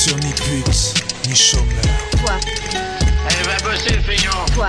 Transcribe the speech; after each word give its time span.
sur 0.00 0.16
ni 0.16 0.32
pute 0.32 0.94
ni 1.28 1.34
chômeur. 1.34 1.66
Toi, 2.24 2.32
Elle 3.28 3.46
va 3.46 3.70
bosser 3.70 3.96
le 3.96 4.00
feignant. 4.00 4.46
toi, 4.54 4.68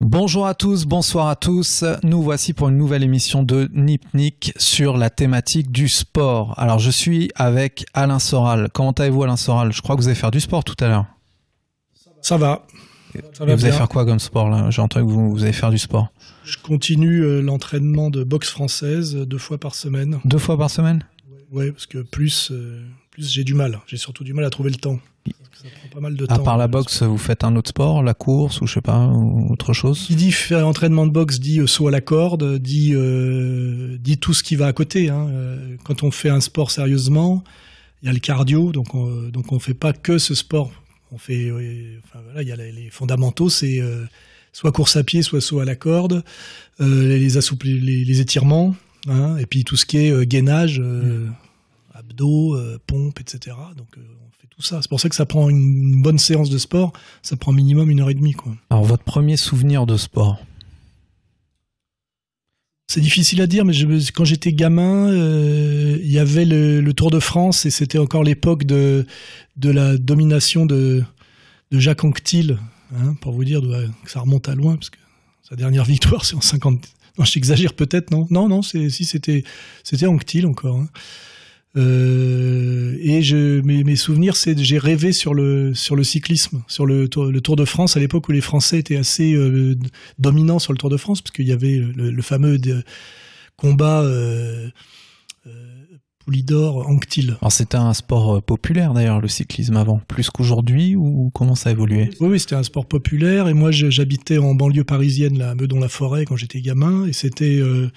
Bonjour 0.00 0.46
à 0.46 0.54
tous, 0.54 0.84
bonsoir 0.86 1.26
à 1.26 1.34
tous. 1.34 1.84
Nous 2.04 2.22
voici 2.22 2.52
pour 2.52 2.68
une 2.68 2.78
nouvelle 2.78 3.02
émission 3.02 3.42
de 3.42 3.68
Nipnik 3.74 4.52
sur 4.56 4.96
la 4.96 5.10
thématique 5.10 5.72
du 5.72 5.88
sport. 5.88 6.54
Alors 6.56 6.78
je 6.78 6.90
suis 6.92 7.32
avec 7.34 7.84
Alain 7.92 8.20
Soral. 8.20 8.68
Comment 8.72 8.92
allez-vous 8.92 9.24
Alain 9.24 9.36
Soral? 9.36 9.72
Je 9.72 9.82
crois 9.82 9.96
que 9.96 10.02
vous 10.02 10.06
allez 10.06 10.14
faire 10.14 10.30
du 10.30 10.38
sport 10.38 10.62
tout 10.62 10.76
à 10.78 10.86
l'heure. 10.86 11.06
Ça 12.22 12.36
va. 12.36 12.64
Ça 13.32 13.42
Et 13.42 13.46
va 13.48 13.56
vous 13.56 13.64
allez 13.64 13.74
faire 13.74 13.88
quoi 13.88 14.04
comme 14.04 14.20
sport 14.20 14.50
là? 14.50 14.70
J'ai 14.70 14.82
entendu 14.82 15.04
que 15.04 15.10
vous, 15.10 15.32
vous 15.32 15.42
allez 15.42 15.52
faire 15.52 15.70
du 15.70 15.78
sport. 15.78 16.10
Je 16.44 16.56
continue 16.58 17.22
euh, 17.22 17.40
l'entraînement 17.40 18.10
de 18.10 18.22
boxe 18.24 18.50
française 18.50 19.16
euh, 19.16 19.24
deux 19.26 19.38
fois 19.38 19.58
par 19.58 19.74
semaine. 19.74 20.20
Deux 20.24 20.38
fois 20.38 20.58
par 20.58 20.70
semaine 20.70 21.02
Ouais, 21.52 21.70
parce 21.72 21.86
que 21.86 21.98
plus, 21.98 22.50
euh, 22.50 22.82
plus 23.10 23.30
j'ai 23.30 23.44
du 23.44 23.54
mal. 23.54 23.80
J'ai 23.86 23.96
surtout 23.96 24.24
du 24.24 24.34
mal 24.34 24.44
à 24.44 24.50
trouver 24.50 24.70
le 24.70 24.76
temps. 24.76 24.98
Parce 25.24 25.48
que 25.62 25.68
ça 25.68 25.74
prend 25.80 25.88
pas 25.88 26.00
mal 26.00 26.16
de 26.16 26.24
À 26.24 26.36
temps. 26.36 26.42
part 26.42 26.56
la 26.58 26.68
boxe, 26.68 27.02
vous 27.02 27.16
faites 27.16 27.44
un 27.44 27.54
autre 27.56 27.70
sport, 27.70 28.02
la 28.02 28.12
course 28.12 28.60
ou 28.60 28.66
je 28.66 28.74
sais 28.74 28.80
pas, 28.82 29.06
ou 29.06 29.50
autre 29.52 29.72
chose? 29.72 30.04
Qui 30.06 30.16
dit 30.16 30.32
faire 30.32 30.66
entraînement 30.66 31.06
de 31.06 31.12
boxe 31.12 31.38
dit 31.40 31.60
euh, 31.60 31.66
saut 31.66 31.88
à 31.88 31.90
la 31.90 32.00
corde, 32.00 32.58
dit, 32.58 32.90
euh, 32.94 33.96
dit 33.98 34.18
tout 34.18 34.34
ce 34.34 34.42
qui 34.42 34.56
va 34.56 34.66
à 34.66 34.72
côté. 34.72 35.08
hein. 35.10 35.28
Quand 35.84 36.02
on 36.02 36.10
fait 36.10 36.28
un 36.28 36.40
sport 36.40 36.70
sérieusement, 36.70 37.42
il 38.02 38.06
y 38.06 38.08
a 38.10 38.12
le 38.12 38.18
cardio, 38.18 38.72
donc 38.72 38.94
on, 38.94 39.28
donc 39.28 39.52
on 39.52 39.58
fait 39.58 39.74
pas 39.74 39.92
que 39.94 40.18
ce 40.18 40.34
sport. 40.34 40.72
On 41.12 41.16
fait, 41.18 41.50
enfin 42.04 42.18
voilà, 42.24 42.42
il 42.42 42.48
y 42.48 42.52
a 42.52 42.56
les, 42.56 42.72
les 42.72 42.90
fondamentaux, 42.90 43.48
c'est 43.48 43.80
euh, 43.80 44.04
soit 44.54 44.72
course 44.72 44.96
à 44.96 45.04
pied, 45.04 45.20
soit 45.20 45.42
saut 45.42 45.60
à 45.60 45.66
la 45.66 45.74
corde, 45.74 46.24
euh, 46.80 47.18
les, 47.18 47.36
assoupli- 47.36 47.78
les, 47.78 48.04
les 48.04 48.20
étirements, 48.20 48.74
hein, 49.08 49.36
et 49.36 49.46
puis 49.46 49.64
tout 49.64 49.76
ce 49.76 49.84
qui 49.84 49.98
est 49.98 50.10
euh, 50.10 50.24
gainage, 50.24 50.80
euh, 50.80 51.26
abdos, 51.92 52.54
euh, 52.56 52.78
pompe, 52.86 53.20
etc. 53.20 53.56
Donc 53.76 53.88
on 53.98 54.30
fait 54.40 54.46
tout 54.48 54.62
ça. 54.62 54.80
C'est 54.80 54.88
pour 54.88 55.00
ça 55.00 55.08
que 55.08 55.16
ça 55.16 55.26
prend 55.26 55.50
une 55.50 56.00
bonne 56.00 56.18
séance 56.18 56.50
de 56.50 56.58
sport, 56.58 56.92
ça 57.20 57.36
prend 57.36 57.52
minimum 57.52 57.90
une 57.90 58.00
heure 58.00 58.10
et 58.10 58.14
demie, 58.14 58.32
quoi. 58.32 58.54
Alors 58.70 58.84
votre 58.84 59.04
premier 59.04 59.36
souvenir 59.36 59.86
de 59.86 59.96
sport? 59.96 60.38
C'est 62.86 63.00
difficile 63.00 63.40
à 63.40 63.46
dire, 63.48 63.64
mais 63.64 63.72
je, 63.72 63.86
quand 64.12 64.24
j'étais 64.24 64.52
gamin, 64.52 65.08
euh, 65.10 65.98
il 66.00 66.12
y 66.12 66.18
avait 66.18 66.44
le, 66.44 66.80
le 66.80 66.92
Tour 66.92 67.10
de 67.10 67.18
France 67.18 67.66
et 67.66 67.70
c'était 67.70 67.98
encore 67.98 68.22
l'époque 68.22 68.64
de, 68.64 69.04
de 69.56 69.70
la 69.70 69.96
domination 69.96 70.64
de, 70.64 71.02
de 71.72 71.78
Jacques 71.80 72.04
Anquetil, 72.04 72.58
hein, 72.96 73.14
pour 73.20 73.32
vous 73.32 73.44
dire 73.44 73.60
que 73.60 74.10
ça 74.10 74.20
remonte 74.20 74.48
à 74.48 74.54
loin, 74.54 74.74
parce 74.76 74.90
que 74.90 74.98
sa 75.48 75.56
dernière 75.56 75.84
victoire, 75.84 76.24
c'est 76.24 76.34
en 76.36 76.40
50. 76.40 76.80
Non, 77.18 77.24
j'exagère 77.24 77.74
peut-être, 77.74 78.10
non 78.10 78.26
Non, 78.30 78.48
non, 78.48 78.62
si 78.62 78.90
c'était, 78.90 79.44
c'était 79.82 80.06
encore. 80.06 80.76
hein. 80.76 80.88
Euh, 81.76 82.96
et 83.00 83.22
je, 83.22 83.60
mes, 83.62 83.96
souvenirs, 83.96 84.36
c'est 84.36 84.56
j'ai 84.56 84.78
rêvé 84.78 85.12
sur 85.12 85.34
le 85.34 85.74
sur 85.74 85.96
le 85.96 86.04
cyclisme, 86.04 86.62
sur 86.68 86.86
le 86.86 87.08
tour, 87.08 87.56
de 87.56 87.64
France 87.64 87.96
à 87.96 88.00
l'époque 88.00 88.28
où 88.28 88.32
les 88.32 88.40
Français 88.40 88.78
étaient 88.78 88.96
assez 88.96 89.34
euh, 89.34 89.76
dominants 90.18 90.60
sur 90.60 90.72
le 90.72 90.78
Tour 90.78 90.88
de 90.88 90.96
France, 90.96 91.20
parce 91.20 91.32
qu'il 91.32 91.48
y 91.48 91.52
avait 91.52 91.76
le, 91.76 92.22
fameux 92.22 92.58
de- 92.58 92.84
combat 93.56 94.02
euh, 94.02 94.68
euh, 96.24 96.30
Poulidor-Anctil. 96.30 97.36
Alors 97.40 97.52
c'était 97.52 97.76
un 97.76 97.94
sport 97.94 98.36
euh, 98.36 98.40
populaire 98.40 98.92
d'ailleurs, 98.94 99.20
le 99.20 99.28
cyclisme 99.28 99.76
avant, 99.76 100.00
plus 100.08 100.30
qu'aujourd'hui 100.30 100.96
ou 100.96 101.30
comment 101.34 101.54
ça 101.54 101.68
a 101.68 101.72
évolué? 101.72 102.10
Oui, 102.20 102.28
oui, 102.30 102.40
c'était 102.40 102.54
un 102.56 102.62
sport 102.62 102.86
populaire. 102.86 103.48
Et 103.48 103.54
moi, 103.54 103.70
j'habitais 103.70 104.38
en 104.38 104.54
banlieue 104.54 104.84
parisienne, 104.84 105.38
là, 105.38 105.50
à 105.50 105.54
Meudon-la-Forêt, 105.54 106.24
quand 106.24 106.36
j'étais 106.36 106.60
gamin. 106.60 107.06
Et 107.06 107.12
c'était 107.12 107.58
euh, 107.60 107.90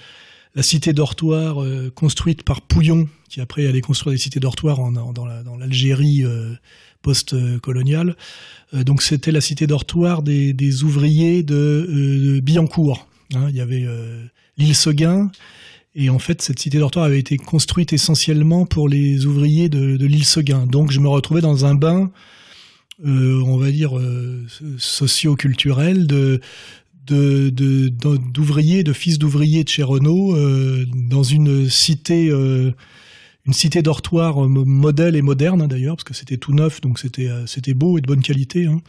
la 0.54 0.62
cité 0.62 0.92
dortoir 0.92 1.62
euh, 1.62 1.90
construite 1.94 2.42
par 2.42 2.62
Pouillon, 2.62 3.08
qui 3.28 3.40
après 3.40 3.66
allait 3.66 3.80
construire 3.80 4.12
des 4.12 4.18
cités 4.18 4.40
dortoirs 4.40 4.80
en, 4.80 4.94
en- 4.96 5.12
dans 5.12 5.26
la- 5.26 5.42
dans 5.42 5.56
l'Algérie 5.56 6.24
euh, 6.24 6.54
post-coloniale. 7.02 8.16
Donc 8.72 9.02
c'était 9.02 9.32
la 9.32 9.40
cité 9.40 9.66
dortoir 9.66 10.22
des, 10.22 10.52
des 10.52 10.82
ouvriers 10.84 11.42
de, 11.42 11.86
de 12.34 12.40
Billancourt. 12.40 13.08
hein. 13.34 13.46
il 13.50 13.56
y 13.56 13.60
avait 13.60 13.86
l'île 14.58 14.74
Seguin. 14.74 15.30
Et 16.00 16.10
en 16.10 16.18
fait, 16.20 16.40
cette 16.42 16.60
cité 16.60 16.78
dortoir 16.78 17.04
avait 17.04 17.18
été 17.18 17.36
construite 17.36 17.92
essentiellement 17.92 18.64
pour 18.66 18.88
les 18.88 19.26
ouvriers 19.26 19.68
de, 19.68 19.96
de 19.96 20.06
l'île 20.06 20.24
Seguin. 20.24 20.64
Donc 20.66 20.92
je 20.92 21.00
me 21.00 21.08
retrouvais 21.08 21.40
dans 21.42 21.64
un 21.66 21.74
bain 21.74 22.10
euh, 23.06 23.40
on 23.46 23.58
va 23.58 23.70
dire, 23.70 23.96
euh, 23.96 24.44
socio-culturel 24.78 26.06
de 26.06 26.40
de- 27.06 27.48
de- 27.48 27.88
de- 27.88 28.18
d'ouvriers, 28.34 28.82
de, 28.84 28.92
fils 28.92 29.18
d'ouvriers 29.18 29.64
de 29.64 29.68
chez 29.68 29.82
Renault, 29.82 30.36
euh, 30.36 30.84
dans 30.94 31.22
une 31.22 31.70
cité, 31.70 32.28
euh, 32.28 32.70
une 33.46 33.54
cité 33.54 33.80
dortoir 33.82 34.44
euh, 34.44 34.48
mo- 34.48 34.66
modèle 34.66 35.16
et 35.16 35.22
moderne 35.22 35.62
hein, 35.62 35.68
d'ailleurs, 35.68 35.96
parce 35.96 36.04
que 36.04 36.12
c'était 36.14 36.36
tout 36.36 36.52
neuf, 36.52 36.80
donc 36.82 36.98
c'était 36.98 37.28
euh, 37.28 37.46
c'était 37.46 37.72
beau 37.72 37.96
et 37.98 38.00
de 38.02 38.06
bonne 38.06 38.20
qualité. 38.22 38.66
hein. 38.66 38.80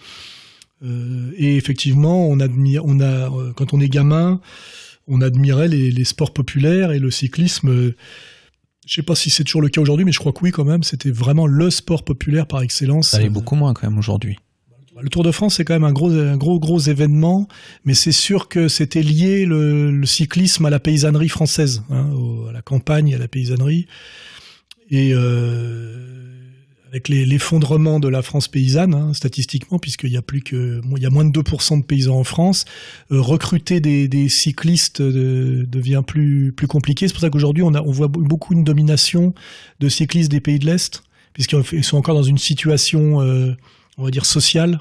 Et 1.38 1.56
effectivement, 1.58 2.28
on 2.28 2.40
admire, 2.40 2.84
on 2.86 3.00
a, 3.02 3.30
quand 3.56 3.74
on 3.74 3.82
est 3.82 3.90
gamin, 3.90 4.40
on 5.10 5.20
admirait 5.22 5.68
les, 5.68 5.92
les 5.92 6.04
sports 6.06 6.32
populaires 6.34 6.92
et 6.94 7.00
le 7.00 7.12
cyclisme. 7.12 7.70
euh, 7.70 7.96
je 8.88 8.94
sais 8.96 9.04
pas 9.04 9.16
si 9.16 9.30
c'est 9.30 9.44
toujours 9.44 9.62
le 9.62 9.70
cas 9.70 9.82
aujourd'hui, 9.82 10.06
mais 10.06 10.12
je 10.12 10.20
crois 10.20 10.32
que 10.32 10.40
oui 10.42 10.52
quand 10.52 10.66
même. 10.66 10.84
C'était 10.84 11.12
vraiment 11.12 11.46
le 11.48 11.70
sport 11.70 12.04
populaire 12.04 12.48
par 12.48 12.62
excellence. 12.62 13.10
Ça 13.10 13.18
Euh, 13.20 13.30
beaucoup 13.30 13.56
moins 13.56 13.74
quand 13.74 13.88
même 13.88 14.00
aujourd'hui. 14.00 14.38
le 15.02 15.10
Tour 15.10 15.24
de 15.24 15.32
France, 15.32 15.56
c'est 15.56 15.64
quand 15.66 15.74
même 15.76 15.84
un 15.84 15.94
gros, 15.94 16.12
un 16.12 16.38
gros, 16.38 16.60
gros 16.60 16.80
événement, 16.80 17.48
mais 17.86 17.94
c'est 17.94 18.12
sûr 18.12 18.48
que 18.50 18.68
c'était 18.68 19.02
lié 19.04 19.46
le, 19.46 19.92
le 19.92 20.06
cyclisme 20.06 20.66
à 20.66 20.70
la 20.70 20.80
paysannerie 20.80 21.30
française, 21.30 21.84
hein, 21.90 22.10
au- 22.12 22.48
à 22.48 22.52
la 22.52 22.62
campagne, 22.62 23.14
à 23.16 23.18
la 23.18 23.28
paysannerie, 23.30 23.86
et 24.90 25.12
euh, 25.14 26.39
avec 26.90 27.08
l'effondrement 27.08 28.00
de 28.00 28.08
la 28.08 28.22
France 28.24 28.48
paysanne, 28.48 28.96
hein, 28.96 29.14
statistiquement, 29.14 29.78
puisqu'il 29.78 30.12
y 30.12 30.18
a 30.18 30.24
plus 30.24 30.42
que, 30.42 30.82
il 30.98 31.04
y 31.04 31.06
a 31.06 31.10
moins 31.12 31.24
de 31.26 31.32
2% 31.32 31.80
de 31.82 31.86
paysans 31.86 32.18
en 32.18 32.24
France, 32.24 32.66
euh, 33.12 33.22
recruter 33.22 33.80
des, 33.80 34.08
des 34.08 34.28
cyclistes 34.28 35.00
euh, 35.02 35.66
devient 35.68 36.02
plus, 36.06 36.52
plus 36.52 36.66
compliqué. 36.68 37.08
C'est 37.08 37.14
pour 37.14 37.22
ça 37.22 37.30
qu'aujourd'hui, 37.30 37.62
on, 37.64 37.76
a- 37.76 37.82
on 37.84 37.92
voit 37.92 38.08
beaucoup 38.08 38.54
une 38.54 38.64
domination 38.64 39.36
de 39.80 39.88
cyclistes 39.88 40.32
des 40.32 40.40
pays 40.42 40.58
de 40.58 40.66
l'Est, 40.66 41.04
puisqu'ils 41.34 41.84
sont 41.84 41.98
encore 41.98 42.16
dans 42.16 42.24
une 42.24 42.40
situation, 42.40 43.22
euh, 43.22 43.56
on 44.00 44.04
va 44.04 44.10
dire, 44.10 44.26
sociale, 44.26 44.80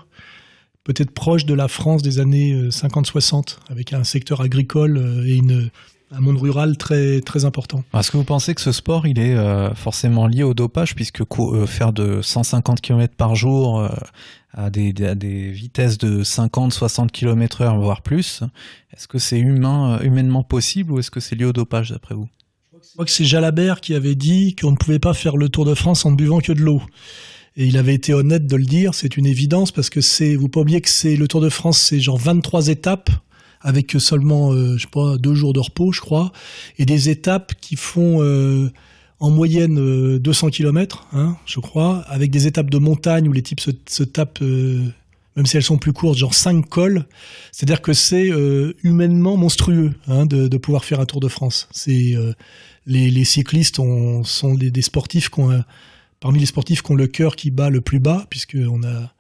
peut-être 0.85 1.11
proche 1.11 1.45
de 1.45 1.53
la 1.53 1.69
France 1.69 2.03
des 2.03 2.21
années 2.21 2.55
euh, 2.55 2.71
50-60, 2.71 3.59
avec 3.69 3.93
un 3.93 4.05
secteur 4.05 4.41
agricole 4.41 4.97
euh, 4.97 5.27
et 5.27 5.35
une, 5.37 5.69
un 6.11 6.21
monde 6.21 6.39
rural 6.39 6.77
très, 6.77 7.21
très 7.21 7.45
important. 7.45 7.85
Est-ce 7.95 8.11
que 8.11 8.17
vous 8.17 8.25
pensez 8.25 8.55
que 8.55 8.61
ce 8.61 8.73
sport, 8.73 9.07
il 9.07 9.19
est 9.19 9.35
euh, 9.35 9.75
forcément 9.75 10.27
lié 10.27 10.43
au 10.43 10.55
dopage, 10.55 10.95
puisque 10.95 11.23
euh, 11.23 11.67
faire 11.67 11.93
de 11.93 12.23
150 12.23 12.81
km 12.81 13.15
par 13.15 13.35
jour 13.35 13.81
euh, 13.81 13.89
à, 14.53 14.71
des, 14.71 14.95
à 15.05 15.15
des 15.15 15.51
vitesses 15.51 15.99
de 15.99 16.23
50, 16.23 16.73
60 16.73 17.13
km 17.13 17.63
heure, 17.63 17.79
voire 17.79 18.03
plus, 18.03 18.43
est-ce 18.95 19.07
que 19.07 19.19
c'est 19.19 19.39
humain, 19.39 20.01
humainement 20.01 20.43
possible 20.43 20.93
ou 20.93 20.99
est-ce 20.99 21.11
que 21.11 21.21
c'est 21.21 21.37
lié 21.37 21.45
au 21.45 21.53
dopage, 21.53 21.91
d'après 21.91 22.15
vous? 22.15 22.29
Je 22.73 22.93
crois 22.95 23.05
que 23.05 23.11
c'est 23.11 23.25
Jalabert 23.25 23.81
qui 23.81 23.95
avait 23.95 24.15
dit 24.15 24.57
qu'on 24.57 24.71
ne 24.71 24.77
pouvait 24.77 24.99
pas 24.99 25.13
faire 25.13 25.37
le 25.37 25.49
Tour 25.49 25.65
de 25.65 25.75
France 25.75 26.07
en 26.07 26.13
ne 26.13 26.17
buvant 26.17 26.41
que 26.41 26.53
de 26.53 26.61
l'eau. 26.61 26.81
Et 27.57 27.67
il 27.67 27.77
avait 27.77 27.95
été 27.95 28.15
honnête 28.15 28.47
de 28.47 28.57
le 28.57 28.65
dire, 28.65 28.95
c'est 28.95 29.17
une 29.17 29.27
évidence 29.27 29.73
parce 29.73 29.91
que 29.91 30.01
c'est, 30.01 30.37
vous 30.37 30.49
pas 30.49 30.61
oublier 30.61 30.81
que 30.81 30.89
c'est 30.89 31.17
le 31.17 31.27
Tour 31.27 31.41
de 31.41 31.49
France, 31.49 31.79
c'est 31.79 32.01
genre 32.01 32.17
23 32.17 32.69
étapes 32.69 33.11
avec 33.61 33.93
seulement, 33.99 34.53
euh, 34.53 34.77
je 34.77 34.83
sais 34.83 34.89
pas, 34.91 35.17
deux 35.19 35.35
jours 35.35 35.53
de 35.53 35.61
repos, 35.61 35.93
je 35.93 36.01
crois, 36.01 36.33
et 36.79 36.85
des 36.87 37.09
étapes 37.09 37.53
qui 37.61 37.77
font 37.77 38.22
euh, 38.22 38.71
en 39.21 39.31
moyenne 39.31 39.78
euh, 39.78 40.19
200 40.19 40.51
km, 40.51 41.07
hein, 41.13 41.37
je 41.47 41.60
crois, 41.60 41.99
avec 42.09 42.31
des 42.31 42.47
étapes 42.47 42.71
de 42.71 42.78
montagne 42.78 43.28
où 43.28 43.33
les 43.33 43.43
types 43.43 43.60
se, 43.60 43.71
se 43.89 44.05
tapent, 44.05 44.43
euh, 44.43 44.84
même 45.37 45.47
si 45.47 45.57
elles 45.57 45.63
sont 45.65 45.78
plus 45.78 45.93
courtes, 45.93 46.19
genre 46.19 46.34
5 46.34 46.69
cols. 46.69 47.05
C'est-à-dire 47.53 47.83
que 47.83 47.93
c'est 47.93 48.31
euh, 48.31 48.75
humainement 48.84 49.37
monstrueux 49.37 49.93
hein, 50.07 50.27
de, 50.27 50.49
de 50.49 50.57
pouvoir 50.57 50.84
faire 50.84 51.01
un 51.01 51.07
Tour 51.07 51.21
de 51.21 51.28
France. 51.28 51.69
C'est 51.72 52.15
euh, 52.15 52.33
les, 52.87 53.11
les 53.11 53.25
cyclistes 53.25 53.78
ont- 53.81 54.22
sont 54.25 54.54
des, 54.54 54.71
des 54.71 54.83
sportifs 54.83 55.31
qui 55.31 55.41
ont 55.41 55.65
parmi 56.21 56.41
les 56.41 56.47
sportifs 56.47 56.83
qui 56.83 56.91
ont 56.93 56.97
le 56.97 57.07
cœur 57.07 57.37
qui 57.37 57.51
bat 57.53 57.71
le 57.71 57.81
plus 57.81 58.01
bas, 58.01 58.27
puisque 58.31 58.57
on 58.71 58.83
a 58.83 59.13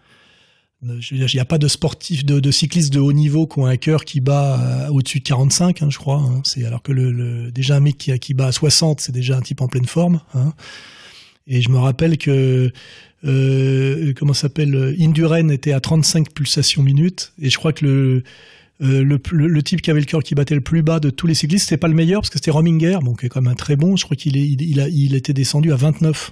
il 0.82 1.26
n'y 1.34 1.40
a 1.40 1.44
pas 1.44 1.58
de 1.58 1.66
sportifs, 1.68 2.24
de, 2.24 2.38
de 2.40 2.50
de 2.90 2.98
haut 3.00 3.12
niveau 3.12 3.46
qui 3.46 3.58
ont 3.58 3.66
un 3.66 3.76
cœur 3.76 4.04
qui 4.04 4.20
bat 4.20 4.60
euh, 4.60 4.88
au-dessus 4.90 5.18
de 5.18 5.24
45, 5.24 5.82
hein, 5.82 5.88
je 5.90 5.98
crois. 5.98 6.18
hein. 6.18 6.40
C'est 6.44 6.64
alors 6.64 6.82
que 6.82 6.92
le, 6.92 7.10
le- 7.10 7.50
déjà 7.50 7.76
un 7.76 7.80
mec 7.80 7.98
qui, 7.98 8.16
qui 8.20 8.32
bat 8.34 8.46
à 8.46 8.52
60, 8.52 9.00
c'est 9.00 9.12
déjà 9.12 9.36
un 9.36 9.40
type 9.42 9.60
en 9.60 9.66
pleine 9.68 9.86
forme. 9.86 10.20
hein. 10.34 10.52
Et 11.48 11.62
je 11.62 11.70
me 11.70 11.78
rappelle 11.78 12.16
que 12.18 12.70
euh, 13.24 14.12
comment 14.16 14.34
s'appelle 14.34 14.74
euh, 14.74 14.94
Induren 15.00 15.50
était 15.50 15.72
à 15.72 15.80
35 15.80 16.32
pulsations 16.32 16.82
minutes, 16.82 17.32
et 17.40 17.50
je 17.50 17.56
crois 17.58 17.72
que 17.72 17.84
le 17.84 18.22
euh, 18.80 19.02
le, 19.02 19.20
le, 19.32 19.62
type 19.64 19.82
qui 19.82 19.90
avait 19.90 19.98
le 19.98 20.06
cœur 20.06 20.22
qui 20.22 20.36
battait 20.36 20.54
le 20.54 20.60
plus 20.60 20.82
bas 20.82 21.00
de 21.00 21.10
tous 21.10 21.26
les 21.26 21.34
cyclistes, 21.34 21.64
c'était 21.68 21.78
pas 21.78 21.88
le 21.88 21.94
meilleur 21.94 22.20
parce 22.20 22.30
que 22.30 22.38
c'était 22.38 22.52
Rominger, 22.52 22.98
donc 23.04 23.18
qui 23.20 23.26
est 23.26 23.28
quand 23.28 23.40
même 23.42 23.50
un 23.50 23.56
très 23.56 23.74
bon. 23.74 23.96
Je 23.96 24.04
crois 24.04 24.16
qu'il 24.16 24.36
est, 24.36 24.46
il 24.46 24.78
a, 24.78 24.88
il 24.88 25.16
était 25.16 25.32
descendu 25.32 25.72
à 25.72 25.76
29. 25.76 26.30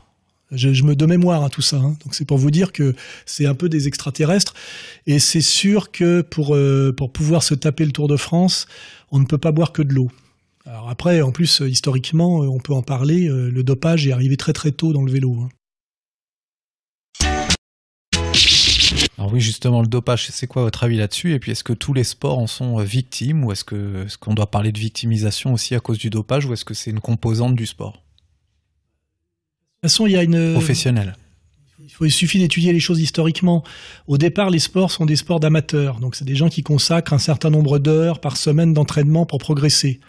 Je, 0.53 0.83
me 0.85 0.95
de 0.95 1.07
mémoire 1.07 1.43
hein, 1.43 1.49
tout 1.49 1.63
ça, 1.63 1.77
hein. 1.77 1.97
c'est 2.13 2.25
pour 2.25 2.39
vous 2.39 2.53
dire 2.53 2.71
que 2.73 2.95
c'est 3.25 3.47
un 3.47 3.55
peu 3.55 3.69
des 3.69 3.89
extraterrestres. 3.89 4.55
Et 5.07 5.19
c'est 5.19 5.41
sûr 5.41 5.91
que 5.91 6.21
pour 6.21 6.55
euh, 6.55 6.93
pour 6.97 7.13
pouvoir 7.13 7.43
se 7.43 7.55
taper 7.55 7.85
le 7.85 7.93
Tour 7.93 8.07
de 8.07 8.17
France, 8.17 8.67
on 9.11 9.19
ne 9.19 9.25
peut 9.25 9.39
pas 9.39 9.51
boire 9.51 9.73
que 9.73 9.83
de 9.83 9.93
l'eau. 9.93 10.11
Alors 10.65 10.89
après, 10.89 11.21
en 11.21 11.33
plus, 11.33 11.63
historiquement, 11.67 12.39
on 12.41 12.59
peut 12.59 12.73
en 12.73 12.83
parler. 12.83 13.29
Le 13.29 13.63
dopage 13.63 14.07
est 14.07 14.13
arrivé 14.13 14.37
très 14.37 14.53
très 14.53 14.73
tôt 14.73 14.93
dans 14.93 15.03
le 15.03 15.13
vélo. 15.13 15.37
Hein. 15.41 15.49
Alors 19.19 19.33
oui, 19.33 19.41
justement, 19.41 19.81
le 19.81 19.87
dopage, 19.87 20.29
c'est 20.31 20.47
quoi 20.47 20.63
votre 20.63 20.85
avis 20.85 20.97
là-dessus? 20.97 21.33
Et 21.35 21.39
puis, 21.39 21.53
est-ce 21.53 21.65
que 21.65 21.73
tous 21.73 21.95
les 21.95 22.05
sports 22.05 22.39
en 22.39 22.47
sont 22.47 22.79
victimes? 22.79 23.45
Ou 23.45 23.53
est-ce 23.53 23.65
qu'on 24.19 24.35
doit 24.35 24.51
parler 24.51 24.73
de 24.73 24.79
victimisation 24.79 25.53
aussi 25.55 25.75
à 25.75 25.81
cause 25.81 25.99
du 25.99 26.11
dopage? 26.11 26.47
Ou 26.47 26.53
est-ce 26.53 26.65
que 26.65 26.75
c'est 26.75 26.91
une 26.91 27.01
composante 27.01 27.55
du 27.55 27.67
sport? 27.67 28.06
Toute 29.83 29.91
façon, 29.91 30.07
il 30.07 30.13
y 30.13 30.17
a 30.17 30.23
une... 30.23 30.53
Professionnelle. 30.53 31.17
Il, 32.01 32.11
suffit 32.11 32.39
d'étudier 32.39 32.73
les 32.73 32.81
choses 32.81 33.01
historiquement. 33.01 33.63
Au 34.07 34.19
départ, 34.19 34.51
les 34.51 34.59
sports 34.59 34.91
sont 34.91 35.07
des 35.07 35.17
sports 35.17 35.41
d'amateurs. 35.41 36.01
Donc, 36.01 36.15
c'est 36.17 36.25
des 36.25 36.35
gens 36.35 36.49
qui 36.49 36.63
consacrent 36.63 37.13
un 37.13 37.19
certain 37.19 37.51
nombre 37.51 37.79
d'heures 37.79 38.21
par 38.21 38.37
semaine 38.37 38.75
d'entraînement 38.75 39.25
pour 39.25 39.39
progresser. 39.39 40.01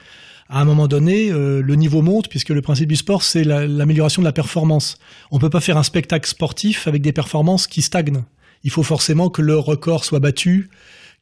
À 0.50 0.62
un 0.62 0.66
moment 0.66 0.88
donné, 0.88 1.30
euh, 1.30 1.62
le 1.62 1.75
niveau 1.75 2.02
monte 2.02 2.30
puisque 2.30 2.50
le 2.50 2.62
principe 2.62 2.88
du 2.88 2.96
sport, 2.96 3.22
c'est 3.22 3.44
l'amélioration 3.44 4.22
de 4.22 4.25
la 4.25 4.31
performance. 4.31 4.98
On 5.31 5.40
peut 5.40 5.50
pas 5.50 5.60
faire 5.60 5.78
un 5.78 5.84
spectacle 5.84 6.28
sportif 6.28 6.88
avec 6.88 7.02
des 7.02 7.12
performances 7.12 7.68
qui 7.68 7.81
stagnent. 7.81 8.24
Il 8.64 8.72
faut 8.72 8.84
forcément 8.84 9.30
que 9.30 9.42
le 9.42 9.58
record 9.58 10.06
soit 10.06 10.19
battu, 10.19 10.69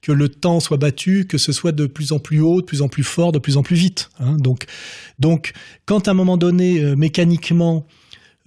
que 0.02 0.12
le 0.12 0.30
temps 0.30 0.60
soit 0.60 0.78
battu, 0.78 1.26
que 1.26 1.40
ce 1.40 1.52
soit 1.52 1.72
de 1.72 1.88
plus 1.88 2.12
en 2.12 2.20
plus 2.20 2.40
haut, 2.40 2.62
de 2.62 2.66
plus 2.66 2.84
en 2.84 2.88
plus 2.88 3.04
fort, 3.04 3.32
de 3.32 3.40
plus 3.40 3.58
en 3.58 3.64
plus 3.64 3.76
vite. 3.76 4.10
Hein. 4.20 4.38
Donc, 4.38 4.66
donc, 5.18 5.54
quand 5.86 6.08
à 6.08 6.12
un 6.12 6.14
moment 6.14 6.38
donné, 6.38 6.80
euh, 6.80 6.96
mécaniquement, 6.96 7.88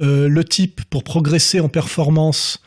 euh, 0.01 0.29
le 0.29 0.45
type, 0.45 0.83
pour 0.91 1.03
progresser 1.03 1.61
en 1.61 1.69
performance, 1.69 2.61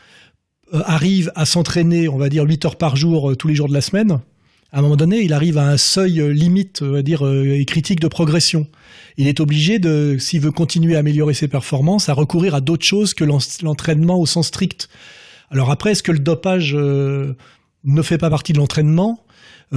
euh, 0.74 0.82
arrive 0.84 1.32
à 1.34 1.46
s'entraîner, 1.46 2.08
on 2.08 2.18
va 2.18 2.28
dire, 2.28 2.44
8 2.44 2.64
heures 2.66 2.76
par 2.76 2.96
jour, 2.96 3.30
euh, 3.30 3.36
tous 3.36 3.48
les 3.48 3.54
jours 3.54 3.68
de 3.68 3.74
la 3.74 3.80
semaine, 3.80 4.20
à 4.70 4.78
un 4.78 4.82
moment 4.82 4.96
donné, 4.96 5.20
il 5.20 5.32
arrive 5.32 5.58
à 5.58 5.66
un 5.66 5.76
seuil 5.76 6.32
limite, 6.32 6.80
on 6.82 6.92
va 6.92 7.02
dire, 7.02 7.26
et 7.28 7.62
critique 7.66 8.00
de 8.00 8.08
progression. 8.08 8.66
Il 9.18 9.28
est 9.28 9.38
obligé 9.38 9.78
de, 9.78 10.16
s'il 10.18 10.40
veut 10.40 10.50
continuer 10.50 10.96
à 10.96 11.00
améliorer 11.00 11.34
ses 11.34 11.46
performances, 11.46 12.08
à 12.08 12.14
recourir 12.14 12.54
à 12.54 12.62
d'autres 12.62 12.86
choses 12.86 13.12
que 13.12 13.24
l'entraînement 13.62 14.18
au 14.18 14.24
sens 14.24 14.46
strict. 14.46 14.88
Alors 15.50 15.70
après, 15.70 15.92
est-ce 15.92 16.02
que 16.02 16.12
le 16.12 16.20
dopage 16.20 16.74
ne 16.74 18.02
fait 18.02 18.16
pas 18.16 18.30
partie 18.30 18.54
de 18.54 18.58
l'entraînement? 18.58 19.26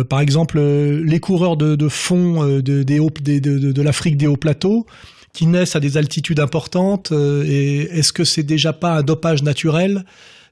Par 0.08 0.22
exemple, 0.22 0.62
les 0.62 1.20
coureurs 1.20 1.58
de, 1.58 1.90
fond 1.90 2.62
de, 2.62 3.82
l'Afrique 3.82 4.16
des 4.16 4.28
hauts 4.28 4.38
plateaux, 4.38 4.86
qui 5.36 5.46
naissent 5.48 5.76
à 5.76 5.82
des 5.82 5.98
altitudes 5.98 6.40
importantes 6.40 7.12
euh, 7.12 7.44
Et 7.46 7.82
est-ce 7.82 8.14
que 8.14 8.24
c'est 8.24 8.44
déjà 8.44 8.72
pas 8.72 8.98
un 8.98 9.04
dopage 9.04 9.44
naturel 9.44 10.06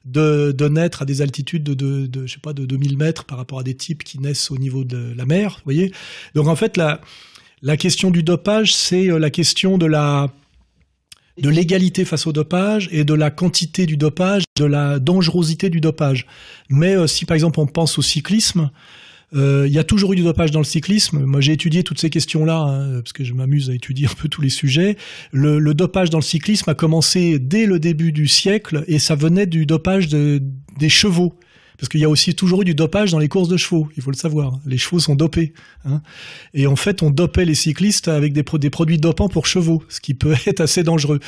de, 0.04 0.68
naître 0.68 1.00
à 1.00 1.04
des 1.06 1.22
altitudes 1.22 1.62
de, 1.62 1.72
de, 1.72 2.06
de, 2.06 2.26
sais 2.26 2.38
pas, 2.38 2.52
de 2.52 2.66
2000 2.66 2.98
mètres 2.98 3.24
par 3.24 3.38
rapport 3.38 3.58
à 3.58 3.62
des 3.62 3.74
types 3.74 4.04
qui 4.04 4.18
naissent 4.20 4.50
au 4.50 4.58
niveau 4.58 4.84
de 4.84 5.14
la 5.16 5.24
mer, 5.24 5.54
vous 5.56 5.64
voyez? 5.64 5.92
Donc 6.34 6.48
en 6.48 6.56
fait, 6.56 6.76
la, 6.76 7.00
question 7.78 8.10
du 8.10 8.22
dopage, 8.22 8.74
c'est 8.74 9.10
euh, 9.10 9.18
la 9.18 9.30
question 9.30 9.78
de 9.78 9.88
l'égalité 11.38 12.04
face 12.04 12.26
au 12.26 12.32
dopage 12.32 12.90
et 12.92 13.04
de 13.04 13.14
la 13.14 13.30
quantité 13.30 13.86
du 13.86 13.96
dopage, 13.96 14.44
de 14.56 14.66
la 14.66 14.98
dangerosité 14.98 15.70
du 15.70 15.80
dopage. 15.80 16.26
Mais 16.68 16.94
euh, 16.94 17.06
si 17.06 17.24
par 17.24 17.34
exemple 17.34 17.58
on 17.58 17.66
pense 17.66 17.98
au 17.98 18.02
cyclisme, 18.02 18.70
il 19.32 19.72
y 19.72 19.78
a 19.78 19.84
toujours 19.84 20.12
eu 20.12 20.16
du 20.16 20.22
dopage 20.22 20.50
dans 20.50 20.60
le 20.60 20.64
cyclisme. 20.64 21.24
Moi, 21.24 21.40
j'ai 21.40 21.52
étudié 21.52 21.82
toutes 21.82 21.98
ces 21.98 22.10
questions-là 22.10 22.56
hein, 22.56 23.00
parce 23.00 23.12
que 23.12 23.24
je 23.24 23.32
m'amuse 23.32 23.70
à 23.70 23.74
étudier 23.74 24.06
un 24.06 24.14
peu 24.14 24.28
tous 24.28 24.42
les 24.42 24.48
sujets. 24.48 24.96
Le, 25.32 25.58
le, 25.58 25.74
dopage 25.74 26.10
dans 26.10 26.18
le 26.18 26.22
cyclisme 26.22 26.70
a 26.70 26.74
commencé 26.74 27.38
dès 27.38 27.66
le 27.66 27.80
début 27.80 28.12
du 28.12 28.28
siècle 28.28 28.84
et 28.86 28.98
ça 28.98 29.16
venait 29.16 29.46
du 29.46 29.66
dopage 29.66 30.08
de, 30.08 30.42
des 30.78 30.88
chevaux. 30.88 31.34
Parce 31.78 31.88
qu'il 31.88 32.00
y 32.00 32.04
a 32.04 32.08
aussi 32.08 32.34
toujours 32.34 32.62
eu 32.62 32.64
du 32.64 32.74
dopage 32.74 33.10
dans 33.10 33.18
les 33.18 33.28
courses 33.28 33.48
de 33.48 33.56
chevaux, 33.56 33.88
il 33.96 34.02
faut 34.02 34.10
le 34.10 34.16
savoir. 34.16 34.60
Les 34.64 34.78
chevaux 34.78 35.00
sont 35.00 35.16
dopés. 35.16 35.52
Hein. 35.84 36.02
Et 36.52 36.66
en 36.66 36.76
fait, 36.76 37.02
on 37.02 37.10
dopait 37.10 37.44
les 37.44 37.54
cyclistes 37.54 38.08
avec 38.08 38.32
des, 38.32 38.44
des 38.58 38.70
produits 38.70 38.98
dopants 38.98 39.28
pour 39.28 39.46
chevaux, 39.46 39.82
ce 39.88 40.00
qui 40.00 40.14
peut 40.14 40.34
être 40.46 40.60
assez 40.60 40.82
dangereux. 40.82 41.20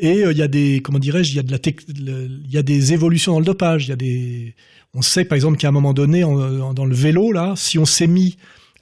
Et 0.00 0.24
euh, 0.24 0.32
il 0.32 0.38
y 0.38 0.42
a 0.42 0.48
des, 0.48 0.80
comment 0.82 0.98
dirais-je, 0.98 1.32
il 1.32 1.38
y 1.38 1.44
de 1.44 1.58
il 1.88 2.50
y 2.50 2.58
a 2.58 2.62
des 2.62 2.92
évolutions 2.92 3.32
dans 3.32 3.38
le 3.38 3.44
dopage. 3.44 3.86
Il 3.86 3.90
y 3.90 3.92
a 3.92 3.96
des, 3.96 4.54
on 4.96 5.02
sait 5.02 5.24
par 5.24 5.36
exemple 5.36 5.58
qu'à 5.58 5.68
un 5.68 5.72
moment 5.72 5.92
donné, 5.92 6.22
dans 6.22 6.84
le 6.84 6.94
vélo 6.94 7.30
là, 7.30 7.54
si 7.56 7.78
on 7.78 7.84
s'est 7.84 8.06
mis 8.06 8.36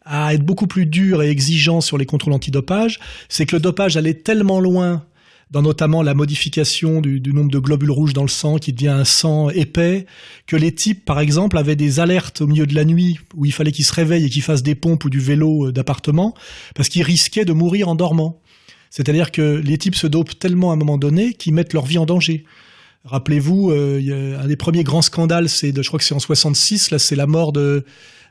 à 0.05 0.34
être 0.34 0.44
beaucoup 0.44 0.66
plus 0.66 0.87
dur 0.87 1.22
et 1.22 1.28
exigeant 1.28 1.81
sur 1.81 1.99
les 1.99 2.06
contrôles 2.06 2.34
antidopage, 2.34 3.00
c'est 3.28 3.46
que 3.46 3.56
le 3.56 3.61
dopage 3.61 3.96
allait 3.96 4.14
tellement 4.14 4.61
loin 4.61 5.05
dans 5.50 5.62
notamment 5.62 6.02
la 6.02 6.14
modification 6.14 7.00
du, 7.00 7.20
du, 7.20 7.32
nombre 7.32 7.50
de 7.50 7.58
globules 7.58 7.90
rouges 7.90 8.12
dans 8.12 8.22
le 8.22 8.28
sang 8.28 8.58
qui 8.58 8.72
devient 8.72 8.88
un 8.88 9.05
sang 9.05 9.50
épais, 9.50 10.06
que 10.46 10.56
les 10.56 10.75
types, 10.75 11.05
par 11.05 11.20
exemple, 11.20 11.58
avaient 11.58 11.76
des 11.76 12.00
alertes 12.00 12.40
au 12.40 12.46
milieu 12.46 12.66
de 12.66 12.75
la 12.75 12.84
nuit 12.84 13.19
où 13.34 13.44
il 13.44 13.52
fallait 13.52 13.70
qu'ils 13.70 13.84
se 13.84 13.93
réveillent 13.93 14.25
et 14.25 14.31
qu'ils 14.31 14.43
fassent 14.43 14.62
des 14.62 14.75
pompes 14.75 15.05
ou 15.05 15.11
du 15.11 15.20
vélo 15.20 15.69
euh, 15.69 15.72
d'appartement, 15.72 16.34
parce 16.75 16.88
qu'ils 16.88 17.02
risquaient 17.02 17.44
de 17.44 17.52
mourir 17.52 17.88
en 17.88 17.94
dormant. 17.94 18.40
C'est-à-dire 18.90 19.32
que 19.32 19.61
les 19.64 19.78
types 19.78 19.96
se 19.96 20.06
dopent 20.06 20.38
tellement 20.38 20.70
à 20.70 20.75
un 20.75 20.76
moment 20.76 20.99
donné 20.99 21.34
qu'ils 21.34 21.55
mettent 21.55 21.72
leur 21.72 21.84
vie 21.84 21.99
en 21.99 22.06
danger. 22.06 22.44
Rappelez-vous, 23.05 23.71
euh, 23.71 24.39
un 24.43 24.47
des 24.47 24.56
premiers 24.56 24.83
grands 24.83 25.03
scandales, 25.03 25.51
c'est 25.51 25.73
de, 25.73 25.83
je 25.83 25.89
crois 25.89 25.99
que 25.99 26.05
c'est 26.05 26.15
en 26.15 26.21
66, 26.21 26.91
là, 26.91 26.99
c'est 26.99 27.17
la 27.17 27.27
mort 27.27 27.53
de 27.53 27.85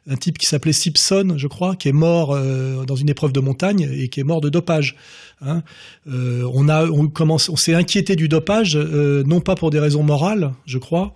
un 0.06 0.18
type 0.18 0.38
qui 0.38 0.46
s'appelait 0.46 0.74
Simpson, 0.74 1.36
je 1.38 1.48
crois, 1.48 1.78
qui 1.78 1.88
est 1.88 1.94
mort 1.94 2.34
euh, 2.34 2.84
dans 2.84 2.98
une 2.98 3.08
épreuve 3.08 3.32
de 3.32 3.40
montagne 3.40 3.90
et 3.94 4.10
qui 4.10 4.20
est 4.20 4.26
mort 4.26 4.42
de 4.42 4.50
dopage. 4.50 4.98
Hein. 5.42 5.64
Euh, 6.12 6.50
on 6.54 6.68
a, 6.68 6.88
on 6.88 7.08
commence, 7.08 7.48
on 7.48 7.56
s'est 7.56 7.74
inquiété 7.74 8.18
du 8.18 8.28
dopage, 8.28 8.76
non 8.76 9.40
pas 9.40 9.56
pour 9.56 9.70
des 9.70 9.80
raisons 9.80 10.04
morales, 10.04 10.52
je 10.66 10.78
crois, 10.78 11.14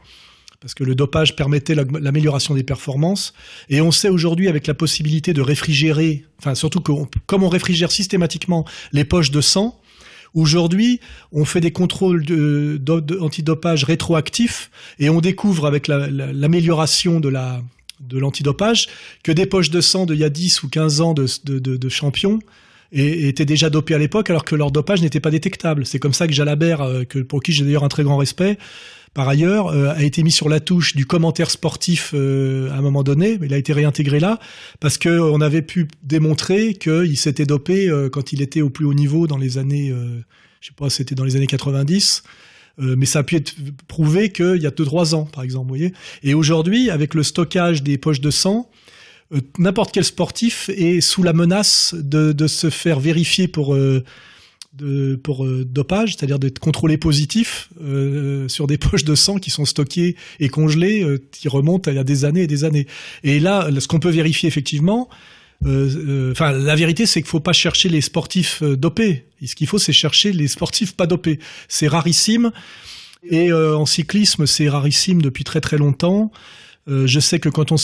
parce 0.61 0.73
que 0.73 0.85
le 0.85 0.95
dopage 0.95 1.35
permettait 1.35 1.75
l'amélioration 1.75 2.53
des 2.53 2.63
performances. 2.63 3.33
Et 3.69 3.81
on 3.81 3.91
sait 3.91 4.09
aujourd'hui, 4.09 4.47
avec 4.47 4.67
la 4.67 4.73
possibilité 4.73 5.33
de 5.33 5.41
réfrigérer, 5.41 6.23
enfin 6.39 6.55
surtout 6.55 6.79
que 6.79 6.93
comme 7.25 7.43
on 7.43 7.49
réfrigère 7.49 7.91
systématiquement 7.91 8.65
les 8.93 9.03
poches 9.03 9.31
de 9.31 9.41
sang, 9.41 9.77
Aujourd'hui, 10.37 10.99
on 11.31 11.45
fait 11.45 11.61
des 11.61 11.71
contrôles 11.71 12.23
de, 12.23 12.79
antidopage 13.19 13.83
rétroactifs 13.85 14.69
et 14.99 15.09
on 15.09 15.19
découvre 15.19 15.65
avec 15.65 15.87
l'amélioration 15.87 17.19
de 17.19 17.27
la 17.27 17.63
de 17.99 18.19
l'antidopage 18.19 18.87
que 19.23 19.31
des 19.31 19.47
poches 19.47 19.71
de 19.71 19.81
sang 19.81 20.05
d'il 20.05 20.19
y 20.19 20.23
a 20.23 20.29
10 20.29 20.61
ou 20.61 20.69
15 20.69 21.01
ans 21.01 21.15
de, 21.15 21.25
de 21.57 21.89
champions 21.89 22.37
étaient 22.91 23.45
déjà 23.45 23.71
dopés 23.71 23.95
à 23.95 23.97
l'époque 23.97 24.29
alors 24.29 24.45
que 24.45 24.53
leur 24.53 24.69
dopage 24.69 25.01
n'était 25.01 25.19
pas 25.19 25.31
détectable. 25.31 25.87
C'est 25.87 25.97
comme 25.97 26.13
ça 26.13 26.27
que 26.27 26.33
Jalabert, 26.33 26.81
euh, 26.81 27.03
pour 27.27 27.41
qui 27.41 27.51
j'ai 27.51 27.65
d'ailleurs 27.65 27.83
un 27.83 27.89
très 27.89 28.03
grand 28.03 28.17
respect, 28.17 28.59
par 29.13 29.27
ailleurs, 29.27 29.67
euh, 29.67 29.93
a 29.93 30.03
été 30.03 30.23
mis 30.23 30.31
sur 30.31 30.49
la 30.49 30.59
touche 30.59 30.95
du 30.95 31.05
commentaire 31.05 31.49
sportif 31.49 32.11
euh, 32.13 32.71
à 32.71 32.75
un 32.75 32.81
moment 32.81 33.03
donné, 33.03 33.37
mais 33.39 33.47
il 33.47 33.53
a 33.53 33.57
été 33.57 33.73
réintégré 33.73 34.19
là 34.19 34.39
parce 34.79 34.97
que 34.97 35.09
on 35.09 35.41
avait 35.41 35.61
pu 35.61 35.87
démontrer 36.03 36.73
qu'il 36.73 37.17
s'était 37.17 37.45
dopé 37.45 37.91
quand 38.11 38.33
il 38.33 38.41
était 38.41 38.61
au 38.61 38.69
plus 38.69 38.85
haut 38.85 38.93
niveau 38.93 39.27
dans 39.27 39.37
les 39.37 39.57
années, 39.57 39.93
je 40.61 40.67
sais 40.67 40.73
pas, 40.75 40.89
c'était 40.89 41.15
dans 41.15 41.23
les 41.23 41.35
années 41.35 41.47
90. 41.47 42.23
mais 42.79 43.05
ça 43.05 43.19
a 43.19 43.23
pu 43.23 43.35
être 43.35 43.55
prouvé 43.87 44.31
qu'il 44.31 44.61
y 44.61 44.67
a 44.67 44.71
deux 44.71 44.85
trois 44.85 45.15
ans, 45.15 45.25
par 45.25 45.43
exemple, 45.43 45.65
vous 45.65 45.75
voyez. 45.75 45.93
Et 46.23 46.33
aujourd'hui, 46.33 46.89
avec 46.89 47.13
le 47.13 47.23
stockage 47.23 47.83
des 47.83 47.97
poches 47.97 48.21
de 48.21 48.31
sang, 48.31 48.69
euh, 49.33 49.41
n'importe 49.57 49.91
quel 49.91 50.03
sportif 50.03 50.69
est 50.69 51.01
sous 51.01 51.23
la 51.23 51.33
menace 51.33 51.93
de, 51.97 52.31
de 52.31 52.47
se 52.47 52.69
faire 52.69 52.99
vérifier 52.99 53.47
pour 53.47 53.75
euh, 53.75 54.03
de, 54.77 55.15
pour 55.15 55.45
euh, 55.45 55.65
dopage, 55.65 56.15
c'est-à-dire 56.15 56.39
d'être 56.39 56.59
contrôlé 56.59 56.97
positif 56.97 57.69
euh, 57.81 58.47
sur 58.47 58.67
des 58.67 58.77
poches 58.77 59.03
de 59.03 59.15
sang 59.15 59.37
qui 59.37 59.49
sont 59.49 59.65
stockées 59.65 60.15
et 60.39 60.49
congelées, 60.49 61.05
qui 61.31 61.47
remontent 61.47 61.91
à 61.91 62.03
des 62.03 62.25
années 62.25 62.43
et 62.43 62.47
des 62.47 62.63
années. 62.63 62.87
Et 63.23 63.39
là, 63.39 63.69
ce 63.79 63.87
qu'on 63.87 63.99
peut 63.99 64.09
vérifier 64.09 64.47
effectivement, 64.47 65.09
enfin, 65.63 66.51
la 66.51 66.75
vérité, 66.75 67.05
c'est 67.05 67.21
qu'il 67.21 67.29
faut 67.29 67.39
pas 67.39 67.53
chercher 67.53 67.89
les 67.89 68.01
sportifs 68.01 68.61
dopés. 68.63 69.25
ce 69.43 69.55
qu'il 69.55 69.67
faut, 69.67 69.79
c'est 69.79 69.93
chercher 69.93 70.31
les 70.31 70.47
sportifs 70.47 70.95
pas 70.95 71.07
dopés. 71.07 71.39
C'est 71.67 71.87
rarissime. 71.87 72.51
Et 73.29 73.51
en 73.51 73.85
cyclisme, 73.85 74.45
c'est 74.45 74.69
rarissime 74.69 75.21
depuis 75.21 75.43
très 75.43 75.61
très 75.61 75.77
longtemps. 75.77 76.31
Euh, 76.89 77.05
je 77.05 77.19
sais 77.19 77.39
que 77.39 77.49
quand 77.49 77.73
on, 77.73 77.77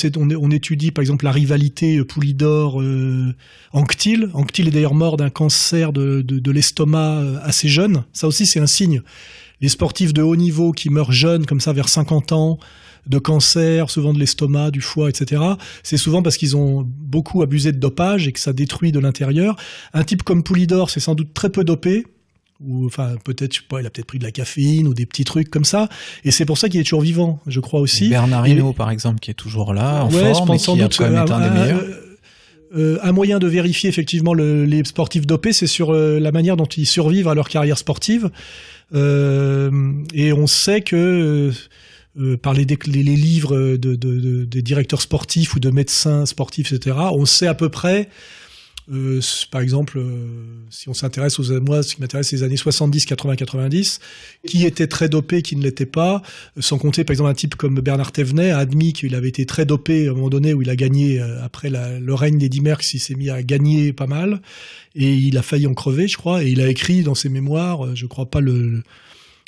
étudie 0.52 0.92
par 0.92 1.02
exemple 1.02 1.26
la 1.26 1.32
rivalité 1.32 1.98
euh, 1.98 2.06
Poulidor-Anctil, 2.06 4.30
Anctil 4.34 4.68
est 4.68 4.72
d'ailleurs 4.72 4.94
mort 4.94 5.18
d'un 5.18 5.30
cancer 5.30 5.92
de, 5.92 6.22
de, 6.22 6.52
l'estomac 6.52 7.20
euh, 7.20 7.38
assez 7.44 7.68
jeune, 7.68 8.06
ça 8.14 8.28
aussi 8.28 8.46
c'est 8.46 8.62
un 8.62 8.68
signe. 8.68 9.02
Les 9.60 9.68
sportifs 9.70 10.14
de 10.14 10.22
haut 10.22 10.38
niveau 10.38 10.72
qui 10.72 10.90
meurent 10.90 11.12
jeunes 11.12 11.46
comme 11.46 11.60
ça 11.60 11.74
vers 11.74 11.90
50 11.90 12.32
ans, 12.32 12.60
de 13.08 13.18
cancer, 13.18 13.90
souvent 13.90 14.14
de 14.14 14.20
l'estomac, 14.20 14.72
du 14.72 14.80
foie, 14.80 15.10
etc. 15.10 15.42
C'est 15.84 15.98
souvent 15.98 16.24
parce 16.24 16.38
qu'ils 16.38 16.56
ont 16.56 16.88
beaucoup 16.88 17.42
abusé 17.42 17.74
de 17.74 17.78
dopage 17.78 18.26
et 18.28 18.32
que 18.32 18.40
ça 18.40 18.54
détruit 18.54 18.94
de 18.94 19.00
l'intérieur. 19.00 19.58
Un 19.94 20.06
type 20.06 20.24
comme 20.24 20.44
Poulidor, 20.44 20.90
c'est 20.90 21.02
sans 21.02 21.16
doute 21.16 21.34
très 21.34 21.50
peu 21.50 21.66
dopé, 21.66 22.06
ou 22.66 22.86
enfin 22.86 23.16
peut-être 23.24 23.54
je 23.54 23.60
sais 23.60 23.66
pas 23.68 23.82
il 23.82 23.86
a 23.86 23.90
peut-être 23.90 24.08
pris 24.08 24.20
de 24.20 24.24
la 24.24 24.32
caféine 24.32 24.88
ou 24.88 24.94
des 24.94 25.06
petits 25.06 25.24
trucs 25.24 25.50
comme 25.50 25.66
ça 25.66 25.90
et 26.24 26.32
c'est 26.32 26.46
pour 26.46 26.58
ça 26.58 26.70
qu'il 26.70 26.80
est 26.80 26.84
toujours 26.84 27.02
vivant 27.02 27.40
je 27.48 27.60
crois 27.60 27.80
aussi 27.80 28.10
Bernard 28.10 28.48
Hinault 28.48 28.74
par 28.74 28.90
exemple 28.90 29.20
qui 29.20 29.32
est 29.32 29.36
toujours 29.36 29.74
là 29.74 30.04
en 30.04 30.10
forme 30.10 30.54
et 30.54 30.58
qui 30.58 30.82
a 30.82 30.88
quand 30.88 31.10
même 31.10 31.24
été 31.24 31.34
un 31.34 31.50
des 31.50 31.60
meilleurs 31.60 31.84
euh, 32.76 32.98
un 33.04 33.12
moyen 33.12 33.38
de 33.38 33.48
vérifier 33.48 33.90
effectivement 33.90 34.34
le, 34.34 34.66
les 34.66 34.84
sportifs 34.84 35.28
dopés, 35.28 35.54
c'est 35.54 35.68
sur 35.68 35.94
euh, 35.94 36.20
la 36.20 36.32
manière 36.32 36.58
dont 36.58 36.66
ils 36.66 36.88
survivent 36.88 37.28
à 37.28 37.36
leur 37.36 37.48
carrière 37.48 37.78
sportive. 37.78 38.32
Euh, 38.96 39.92
et 40.14 40.34
on 40.34 40.48
sait 40.48 40.82
que 40.82 41.52
euh, 42.20 42.38
par 42.38 42.54
les, 42.54 42.66
les, 42.66 43.04
les 43.04 43.16
livres 43.16 43.56
de, 43.56 43.76
de, 43.78 43.96
de, 43.96 44.46
des 44.46 44.62
directeurs 44.62 45.02
sportifs 45.02 45.56
ou 45.56 45.60
de 45.60 45.70
médecins 45.70 46.26
sportifs, 46.26 46.72
etc., 46.72 46.96
on 47.12 47.26
sait 47.26 47.48
à 47.48 47.54
peu 47.54 47.70
près 47.70 48.10
euh, 48.92 49.22
par 49.52 49.62
exemple, 49.62 49.98
euh, 49.98 50.28
si 50.70 50.90
on 50.90 50.94
s'intéresse 50.94 51.40
aux 51.40 51.62
moi, 51.62 51.84
ce 51.84 51.96
qui 51.96 52.02
m'intéresse, 52.02 52.30
c'est 52.30 52.38
les 52.38 52.44
années 52.44 52.58
70, 52.58 53.06
80, 53.06 53.36
90, 53.36 54.00
qui 54.46 54.66
était 54.66 54.88
très 54.88 55.10
dopé, 55.10 55.42
qui 55.42 55.56
ne 55.56 55.64
l'était 55.64 55.86
pas, 55.86 56.22
sans 56.60 56.78
compter 56.78 57.04
par 57.04 57.14
exemple 57.14 57.30
un 57.30 57.34
type 57.34 57.56
comme 57.56 57.80
Bernard 57.80 58.12
Thévenet 58.12 58.52
a 58.52 58.58
admis 58.58 58.94
qu'il 58.94 59.16
avait 59.16 59.30
été 59.30 59.46
très 59.46 59.66
dopé 59.66 60.08
à 60.08 60.12
un 60.12 60.14
moment 60.14 60.30
donné 60.30 60.54
où 60.54 60.62
il 60.62 60.70
a 60.70 60.76
gagné 60.76 61.20
après 61.20 61.70
la, 61.70 62.00
le 62.00 62.14
règne 62.14 62.38
d'Eddie 62.38 62.62
Merckx, 62.62 62.94
il 62.94 63.00
s'est 63.00 63.16
mis 63.16 63.30
à 63.30 63.42
gagner 63.44 63.94
pas 63.94 64.08
mal 64.08 64.42
et 64.96 65.14
il 65.14 65.38
a 65.38 65.42
failli 65.42 65.68
en 65.68 65.74
crever, 65.74 66.08
je 66.08 66.18
crois, 66.18 66.44
et 66.44 66.50
il 66.50 66.62
a 66.62 66.68
écrit 66.68 67.04
dans 67.04 67.16
ses 67.16 67.30
mémoires, 67.30 67.96
je 67.96 68.06
crois 68.06 68.26
pas 68.26 68.42
le 68.42 68.84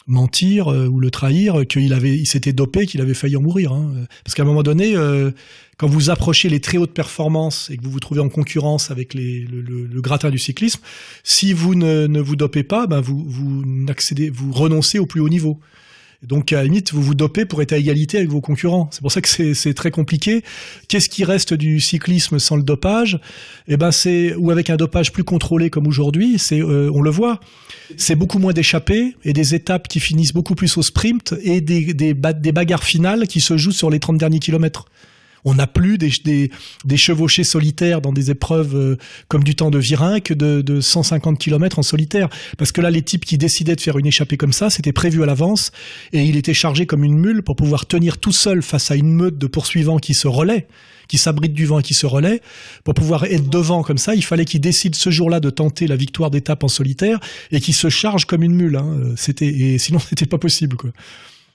mentir 0.08 0.72
euh, 0.72 0.88
ou 0.88 1.00
le 1.00 1.10
trahir 1.10 1.66
qu'il 1.68 1.94
avait, 1.94 2.16
il 2.16 2.26
s'était 2.26 2.54
dopé, 2.54 2.86
qu'il 2.86 3.02
avait 3.02 3.14
failli 3.14 3.36
en 3.36 3.42
mourir. 3.42 3.72
Hein. 3.72 3.92
Parce 4.24 4.36
qu'à 4.36 4.44
un 4.44 4.46
moment 4.46 4.64
donné, 4.64 4.96
euh, 4.96 5.32
quand 5.78 5.88
vous 5.88 6.10
approchez 6.10 6.50
les 6.50 6.60
très 6.60 6.78
hautes 6.78 6.94
performances 6.94 7.70
et 7.70 7.78
que 7.78 7.84
vous 7.84 7.92
vous 7.92 8.00
trouvez 8.00 8.22
en 8.22 8.30
concurrence 8.30 8.92
avec 8.92 9.14
les, 9.14 9.40
le, 9.40 9.62
le, 9.62 10.02
gratin 10.02 10.30
du 10.30 10.38
cyclisme, 10.38 10.82
si 11.24 11.54
vous 11.54 11.76
ne, 11.76 12.08
ne 12.08 12.22
vous 12.22 12.36
dopez 12.36 12.64
pas, 12.64 12.88
ben 12.88 13.02
vous, 13.02 13.24
vous, 13.28 13.64
vous 14.34 14.52
renoncez 14.54 15.00
au 15.00 15.06
plus 15.06 15.22
haut 15.22 15.30
niveau. 15.30 15.60
Donc 16.24 16.54
à 16.54 16.58
la 16.58 16.64
limite, 16.64 16.94
vous 16.94 17.02
vous 17.02 17.16
dopez 17.16 17.46
pour 17.46 17.62
être 17.62 17.74
à 17.74 17.78
égalité 17.78 18.18
avec 18.18 18.30
vos 18.30 18.42
concurrents. 18.42 18.90
C'est 18.92 19.02
pour 19.02 19.12
ça 19.12 19.22
que 19.22 19.54
c'est 19.54 19.74
très 19.74 19.92
compliqué. 19.92 20.44
Qu'est-ce 20.88 21.10
qui 21.10 21.24
reste 21.24 21.54
du 21.54 21.80
cyclisme 21.80 22.40
sans 22.40 22.56
le 22.56 22.64
dopage? 22.64 23.20
Eh 23.68 23.78
ben 23.78 23.92
c'est 23.92 24.36
ou 24.36 24.52
avec 24.52 24.70
un 24.70 24.78
dopage 24.78 25.12
plus 25.12 25.24
contrôlé 25.24 25.70
comme 25.70 25.88
aujourd'hui. 25.88 26.38
C'est 26.40 26.62
euh, 26.62 26.92
on 26.94 27.02
le 27.02 27.10
voit. 27.10 27.40
C'est 27.98 28.16
beaucoup 28.16 28.40
moins 28.40 28.54
d'échappées 28.54 29.16
et 29.24 29.34
des 29.34 29.56
étapes 29.56 29.88
qui 29.88 30.00
finissent 30.00 30.34
beaucoup 30.34 30.56
plus 30.56 30.78
au 30.78 30.82
sprint 30.82 31.36
et 31.44 31.62
des, 31.62 31.94
des, 31.94 32.14
des 32.14 32.52
bagarres 32.52 32.84
finales 32.84 33.28
qui 33.28 33.42
se 33.42 33.58
jouent 33.58 33.72
sur 33.72 33.90
les 33.90 34.00
30 34.00 34.18
derniers 34.18 34.40
kilomètres. 34.40 34.86
On 35.46 35.56
n'a 35.56 35.68
plus 35.68 35.98
des, 35.98 36.12
des, 36.24 36.52
des, 36.84 36.98
chevauchés 36.98 37.44
solitaires 37.44 38.02
dans 38.02 38.12
des 38.12 38.32
épreuves 38.32 38.76
euh, 38.76 38.98
comme 39.28 39.44
du 39.44 39.56
temps 39.56 39.72
de 39.72 39.80
Virin 39.80 40.20
que 40.20 40.34
de, 40.34 40.62
de 40.62 40.82
150 40.82 41.40
km 41.40 41.80
en 41.80 41.84
solitaire. 41.84 42.30
Parce 42.58 42.72
que 42.72 42.82
là, 42.82 42.90
les 42.92 43.02
types 43.02 43.26
qui 43.26 43.38
décidaient 43.38 43.76
de 43.76 43.82
faire 43.82 43.98
une 43.98 44.08
échappée 44.08 44.38
comme 44.38 44.54
ça, 44.54 44.70
c'était 44.70 44.92
prévu 44.92 45.24
à 45.24 45.26
l'avance 45.26 45.72
et 46.14 46.24
il 46.24 46.36
était 46.36 46.54
chargé 46.54 46.86
comme 46.86 47.04
une 47.04 47.18
mule 47.18 47.44
pour 47.44 47.56
pouvoir 47.56 47.86
tenir 47.86 48.18
tout 48.18 48.32
seul 48.32 48.62
face 48.62 48.92
à 48.92 48.96
une 48.96 49.12
meute 49.12 49.38
de 49.38 49.48
poursuivants 49.48 49.98
qui 49.98 50.14
se 50.14 50.28
relaient 50.28 50.68
qui 51.08 51.20
s'abritent 51.20 51.54
du 51.54 51.66
vent 51.66 51.80
et 51.80 51.84
qui 51.84 51.94
se 51.94 52.06
relaient. 52.06 52.42
Pour 52.84 52.94
pouvoir 52.94 53.26
être 53.26 53.48
devant 53.48 53.84
comme 53.84 53.98
ça, 53.98 54.16
il 54.16 54.24
fallait 54.24 54.46
qu'il 54.46 54.62
décide 54.62 54.96
ce 54.96 55.10
jour-là 55.10 55.40
de 55.40 55.50
tenter 55.50 55.88
la 55.88 55.96
victoire 55.96 56.32
d'étape 56.32 56.64
en 56.64 56.68
solitaire 56.68 57.20
et 57.52 57.60
qu'il 57.60 57.76
se 57.76 57.90
charge 57.90 58.26
comme 58.26 58.44
une 58.44 58.56
mule. 58.56 58.76
Hein. 58.76 59.14
C'était 59.16 59.48
et 59.48 59.78
sinon 59.78 60.00
c'était 60.10 60.26
pas 60.26 60.38
possible 60.38 60.78
quoi 60.78 60.92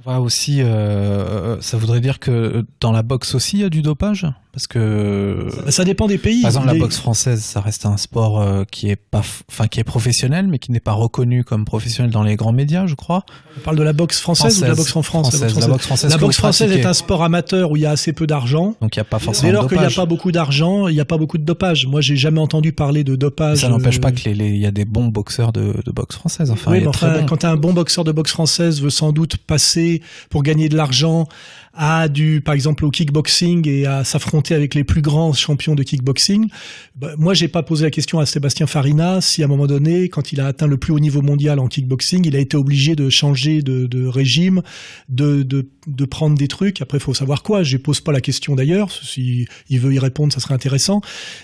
aussi, 0.07 0.62
euh, 0.62 0.66
euh, 0.66 1.61
ça 1.61 1.76
voudrait 1.76 2.00
dire 2.00 2.19
que 2.19 2.64
dans 2.80 2.92
la 2.92 3.02
boxe 3.02 3.35
aussi, 3.35 3.59
il 3.59 3.61
y 3.61 3.64
a 3.64 3.71
du 3.71 3.83
dopage? 3.83 4.26
Parce 4.52 4.66
que 4.66 5.49
ça 5.69 5.85
dépend 5.85 6.09
des 6.09 6.19
pays. 6.19 6.42
Par 6.42 6.50
exemple, 6.50 6.66
la 6.66 6.75
boxe 6.75 6.99
française, 6.99 7.40
ça 7.40 7.61
reste 7.61 7.87
un 7.87 7.97
sport 7.97 8.40
euh, 8.40 8.64
qui 8.69 8.90
est 8.90 8.97
pas, 8.97 9.23
enfin 9.49 9.69
qui 9.69 9.78
est 9.78 9.85
professionnel, 9.85 10.49
mais 10.49 10.59
qui 10.59 10.73
n'est 10.73 10.80
pas 10.80 10.92
reconnu 10.92 11.45
comme 11.45 11.64
professionnel 11.64 12.11
dans 12.11 12.25
les 12.25 12.35
grands 12.35 12.52
médias, 12.52 12.87
je 12.87 12.97
crois. 12.97 13.25
On 13.57 13.61
parle 13.61 13.76
de 13.76 13.85
la 13.85 13.92
boxe 13.92 14.21
française, 14.21 14.59
ou 14.59 14.62
de 14.62 14.66
la 14.66 14.75
boxe 14.75 14.97
en 14.97 15.02
France 15.02 15.33
La 15.40 15.66
boxe 15.69 15.87
française. 15.87 16.11
La 16.11 16.19
boxe 16.19 16.37
française, 16.37 16.73
est 16.73 16.85
un 16.85 16.95
sport 16.95 17.23
amateur 17.23 17.71
où 17.71 17.76
il 17.76 17.83
y 17.83 17.87
a 17.87 17.90
assez 17.90 18.12
peu 18.12 18.26
d'argent. 18.26 18.75
Donc 18.80 18.97
il 18.97 18.99
n'y 18.99 19.02
a 19.02 19.04
pas 19.04 19.21
forcément. 19.21 19.49
Dès 19.49 19.52
lors 19.52 19.69
qu'il 19.69 19.78
n'y 19.78 19.85
a 19.85 19.90
pas 19.90 20.07
beaucoup 20.07 20.33
d'argent, 20.33 20.88
il 20.88 20.95
n'y 20.95 21.00
a 21.00 21.04
pas 21.04 21.19
beaucoup 21.19 21.38
de 21.38 21.45
dopage. 21.45 21.87
Moi, 21.87 22.00
j'ai 22.00 22.16
jamais 22.16 22.40
entendu 22.40 22.73
parler 22.73 23.04
de 23.04 23.14
dopage. 23.14 23.59
ça 23.59 23.69
n'empêche 23.69 24.00
pas 24.00 24.11
qu'il 24.11 24.57
y 24.57 24.66
a 24.66 24.71
des 24.73 24.85
bons 24.85 25.07
boxeurs 25.07 25.52
de, 25.52 25.76
de 25.85 25.92
boxe 25.92 26.16
française. 26.16 26.50
Enfin, 26.50 26.73
oui, 26.73 26.80
mais 26.80 26.87
enfin, 26.88 27.25
quand 27.28 27.45
un 27.45 27.57
bon 27.57 27.73
boxeur 27.73 28.02
de 28.02 28.12
boxe 28.12 28.33
française 28.33 28.83
veut 28.83 28.90
sans 28.90 29.12
doute 29.12 29.37
passer 29.37 30.02
pour 30.28 30.42
gagner 30.42 30.69
de 30.69 30.76
l'argent 30.76 31.28
à 31.72 32.08
du, 32.08 32.40
par 32.40 32.54
exemple, 32.54 32.84
au 32.84 32.90
kickboxing 32.90 33.68
et 33.68 33.86
à 33.86 34.02
s'affronter 34.02 34.54
avec 34.54 34.74
les 34.74 34.82
plus 34.82 35.02
grands 35.02 35.32
champions 35.32 35.74
de 35.74 35.82
kickboxing. 35.84 36.48
Bah, 36.96 37.12
moi, 37.16 37.32
j'ai 37.32 37.46
pas 37.46 37.62
posé 37.62 37.84
la 37.84 37.90
question 37.90 38.18
à 38.18 38.26
Sébastien 38.26 38.66
Farina 38.66 39.20
si 39.20 39.42
à 39.42 39.44
un 39.44 39.48
moment 39.48 39.68
donné, 39.68 40.08
quand 40.08 40.32
il 40.32 40.40
a 40.40 40.46
atteint 40.46 40.66
le 40.66 40.78
plus 40.78 40.92
haut 40.92 40.98
niveau 40.98 41.22
mondial 41.22 41.60
en 41.60 41.68
kickboxing, 41.68 42.26
il 42.26 42.34
a 42.34 42.40
été 42.40 42.56
obligé 42.56 42.96
de 42.96 43.08
changer 43.08 43.62
de, 43.62 43.86
de 43.86 44.04
régime, 44.06 44.62
de, 45.08 45.42
de, 45.42 45.68
de, 45.86 46.04
prendre 46.04 46.36
des 46.36 46.48
trucs. 46.48 46.82
Après, 46.82 46.98
il 46.98 47.02
faut 47.02 47.14
savoir 47.14 47.42
quoi. 47.44 47.62
Je 47.62 47.76
pose 47.76 48.00
pas 48.00 48.12
la 48.12 48.20
question 48.20 48.56
d'ailleurs. 48.56 48.90
Si 48.90 49.46
il 49.68 49.78
veut 49.78 49.94
y 49.94 49.98
répondre, 50.00 50.32
ça 50.32 50.40
serait 50.40 50.54
intéressant. 50.54 51.02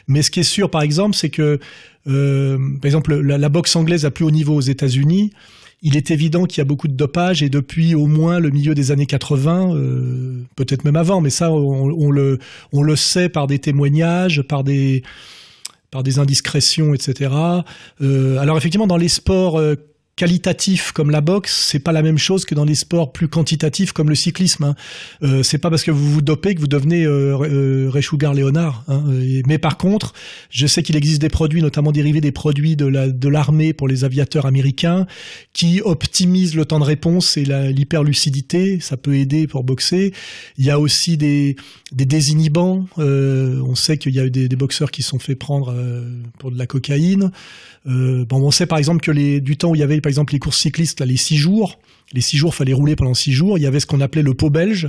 Mais 0.09 0.23
ce 0.23 0.33
qui 0.33 0.41
est 0.41 0.45
sûr, 0.45 0.71
par 0.71 0.83
exemple, 0.83 1.15
c'est 1.15 1.31
que, 1.31 1.61
euh, 2.09 2.59
par 2.81 2.87
exemple, 2.87 3.15
la, 3.15 3.39
la 3.39 3.49
boxe 3.49 3.77
anglaise 3.77 4.05
à 4.05 4.11
plus 4.11 4.25
haut 4.25 4.33
niveau 4.33 4.57
aux 4.57 4.61
États-Unis, 4.61 5.31
il 5.83 5.97
est 5.97 6.11
évident 6.11 6.45
qu'il 6.45 6.59
y 6.59 6.63
a 6.63 6.65
beaucoup 6.65 6.89
de 6.89 6.95
dopage 6.95 7.43
et 7.43 7.49
depuis 7.49 7.95
au 7.95 8.07
moins 8.07 8.39
le 8.39 8.51
milieu 8.51 8.75
des 8.75 8.91
années 8.91 9.07
80, 9.07 9.75
euh, 9.75 10.43
peut-être 10.57 10.85
même 10.85 10.97
avant, 10.97 11.21
mais 11.21 11.31
ça 11.31 11.53
on, 11.53 12.11
le 12.11 12.39
on 12.73 12.83
le 12.83 12.97
sait 12.97 13.29
par 13.29 13.47
des 13.47 13.59
témoignages, 13.59 14.43
par 14.43 14.65
des 14.65 15.03
par 15.91 16.03
des 16.03 16.19
indiscrétions, 16.19 16.95
etc. 16.95 17.33
Euh, 18.01 18.39
alors 18.39 18.57
effectivement 18.57 18.87
dans 18.87 18.97
les 18.97 19.09
sports 19.09 19.61
euh, 20.17 20.27
qualitatif 20.27 20.93
comme 20.93 21.11
la 21.11 21.21
boxe, 21.21 21.69
c'est 21.71 21.79
pas 21.79 21.93
la 21.93 22.03
même 22.03 22.19
chose 22.19 22.45
que 22.45 22.55
dans 22.55 22.65
les 22.65 22.75
sports 22.75 23.13
plus 23.13 23.29
quantitatifs 23.29 23.93
comme 23.93 24.09
le 24.09 24.15
cyclisme. 24.15 24.65
Hein. 24.65 24.75
Euh, 25.23 25.43
c'est 25.43 25.59
pas 25.59 25.71
parce 25.71 25.85
que 25.85 25.91
vous 25.91 26.11
vous 26.11 26.23
dopez 26.23 26.55
que 26.55 26.61
vous 26.61 26.67
devenez 26.67 27.05
euh, 27.05 27.37
euh 27.43 27.91
Ray 27.91 28.05
Léonard. 28.35 28.85
Hein. 28.89 29.05
Mais 29.47 29.59
par 29.59 29.77
contre, 29.77 30.15
je 30.51 30.67
sais 30.67 30.83
qu'il 30.83 30.97
existe 30.97 31.21
des 31.21 31.29
produits, 31.29 31.63
notamment 31.63 31.93
dérivés 31.93 32.21
des 32.21 32.33
produits 32.33 32.77
de 32.77 32.87
la 32.87 33.09
de 33.09 33.29
l'armée 33.29 33.73
pour 33.73 33.89
les 33.89 34.05
aviateurs 34.05 34.47
américains, 34.47 35.07
qui 35.53 35.81
optimisent 35.83 36.55
le 36.55 36.65
temps 36.65 36.81
de 36.81 36.85
réponse 36.85 37.37
et 37.37 37.45
l'hyperlucidité. 37.45 38.81
Ça 38.81 38.97
peut 38.97 39.17
aider 39.17 39.47
pour 39.47 39.65
boxer. 39.65 40.13
Il 40.59 40.65
y 40.65 40.71
a 40.71 40.81
aussi 40.81 41.17
des 41.17 41.57
des 41.93 42.05
désinhibants. 42.05 42.87
Euh, 42.99 43.61
on 43.65 43.75
sait 43.75 43.97
qu'il 43.97 44.15
y 44.15 44.21
a 44.21 44.25
eu 44.25 44.31
des, 44.31 44.49
des, 44.49 44.57
boxeurs 44.57 44.91
qui 44.91 45.03
sont 45.03 45.19
fait 45.19 45.37
prendre 45.37 45.73
euh, 45.73 46.03
pour 46.39 46.51
de 46.51 46.59
la 46.59 46.67
cocaïne. 46.67 47.31
Euh, 47.87 48.25
bon, 48.25 48.43
on 48.43 48.51
sait 48.51 48.67
par 48.67 48.79
exemple 48.79 49.01
que 49.01 49.13
les, 49.13 49.41
du 49.41 49.57
temps 49.57 49.71
où 49.71 49.75
il 49.77 49.79
y 49.79 49.85
avait 49.85 49.97
par 50.07 50.09
exemple 50.09 50.35
les 50.35 50.39
courses 50.39 50.61
cyclistes, 50.61 51.01
là, 51.01 51.07
les 51.07 51.17
six 51.17 51.37
jours, 51.37 51.81
les 52.13 52.21
six 52.21 52.37
jours, 52.37 52.55
fallait 52.55 52.73
rouler 52.73 52.95
pendant 52.95 53.13
six 53.13 53.33
jours. 53.33 53.59
Il 53.59 53.63
y 53.63 53.67
avait 53.67 53.81
ce 53.81 53.87
qu'on 53.87 54.01
appelait 54.01 54.23
le 54.23 54.35
pot 54.35 54.51
belge, 54.51 54.89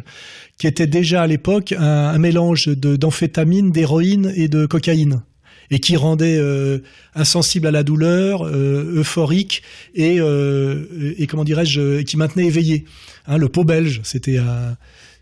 qui 0.60 0.68
était 0.68 0.86
déjà 0.86 1.24
à 1.24 1.28
l'époque 1.28 1.74
un, 1.76 2.20
mélange 2.20 2.68
d'amphétamine, 2.68 3.72
d'héroïne 3.72 4.32
et 4.36 4.48
de 4.48 4.68
cocaïne 4.68 5.24
et 5.72 5.80
qui 5.80 5.96
rendait 5.96 6.38
euh, 6.38 6.84
insensible 7.16 7.66
à 7.66 7.72
la 7.72 7.82
douleur, 7.82 8.44
euh, 8.44 9.00
euphorique 9.00 9.64
et, 9.96 10.20
euh, 10.20 11.16
et 11.18 11.26
comment 11.26 11.44
dirais-je, 11.44 12.04
qui 12.04 12.16
maintenait 12.16 12.46
éveillé. 12.46 12.86
Hein, 13.26 13.40
le 13.40 13.50
pot 13.50 13.64
belge, 13.64 14.02
c'était 14.04 14.40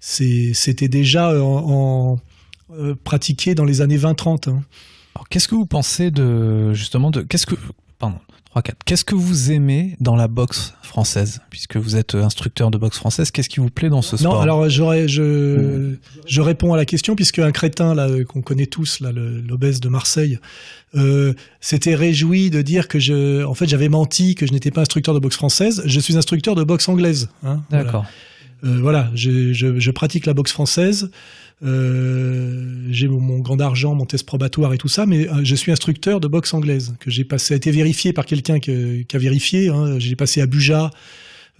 c'était 0.02 0.90
déjà 0.90 1.34
pratiqué 3.06 3.56
dans 3.56 3.64
les 3.64 3.80
années 3.80 3.98
20-30. 3.98 4.50
Alors, 4.50 5.30
qu'est-ce 5.30 5.48
que 5.48 5.56
vous 5.56 5.66
pensez 5.66 6.12
de 6.12 6.74
justement 6.74 7.12
de 7.12 7.22
qu'est-ce 7.22 7.46
que 7.46 7.56
3 8.56 8.62
4 8.62 8.78
qu'est-ce 8.86 9.04
que 9.04 9.16
vous 9.16 9.52
aimez 9.52 9.98
dans 10.00 10.16
la 10.16 10.30
boxe 10.30 10.74
française? 10.82 11.42
Puisque 11.50 11.76
vous 11.76 11.98
êtes 11.98 12.16
instructeur 12.16 12.72
de 12.72 12.78
boxe 12.78 12.98
française 12.98 13.30
qu'est-ce 13.32 13.50
qui 13.50 13.60
vous 13.60 13.70
plaît 13.70 13.90
dans 13.90 14.02
ce 14.02 14.16
sport? 14.16 14.36
Non 14.36 14.40
alors 14.40 14.70
j'aurais 14.70 15.10
je 15.10 15.96
je 16.26 16.42
réponds 16.42 16.74
à 16.74 16.78
la 16.78 16.86
question 16.86 17.16
puisque 17.16 17.40
un 17.40 17.52
crétin 17.52 17.94
là 17.94 18.08
qu'on 18.24 18.42
connaît 18.42 18.66
tous 18.66 19.02
là 19.02 19.12
l'obèse 19.12 19.82
de 19.82 19.90
Marseille 19.90 20.40
euh, 20.96 21.34
s'était 21.60 21.96
réjoui 21.96 22.50
de 22.50 22.62
dire 22.62 22.88
que 22.88 22.98
je 22.98 23.44
en 23.44 23.54
fait 23.56 23.68
j'avais 23.68 23.90
menti 23.90 24.36
que 24.36 24.48
je 24.48 24.54
n'étais 24.54 24.72
pas 24.72 24.82
instructeur 24.82 25.14
de 25.14 25.20
boxe 25.20 25.36
française. 25.36 25.84
Je 25.86 26.00
suis 26.00 26.16
instructeur 26.16 26.56
de 26.56 26.64
boxe 26.64 26.88
anglaise 26.88 27.28
hein, 27.44 27.62
D'accord. 27.70 28.06
Voilà, 28.64 28.78
euh, 28.78 28.82
voilà 28.82 29.12
je, 29.16 29.52
je, 29.52 29.78
je 29.80 29.92
pratique 29.92 30.26
la 30.26 30.34
boxe 30.34 30.54
française. 30.54 31.12
Euh, 31.64 32.88
j'ai 32.90 33.08
mon 33.08 33.40
grand 33.40 33.60
argent, 33.62 33.96
mon 33.96 34.06
test 34.06 34.26
probatoire 34.26 34.74
et 34.74 34.78
tout 34.78 34.88
ça, 34.88 35.06
mais 35.06 35.30
euh, 35.30 35.44
je 35.44 35.56
suis 35.56 35.72
instructeur 35.72 36.20
de 36.20 36.28
boxe 36.28 36.54
anglaise 36.54 36.96
que 37.00 37.10
j'ai 37.10 37.24
passé, 37.24 37.54
a 37.54 37.58
été 37.58 37.72
vérifié 37.72 38.14
par 38.14 38.26
quelqu'un 38.26 38.60
qui 38.60 39.06
a 39.14 39.18
vérifié. 39.18 39.70
Hein, 39.70 40.00
j'ai 40.00 40.16
passé 40.16 40.42
à 40.42 40.48
Buja. 40.48 40.92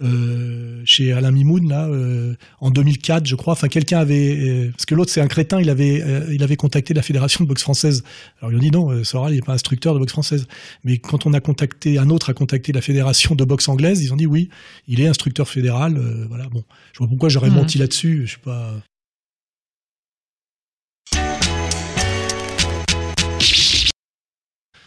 Euh, 0.02 0.82
chez 0.84 1.14
Alain 1.14 1.30
Mimoun 1.30 1.70
là 1.70 1.86
euh, 1.88 2.34
en 2.60 2.70
2004 2.70 3.26
je 3.26 3.34
crois 3.34 3.54
enfin 3.54 3.68
quelqu'un 3.68 3.98
avait 3.98 4.36
euh, 4.36 4.70
parce 4.70 4.84
que 4.84 4.94
l'autre 4.94 5.10
c'est 5.10 5.22
un 5.22 5.26
crétin 5.26 5.58
il 5.58 5.70
avait 5.70 6.04
il 6.30 6.42
avait 6.42 6.56
contacté 6.56 6.92
la 6.92 7.00
fédération 7.00 7.42
de 7.42 7.48
boxe 7.48 7.62
française 7.62 8.04
alors 8.38 8.52
ils 8.52 8.56
ont 8.56 8.60
dit 8.60 8.70
non 8.70 9.02
Soral 9.04 9.32
il 9.32 9.38
est 9.38 9.42
pas 9.42 9.54
instructeur 9.54 9.94
de 9.94 9.98
boxe 9.98 10.12
française 10.12 10.46
mais 10.84 10.98
quand 10.98 11.24
on 11.24 11.32
a 11.32 11.40
contacté 11.40 11.96
un 11.96 12.10
autre 12.10 12.28
a 12.28 12.34
contacté 12.34 12.72
la 12.72 12.82
fédération 12.82 13.34
de 13.34 13.42
boxe 13.46 13.70
anglaise 13.70 14.02
ils 14.02 14.12
ont 14.12 14.16
dit 14.16 14.26
oui 14.26 14.50
il 14.86 15.00
est 15.00 15.06
instructeur 15.06 15.48
fédéral 15.48 15.98
voilà 16.28 16.46
bon 16.50 16.62
je 16.92 16.98
vois 16.98 17.08
pourquoi 17.08 17.30
j'aurais 17.30 17.48
mmh. 17.48 17.54
menti 17.54 17.78
là-dessus 17.78 18.24
je 18.26 18.32
suis 18.32 18.40
pas 18.40 18.74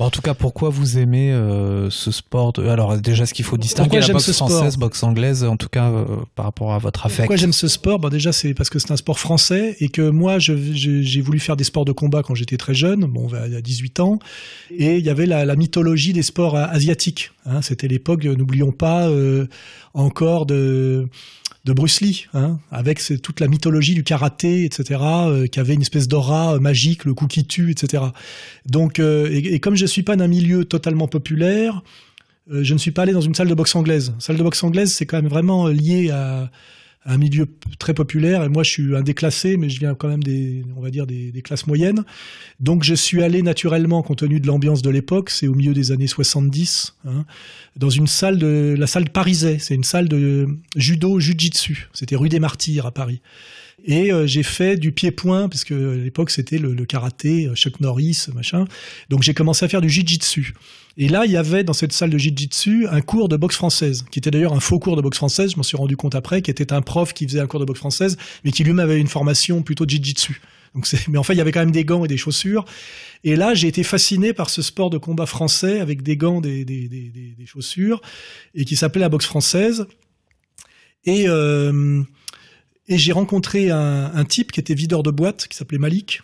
en 0.06 0.10
tout 0.10 0.22
cas, 0.22 0.34
pourquoi 0.34 0.70
vous 0.70 0.98
aimez 0.98 1.32
euh, 1.32 1.90
ce 1.90 2.12
sport 2.12 2.54
Alors 2.58 2.98
déjà, 2.98 3.26
ce 3.26 3.34
qu'il 3.34 3.44
faut 3.44 3.58
distinguer 3.58 4.00
la 4.00 4.08
boxe 4.08 4.32
française, 4.32 4.78
boxe 4.78 5.04
anglaise, 5.04 5.44
en 5.44 5.58
tout 5.58 5.68
cas 5.68 5.90
euh, 5.90 6.06
par 6.36 6.46
rapport 6.46 6.74
à 6.74 6.78
votre 6.78 7.06
affect. 7.06 7.24
Pourquoi 7.24 7.36
j'aime 7.36 7.54
ce 7.54 7.68
sport? 7.68 8.00
Bah, 8.00 8.10
Déjà, 8.10 8.32
c'est 8.32 8.54
parce 8.54 8.70
que 8.70 8.80
c'est 8.80 8.92
un 8.92 8.98
sport 8.98 9.20
français 9.20 9.76
et 9.80 9.90
que 9.90 10.10
moi, 10.10 10.40
j'ai 10.40 11.22
voulu 11.22 11.40
faire 11.40 11.58
des 11.58 11.64
sports 11.64 11.86
de 11.86 11.92
combat 11.92 12.24
quand 12.24 12.36
j'étais 12.36 12.58
très 12.58 12.74
jeune, 12.74 13.02
bon, 13.06 13.28
il 13.46 13.54
y 13.54 13.56
a 13.56 13.62
18 13.62 14.00
ans, 14.00 14.20
et 14.72 14.98
il 14.98 15.06
y 15.06 15.10
avait 15.10 15.26
la, 15.26 15.46
la 15.46 15.56
mythologie 15.56 16.14
des 16.14 16.24
sports 16.24 16.56
asiatiques. 16.56 17.32
Hein. 17.46 17.62
C'était 17.62 17.88
l'époque, 17.88 18.24
n'oublions 18.24 18.72
pas, 18.72 19.08
euh, 19.08 19.48
encore 19.94 20.46
de 20.46 21.08
de 21.66 21.74
Bruce 21.74 22.02
Lee, 22.02 22.28
hein, 22.34 22.60
avec 22.72 23.02
toute 23.22 23.40
la 23.40 23.48
mythologie 23.48 23.94
du 23.94 24.04
karaté, 24.04 24.64
etc., 24.64 25.00
euh, 25.02 25.48
qui 25.48 25.60
avait 25.60 25.74
une 25.74 25.82
espèce 25.82 26.08
d'aura 26.08 26.56
euh, 26.56 26.60
magique, 26.60 27.06
le 27.06 27.14
coup 27.14 27.28
qui 27.28 27.46
tue, 27.46 27.72
etc. 27.72 28.04
Donc, 28.66 29.00
euh, 29.00 29.30
et, 29.32 29.60
comme 29.60 29.76
je 29.76 29.86
suis 29.86 30.04
pas 30.04 30.16
d'un 30.16 30.28
milieu 30.28 30.66
totalement 30.66 31.08
populaire, 31.08 31.82
je 32.52 32.74
ne 32.74 32.80
suis 32.80 32.90
pas 32.90 33.04
allé 33.04 33.14
dans 33.14 33.22
une 33.22 33.36
salle 33.36 33.48
de 33.48 33.54
boxe 33.54 33.76
anglaise. 33.76 34.14
Salle 34.18 34.38
de 34.38 34.42
boxe 34.42 34.64
anglaise, 34.64 34.92
c'est 34.92 35.06
quand 35.06 35.18
même 35.18 35.28
vraiment 35.28 35.68
lié 35.68 36.10
à, 36.10 36.50
un 37.06 37.18
milieu 37.18 37.48
très 37.80 37.94
populaire 37.94 38.44
et 38.44 38.50
moi 38.50 38.64
je 38.64 38.72
suis 38.72 38.96
un 38.96 39.02
déclassé 39.02 39.56
mais 39.58 39.70
je 39.70 39.80
viens 39.80 39.96
quand 39.96 40.10
même 40.10 40.22
des 40.22 40.64
on 40.76 40.82
va 40.82 40.90
dire 40.90 41.08
des, 41.08 41.42
classes 41.42 41.66
moyennes. 41.68 42.04
Donc 42.60 42.84
je 42.84 42.94
suis 42.94 43.24
allé 43.24 43.42
naturellement 43.42 44.02
compte 44.02 44.20
tenu 44.20 44.40
de 44.40 44.48
l'ambiance 44.48 44.82
de 44.82 44.90
l'époque 44.90 45.30
c'est 45.30 45.48
au 45.48 45.56
milieu 45.56 45.74
des 45.74 45.92
années 45.92 46.08
70 46.08 46.96
hein, 47.06 47.26
dans 47.78 47.90
une 47.90 48.08
salle 48.08 48.38
de 48.38 48.76
la 48.78 48.88
salle 48.88 49.10
Parisais 49.10 49.58
c'est 49.60 49.76
une 49.76 49.84
salle 49.84 50.10
de 50.10 50.48
judo 50.76 51.20
jujitsu 51.20 51.90
c'était 51.94 52.18
rue 52.18 52.30
des 52.30 52.40
Martyrs 52.40 52.86
à 52.86 52.92
Paris 52.92 53.22
et 53.86 54.12
euh, 54.12 54.28
j'ai 54.28 54.44
fait 54.44 54.78
du 54.78 54.92
pied-point, 54.92 55.50
parce 55.50 55.64
que 55.64 55.94
à 55.94 55.96
l'époque 55.98 56.32
c'était 56.32 56.58
le, 56.58 56.74
karaté, 56.86 57.48
euh, 57.48 57.56
Chuck 57.56 57.80
Norris, 57.80 58.28
machin. 58.34 58.66
Donc 59.10 59.24
j'ai 59.24 59.34
commencé 59.34 59.66
à 59.66 59.70
faire 59.70 59.82
du 59.82 59.90
jiu-jitsu. 59.90 60.54
Et 60.98 61.08
là, 61.08 61.26
il 61.26 61.32
y 61.32 61.38
avait 61.38 61.64
dans 61.64 61.74
cette 61.74 61.94
salle 61.94 62.10
de 62.10 62.18
jiu-jitsu 62.18 62.88
un 62.90 63.02
cours 63.02 63.30
de 63.30 63.38
boxe 63.38 63.56
française, 63.56 64.06
qui 64.12 64.20
était 64.20 64.32
d'ailleurs 64.32 64.54
un 64.54 64.60
faux 64.60 64.80
cours 64.80 64.96
de 64.96 65.02
boxe 65.02 65.18
française, 65.18 65.52
je 65.52 65.58
m'en 65.58 65.64
suis 65.64 65.78
rendu 65.78 65.96
compte 65.96 66.16
après, 66.16 66.42
qui 66.42 66.52
était 66.52 66.74
un 66.74 66.82
prof 66.82 67.14
qui 67.14 67.26
faisait 67.26 67.40
un 67.40 67.48
cours 67.48 67.60
de 67.60 67.66
boxe 67.66 67.80
française, 67.80 68.18
mais 68.44 68.52
qui 68.52 68.64
lui-même 68.64 68.80
avait 68.80 69.00
une 69.00 69.08
formation 69.08 69.62
plutôt 69.62 69.86
de 69.86 69.92
jiu-jitsu. 69.92 70.42
Donc 70.76 70.88
mais 71.08 71.18
en 71.18 71.24
fait, 71.24 71.34
il 71.34 71.38
y 71.38 71.42
avait 71.42 71.52
quand 71.52 71.62
même 71.62 71.72
des 71.72 71.86
gants 71.86 72.06
et 72.06 72.08
des 72.08 72.18
chaussures. 72.18 72.66
Et 73.24 73.36
là, 73.36 73.54
j'ai 73.54 73.68
été 73.68 73.84
fasciné 73.84 74.34
par 74.34 74.50
ce 74.50 74.62
sport 74.62 74.90
de 74.90 74.98
combat 74.98 75.26
français 75.26 75.80
avec 75.80 76.04
des 76.04 76.18
gants, 76.18 76.42
des, 76.42 76.66
des, 76.66 76.88
des, 76.88 77.10
des 77.10 77.46
chaussures, 77.46 78.02
et 78.54 78.66
qui 78.66 78.76
s'appelait 78.76 79.02
la 79.02 79.10
boxe 79.10 79.26
française. 79.26 79.88
Et 81.06 81.28
euh, 81.28 82.04
et 82.90 82.98
j'ai 82.98 83.12
rencontré 83.12 83.70
un, 83.70 84.26
type 84.26 84.52
qui 84.52 84.60
était 84.60 84.74
videur 84.74 85.04
de 85.04 85.12
boîte, 85.12 85.48
qui 85.48 85.56
s'appelait 85.56 85.78
Malik, 85.78 86.22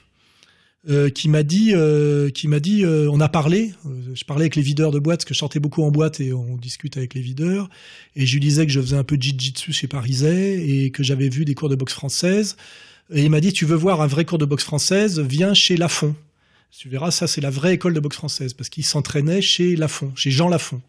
euh, 0.90 1.10
qui 1.10 1.30
m'a 1.30 1.44
dit, 1.44 1.74
euh, 1.74 2.32
qui 2.32 2.48
m'a 2.48 2.60
dit, 2.60 2.84
euh, 2.84 3.08
on 3.12 3.20
a 3.22 3.30
parlé. 3.30 3.74
je 4.14 4.24
parlais 4.26 4.44
avec 4.44 4.56
les 4.56 4.64
videurs 4.64 4.92
de 4.92 4.98
boîte, 4.98 5.20
parce 5.20 5.26
que 5.26 5.34
je 5.36 5.40
sortais 5.40 5.60
beaucoup 5.60 5.84
en 5.84 5.92
boîte 5.92 6.20
et 6.20 6.34
on 6.34 6.58
discute 6.58 6.98
avec 6.98 7.14
les 7.14 7.22
videurs. 7.22 7.70
Et 8.16 8.26
je 8.26 8.34
lui 8.34 8.40
disais 8.40 8.66
que 8.66 8.72
je 8.72 8.82
faisais 8.82 8.98
un 8.98 9.04
peu 9.04 9.16
de 9.16 9.22
jiu-jitsu 9.22 9.74
chez 9.74 9.88
Pariset 9.88 10.68
et 10.68 10.90
que 10.90 11.04
j'avais 11.04 11.30
vu 11.30 11.46
des 11.46 11.54
cours 11.54 11.70
de 11.70 11.76
boxe 11.76 11.94
française. 11.94 12.58
Et 13.14 13.24
il 13.24 13.30
m'a 13.30 13.42
dit, 13.42 13.54
tu 13.54 13.66
veux 13.66 13.76
voir 13.76 14.02
un 14.02 14.08
vrai 14.08 14.26
cours 14.26 14.40
de 14.40 14.46
boxe 14.46 14.64
française 14.64 15.20
Viens 15.20 15.54
chez 15.54 15.78
Lafont. 15.78 16.16
Tu 16.72 16.90
verras, 16.90 17.12
ça 17.12 17.28
c'est 17.28 17.42
la 17.42 17.52
vraie 17.52 17.76
école 17.76 17.94
de 17.94 18.00
boxe 18.00 18.18
française, 18.18 18.54
parce 18.54 18.70
qu'il 18.70 18.84
s'entraînait 18.84 19.42
chez 19.42 19.76
Lafont, 19.76 20.12
chez 20.16 20.32
Jean 20.32 20.50
Lafont. 20.50 20.82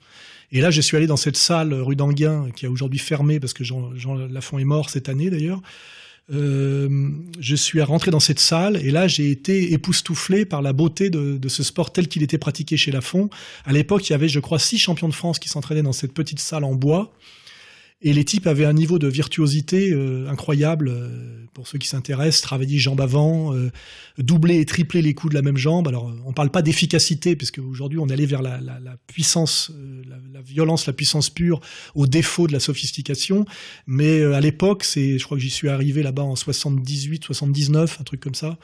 Et 0.52 0.60
là, 0.60 0.70
je 0.70 0.80
suis 0.80 0.96
allé 0.96 1.06
dans 1.06 1.16
cette 1.16 1.36
salle 1.36 1.74
rue 1.74 1.96
d'Anguin, 1.96 2.48
qui 2.54 2.66
a 2.66 2.70
aujourd'hui 2.70 2.98
fermé 2.98 3.40
parce 3.40 3.52
que 3.52 3.64
Jean, 3.64 3.94
Jean 3.96 4.14
Lafont 4.14 4.58
est 4.58 4.64
mort 4.64 4.90
cette 4.90 5.08
année 5.08 5.30
d'ailleurs. 5.30 5.60
Euh, 6.32 7.10
je 7.38 7.54
suis 7.54 7.80
rentré 7.82 8.10
dans 8.10 8.18
cette 8.18 8.40
salle 8.40 8.76
et 8.84 8.90
là 8.90 9.06
j'ai 9.06 9.30
été 9.30 9.72
époustouflé 9.72 10.44
par 10.44 10.60
la 10.60 10.72
beauté 10.72 11.08
de, 11.08 11.36
de 11.36 11.48
ce 11.48 11.62
sport 11.62 11.92
tel 11.92 12.08
qu'il 12.08 12.24
était 12.24 12.38
pratiqué 12.38 12.76
chez 12.76 12.90
Lafont. 12.90 13.30
À 13.64 13.72
l'époque, 13.72 14.08
il 14.08 14.12
y 14.12 14.14
avait, 14.14 14.28
je 14.28 14.40
crois, 14.40 14.58
six 14.58 14.78
champions 14.78 15.08
de 15.08 15.14
France 15.14 15.38
qui 15.38 15.48
s'entraînaient 15.48 15.82
dans 15.82 15.92
cette 15.92 16.12
petite 16.12 16.40
salle 16.40 16.64
en 16.64 16.74
bois. 16.74 17.12
Et 18.02 18.12
les 18.12 18.24
types 18.24 18.46
avaient 18.46 18.66
un 18.66 18.74
niveau 18.74 18.98
de 18.98 19.08
virtuosité 19.08 19.90
euh, 19.92 20.28
incroyable. 20.28 20.88
Euh, 20.88 21.32
pour 21.54 21.66
ceux 21.66 21.78
qui 21.78 21.88
s'intéressent, 21.88 22.42
travailler 22.42 22.76
jambe 22.78 23.00
avant, 23.00 23.54
euh, 23.54 23.70
doubler 24.18 24.60
et 24.60 24.66
tripler 24.66 25.00
les 25.00 25.14
coups 25.14 25.30
de 25.30 25.38
la 25.38 25.40
même 25.40 25.56
jambe. 25.56 25.88
Alors, 25.88 26.14
on 26.26 26.34
parle 26.34 26.50
pas 26.50 26.60
d'efficacité, 26.60 27.34
puisque 27.34 27.60
aujourd'hui 27.60 27.98
on 27.98 28.10
allé 28.10 28.26
vers 28.26 28.42
la, 28.42 28.60
la, 28.60 28.78
la 28.78 28.98
puissance, 29.06 29.72
la, 30.06 30.16
la, 30.34 30.42
violence, 30.42 30.84
la 30.84 30.92
puissance 30.92 31.30
pure, 31.30 31.62
au 31.94 32.06
défaut 32.06 32.46
de 32.46 32.52
la 32.52 32.60
sophistication. 32.60 33.46
Mais 33.86 34.22
à 34.22 34.40
l'époque, 34.42 34.84
c'est, 34.84 35.18
je 35.18 35.24
crois 35.24 35.38
que 35.38 35.42
j'y 35.42 35.48
suis 35.48 35.70
arrivé 35.70 36.02
là-bas 36.02 36.24
en 36.24 36.36
78, 36.36 37.24
79, 37.24 38.02
un 38.02 38.04
truc 38.04 38.20
comme 38.20 38.34
ça 38.34 38.58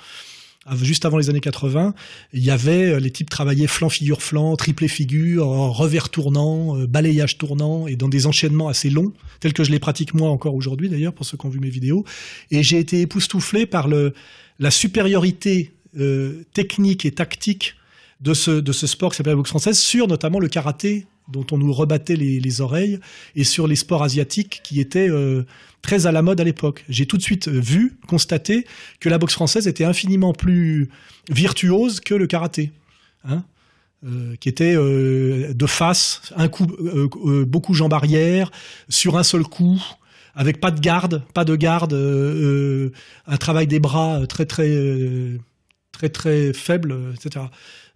juste 0.82 1.04
avant 1.04 1.18
les 1.18 1.28
années 1.30 1.40
80, 1.40 1.94
il 2.32 2.44
y 2.44 2.50
avait 2.50 2.92
euh, 2.92 3.00
les 3.00 3.10
types 3.10 3.28
travaillaient 3.28 3.66
flanc 3.66 3.88
figure 3.88 4.22
flanc, 4.22 4.56
triplé 4.56 4.88
figure, 4.88 5.46
revers 5.46 6.08
tournant, 6.08 6.78
euh, 6.78 6.86
balayage 6.86 7.38
tournant 7.38 7.86
et 7.86 7.96
dans 7.96 8.08
des 8.08 8.26
enchaînements 8.26 8.68
assez 8.68 8.90
longs, 8.90 9.12
tels 9.40 9.52
que 9.52 9.64
je 9.64 9.70
les 9.70 9.78
pratique 9.78 10.14
moi 10.14 10.30
encore 10.30 10.54
aujourd'hui 10.54 10.88
d'ailleurs 10.88 11.12
pour 11.12 11.26
ceux 11.26 11.36
qui 11.36 11.46
ont 11.46 11.50
vu 11.50 11.60
mes 11.60 11.70
vidéos. 11.70 12.04
Et 12.50 12.62
j'ai 12.62 12.78
été 12.78 13.00
époustouflé 13.00 13.66
par 13.66 13.88
le 13.88 14.14
la 14.58 14.70
supériorité 14.70 15.72
euh, 15.98 16.44
technique 16.54 17.04
et 17.04 17.10
tactique 17.10 17.74
de 18.20 18.34
ce 18.34 18.52
de 18.52 18.72
ce 18.72 18.86
sport 18.86 19.10
qui 19.10 19.16
s'appelle 19.16 19.32
la 19.32 19.36
boxe 19.36 19.50
française 19.50 19.78
sur 19.78 20.06
notamment 20.06 20.38
le 20.38 20.48
karaté 20.48 21.06
dont 21.32 21.46
on 21.50 21.58
nous 21.58 21.72
rebattait 21.72 22.16
les, 22.16 22.40
les 22.40 22.60
oreilles 22.60 23.00
et 23.34 23.44
sur 23.44 23.66
les 23.66 23.76
sports 23.76 24.02
asiatiques 24.02 24.60
qui 24.62 24.80
étaient 24.80 25.08
très 25.82 26.06
à 26.06 26.12
la 26.12 26.22
mode 26.22 26.40
à 26.40 26.44
l'époque. 26.44 26.84
J'ai 26.88 27.06
tout 27.06 27.18
de 27.18 27.22
suite 27.22 27.48
euh, 27.48 27.60
vu, 27.60 27.98
constaté 28.06 28.66
que 29.00 29.08
la 29.08 29.18
boxe 29.18 29.34
française 29.34 29.66
était 29.66 29.84
infiniment 29.84 30.32
plus 30.32 30.88
virtuose 31.28 32.00
que 32.00 32.14
le 32.14 32.26
karaté. 32.26 32.70
Hein 33.24 33.44
euh, 34.04 34.34
qui 34.40 34.48
était 34.48 34.74
euh, 34.74 35.52
de 35.54 35.66
face, 35.66 36.32
un 36.36 36.48
coup, 36.48 36.66
beaucoup 37.46 37.74
jambes 37.74 37.92
arrière, 37.92 38.50
sur 38.88 39.16
un 39.16 39.22
seul 39.22 39.44
coup, 39.44 39.80
avec 40.34 40.60
pas 40.60 40.72
de 40.72 40.80
garde, 40.80 41.22
pas 41.34 41.44
de 41.44 41.54
garde, 41.54 41.92
un 41.94 43.36
travail 43.36 43.68
des 43.68 43.78
bras 43.78 44.26
très 44.26 44.46
très 44.46 44.68
très 45.92 46.08
très 46.08 46.52
faible, 46.52 46.96
etc. 47.14 47.46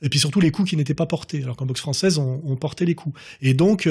Et 0.03 0.09
puis 0.09 0.19
surtout 0.19 0.41
les 0.41 0.51
coups 0.51 0.71
qui 0.71 0.77
n'étaient 0.77 0.95
pas 0.95 1.07
portés, 1.07 1.43
alors 1.43 1.57
qu'en 1.57 1.67
boxe 1.67 1.81
française 1.81 2.19
on, 2.19 2.57
portait 2.57 2.85
les 2.85 2.95
coups. 2.95 3.19
Et 3.41 3.55
donc 3.55 3.89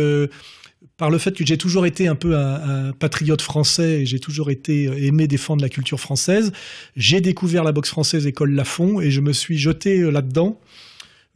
par 0.98 1.10
le 1.10 1.18
fait 1.18 1.32
que 1.32 1.46
j'ai 1.46 1.58
toujours 1.58 1.86
été 1.86 2.08
un 2.08 2.16
peu 2.16 2.38
un, 2.38 2.92
patriote 2.94 3.42
français 3.42 4.02
et 4.02 4.06
j'ai 4.06 4.20
toujours 4.20 4.50
été 4.50 4.88
euh, 4.88 4.98
aimé 4.98 5.28
défendre 5.28 5.62
la 5.62 5.70
culture 5.70 6.00
française, 6.00 6.52
j'ai 6.96 7.22
découvert 7.22 7.64
la 7.64 7.72
boxe 7.72 7.90
française 7.90 8.28
école 8.28 8.52
Lafont 8.52 9.02
et 9.02 9.12
je 9.12 9.22
me 9.22 9.34
suis 9.34 9.58
jeté 9.58 10.00
euh, 10.00 10.10
là-dedans 10.10 10.60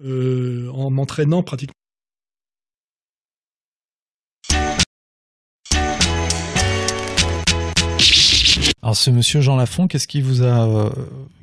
euh, 0.06 0.70
en 0.70 0.90
m'entraînant 0.90 1.44
pratiquement. 1.44 1.74
Alors 8.82 8.96
ce 8.96 9.10
monsieur 9.10 9.42
Jean 9.42 9.56
Lafont, 9.56 9.88
qu'est-ce 9.88 10.08
qui 10.08 10.22
vous 10.22 10.44
a, 10.44 10.92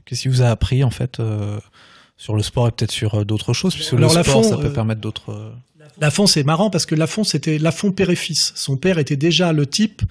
qu'est-ce 0.05 0.23
qui 0.23 0.29
vous 0.29 0.43
a 0.43 0.47
appris 0.47 0.85
en 0.85 0.91
fait 0.91 1.21
sur 2.17 2.35
le 2.35 2.43
sport 2.43 2.69
et 2.69 2.71
peut-être 2.71 2.93
sur 2.93 3.27
d'autres 3.27 3.53
choses, 3.53 3.75
puisque 3.75 3.93
le 3.93 4.09
sport 4.09 4.45
ça 4.45 4.57
peut 4.57 4.73
permettre 4.73 5.01
d'autres. 5.01 5.53
Lafont, 5.99 6.27
c'est 6.27 6.45
marrant 6.45 6.69
parce 6.69 6.85
que 6.85 6.95
Lafont, 6.95 7.25
c'était 7.25 7.59
Lafont 7.59 7.91
père 7.91 8.11
et 8.11 8.17
fils. 8.17 8.53
Son 8.55 8.77
père 8.77 8.99
était 8.99 9.17
déjà 9.17 9.53
le 9.53 9.67
type 9.67 10.03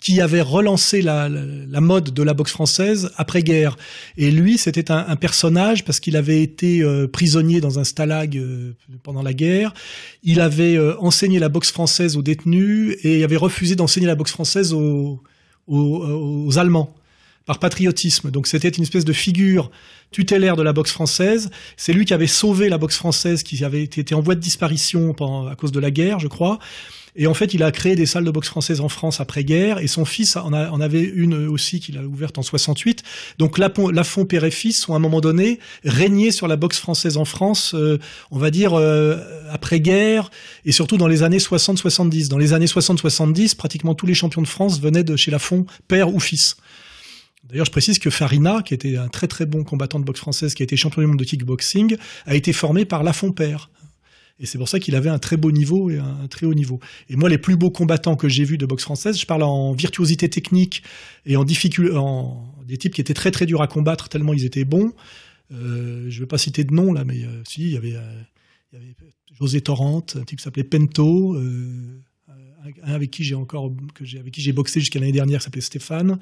qui 0.00 0.20
avait 0.20 0.40
relancé 0.40 1.02
la, 1.02 1.28
la, 1.28 1.80
mode 1.80 2.10
de 2.10 2.22
la 2.22 2.32
boxe 2.32 2.52
française 2.52 3.10
après-guerre. 3.16 3.76
Et 4.16 4.30
lui, 4.30 4.56
c'était 4.56 4.92
un, 4.92 5.04
un, 5.08 5.16
personnage 5.16 5.84
parce 5.84 5.98
qu'il 5.98 6.16
avait 6.16 6.42
été 6.42 6.82
euh, 6.82 7.08
prisonnier 7.08 7.60
dans 7.60 7.80
un 7.80 7.84
stalag 7.84 8.36
euh, 8.36 8.72
pendant 9.02 9.22
la 9.22 9.34
guerre. 9.34 9.74
Il 10.22 10.40
avait 10.40 10.76
euh, 10.76 10.94
enseigné 11.00 11.40
la 11.40 11.48
boxe 11.48 11.72
française 11.72 12.16
aux 12.16 12.22
détenus 12.22 12.96
et 13.02 13.18
il 13.18 13.24
avait 13.24 13.36
refusé 13.36 13.74
d'enseigner 13.74 14.06
la 14.06 14.14
boxe 14.14 14.32
française 14.32 14.72
aux, 14.72 15.20
aux, 15.66 16.46
aux 16.46 16.58
Allemands 16.58 16.94
par 17.46 17.58
patriotisme. 17.58 18.30
Donc 18.30 18.46
c'était 18.46 18.68
une 18.68 18.82
espèce 18.82 19.04
de 19.04 19.12
figure 19.12 19.70
tutélaire 20.10 20.56
de 20.56 20.62
la 20.62 20.72
boxe 20.72 20.92
française. 20.92 21.50
C'est 21.76 21.92
lui 21.92 22.04
qui 22.04 22.14
avait 22.14 22.26
sauvé 22.26 22.68
la 22.68 22.78
boxe 22.78 22.96
française 22.96 23.42
qui 23.42 23.64
avait 23.64 23.82
été 23.82 24.14
en 24.14 24.20
voie 24.20 24.34
de 24.34 24.40
disparition 24.40 25.12
à 25.50 25.56
cause 25.56 25.72
de 25.72 25.80
la 25.80 25.90
guerre, 25.90 26.18
je 26.20 26.28
crois. 26.28 26.58
Et 27.14 27.26
en 27.26 27.34
fait, 27.34 27.52
il 27.52 27.62
a 27.62 27.70
créé 27.70 27.94
des 27.94 28.06
salles 28.06 28.24
de 28.24 28.30
boxe 28.30 28.48
française 28.48 28.80
en 28.80 28.88
France 28.88 29.20
après-guerre, 29.20 29.78
et 29.78 29.86
son 29.86 30.06
fils 30.06 30.36
en, 30.36 30.52
avait 30.52 31.02
une 31.02 31.46
aussi 31.46 31.78
qu'il 31.78 31.98
a 31.98 32.02
ouverte 32.02 32.38
en 32.38 32.42
68. 32.42 33.02
Donc 33.38 33.58
Lafont 33.58 34.24
père 34.24 34.44
et 34.44 34.50
fils 34.50 34.88
ont 34.88 34.94
à 34.94 34.96
un 34.96 35.00
moment 35.00 35.20
donné 35.20 35.58
régné 35.84 36.30
sur 36.30 36.48
la 36.48 36.56
boxe 36.56 36.78
française 36.78 37.18
en 37.18 37.26
France, 37.26 37.74
euh, 37.74 37.98
on 38.30 38.38
va 38.38 38.50
dire 38.50 38.72
euh, 38.72 39.18
après-guerre, 39.50 40.30
et 40.64 40.72
surtout 40.72 40.96
dans 40.96 41.08
les 41.08 41.22
années 41.22 41.38
60-70. 41.38 42.28
Dans 42.28 42.38
les 42.38 42.54
années 42.54 42.66
60-70, 42.66 43.56
pratiquement 43.56 43.94
tous 43.94 44.06
les 44.06 44.14
champions 44.14 44.42
de 44.42 44.48
France 44.48 44.80
venaient 44.80 45.04
de 45.04 45.16
chez 45.16 45.30
Lafont, 45.30 45.66
père 45.88 46.14
ou 46.14 46.18
fils. 46.18 46.56
D'ailleurs, 47.44 47.66
je 47.66 47.72
précise 47.72 47.98
que 47.98 48.08
Farina, 48.08 48.62
qui 48.64 48.72
était 48.72 48.96
un 48.96 49.08
très 49.08 49.26
très 49.26 49.44
bon 49.44 49.64
combattant 49.64 50.00
de 50.00 50.04
boxe 50.04 50.20
française, 50.20 50.54
qui 50.54 50.62
a 50.62 50.64
été 50.64 50.76
champion 50.76 51.02
du 51.02 51.08
monde 51.08 51.18
de 51.18 51.24
kickboxing, 51.24 51.96
a 52.24 52.34
été 52.34 52.54
formé 52.54 52.86
par 52.86 53.02
Lafont 53.02 53.32
Père. 53.32 53.68
Et 54.42 54.46
c'est 54.46 54.58
pour 54.58 54.68
ça 54.68 54.80
qu'il 54.80 54.96
avait 54.96 55.08
un 55.08 55.20
très 55.20 55.36
beau 55.36 55.52
niveau 55.52 55.88
et 55.88 55.98
un, 55.98 56.26
très 56.28 56.46
haut 56.46 56.54
niveau. 56.54 56.80
Et 57.08 57.14
moi, 57.14 57.28
les 57.28 57.38
plus 57.38 57.56
beaux 57.56 57.70
combattants 57.70 58.16
que 58.16 58.28
j'ai 58.28 58.44
vus 58.44 58.58
de 58.58 58.66
boxe 58.66 58.82
française, 58.82 59.18
je 59.18 59.24
parle 59.24 59.44
en 59.44 59.72
virtuosité 59.72 60.28
technique 60.28 60.82
et 61.24 61.36
en 61.36 61.44
difficulté, 61.44 61.96
en 61.96 62.52
des 62.66 62.76
types 62.76 62.92
qui 62.92 63.00
étaient 63.00 63.14
très 63.14 63.30
très 63.30 63.46
durs 63.46 63.62
à 63.62 63.68
combattre 63.68 64.08
tellement 64.08 64.34
ils 64.34 64.44
étaient 64.44 64.64
bons. 64.64 64.92
Euh, 65.52 66.06
je 66.08 66.16
ne 66.16 66.20
vais 66.20 66.26
pas 66.26 66.38
citer 66.38 66.64
de 66.64 66.74
nom 66.74 66.92
là, 66.92 67.04
mais 67.04 67.24
euh, 67.24 67.42
si, 67.46 67.62
euh, 67.62 67.64
il 67.64 67.72
y 67.72 67.76
avait 67.76 67.96
José 69.38 69.60
Torrente, 69.60 70.16
un 70.20 70.24
type 70.24 70.38
qui 70.38 70.44
s'appelait 70.44 70.64
Pento. 70.64 71.36
Un 72.84 72.92
avec 72.92 73.10
qui 73.10 73.24
j'ai 73.24 73.34
encore 73.34 73.72
que 73.94 74.04
j'ai 74.04 74.18
avec 74.18 74.32
qui 74.32 74.40
j'ai 74.40 74.52
boxé 74.52 74.80
jusqu'à 74.80 75.00
l'année 75.00 75.12
dernière, 75.12 75.42
s'appelait 75.42 75.60
Stéphane. 75.60 76.18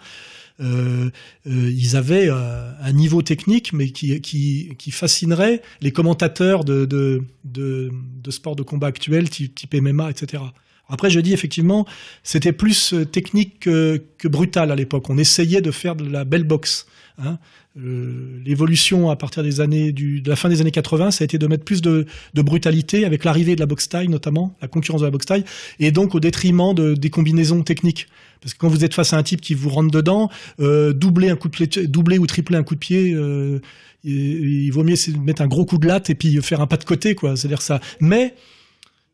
Euh, 0.60 1.10
euh, 1.46 1.70
ils 1.70 1.96
avaient 1.96 2.28
euh, 2.28 2.72
un 2.80 2.92
niveau 2.92 3.22
technique, 3.22 3.72
mais 3.72 3.90
qui, 3.90 4.20
qui, 4.20 4.90
fascinerait 4.90 5.62
les 5.80 5.92
commentateurs 5.92 6.64
de, 6.64 6.84
de, 6.84 7.22
de, 7.44 7.90
de 7.92 8.30
sport 8.30 8.56
de 8.56 8.62
combat 8.62 8.88
actuels, 8.88 9.28
type, 9.28 9.54
type 9.54 9.74
MMA, 9.74 10.10
etc. 10.10 10.42
Après, 10.88 11.10
je 11.10 11.20
dis 11.20 11.32
effectivement, 11.32 11.86
c'était 12.22 12.52
plus 12.52 12.94
technique 13.12 13.60
que, 13.60 14.02
que 14.18 14.26
brutal 14.26 14.72
à 14.72 14.76
l'époque. 14.76 15.08
On 15.08 15.18
essayait 15.18 15.60
de 15.60 15.70
faire 15.70 15.94
de 15.94 16.08
la 16.08 16.24
belle 16.24 16.44
boxe. 16.44 16.86
Hein. 17.18 17.38
Euh, 17.78 18.40
l'évolution 18.44 19.10
à 19.10 19.16
partir 19.16 19.44
des 19.44 19.60
années 19.60 19.92
du, 19.92 20.20
de 20.20 20.28
la 20.28 20.34
fin 20.34 20.48
des 20.48 20.60
années 20.60 20.72
80, 20.72 21.12
ça 21.12 21.22
a 21.22 21.24
été 21.24 21.38
de 21.38 21.46
mettre 21.46 21.64
plus 21.64 21.80
de, 21.82 22.04
de 22.34 22.42
brutalité 22.42 23.04
avec 23.04 23.22
l'arrivée 23.24 23.54
de 23.54 23.60
la 23.60 23.66
boxe 23.66 23.88
taille 23.88 24.08
notamment, 24.08 24.56
la 24.60 24.66
concurrence 24.66 25.02
de 25.02 25.06
la 25.06 25.12
boxe 25.12 25.26
taille, 25.26 25.44
et 25.78 25.92
donc 25.92 26.16
au 26.16 26.20
détriment 26.20 26.74
de, 26.74 26.94
des 26.94 27.10
combinaisons 27.10 27.62
techniques. 27.62 28.08
Parce 28.40 28.54
que 28.54 28.58
quand 28.58 28.68
vous 28.68 28.84
êtes 28.84 28.94
face 28.94 29.12
à 29.12 29.18
un 29.18 29.22
type 29.22 29.40
qui 29.40 29.54
vous 29.54 29.68
rentre 29.68 29.92
dedans, 29.92 30.30
euh, 30.58 30.92
doubler 30.92 31.30
un 31.30 31.36
coup 31.36 31.48
de 31.48 31.52
pied, 31.52 31.86
doubler 31.86 32.18
ou 32.18 32.26
tripler 32.26 32.56
un 32.56 32.64
coup 32.64 32.74
de 32.74 32.80
pied, 32.80 33.12
euh, 33.14 33.60
il, 34.02 34.64
il 34.64 34.70
vaut 34.70 34.82
mieux 34.82 34.96
mettre 35.22 35.42
un 35.42 35.46
gros 35.48 35.64
coup 35.64 35.78
de 35.78 35.86
latte 35.86 36.10
et 36.10 36.16
puis 36.16 36.42
faire 36.42 36.60
un 36.60 36.66
pas 36.66 36.76
de 36.76 36.84
côté, 36.84 37.14
quoi. 37.14 37.36
C'est-à-dire 37.36 37.62
ça. 37.62 37.80
Mais 38.00 38.34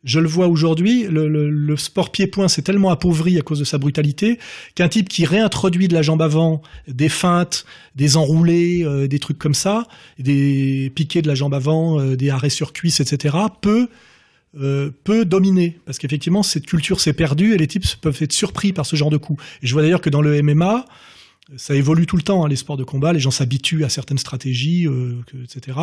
je 0.06 0.20
le 0.20 0.28
vois 0.28 0.46
aujourd'hui, 0.46 1.04
le, 1.10 1.76
sport 1.76 2.10
pied-point 2.10 2.48
s'est 2.48 2.62
tellement 2.62 2.90
appauvri 2.90 3.38
à 3.38 3.42
cause 3.42 3.58
de 3.58 3.64
sa 3.64 3.76
brutalité 3.76 4.38
qu'un 4.74 4.88
type 4.88 5.08
qui 5.08 5.26
réintroduit 5.26 5.88
de 5.88 5.94
la 5.94 6.00
jambe 6.00 6.22
avant, 6.22 6.62
des 6.86 7.08
feintes, 7.08 7.66
des 7.96 8.16
enroulés, 8.16 8.84
euh, 8.84 9.08
des 9.08 9.18
trucs 9.18 9.36
comme 9.36 9.52
ça, 9.52 9.86
des 10.18 10.90
piquets 10.94 11.22
de 11.22 11.28
la 11.28 11.34
jambe 11.34 11.52
avant, 11.52 12.00
euh, 12.00 12.16
des 12.16 12.30
arrêts 12.30 12.50
sur 12.50 12.72
cuisse, 12.72 13.00
etc., 13.00 13.36
peut 13.60 13.88
euh, 14.58 14.90
peut 15.04 15.26
dominer 15.26 15.78
parce 15.84 15.98
qu'effectivement 15.98 16.42
cette 16.42 16.64
culture 16.64 16.98
s'est 16.98 17.12
perdue 17.12 17.52
et 17.52 17.58
les 17.58 17.66
types 17.66 17.84
peuvent 18.00 18.16
être 18.20 18.32
surpris 18.32 18.72
par 18.72 18.86
ce 18.86 18.96
genre 18.96 19.10
de 19.10 19.18
coups. 19.18 19.42
Et 19.60 19.66
je 19.66 19.72
vois 19.74 19.82
d'ailleurs 19.82 20.00
que 20.00 20.08
dans 20.08 20.22
le 20.22 20.40
MMA, 20.40 20.86
ça 21.56 21.74
évolue 21.74 22.06
tout 22.06 22.16
le 22.16 22.22
temps, 22.22 22.44
hein, 22.44 22.48
les 22.48 22.56
sports 22.56 22.78
de 22.78 22.84
combat. 22.84 23.12
Les 23.12 23.20
gens 23.20 23.32
s'habituent 23.32 23.84
à 23.84 23.88
certaines 23.88 24.18
stratégies, 24.18 24.88
etc., 25.44 25.78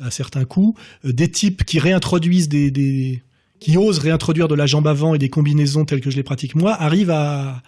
à 0.00 0.10
certains 0.10 0.44
coups. 0.44 0.80
Des 1.04 1.30
types 1.30 1.64
qui 1.64 1.78
réintroduisent 1.78 2.48
des, 2.48 3.22
qui 3.60 3.76
osent 3.76 3.98
réintroduire 3.98 4.48
de 4.48 4.54
la 4.54 4.66
jambe 4.66 4.86
avant 4.86 5.14
et 5.14 5.18
des 5.18 5.28
combinaisons 5.28 5.84
telles 5.84 6.00
que 6.00 6.10
je 6.10 6.16
les 6.16 6.22
pratique 6.22 6.54
moi, 6.54 6.74
arrivent 6.74 7.10
à, 7.10 7.62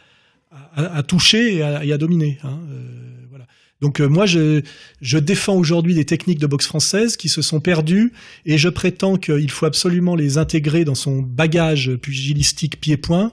à, 0.50 0.96
à 0.96 1.02
toucher 1.02 1.56
et 1.56 1.62
à, 1.62 1.84
et 1.84 1.92
à 1.92 1.98
dominer. 1.98 2.38
Hein, 2.42 2.58
euh, 2.70 2.82
voilà. 3.30 3.46
Donc 3.80 4.00
euh, 4.00 4.08
moi, 4.08 4.26
je, 4.26 4.62
je 5.00 5.18
défends 5.18 5.56
aujourd'hui 5.56 5.94
des 5.94 6.04
techniques 6.04 6.38
de 6.38 6.46
boxe 6.46 6.66
française 6.66 7.16
qui 7.16 7.28
se 7.28 7.42
sont 7.42 7.60
perdues 7.60 8.12
et 8.46 8.58
je 8.58 8.68
prétends 8.68 9.16
qu'il 9.16 9.50
faut 9.50 9.66
absolument 9.66 10.16
les 10.16 10.38
intégrer 10.38 10.84
dans 10.84 10.94
son 10.94 11.20
bagage 11.20 11.94
pugilistique 11.96 12.80
pied-point 12.80 13.32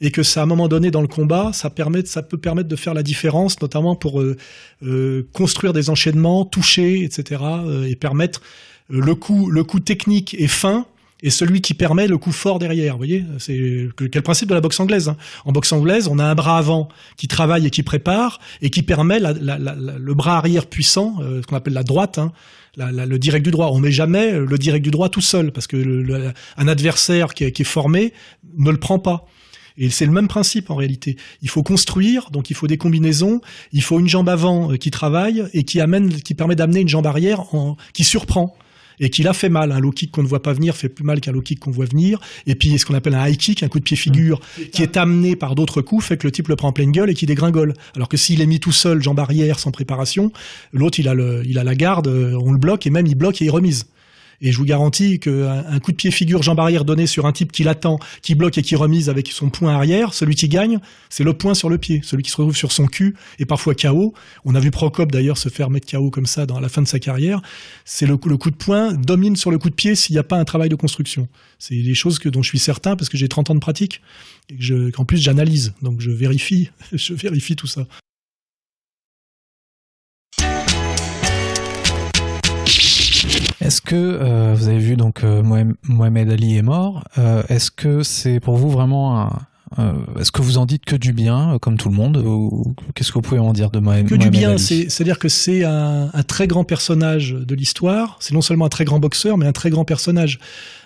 et 0.00 0.10
que 0.10 0.22
ça, 0.22 0.40
à 0.40 0.42
un 0.44 0.46
moment 0.46 0.68
donné 0.68 0.90
dans 0.90 1.02
le 1.02 1.08
combat, 1.08 1.52
ça 1.52 1.68
permet, 1.70 2.04
ça 2.06 2.22
peut 2.22 2.38
permettre 2.38 2.68
de 2.68 2.76
faire 2.76 2.94
la 2.94 3.02
différence, 3.02 3.60
notamment 3.60 3.96
pour 3.96 4.20
euh, 4.20 4.36
euh, 4.82 5.28
construire 5.32 5.72
des 5.72 5.90
enchaînements, 5.90 6.44
toucher, 6.44 7.04
etc., 7.04 7.42
euh, 7.42 7.84
et 7.84 7.96
permettre 7.96 8.40
euh, 8.90 9.00
le 9.00 9.14
coup, 9.14 9.50
le 9.50 9.62
coup 9.62 9.80
technique 9.80 10.34
et 10.38 10.48
fin 10.48 10.86
et 11.22 11.30
celui 11.30 11.60
qui 11.60 11.74
permet 11.74 12.06
le 12.06 12.18
coup 12.18 12.32
fort 12.32 12.58
derrière. 12.58 12.94
Vous 12.94 12.98
voyez, 12.98 13.24
c'est 13.38 13.88
quel 14.10 14.22
principe 14.22 14.48
de 14.48 14.54
la 14.54 14.60
boxe 14.60 14.80
anglaise. 14.80 15.08
Hein. 15.08 15.16
En 15.44 15.52
boxe 15.52 15.72
anglaise, 15.72 16.08
on 16.08 16.18
a 16.18 16.24
un 16.24 16.34
bras 16.34 16.58
avant 16.58 16.88
qui 17.16 17.28
travaille 17.28 17.66
et 17.66 17.70
qui 17.70 17.82
prépare 17.82 18.40
et 18.62 18.70
qui 18.70 18.82
permet 18.82 19.18
le 19.20 20.14
bras 20.14 20.38
arrière 20.38 20.66
puissant, 20.66 21.16
euh, 21.20 21.42
ce 21.42 21.46
qu'on 21.46 21.56
appelle 21.56 21.74
la 21.74 21.84
droite. 21.84 22.18
Hein, 22.18 22.32
le 22.76 23.18
direct 23.18 23.44
du 23.44 23.50
droit. 23.50 23.70
On 23.72 23.80
met 23.80 23.90
jamais 23.90 24.32
le 24.32 24.56
direct 24.56 24.84
du 24.84 24.92
droit 24.92 25.08
tout 25.08 25.20
seul 25.20 25.50
parce 25.50 25.66
que 25.66 26.32
un 26.56 26.68
adversaire 26.68 27.34
qui 27.34 27.44
est, 27.44 27.52
qui 27.52 27.62
est 27.62 27.64
formé 27.64 28.12
ne 28.56 28.70
le 28.70 28.78
prend 28.78 29.00
pas. 29.00 29.26
Et 29.76 29.88
c'est 29.90 30.06
le 30.06 30.12
même 30.12 30.28
principe 30.28 30.70
en 30.70 30.74
réalité. 30.76 31.16
Il 31.42 31.48
faut 31.48 31.62
construire, 31.62 32.30
donc 32.30 32.50
il 32.50 32.54
faut 32.54 32.66
des 32.66 32.76
combinaisons, 32.76 33.40
il 33.72 33.82
faut 33.82 33.98
une 33.98 34.08
jambe 34.08 34.28
avant 34.28 34.72
euh, 34.72 34.76
qui 34.76 34.90
travaille 34.90 35.44
et 35.54 35.64
qui 35.64 35.80
amène, 35.80 36.10
qui 36.22 36.34
permet 36.34 36.54
d'amener 36.54 36.80
une 36.80 36.88
jambe 36.88 37.06
arrière 37.06 37.54
en, 37.54 37.76
qui 37.94 38.04
surprend 38.04 38.54
et 39.00 39.10
qui 39.10 39.22
l'a 39.22 39.32
fait 39.32 39.48
mal. 39.48 39.72
Un 39.72 39.80
low 39.80 39.90
kick 39.90 40.12
qu'on 40.12 40.22
ne 40.22 40.28
voit 40.28 40.42
pas 40.42 40.52
venir 40.52 40.76
fait 40.76 40.88
plus 40.88 41.04
mal 41.04 41.20
qu'un 41.20 41.32
low 41.32 41.40
kick 41.40 41.58
qu'on 41.58 41.70
voit 41.70 41.86
venir. 41.86 42.20
Et 42.46 42.54
puis 42.54 42.78
ce 42.78 42.86
qu'on 42.86 42.94
appelle 42.94 43.14
un 43.14 43.26
high 43.26 43.36
kick, 43.36 43.62
un 43.62 43.68
coup 43.68 43.78
de 43.78 43.84
pied 43.84 43.96
figure, 43.96 44.38
mmh. 44.38 44.62
qui 44.72 44.82
est 44.82 44.96
amené 44.96 45.36
par 45.36 45.54
d'autres 45.54 45.82
coups, 45.82 46.04
fait 46.04 46.16
que 46.16 46.26
le 46.26 46.32
type 46.32 46.48
le 46.48 46.56
prend 46.56 46.68
en 46.68 46.72
pleine 46.72 46.92
gueule 46.92 47.10
et 47.10 47.14
qui 47.14 47.26
dégringole. 47.26 47.74
Alors 47.96 48.08
que 48.08 48.16
s'il 48.16 48.40
est 48.40 48.46
mis 48.46 48.60
tout 48.60 48.72
seul, 48.72 49.02
jambe 49.02 49.18
arrière, 49.18 49.58
sans 49.58 49.70
préparation, 49.70 50.32
l'autre 50.72 51.00
il 51.00 51.08
a 51.08 51.14
le, 51.14 51.42
il 51.46 51.58
a 51.58 51.64
la 51.64 51.74
garde, 51.74 52.08
euh, 52.08 52.38
on 52.40 52.52
le 52.52 52.58
bloque 52.58 52.86
et 52.86 52.90
même 52.90 53.06
il 53.06 53.14
bloque 53.14 53.40
et 53.42 53.46
il 53.46 53.50
remise. 53.50 53.86
Et 54.40 54.52
je 54.52 54.58
vous 54.58 54.64
garantis 54.64 55.18
qu'un 55.18 55.64
un 55.66 55.80
coup 55.80 55.92
de 55.92 55.96
pied 55.96 56.10
figure 56.10 56.42
jambe 56.42 56.60
arrière 56.60 56.84
donné 56.84 57.06
sur 57.06 57.26
un 57.26 57.32
type 57.32 57.52
qui 57.52 57.62
l'attend, 57.62 57.98
qui 58.22 58.34
bloque 58.34 58.56
et 58.58 58.62
qui 58.62 58.74
remise 58.74 59.08
avec 59.08 59.28
son 59.28 59.50
point 59.50 59.74
arrière, 59.74 60.14
celui 60.14 60.34
qui 60.34 60.48
gagne, 60.48 60.78
c'est 61.10 61.24
le 61.24 61.34
point 61.34 61.54
sur 61.54 61.68
le 61.68 61.78
pied. 61.78 62.00
Celui 62.02 62.22
qui 62.22 62.30
se 62.30 62.36
retrouve 62.36 62.56
sur 62.56 62.72
son 62.72 62.86
cul 62.86 63.14
et 63.38 63.44
parfois 63.44 63.74
KO. 63.74 64.14
On 64.44 64.54
a 64.54 64.60
vu 64.60 64.70
Procop 64.70 65.12
d'ailleurs 65.12 65.38
se 65.38 65.48
faire 65.48 65.70
mettre 65.70 65.90
KO 65.90 66.10
comme 66.10 66.26
ça 66.26 66.46
dans 66.46 66.60
la 66.60 66.68
fin 66.68 66.82
de 66.82 66.88
sa 66.88 66.98
carrière. 66.98 67.42
C'est 67.84 68.06
le, 68.06 68.18
le, 68.24 68.36
coup 68.36 68.50
de 68.50 68.56
poing 68.56 68.92
domine 68.94 69.36
sur 69.36 69.50
le 69.50 69.58
coup 69.58 69.68
de 69.68 69.74
pied 69.74 69.94
s'il 69.94 70.14
n'y 70.14 70.18
a 70.18 70.24
pas 70.24 70.36
un 70.36 70.44
travail 70.44 70.68
de 70.68 70.76
construction. 70.76 71.28
C'est 71.58 71.74
des 71.74 71.94
choses 71.94 72.18
que, 72.18 72.28
dont 72.28 72.42
je 72.42 72.48
suis 72.48 72.58
certain 72.58 72.96
parce 72.96 73.08
que 73.08 73.18
j'ai 73.18 73.28
30 73.28 73.50
ans 73.50 73.54
de 73.54 73.60
pratique 73.60 74.00
et 74.48 74.56
que 74.56 74.90
qu'en 74.90 75.04
plus 75.04 75.18
j'analyse. 75.18 75.74
Donc 75.82 76.00
je 76.00 76.10
vérifie, 76.10 76.70
je 76.92 77.14
vérifie 77.14 77.56
tout 77.56 77.66
ça. 77.66 77.86
Est-ce 83.60 83.82
que 83.82 83.94
euh, 83.94 84.54
vous 84.54 84.68
avez 84.68 84.78
vu 84.78 84.96
donc 84.96 85.22
euh, 85.22 85.42
Mohamed 85.84 86.30
Ali 86.30 86.56
est 86.56 86.62
mort 86.62 87.04
euh, 87.18 87.42
Est-ce 87.48 87.70
que 87.70 88.02
c'est 88.02 88.40
pour 88.40 88.56
vous 88.56 88.70
vraiment 88.70 89.20
un, 89.20 89.38
euh, 89.78 89.92
Est-ce 90.18 90.32
que 90.32 90.40
vous 90.40 90.56
en 90.56 90.64
dites 90.64 90.86
que 90.86 90.96
du 90.96 91.12
bien, 91.12 91.58
comme 91.60 91.76
tout 91.76 91.90
le 91.90 91.94
monde, 91.94 92.16
ou 92.16 92.74
qu'est-ce 92.94 93.10
que 93.10 93.14
vous 93.14 93.22
pouvez 93.22 93.38
en 93.38 93.52
dire 93.52 93.70
de 93.70 93.78
Mohamed 93.78 94.08
Que 94.08 94.14
du 94.14 94.30
bien, 94.30 94.56
c'est-à-dire 94.56 95.18
que 95.18 95.28
c'est 95.28 95.64
un, 95.64 96.08
un, 96.12 96.22
très 96.22 96.46
grand 96.46 96.64
personnage 96.64 97.32
de 97.32 97.54
l'histoire. 97.54 98.16
C'est 98.20 98.32
non 98.32 98.40
seulement 98.40 98.64
un 98.64 98.70
très 98.70 98.86
grand 98.86 98.98
boxeur, 98.98 99.36
mais 99.36 99.46
un 99.46 99.52
très 99.52 99.68
grand 99.68 99.84
personnage. 99.84 100.38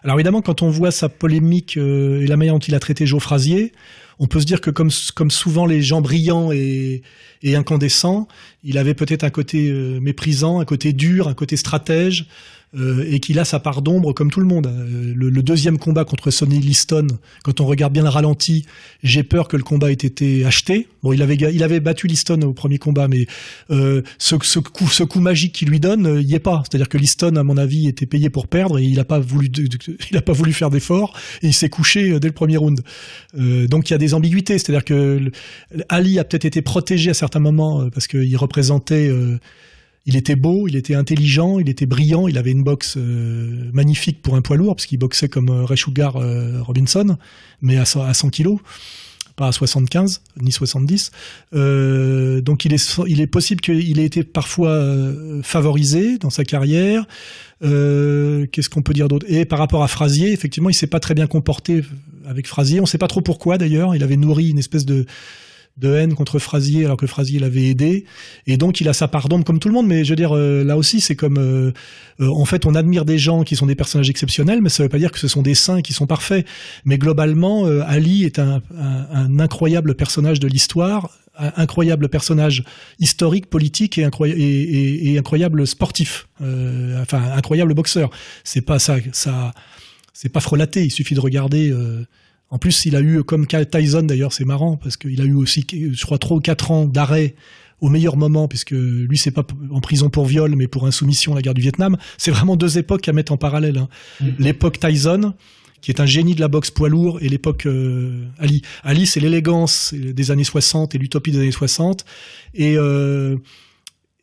Alors 0.02 0.16
évidemment, 0.16 0.42
quand 0.42 0.62
on 0.62 0.68
voit 0.68 0.90
sa 0.90 1.08
polémique 1.08 1.76
et 1.76 2.26
la 2.26 2.36
manière 2.36 2.54
dont 2.54 2.58
il 2.60 2.74
a 2.74 2.80
traité 2.80 3.06
Joe 3.06 3.22
Frazier, 3.22 3.72
on 4.18 4.26
peut 4.26 4.40
se 4.40 4.46
dire 4.46 4.60
que 4.60 4.70
comme, 4.70 4.90
comme 5.14 5.30
souvent 5.30 5.66
les 5.66 5.80
gens 5.80 6.00
brillants 6.00 6.52
et, 6.52 7.02
et 7.42 7.56
incandescents, 7.56 8.28
il 8.64 8.78
avait 8.78 8.94
peut-être 8.94 9.24
un 9.24 9.30
côté 9.30 9.72
méprisant, 10.00 10.60
un 10.60 10.64
côté 10.64 10.92
dur, 10.92 11.28
un 11.28 11.34
côté 11.34 11.56
stratège, 11.56 12.26
euh, 12.76 13.06
et 13.08 13.20
qu'il 13.20 13.38
a 13.38 13.44
sa 13.44 13.60
part 13.60 13.82
d'ombre 13.82 14.12
comme 14.12 14.30
tout 14.30 14.40
le 14.40 14.46
monde. 14.46 14.66
Euh, 14.66 15.12
le, 15.14 15.30
le, 15.30 15.42
deuxième 15.42 15.78
combat 15.78 16.04
contre 16.04 16.30
Sonny 16.30 16.58
Liston, 16.58 17.06
quand 17.42 17.60
on 17.60 17.66
regarde 17.66 17.92
bien 17.92 18.02
le 18.02 18.08
ralenti, 18.08 18.66
j'ai 19.02 19.22
peur 19.22 19.48
que 19.48 19.56
le 19.56 19.62
combat 19.62 19.90
ait 19.90 19.94
été 19.94 20.44
acheté. 20.44 20.88
Bon, 21.02 21.12
il 21.12 21.20
avait, 21.20 21.34
il 21.36 21.62
avait 21.62 21.80
battu 21.80 22.06
Liston 22.06 22.40
au 22.42 22.54
premier 22.54 22.78
combat, 22.78 23.08
mais 23.08 23.26
euh, 23.70 24.02
ce, 24.18 24.36
ce, 24.42 24.58
coup, 24.58 24.88
ce 24.88 25.02
coup 25.02 25.20
magique 25.20 25.52
qu'il 25.52 25.68
lui 25.68 25.80
donne, 25.80 26.06
euh, 26.06 26.22
il 26.22 26.28
y 26.28 26.34
est 26.34 26.38
pas. 26.38 26.62
C'est-à-dire 26.64 26.88
que 26.88 26.96
Liston, 26.96 27.36
à 27.36 27.42
mon 27.42 27.58
avis, 27.58 27.86
était 27.88 28.06
payé 28.06 28.30
pour 28.30 28.48
perdre 28.48 28.78
et 28.78 28.84
il 28.84 28.96
n'a 28.96 29.04
pas 29.04 29.18
voulu, 29.18 29.50
il 30.10 30.16
a 30.16 30.22
pas 30.22 30.32
voulu 30.32 30.52
faire 30.52 30.70
d'efforts 30.70 31.14
et 31.42 31.48
il 31.48 31.54
s'est 31.54 31.68
couché 31.68 32.18
dès 32.18 32.28
le 32.28 32.34
premier 32.34 32.56
round. 32.56 32.80
Euh, 33.38 33.66
donc 33.66 33.90
il 33.90 33.92
y 33.92 33.94
a 33.94 33.98
des 33.98 34.14
ambiguïtés. 34.14 34.58
C'est-à-dire 34.58 34.84
que 34.84 35.30
Ali 35.90 36.18
a 36.18 36.24
peut-être 36.24 36.46
été 36.46 36.62
protégé 36.62 37.10
à 37.10 37.14
certains 37.14 37.40
moments 37.40 37.90
parce 37.90 38.06
qu'il 38.06 38.36
représentait 38.36 39.10
il 40.06 40.16
était 40.16 40.36
beau, 40.36 40.68
il 40.68 40.76
était 40.76 40.94
intelligent, 40.94 41.58
il 41.58 41.68
était 41.68 41.86
brillant, 41.86 42.28
il 42.28 42.36
avait 42.36 42.50
une 42.50 42.62
boxe 42.62 42.96
euh, 42.96 43.70
magnifique 43.72 44.20
pour 44.20 44.36
un 44.36 44.42
poids 44.42 44.56
lourd, 44.56 44.76
parce 44.76 44.86
qu'il 44.86 44.98
boxait 44.98 45.28
comme 45.28 45.48
euh, 45.48 45.64
Ray 45.64 45.78
euh, 45.98 46.62
Robinson, 46.62 47.16
mais 47.62 47.78
à, 47.78 47.82
à 47.82 48.14
100 48.14 48.28
kilos, 48.28 48.58
pas 49.36 49.48
à 49.48 49.52
75 49.52 50.20
ni 50.40 50.52
70. 50.52 51.10
Euh, 51.54 52.42
donc 52.42 52.66
il 52.66 52.74
est, 52.74 53.26
possible 53.26 53.60
qu'il 53.62 53.98
ait 53.98 54.04
été 54.04 54.22
parfois 54.22 54.80
favorisé 55.42 56.18
dans 56.18 56.30
sa 56.30 56.44
carrière. 56.44 57.06
Qu'est-ce 57.60 58.68
qu'on 58.68 58.82
peut 58.82 58.92
dire 58.92 59.08
d'autre? 59.08 59.26
Et 59.28 59.44
par 59.44 59.58
rapport 59.58 59.82
à 59.82 59.88
Frazier, 59.88 60.32
effectivement, 60.32 60.70
il 60.70 60.74
s'est 60.74 60.86
pas 60.86 61.00
très 61.00 61.14
bien 61.14 61.26
comporté 61.26 61.82
avec 62.28 62.46
Frazier. 62.46 62.80
On 62.80 62.86
sait 62.86 62.98
pas 62.98 63.08
trop 63.08 63.22
pourquoi 63.22 63.58
d'ailleurs. 63.58 63.96
Il 63.96 64.04
avait 64.04 64.16
nourri 64.16 64.50
une 64.50 64.58
espèce 64.58 64.84
de 64.84 65.04
de 65.76 65.92
haine 65.92 66.14
contre 66.14 66.38
Frazier 66.38 66.84
alors 66.84 66.96
que 66.96 67.06
Frazier 67.06 67.40
l'avait 67.40 67.64
aidé. 67.64 68.04
Et 68.46 68.56
donc 68.56 68.80
il 68.80 68.88
a 68.88 68.92
sa 68.92 69.08
part 69.08 69.28
d'ombre 69.28 69.44
comme 69.44 69.58
tout 69.58 69.68
le 69.68 69.74
monde. 69.74 69.86
Mais 69.86 70.04
je 70.04 70.10
veux 70.10 70.16
dire 70.16 70.36
euh, 70.36 70.62
là 70.62 70.76
aussi 70.76 71.00
c'est 71.00 71.16
comme 71.16 71.38
euh, 71.38 71.72
euh, 72.20 72.28
en 72.28 72.44
fait 72.44 72.66
on 72.66 72.74
admire 72.74 73.04
des 73.04 73.18
gens 73.18 73.42
qui 73.42 73.56
sont 73.56 73.66
des 73.66 73.74
personnages 73.74 74.10
exceptionnels 74.10 74.60
mais 74.62 74.68
ça 74.68 74.82
veut 74.82 74.88
pas 74.88 74.98
dire 74.98 75.10
que 75.10 75.18
ce 75.18 75.28
sont 75.28 75.42
des 75.42 75.54
saints 75.54 75.82
qui 75.82 75.92
sont 75.92 76.06
parfaits. 76.06 76.46
Mais 76.84 76.98
globalement 76.98 77.64
Ali 77.64 78.24
est 78.24 78.38
un, 78.38 78.62
incroyable 79.38 79.94
personnage 79.94 80.40
de 80.40 80.48
l'histoire 80.48 81.10
un 81.36 81.50
incroyable 81.56 82.08
personnage 82.08 82.62
historique 83.00 83.46
politique 83.46 83.98
et, 83.98 84.04
incroyable, 84.04 85.66
sportif. 85.66 86.28
Enfin 86.40 87.22
incroyable 87.34 87.74
boxeur. 87.74 88.10
C'est 88.44 88.60
pas 88.60 88.78
ça 88.78 88.98
ça 89.12 89.52
c'est 90.12 90.28
pas 90.28 90.38
frelaté. 90.38 90.84
Il 90.84 90.92
suffit 90.92 91.16
de 91.16 91.20
regarder 91.20 91.74
en 92.54 92.58
plus, 92.58 92.86
il 92.86 92.94
a 92.94 93.00
eu, 93.00 93.24
comme 93.24 93.48
Tyson 93.48 94.02
d'ailleurs, 94.02 94.32
c'est 94.32 94.44
marrant, 94.44 94.76
parce 94.76 94.96
qu'il 94.96 95.20
a 95.20 95.24
eu 95.24 95.34
aussi, 95.34 95.66
je 95.72 96.04
crois, 96.04 96.18
trois 96.18 96.36
ou 96.36 96.40
quatre 96.40 96.70
ans 96.70 96.84
d'arrêt 96.84 97.34
au 97.80 97.88
meilleur 97.88 98.16
moment, 98.16 98.46
puisque 98.46 98.70
lui, 98.70 99.18
c'est 99.18 99.32
pas 99.32 99.44
en 99.72 99.80
prison 99.80 100.08
pour 100.08 100.24
viol, 100.24 100.54
mais 100.54 100.68
pour 100.68 100.86
insoumission 100.86 101.32
à 101.32 101.34
la 101.34 101.42
guerre 101.42 101.54
du 101.54 101.62
Vietnam. 101.62 101.96
C'est 102.16 102.30
vraiment 102.30 102.54
deux 102.54 102.78
époques 102.78 103.08
à 103.08 103.12
mettre 103.12 103.32
en 103.32 103.36
parallèle. 103.36 103.78
Hein. 103.78 103.88
Mmh. 104.20 104.26
L'époque 104.38 104.78
Tyson, 104.78 105.34
qui 105.80 105.90
est 105.90 106.00
un 106.00 106.06
génie 106.06 106.36
de 106.36 106.40
la 106.40 106.46
boxe 106.46 106.70
poids 106.70 106.88
lourd, 106.88 107.18
et 107.22 107.28
l'époque 107.28 107.66
euh, 107.66 108.24
Ali. 108.38 108.62
Ali, 108.84 109.06
c'est 109.06 109.18
l'élégance 109.18 109.92
des 109.92 110.30
années 110.30 110.44
60 110.44 110.94
et 110.94 110.98
l'utopie 110.98 111.32
des 111.32 111.38
années 111.38 111.50
60. 111.50 112.04
Et... 112.54 112.78
Euh, 112.78 113.36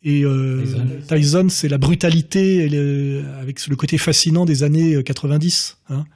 et 0.04 0.24
euh, 0.24 0.64
Tyson, 0.64 0.88
Tyson 1.06 1.46
c'est 1.48 1.68
la 1.68 1.78
brutalité 1.78 2.68
le, 2.68 3.22
avec 3.40 3.64
le 3.68 3.76
côté 3.76 3.98
fascinant 3.98 4.44
des 4.44 4.64
années 4.64 5.00
90. 5.00 5.76
Hein 5.90 6.06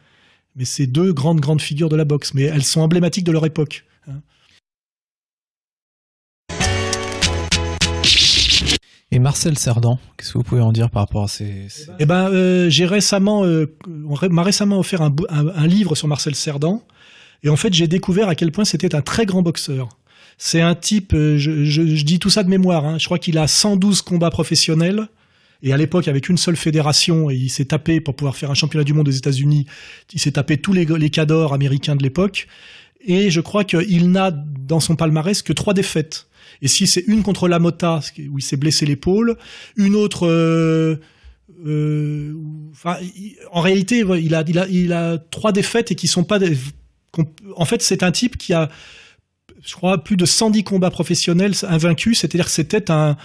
Mais 0.57 0.65
c'est 0.65 0.87
deux 0.87 1.13
grandes, 1.13 1.41
grandes 1.41 1.61
figures 1.61 1.89
de 1.89 1.97
la 1.97 2.05
boxe. 2.05 2.33
Mais 2.35 2.43
elles 2.45 2.65
sont 2.65 2.81
emblématiques 2.81 3.25
de 3.25 3.33
leur 3.33 3.45
époque. 3.47 3.85
hein. 4.09 4.21
Et 9.13 9.19
Marcel 9.19 9.57
Cerdan, 9.59 9.99
qu'est-ce 10.17 10.33
que 10.33 10.39
vous 10.39 10.45
pouvez 10.45 10.61
en 10.61 10.73
dire 10.73 10.91
par 10.91 11.03
rapport 11.03 11.25
à 11.25 11.29
ces... 11.29 11.69
ces- 11.69 11.87
Eh 12.01 12.07
ben, 12.07 12.29
euh, 12.31 12.69
j'ai 12.69 12.87
récemment, 12.87 13.45
euh, 13.45 13.67
on 13.87 14.17
m'a 14.31 14.43
récemment 14.43 14.79
offert 14.79 15.01
un, 15.01 15.11
bou- 15.11 15.27
un- 15.31 15.49
un 15.49 15.67
livre 15.67 15.95
sur 15.95 16.09
Marcel 16.09 16.35
Cerdan, 16.35 16.83
et 17.43 17.49
en 17.49 17.57
fait, 17.57 17.73
j'ai 17.73 17.87
découvert 17.87 18.29
à 18.29 18.35
quel 18.35 18.51
point 18.51 18.65
c'était 18.65 18.95
un 18.95 19.03
très 19.03 19.25
grand 19.25 19.43
boxeur. 19.43 19.89
C'est 20.39 20.61
un 20.61 20.75
type, 20.75 21.15
euh, 21.15 21.39
je, 21.39 21.65
je- 21.65 21.95
je 21.95 22.05
dis 22.05 22.19
tout 22.19 22.31
ça 22.31 22.43
de 22.43 22.49
mémoire, 22.51 22.85
hein, 22.85 22.99
je 22.99 23.05
crois 23.07 23.19
qu'il 23.19 23.39
a 23.39 23.47
112 23.47 24.03
combats 24.03 24.31
professionnels, 24.31 25.07
et 25.63 25.73
à 25.73 25.77
l'époque, 25.77 26.09
avec 26.09 26.29
une 26.29 26.37
seule 26.37 26.57
fédération, 26.57 27.31
et 27.31 27.35
il 27.35 27.51
s'est 27.51 27.67
tapé 27.67 28.01
pour 28.01 28.15
pouvoir 28.15 28.37
faire 28.37 28.51
un 28.51 28.55
championnat 28.55 28.85
du 28.85 28.93
monde 28.93 29.09
aux 29.09 29.13
États-Unis, 29.13 29.67
il 30.13 30.21
s'est 30.21 30.33
tapé 30.33 30.59
tous 30.59 30.73
les, 30.73 30.85
les 30.85 31.11
cadors 31.11 31.55
américains 31.55 31.97
de 31.97 32.03
l'époque, 32.03 32.47
et 33.05 33.31
je 33.31 33.41
crois 33.41 33.65
qu'il 33.65 34.11
n'a 34.11 34.31
dans 34.31 34.81
son 34.81 34.97
palmarès 34.97 35.43
que 35.43 35.53
trois 35.53 35.75
défaites. 35.75 36.27
Et 36.63 36.69
si 36.69 36.87
c'est 36.87 37.05
une 37.07 37.23
contre 37.23 37.49
la 37.49 37.59
Mota, 37.59 38.01
où 38.31 38.39
il 38.39 38.43
s'est 38.43 38.57
blessé 38.57 38.87
l'épaule, 38.87 39.37
une 39.77 39.95
autre 39.95 40.27
euh, 40.27 40.97
euh, 41.65 42.35
en 43.51 43.61
réalité, 43.61 44.05
il 44.21 44.93
a, 44.93 45.19
trois 45.31 45.53
défaites 45.53 45.93
et 45.93 45.95
qui 45.95 46.09
sont 46.09 46.25
pas. 46.25 46.39
en 47.57 47.65
fait, 47.65 47.83
c'est 47.83 48.03
un 48.03 48.13
type 48.13 48.37
qui 48.37 48.53
a, 48.53 48.69
je 49.63 49.75
crois, 49.75 50.03
plus 50.03 50.17
de 50.17 50.27
110 50.27 50.65
combats 50.65 50.91
professionnels 50.91 51.55
invaincus. 51.63 52.21
C'est-à-dire 52.21 52.47
que 52.47 52.51
c'était 52.51 52.91
un, 52.91 53.17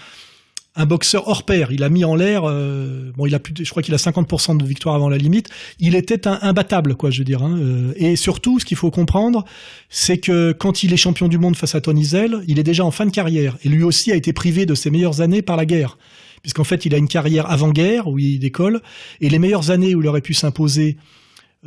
un 0.76 0.86
boxeur 0.86 1.28
hors 1.28 1.44
pair. 1.44 1.72
Il 1.72 1.84
a 1.84 1.90
mis 1.90 2.06
en 2.06 2.16
l'air. 2.16 2.44
euh, 2.46 3.12
bon, 3.16 3.26
il 3.26 3.36
a 3.36 3.40
plus, 3.40 3.54
je 3.62 3.70
crois 3.70 3.84
qu'il 3.84 3.94
a 3.94 3.98
50% 3.98 4.58
de 4.58 4.66
victoire 4.66 4.96
avant 4.96 5.10
la 5.10 5.18
limite. 5.18 5.50
Il 5.80 5.96
était 5.96 6.28
un 6.28 6.40
imbattable, 6.42 6.96
quoi, 6.96 7.12
je 7.12 7.20
veux 7.20 7.26
dire. 7.26 7.44
hein, 7.44 7.58
euh, 7.60 7.94
et 7.96 8.16
surtout, 8.16 8.60
ce 8.60 8.66
qu'il 8.66 8.78
faut 8.78 8.92
comprendre, 8.92 9.46
c'est 9.90 10.18
que 10.18 10.52
quand 10.54 10.84
il 10.84 10.94
est 10.94 10.98
champion 10.98 11.28
du 11.28 11.38
monde 11.38 11.56
face 11.56 11.76
à 11.76 11.82
Tony 11.82 12.06
Zell, 12.06 12.44
il 12.48 12.60
est 12.60 12.64
déjà 12.64 12.86
en 12.86 12.92
fin 12.92 13.06
de 13.06 13.12
carrière. 13.12 13.58
Et 13.64 13.70
lui 13.70 13.84
aussi 13.84 14.12
a 14.12 14.16
été 14.16 14.34
privé 14.34 14.66
de 14.66 14.76
ses 14.76 14.90
meilleures 14.90 15.22
années 15.22 15.42
par 15.42 15.58
la 15.58 15.66
guerre 15.66 15.98
puisqu'en 16.42 16.64
fait 16.64 16.86
il 16.86 16.96
a 16.96 16.98
une 16.98 17.08
carrière 17.08 17.52
avant-guerre 17.52 18.08
où 18.08 18.18
il 18.18 18.40
décolle, 18.40 18.82
et 19.20 19.30
les 19.30 19.38
meilleures 19.38 19.70
années 19.70 19.94
où 19.94 20.02
il 20.02 20.08
aurait 20.08 20.22
pu 20.22 20.34
s'imposer, 20.34 20.98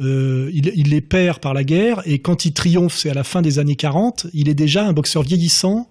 euh, 0.00 0.50
il, 0.52 0.72
il 0.74 0.90
les 0.90 1.00
perd 1.00 1.38
par 1.38 1.54
la 1.54 1.62
guerre, 1.62 2.02
et 2.06 2.18
quand 2.18 2.44
il 2.44 2.52
triomphe, 2.52 2.96
c'est 2.96 3.10
à 3.10 3.14
la 3.14 3.22
fin 3.22 3.40
des 3.40 3.60
années 3.60 3.76
40, 3.76 4.26
il 4.34 4.48
est 4.48 4.54
déjà 4.54 4.84
un 4.84 4.92
boxeur 4.92 5.22
vieillissant, 5.22 5.88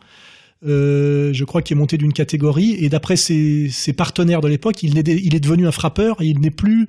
euh, 0.67 1.31
je 1.33 1.43
crois 1.43 1.61
qu'il 1.61 1.75
est 1.77 1.79
monté 1.79 1.97
d'une 1.97 2.13
catégorie, 2.13 2.75
et 2.79 2.89
d'après 2.89 3.15
ses, 3.15 3.69
partenaires 3.95 4.41
de 4.41 4.47
l'époque, 4.47 4.83
il, 4.83 4.97
est- 4.97 5.07
il 5.07 5.35
est 5.35 5.39
devenu 5.39 5.67
un 5.67 5.71
frappeur, 5.71 6.21
et 6.21 6.25
il 6.27 6.39
n'est 6.39 6.51
plus 6.51 6.87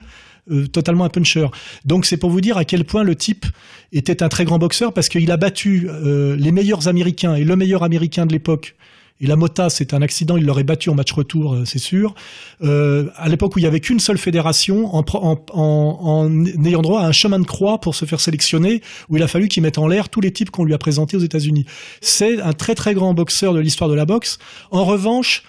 euh, 0.51 0.67
totalement 0.67 1.05
un 1.05 1.09
puncher. 1.09 1.47
Donc 1.85 2.05
c'est 2.07 2.17
pour 2.17 2.31
vous 2.31 2.41
dire 2.41 2.57
à 2.57 2.65
quel 2.65 2.85
point 2.85 3.03
le 3.03 3.15
type 3.17 3.47
était 3.93 4.23
un 4.23 4.29
très 4.29 4.45
grand 4.45 4.59
boxeur, 4.59 4.93
parce 4.93 5.09
qu'il 5.09 5.31
a 5.31 5.37
battu 5.37 5.89
euh, 5.89 6.37
les 6.37 6.53
meilleurs 6.53 6.89
Américains, 6.89 7.35
et 7.35 7.45
le 7.45 7.57
meilleur 7.57 7.83
Américain 7.83 8.27
de 8.27 8.33
l'époque, 8.33 8.77
et 9.21 9.27
la 9.27 9.37
Mota, 9.37 9.71
c'est 9.71 9.95
un 9.95 10.03
accident, 10.03 10.37
il 10.37 10.45
l'aurait 10.45 10.65
battu 10.65 10.91
en 10.91 10.95
match 10.95 11.13
retour, 11.13 11.55
euh, 11.55 11.65
c'est 11.65 11.79
sûr. 11.79 12.15
Euh, 12.63 13.09
à 13.15 13.29
l'époque 13.29 13.55
où 13.55 13.61
il 13.61 13.63
y 13.63 13.67
avait 13.67 13.79
qu'une 13.79 14.01
seule 14.01 14.19
fédération, 14.19 14.91
en, 14.93 16.45
ayant 16.65 16.83
droit 16.83 17.03
à 17.03 17.07
un 17.07 17.13
chemin 17.13 17.39
de 17.39 17.47
croix 17.47 17.81
pour 17.81 17.95
se 17.95 18.07
faire 18.07 18.21
sélectionner, 18.21 18.83
où 19.09 19.17
il 19.17 19.23
a 19.23 19.29
fallu 19.29 19.47
qu'il 19.47 19.63
mette 19.63 19.79
en 19.79 19.87
l'air 19.87 20.09
tous 20.09 20.21
les 20.21 20.33
types 20.33 20.51
qu'on 20.51 20.65
lui 20.65 20.75
a 20.75 20.79
présentés 20.79 21.17
aux 21.17 21.21
États-Unis. 21.21 21.65
C'est 22.01 22.41
un 22.41 22.53
très 22.53 22.75
très 22.75 22.93
grand 22.93 23.15
boxeur 23.15 23.55
de 23.55 23.61
l'histoire 23.61 23.89
de 23.89 23.95
la 23.95 24.05
boxe. 24.05 24.39
En 24.73 24.85
revanche, 24.85 25.45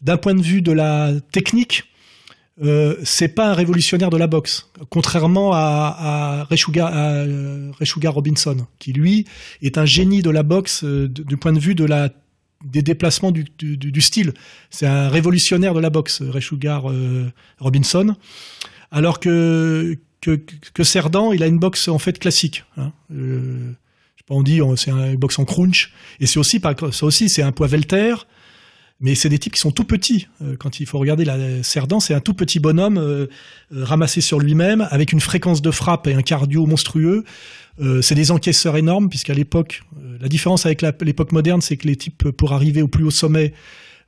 d'un 0.00 0.16
point 0.16 0.34
de 0.34 0.42
vue 0.42 0.62
de 0.62 0.72
la 0.72 1.12
technique, 1.30 1.84
euh, 2.62 2.96
c'est 3.04 3.28
pas 3.28 3.50
un 3.50 3.54
révolutionnaire 3.54 4.10
de 4.10 4.16
la 4.16 4.28
boxe, 4.28 4.70
contrairement 4.88 5.52
à, 5.52 5.96
à 5.98 6.44
Rechuga, 6.44 6.86
à, 6.86 7.12
euh, 7.24 7.70
Robinson, 8.04 8.66
qui 8.78 8.94
lui 8.94 9.26
est 9.60 9.76
un 9.76 9.84
génie 9.84 10.22
de 10.22 10.30
la 10.30 10.42
boxe 10.42 10.84
du 10.84 11.36
point 11.36 11.52
de 11.52 11.60
vue 11.60 11.74
de 11.74 11.84
la 11.84 12.08
des 12.64 12.82
déplacements 12.82 13.32
du, 13.32 14.00
style. 14.00 14.34
C'est 14.70 14.86
un 14.86 15.08
révolutionnaire 15.08 15.74
de 15.74 15.80
la 15.80 15.90
boxe, 15.90 16.22
Rechugar 16.22 16.90
euh, 16.90 17.30
Robinson. 17.58 18.16
Alors 18.90 19.20
que, 19.20 19.96
que, 20.20 20.82
Cerdan, 20.82 21.32
il 21.32 21.42
a 21.42 21.46
une 21.46 21.58
boxe 21.58 21.88
en 21.88 21.98
fait 21.98 22.18
classique. 22.18 22.64
Hein. 22.76 22.92
Euh, 23.12 23.72
je 24.16 24.20
sais 24.20 24.24
pas, 24.26 24.34
on 24.34 24.42
dit, 24.42 24.60
c'est 24.76 24.90
un 24.90 25.14
boxe 25.14 25.38
en 25.38 25.44
crunch. 25.44 25.92
Et 26.18 26.26
c'est 26.26 26.38
aussi, 26.38 26.60
ça 26.92 27.06
aussi, 27.06 27.28
c'est 27.28 27.42
un 27.42 27.52
poids 27.52 27.68
welter. 27.68 28.14
Mais 29.02 29.14
c'est 29.14 29.30
des 29.30 29.38
types 29.38 29.54
qui 29.54 29.60
sont 29.60 29.70
tout 29.70 29.84
petits. 29.84 30.28
Euh, 30.42 30.56
quand 30.58 30.78
il 30.78 30.84
faut 30.84 30.98
regarder 30.98 31.24
la 31.24 31.62
Cerdan, 31.62 32.00
c'est 32.00 32.12
un 32.12 32.20
tout 32.20 32.34
petit 32.34 32.60
bonhomme 32.60 33.28
ramassé 33.70 34.20
sur 34.20 34.38
lui-même, 34.38 34.86
avec 34.90 35.12
une 35.12 35.20
fréquence 35.20 35.62
de 35.62 35.70
frappe 35.70 36.06
et 36.06 36.12
un 36.12 36.20
cardio 36.20 36.66
monstrueux. 36.66 37.24
Euh, 37.80 38.02
c'est 38.02 38.14
des 38.14 38.30
encaisseurs 38.30 38.76
énormes, 38.76 39.08
puisqu'à 39.08 39.34
l'époque, 39.34 39.82
euh, 40.02 40.18
la 40.20 40.28
différence 40.28 40.66
avec 40.66 40.82
l'époque 40.82 41.32
moderne, 41.32 41.60
c'est 41.60 41.76
que 41.76 41.86
les 41.86 41.96
types, 41.96 42.30
pour 42.30 42.52
arriver 42.52 42.82
au 42.82 42.88
plus 42.88 43.04
haut 43.04 43.10
sommet, 43.10 43.52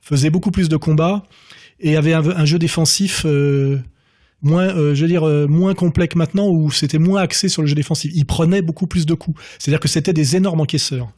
faisaient 0.01 0.29
beaucoup 0.29 0.51
plus 0.51 0.69
de 0.69 0.77
combats 0.77 1.23
et 1.79 1.97
avaient 1.97 2.13
un, 2.13 2.45
jeu 2.45 2.59
défensif 2.59 3.23
euh, 3.25 3.79
moins, 4.41 4.67
euh, 4.67 4.93
je 4.93 5.01
veux 5.01 5.07
dire, 5.07 5.27
euh, 5.27 5.47
moins 5.47 5.73
complexe 5.73 6.15
maintenant, 6.15 6.49
où 6.49 6.71
c'était 6.71 6.99
moins 6.99 7.21
axé 7.21 7.49
sur 7.49 7.61
le 7.61 7.67
jeu 7.67 7.75
défensif. 7.75 8.11
Ils 8.13 8.25
prenaient 8.25 8.61
beaucoup 8.61 8.87
plus 8.87 9.05
de 9.05 9.13
coups. 9.13 9.39
C'est-à-dire 9.57 9.79
que 9.79 9.87
c'était 9.87 10.13
des 10.13 10.35
énormes 10.35 10.61
encaisseurs. 10.61 11.11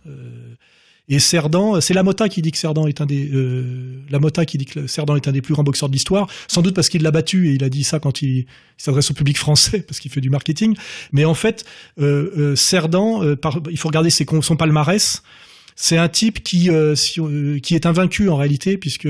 Euh, 1.09 1.15
et 1.15 1.19
Cerdan, 1.19 1.79
c'est 1.81 1.93
la 1.93 2.03
Mota 2.03 2.29
qui 2.29 2.41
dit 2.41 2.51
que 2.51 2.57
Cerdan 2.57 2.87
est 2.87 3.01
un 3.01 3.05
des, 3.05 3.29
euh, 3.33 3.99
la 4.09 4.19
Mota 4.19 4.45
qui 4.45 4.57
dit 4.57 4.65
que 4.65 4.87
Cerdan 4.87 5.15
est 5.15 5.27
un 5.27 5.31
des 5.31 5.41
plus 5.41 5.53
grands 5.53 5.63
boxeurs 5.63 5.89
de 5.89 5.93
l'histoire. 5.93 6.27
Sans 6.47 6.61
doute 6.61 6.75
parce 6.75 6.89
qu'il 6.89 7.03
l'a 7.03 7.11
battu 7.11 7.49
et 7.49 7.53
il 7.53 7.63
a 7.63 7.69
dit 7.69 7.83
ça 7.83 7.99
quand 7.99 8.21
il, 8.21 8.45
s'adresse 8.77 9.09
au 9.11 9.13
public 9.13 9.37
français 9.37 9.79
parce 9.87 9.99
qu'il 9.99 10.11
fait 10.11 10.21
du 10.21 10.29
marketing. 10.29 10.75
Mais 11.11 11.25
en 11.25 11.33
fait, 11.33 11.65
euh, 11.99 12.31
euh, 12.37 12.55
Cerdan, 12.55 13.23
euh, 13.23 13.35
par- 13.35 13.59
il 13.69 13.77
faut 13.77 13.87
regarder 13.87 14.09
ses, 14.09 14.25
son 14.41 14.55
palmarès. 14.57 15.23
C'est 15.77 15.97
un 15.97 16.09
type 16.09 16.43
qui, 16.43 16.69
euh, 16.69 16.95
si- 16.95 17.19
euh, 17.21 17.59
qui 17.59 17.75
est 17.75 17.85
invaincu 17.85 18.29
en 18.29 18.35
réalité 18.37 18.77
puisque 18.77 19.07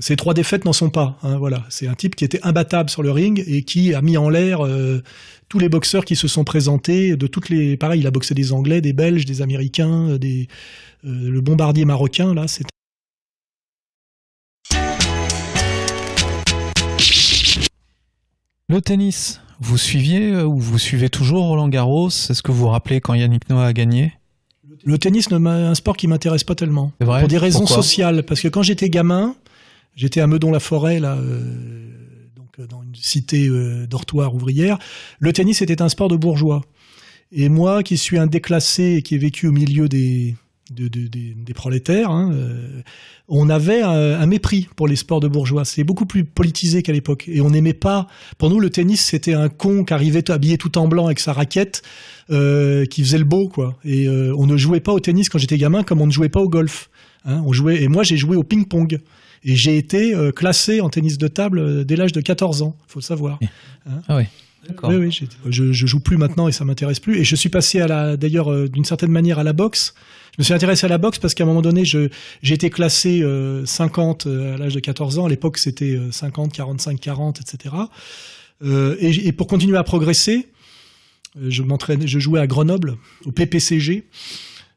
ces 0.00 0.16
trois 0.16 0.34
défaites 0.34 0.64
n'en 0.64 0.72
sont 0.72 0.90
pas. 0.90 1.18
hein, 1.22 1.38
voilà, 1.38 1.64
c'est 1.70 1.86
un 1.88 1.94
type 1.94 2.16
qui 2.16 2.24
était 2.24 2.40
imbattable 2.42 2.90
sur 2.90 3.02
le 3.02 3.10
ring 3.10 3.42
et 3.46 3.62
qui 3.62 3.94
a 3.94 4.02
mis 4.02 4.16
en 4.16 4.28
l'air 4.28 4.64
euh, 4.64 5.02
tous 5.48 5.58
les 5.58 5.68
boxeurs 5.68 6.04
qui 6.04 6.16
se 6.16 6.28
sont 6.28 6.44
présentés 6.44 7.16
de 7.16 7.26
toutes 7.26 7.48
les. 7.48 7.76
Pareil, 7.76 8.00
il 8.00 8.06
a 8.06 8.10
boxé 8.10 8.34
des 8.34 8.52
Anglais, 8.52 8.80
des 8.80 8.92
Belges, 8.92 9.24
des 9.24 9.42
Américains, 9.42 10.10
euh, 10.10 10.18
des 10.18 10.48
euh, 11.04 11.30
le 11.30 11.40
bombardier 11.40 11.84
marocain 11.84 12.34
là. 12.34 12.46
C'est 12.48 12.64
Le 18.68 18.80
tennis, 18.80 19.40
vous 19.60 19.78
suiviez 19.78 20.36
ou 20.42 20.58
vous 20.58 20.78
suivez 20.78 21.08
toujours 21.08 21.44
Roland 21.46 21.68
Garros? 21.68 22.08
Est-ce 22.08 22.42
que 22.42 22.50
vous 22.50 22.58
vous 22.58 22.68
rappelez 22.68 23.00
quand 23.00 23.14
Yannick 23.14 23.48
Noah 23.48 23.66
a 23.66 23.72
gagné? 23.72 24.12
Le 24.84 24.98
tennis, 24.98 25.30
m'a- 25.30 25.50
un 25.50 25.74
sport 25.74 25.96
qui 25.96 26.06
m'intéresse 26.08 26.44
pas 26.44 26.54
tellement. 26.54 26.92
Vrai? 27.00 27.20
Pour 27.20 27.28
des 27.28 27.38
raisons 27.38 27.60
Pourquoi? 27.60 27.76
sociales, 27.76 28.24
parce 28.24 28.40
que 28.40 28.48
quand 28.48 28.62
j'étais 28.62 28.90
gamin, 28.90 29.34
j'étais 29.96 30.20
à 30.20 30.26
Meudon-la-Forêt, 30.28 31.00
là, 31.00 31.16
euh, 31.16 31.40
donc 32.36 32.48
euh, 32.60 32.66
dans 32.66 32.82
une 32.82 32.94
cité 32.94 33.48
euh, 33.48 33.86
dortoir 33.86 34.34
ouvrière. 34.34 34.78
Le 35.18 35.32
tennis 35.32 35.62
était 35.62 35.82
un 35.82 35.88
sport 35.88 36.08
de 36.08 36.16
bourgeois. 36.16 36.62
Et 37.32 37.48
moi, 37.48 37.82
qui 37.82 37.96
suis 37.96 38.18
un 38.18 38.28
déclassé 38.28 38.94
et 38.98 39.02
qui 39.02 39.16
ai 39.16 39.18
vécu 39.18 39.48
au 39.48 39.52
milieu 39.52 39.88
des 39.88 40.36
de- 40.74 40.88
de- 40.88 41.06
des- 41.06 41.34
des 41.34 41.54
prolétaires, 41.54 42.10
hein, 42.10 42.32
on 43.28 43.48
avait 43.50 43.82
un, 43.82 44.26
mépris 44.26 44.68
pour 44.74 44.88
les 44.88 44.96
sports 44.96 45.20
de 45.20 45.28
bourgeois. 45.28 45.64
C'est 45.64 45.84
beaucoup 45.84 46.06
plus 46.06 46.24
politisé 46.24 46.82
qu'à 46.82 46.92
l'époque. 46.92 47.28
Et 47.28 47.40
on 47.40 47.50
n'aimait 47.50 47.72
pas. 47.72 48.08
Pour 48.36 48.50
nous, 48.50 48.58
le 48.58 48.68
tennis, 48.70 49.00
c'était 49.04 49.34
un 49.34 49.48
con 49.48 49.84
qui 49.84 49.94
arrivait 49.94 50.28
habillé 50.28 50.58
tout 50.58 50.76
en 50.76 50.88
blanc 50.88 51.06
avec 51.06 51.20
sa 51.20 51.32
raquette, 51.32 51.82
qui 52.28 53.02
faisait 53.04 53.18
le 53.18 53.24
beau, 53.24 53.48
quoi. 53.48 53.78
Et 53.84 54.08
on 54.08 54.46
ne 54.46 54.56
jouait 54.56 54.80
pas 54.80 54.92
au 54.92 54.98
tennis 54.98 55.28
quand 55.28 55.38
j'étais 55.38 55.56
gamin, 55.58 55.84
comme 55.84 56.00
on 56.00 56.06
ne 56.06 56.12
jouait 56.12 56.28
pas 56.28 56.40
au 56.40 56.48
golf. 56.48 56.90
Hein, 57.24 57.42
on 57.46 57.52
jouait. 57.52 57.82
Et 57.82 57.88
moi, 57.88 58.02
j'ai 58.02 58.16
joué 58.16 58.36
au 58.36 58.42
ping-pong. 58.42 59.00
Et 59.46 59.56
j'ai 59.56 59.78
été 59.78 60.14
euh, 60.14 60.32
classé 60.32 60.82
en 60.82 60.90
tennis 60.90 61.16
de 61.16 61.28
table 61.28 61.58
euh, 61.58 61.84
dès 61.84 61.96
l'âge 61.96 62.12
de 62.12 62.20
14 62.20 62.60
ans. 62.62 62.76
Faut 62.86 62.98
le 62.98 63.04
savoir. 63.04 63.38
Ah 64.08 64.16
oui, 64.16 64.24
d'accord. 64.68 64.90
Oui, 64.90 65.10
je, 65.48 65.72
je 65.72 65.86
joue 65.86 66.00
plus 66.00 66.18
maintenant 66.18 66.48
et 66.48 66.52
ça 66.52 66.64
m'intéresse 66.64 67.00
plus. 67.00 67.20
Et 67.20 67.24
je 67.24 67.36
suis 67.36 67.48
passé 67.48 67.80
à 67.80 67.86
la, 67.86 68.16
d'ailleurs, 68.16 68.52
euh, 68.52 68.68
d'une 68.68 68.84
certaine 68.84 69.12
manière 69.12 69.38
à 69.38 69.44
la 69.44 69.52
boxe. 69.54 69.94
Je 70.36 70.42
me 70.42 70.44
suis 70.44 70.52
intéressé 70.52 70.84
à 70.84 70.90
la 70.90 70.98
boxe 70.98 71.18
parce 71.18 71.32
qu'à 71.32 71.44
un 71.44 71.46
moment 71.46 71.62
donné, 71.62 71.86
je, 71.86 72.10
j'ai 72.42 72.54
été 72.54 72.68
classé 72.68 73.22
euh, 73.22 73.64
50 73.64 74.26
euh, 74.26 74.54
à 74.54 74.58
l'âge 74.58 74.74
de 74.74 74.80
14 74.80 75.18
ans. 75.18 75.24
À 75.24 75.30
l'époque, 75.30 75.56
c'était 75.56 75.96
euh, 75.96 76.12
50, 76.12 76.52
45, 76.52 77.00
40, 77.00 77.40
etc. 77.40 77.74
Et, 79.00 79.32
pour 79.32 79.46
continuer 79.46 79.78
à 79.78 79.84
progresser, 79.84 80.48
je 81.40 81.62
m'entraînais, 81.62 82.06
je 82.06 82.18
jouais 82.18 82.40
à 82.40 82.46
Grenoble 82.46 82.96
au 83.24 83.32
PPCG. 83.32 84.04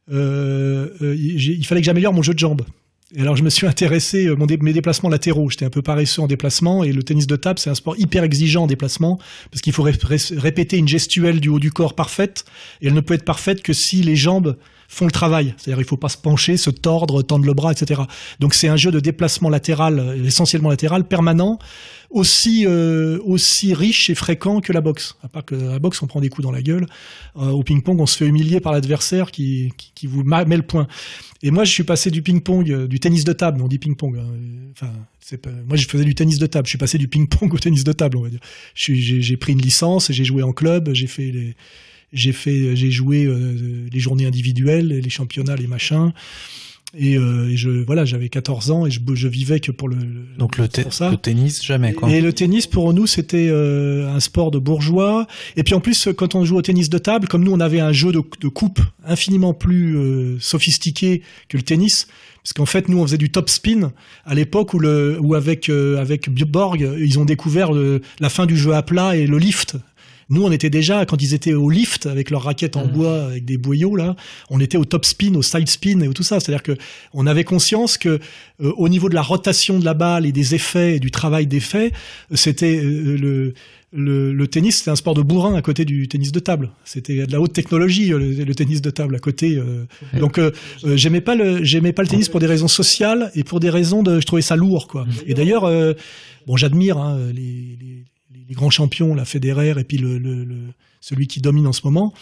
Il 0.10 1.66
fallait 1.66 1.82
que 1.82 1.86
j'améliore 1.86 2.14
mon 2.14 2.22
jeu 2.22 2.34
de 2.34 2.40
jambes. 2.40 2.64
Et 3.16 3.22
alors 3.22 3.36
je 3.36 3.44
me 3.44 3.50
suis 3.50 3.66
intéressé 3.66 4.28
euh, 4.28 4.36
mes 4.62 4.74
déplacements 4.74 5.10
latéraux. 5.10 5.50
J'étais 5.50 5.66
un 5.66 5.72
peu 5.72 5.82
paresseux 5.82 6.22
en 6.22 6.28
déplacement 6.28 6.84
et 6.84 6.92
le 6.92 7.02
tennis 7.02 7.26
de 7.26 7.36
table 7.36 7.58
c'est 7.58 7.70
un 7.70 7.76
sport 7.76 7.98
hyper 7.98 8.24
exigeant 8.24 8.64
en 8.64 8.68
déplacement 8.68 9.20
parce 9.52 9.62
qu'il 9.62 9.74
faut 9.74 9.82
ré- 9.84 9.98
ré- 10.04 10.18
répéter 10.38 10.78
une 10.78 10.88
gestuelle 10.88 11.40
du 11.40 11.50
haut 11.50 11.60
du 11.60 11.72
corps 11.72 11.96
parfaite 11.96 12.46
et 12.82 12.88
elle 12.88 12.94
ne 12.94 13.02
peut 13.02 13.16
être 13.16 13.26
parfaite 13.26 13.64
que 13.64 13.74
si 13.74 14.04
les 14.04 14.16
jambes 14.16 14.58
font 14.90 15.06
le 15.06 15.12
travail. 15.12 15.54
C'est-à-dire 15.58 15.80
il 15.80 15.88
faut 15.88 15.98
pas 15.98 16.10
se 16.10 16.18
pencher, 16.18 16.58
se 16.58 16.72
tordre, 16.72 17.22
tendre 17.22 17.46
le 17.46 17.54
bras, 17.54 17.72
etc. 17.72 18.02
Donc 18.40 18.56
c'est 18.56 18.68
un 18.68 18.76
jeu 18.76 18.92
de 18.92 19.00
déplacement 19.00 19.50
latéral, 19.50 20.00
euh, 20.00 20.26
essentiellement 20.26 20.70
latéral, 20.70 21.08
permanent, 21.08 21.60
aussi 22.10 22.66
euh, 22.66 23.20
aussi 23.24 23.76
riche 23.76 24.10
et 24.10 24.16
fréquent 24.16 24.62
que 24.62 24.74
la 24.74 24.82
boxe. 24.82 25.16
À 25.24 25.28
part 25.28 25.46
que 25.46 25.54
la 25.54 25.78
boxe 25.78 26.02
on 26.02 26.08
prend 26.08 26.20
des 26.20 26.30
coups 26.30 26.44
dans 26.44 26.52
la 26.52 26.64
gueule, 26.64 26.88
euh, 27.38 27.50
au 27.50 27.62
ping-pong 27.62 28.00
on 28.02 28.08
se 28.08 28.18
fait 28.18 28.26
humilier 28.26 28.60
par 28.60 28.74
l'adversaire 28.74 29.32
qui, 29.32 29.72
qui, 29.78 30.08
vous 30.08 30.24
met 30.24 30.58
le 30.58 30.64
point. 30.64 30.88
Et 31.44 31.52
moi 31.52 31.66
je 31.66 31.72
suis 31.72 31.84
passé 31.84 32.10
du 32.10 32.24
ping-pong, 32.24 32.88
du 32.88 33.00
tennis 33.00 33.24
de 33.24 33.34
table, 33.34 33.62
on 33.62 33.68
dit 33.68 33.78
ping-pong. 33.78 34.18
Hein. 34.18 34.88
Pas... 35.38 35.50
moi 35.68 35.78
je 35.78 35.88
faisais 35.88 36.04
du 36.04 36.16
tennis 36.16 36.40
de 36.40 36.48
table, 36.48 36.66
je 36.66 36.72
suis 36.72 36.80
passé 36.80 36.98
du 36.98 37.08
ping-pong 37.08 37.54
au 37.54 37.60
tennis 37.60 37.84
de 37.84 37.92
table, 37.94 38.18
on 38.18 38.24
va 38.24 38.30
dire. 38.30 38.42
J'ai 38.74 39.38
pris 39.38 39.54
une 39.54 39.62
licence, 39.62 40.12
j'ai 40.12 40.26
joué 40.26 40.42
en 40.42 40.52
club, 40.52 40.90
j'ai 40.94 41.08
fait 41.08 41.32
les 41.32 41.56
j'ai 42.14 42.32
fait, 42.32 42.76
j'ai 42.76 42.92
joué 42.92 43.26
euh, 43.26 43.88
les 43.92 44.00
journées 44.00 44.26
individuelles, 44.26 44.88
les 44.88 45.10
championnats, 45.10 45.56
les 45.56 45.68
machins. 45.68 46.12
Et, 46.98 47.18
euh, 47.18 47.50
et, 47.50 47.56
je 47.56 47.70
voilà, 47.70 48.04
j'avais 48.04 48.30
14 48.30 48.72
ans 48.72 48.86
et 48.88 48.92
je, 48.92 49.00
je 49.14 49.28
vivais 49.28 49.60
que 49.60 49.72
pour 49.72 49.90
le 49.90 49.98
donc 50.40 50.58
le, 50.58 50.68
pour 50.68 50.92
ça. 50.92 51.12
le 51.12 51.18
tennis 51.18 51.64
jamais 51.64 51.94
quoi. 51.94 52.10
Et 52.10 52.20
le 52.20 52.34
tennis 52.34 52.66
pour 52.66 52.92
nous 52.94 53.06
c'était 53.06 53.48
euh, 53.52 54.12
un 54.12 54.20
sport 54.20 54.50
de 54.50 54.58
bourgeois. 54.58 55.28
Et 55.56 55.62
puis 55.62 55.76
en 55.76 55.82
plus 55.82 56.10
quand 56.18 56.34
on 56.34 56.46
joue 56.46 56.58
au 56.58 56.64
tennis 56.64 56.90
de 56.90 56.98
table, 56.98 57.28
comme 57.28 57.44
nous 57.44 57.52
on 57.52 57.60
avait 57.60 57.80
un 57.80 57.92
jeu 57.92 58.12
de, 58.12 58.24
de 58.40 58.48
coupe 58.48 58.80
infiniment 59.06 59.54
plus 59.54 59.98
euh, 59.98 60.38
sophistiqué 60.40 61.22
que 61.48 61.58
le 61.58 61.64
tennis, 61.64 62.08
parce 62.42 62.54
qu'en 62.54 62.66
fait 62.66 62.90
nous 62.90 62.98
on 62.98 63.06
faisait 63.06 63.20
du 63.20 63.30
top 63.30 63.52
spin 63.52 63.92
à 64.26 64.34
l'époque 64.34 64.74
où 64.74 64.80
le 64.80 65.20
où 65.22 65.36
avec 65.36 65.70
euh, 65.70 66.02
avec 66.02 66.28
Borg 66.32 66.90
ils 67.00 67.20
ont 67.20 67.26
découvert 67.26 67.72
le, 67.72 68.02
la 68.20 68.30
fin 68.30 68.48
du 68.48 68.58
jeu 68.58 68.74
à 68.74 68.82
plat 68.82 69.16
et 69.16 69.28
le 69.28 69.38
lift. 69.38 69.78
Nous, 70.30 70.44
on 70.44 70.52
était 70.52 70.70
déjà, 70.70 71.06
quand 71.06 71.22
ils 71.22 71.34
étaient 71.34 71.54
au 71.54 71.70
lift 71.70 72.06
avec 72.06 72.30
leurs 72.30 72.44
raquettes 72.44 72.78
en 72.78 72.86
mmh. 72.86 72.92
bois, 72.92 73.24
avec 73.26 73.46
des 73.46 73.58
boyaux, 73.58 73.96
là, 73.96 74.16
on 74.52 74.60
était 74.60 74.78
au 74.78 74.86
top 74.86 75.06
spin, 75.06 75.34
au 75.34 75.42
side 75.42 75.68
spin 75.68 76.00
et 76.02 76.10
tout 76.14 76.24
ça. 76.24 76.40
C'est-à-dire 76.40 76.62
que 76.62 76.78
on 77.14 77.26
avait 77.26 77.44
conscience 77.44 77.98
que 77.98 78.20
euh, 78.62 78.72
au 78.78 78.90
niveau 78.90 79.10
de 79.10 79.16
la 79.16 79.24
rotation 79.24 79.80
de 79.80 79.86
la 79.86 79.96
balle 79.96 80.28
et 80.28 80.32
des 80.32 80.54
effets 80.54 80.98
et 80.98 81.00
du 81.00 81.10
travail 81.10 81.48
d'effets, 81.48 81.92
c'était 82.36 82.78
euh, 82.78 83.18
le, 83.18 83.54
le, 83.92 84.32
le, 84.32 84.48
tennis, 84.48 84.78
c'était 84.78 84.92
un 84.92 84.96
sport 84.96 85.16
de 85.16 85.24
bourrin 85.24 85.56
à 85.56 85.64
côté 85.64 85.84
du 85.84 86.08
tennis 86.08 86.32
de 86.32 86.40
table. 86.40 86.70
C'était 86.86 87.26
de 87.26 87.32
la 87.32 87.42
haute 87.42 87.54
technologie, 87.54 88.14
euh, 88.14 88.20
le, 88.20 88.56
tennis 88.56 88.84
de 88.84 88.90
table 88.92 89.16
à 89.16 89.20
côté. 89.20 89.60
Donc, 90.14 90.40
j'aimais 90.84 91.22
pas 91.22 91.34
le, 91.34 91.64
j'aimais 91.64 91.94
pas 91.94 92.04
le 92.04 92.08
tennis 92.08 92.30
pour 92.30 92.40
des 92.40 92.46
raisons 92.46 92.68
sociales 92.68 93.32
et 93.34 93.44
pour 93.44 93.60
des 93.60 93.72
raisons 93.72 94.04
de, 94.04 94.20
je 94.20 94.26
trouvais 94.28 94.44
ça 94.44 94.56
lourd, 94.56 94.88
quoi. 94.88 95.08
Et 95.26 95.34
d'ailleurs, 95.34 95.64
bon, 96.46 96.56
j'admire 96.56 97.00
hein, 97.00 97.18
les, 97.34 97.78
les, 97.82 98.04
les 98.50 98.56
grands 98.56 98.72
champions, 98.72 99.16
la 99.16 99.26
Federer 99.26 99.76
et 99.78 99.84
puis 99.84 99.98
le, 99.98 100.18
le, 100.18 100.44
le 100.44 100.58
celui 101.02 101.28
qui 101.28 101.40
domine 101.40 101.66
en 101.66 101.72
ce 101.72 101.82
moment, 101.86 102.14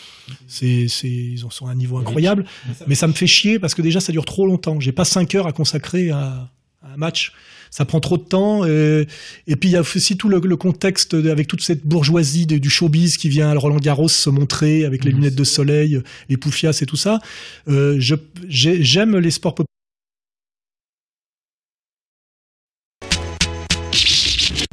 c'est, 0.47 0.87
c'est, 0.87 1.09
ils 1.09 1.43
sont 1.49 1.65
à 1.65 1.71
un 1.71 1.75
niveau 1.75 1.97
incroyable. 1.97 2.45
Mais 2.85 2.93
ça 2.93 3.07
me 3.07 3.13
fait 3.13 3.25
chier 3.25 3.57
parce 3.57 3.73
que 3.73 3.81
déjà 3.81 3.99
ça 3.99 4.11
dure 4.11 4.25
trop 4.25 4.45
longtemps. 4.45 4.79
J'ai 4.79 4.91
pas 4.91 5.05
cinq 5.05 5.33
heures 5.33 5.47
à 5.47 5.51
consacrer 5.51 6.11
à, 6.11 6.51
à 6.83 6.93
un 6.93 6.97
match. 6.97 7.31
Ça 7.71 7.85
prend 7.85 7.99
trop 7.99 8.17
de 8.17 8.23
temps. 8.23 8.65
Et, 8.65 9.07
et 9.47 9.55
puis 9.55 9.69
il 9.69 9.71
y 9.71 9.75
a 9.77 9.81
aussi 9.81 10.15
tout 10.15 10.29
le, 10.29 10.39
le 10.39 10.57
contexte 10.57 11.15
avec 11.15 11.47
toute 11.47 11.61
cette 11.61 11.87
bourgeoisie 11.87 12.45
de, 12.45 12.59
du 12.59 12.69
showbiz 12.69 13.17
qui 13.17 13.29
vient 13.29 13.49
à 13.49 13.55
Roland 13.55 13.77
Garros 13.77 14.09
se 14.09 14.29
montrer 14.29 14.85
avec 14.85 15.05
les 15.05 15.11
lunettes 15.11 15.35
de 15.35 15.43
soleil, 15.43 16.01
les 16.29 16.37
poufias 16.37 16.77
et 16.81 16.85
tout 16.85 16.97
ça. 16.97 17.19
Euh, 17.67 17.95
je, 17.99 18.15
j'aime 18.47 19.17
les 19.17 19.31
sports 19.31 19.55
populaires 19.55 19.67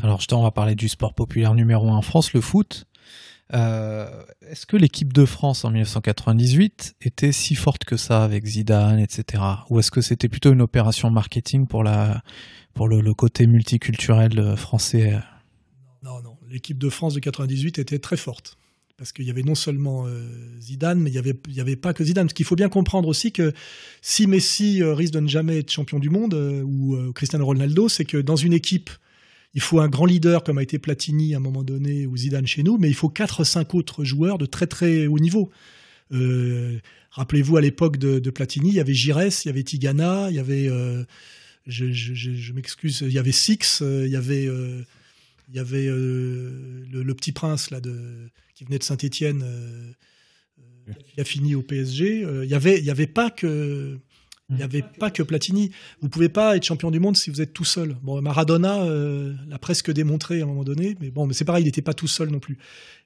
Alors, 0.05 0.21
on 0.33 0.43
va 0.43 0.51
parler 0.51 0.75
du 0.75 0.91
sport 0.91 1.15
populaire 1.15 1.55
numéro 1.55 1.89
un 1.89 1.97
en 1.97 2.03
France, 2.03 2.35
le 2.35 2.43
foot. 2.43 2.85
Euh, 3.55 4.07
est-ce 4.43 4.67
que 4.67 4.77
l'équipe 4.77 5.15
de 5.15 5.25
France 5.25 5.65
en 5.65 5.71
1998 5.71 6.97
était 7.01 7.33
si 7.33 7.55
forte 7.55 7.85
que 7.85 7.97
ça 7.97 8.23
avec 8.23 8.45
Zidane, 8.45 8.99
etc. 8.99 9.43
Ou 9.71 9.79
est-ce 9.79 9.91
que 9.91 10.03
c'était 10.03 10.29
plutôt 10.29 10.53
une 10.53 10.61
opération 10.61 11.11
marketing 11.11 11.67
pour, 11.67 11.83
la, 11.83 12.23
pour 12.75 12.87
le, 12.87 13.15
côté 13.15 13.47
multiculturel 13.47 14.39
euh, 14.39 14.57
français? 14.57 15.19
Non, 16.03 16.21
non. 16.21 16.37
L'équipe 16.51 16.77
de 16.77 16.91
France 16.91 17.15
de 17.15 17.21
98 17.21 17.79
était 17.79 17.99
très 17.99 18.19
forte. 18.19 18.59
Parce 18.99 19.11
qu'il 19.11 19.25
y 19.25 19.31
avait 19.31 19.43
non 19.43 19.55
seulement 19.55 20.05
euh, 20.07 20.29
Zidane, 20.61 21.01
mais 21.01 21.09
il 21.09 21.15
n'y 21.15 21.19
avait, 21.19 21.41
y 21.49 21.63
avait 21.63 21.77
pas 21.77 21.95
que 21.95 22.05
Zidane. 22.05 22.27
Parce 22.27 22.35
qu'il 22.35 22.45
faut 22.45 22.57
bien 22.57 22.69
comprendre 22.69 23.09
aussi 23.09 23.33
que 23.33 23.55
si 24.03 24.27
Messi 24.27 24.83
risque 24.83 25.15
de 25.15 25.21
ne 25.21 25.29
jamais 25.29 25.61
être 25.61 25.71
champion 25.71 25.99
du 25.99 26.11
monde, 26.11 26.35
ou 26.35 27.11
Cristiano 27.15 27.47
Ronaldo, 27.47 27.89
c'est 27.89 28.05
que 28.05 28.19
dans 28.19 28.37
une 28.37 28.53
équipe 28.53 28.91
il 29.55 29.61
faut 29.61 29.81
un 29.81 29.89
grand 29.89 30.07
leader 30.07 30.43
comme 30.43 30.59
a 30.59 30.63
été 30.63 30.79
Platini 30.79 31.35
à 31.35 31.37
un 31.39 31.41
moment 31.41 31.63
donné 31.63 32.07
ou 32.07 32.17
Zidane 32.17 32.47
chez 32.47 32.63
nous, 32.63 32.77
mais 32.77 32.89
il 32.89 32.95
faut 32.95 33.09
quatre 33.09 33.45
cinq 33.45 33.75
autres 33.75 34.05
joueurs 34.05 34.37
de 34.37 34.47
très 34.47 34.67
très 34.67 35.07
haut 35.07 35.19
niveau. 35.19 35.51
Euh, 36.13 36.79
rappelez-vous 37.11 37.57
à 37.57 37.61
l'époque 37.61 37.97
de, 37.97 38.31
Platini, 38.31 38.71
il 38.71 38.75
y 38.75 38.81
avait 38.81 38.95
Gires, 38.95 39.45
il 39.45 39.47
y 39.47 39.49
avait 39.49 39.63
Tigana, 39.63 40.29
il 40.31 40.37
y 40.37 40.39
avait, 40.39 40.69
euh, 40.69 41.05
je, 41.67 42.53
m'excuse, 42.53 43.03
il 43.07 43.13
y 43.13 43.19
avait 43.19 43.33
Six, 43.33 43.81
euh, 43.83 44.07
il 44.07 44.13
y 44.13 44.17
avait, 44.17 45.87
le, 45.87 47.15
petit 47.15 47.33
prince 47.33 47.71
qui 48.55 48.65
venait 48.65 48.79
de 48.79 48.85
Saint-Étienne, 48.85 49.45
qui 51.15 51.21
a 51.21 51.25
fini 51.25 51.55
au 51.55 51.63
PSG. 51.63 52.27
il 52.43 52.51
y 52.51 52.55
avait, 52.55 52.89
avait 52.91 53.07
pas 53.07 53.31
que 53.31 53.99
il 54.51 54.57
n'y 54.57 54.63
avait 54.63 54.83
pas 54.83 55.11
que 55.11 55.23
Platini. 55.23 55.71
Vous 56.03 56.09
pouvez 56.09 56.29
pas 56.29 56.57
être 56.57 56.65
champion 56.65 56.91
du 56.91 57.01
monde 57.01 57.17
si 57.17 57.31
vous 57.31 57.41
êtes 57.41 57.55
tout 57.55 57.65
seul. 57.65 57.97
Bon, 58.03 58.21
Maradona 58.21 58.83
euh, 58.83 59.33
l'a 59.49 59.59
presque 59.59 59.91
démontré 59.91 60.41
à 60.41 60.45
un 60.45 60.47
moment 60.47 60.65
donné, 60.65 60.97
mais 61.01 61.11
bon, 61.11 61.27
mais 61.27 61.33
c'est 61.33 61.47
pareil, 61.47 61.63
il 61.63 61.67
n'était 61.67 61.83
pas 61.83 61.95
tout 61.95 62.07
seul 62.07 62.29
non 62.29 62.41
plus. 62.41 62.59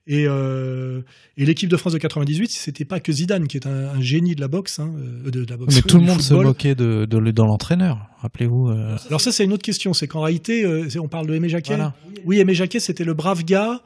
Et, 0.09 0.25
euh, 0.27 1.03
et 1.37 1.45
l'équipe 1.45 1.69
de 1.69 1.77
France 1.77 1.93
de 1.93 1.99
98, 1.99 2.51
c'était 2.51 2.85
pas 2.85 2.99
que 2.99 3.13
Zidane 3.13 3.47
qui 3.47 3.57
est 3.57 3.67
un, 3.67 4.01
génie 4.01 4.35
de 4.35 4.41
la 4.41 4.49
boxe, 4.49 4.81
hein, 4.81 4.93
euh, 4.99 5.31
de, 5.31 5.47
la 5.49 5.57
boxe. 5.57 5.77
Mais 5.77 5.83
tout 5.83 5.99
le 5.99 6.05
monde 6.05 6.21
se 6.21 6.35
moquait 6.35 6.75
de, 6.75 7.07
l'entraîneur. 7.43 8.09
Rappelez-vous. 8.19 8.71
Alors 9.07 9.21
ça, 9.21 9.31
c'est 9.31 9.45
une 9.45 9.53
autre 9.53 9.63
question. 9.63 9.95
C'est 9.95 10.09
qu'en 10.09 10.23
réalité, 10.23 10.67
on 10.99 11.09
parle 11.09 11.29
de 11.29 11.35
Aimé 11.35 11.49
Jacquet. 11.49 11.77
Oui, 12.25 12.41
Aimé 12.41 12.55
Jacquet, 12.55 12.81
c'était 12.81 13.05
le 13.05 13.15
brave 13.15 13.45
gars 13.45 13.81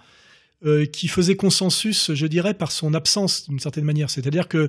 euh, 0.65 0.87
qui 0.87 1.09
faisait 1.09 1.35
consensus, 1.35 2.13
je 2.15 2.27
dirais, 2.27 2.55
par 2.55 2.71
son 2.71 2.95
absence 2.95 3.49
d'une 3.49 3.59
certaine 3.59 3.85
manière. 3.85 4.11
C'est-à-dire 4.11 4.47
que, 4.47 4.69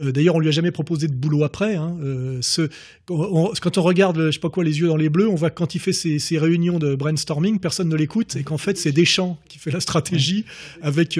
euh, 0.00 0.12
d'ailleurs, 0.12 0.36
on 0.36 0.38
lui 0.38 0.48
a 0.48 0.52
jamais 0.52 0.70
proposé 0.70 1.08
de 1.08 1.14
boulot 1.14 1.42
après. 1.42 1.74
Hein. 1.74 1.96
Euh, 2.00 2.38
ce, 2.42 2.68
quand 3.06 3.78
on 3.78 3.82
regarde, 3.82 4.26
je 4.26 4.30
sais 4.30 4.38
pas 4.38 4.50
quoi, 4.50 4.62
les 4.62 4.78
yeux 4.78 4.86
dans 4.86 4.96
les 4.96 5.08
bleus, 5.08 5.28
on 5.28 5.34
voit 5.34 5.50
que 5.50 5.56
quand 5.56 5.74
il 5.74 5.80
fait 5.80 5.92
ses, 5.92 6.20
ses 6.20 6.38
réunions 6.38 6.78
de 6.78 6.94
brainstorming, 6.94 7.58
personne 7.58 7.88
ne 7.88 7.96
l'écoute 7.96 8.36
et 8.36 8.44
qu'en 8.44 8.58
fait, 8.58 8.78
c'est 8.78 8.92
Deschamps 8.92 9.36
qui 9.48 9.58
fait 9.58 9.72
la 9.72 9.80
stratégie 9.80 10.44
avec 10.80 11.18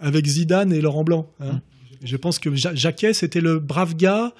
avec 0.00 0.26
Zidane 0.26 0.72
et 0.72 0.82
Laurent 0.82 1.04
Blanc. 1.04 1.30
Hein. 1.40 1.60
Je 2.04 2.16
pense 2.16 2.38
que 2.38 2.54
Jacquet, 2.54 3.14
c'était 3.14 3.40
le 3.40 3.58
brave 3.58 3.96
gars 3.96 4.34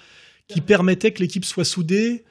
qui 0.46 0.60
permettait 0.60 1.10
que 1.10 1.20
l'équipe 1.20 1.44
soit 1.44 1.64
soudée 1.64 2.22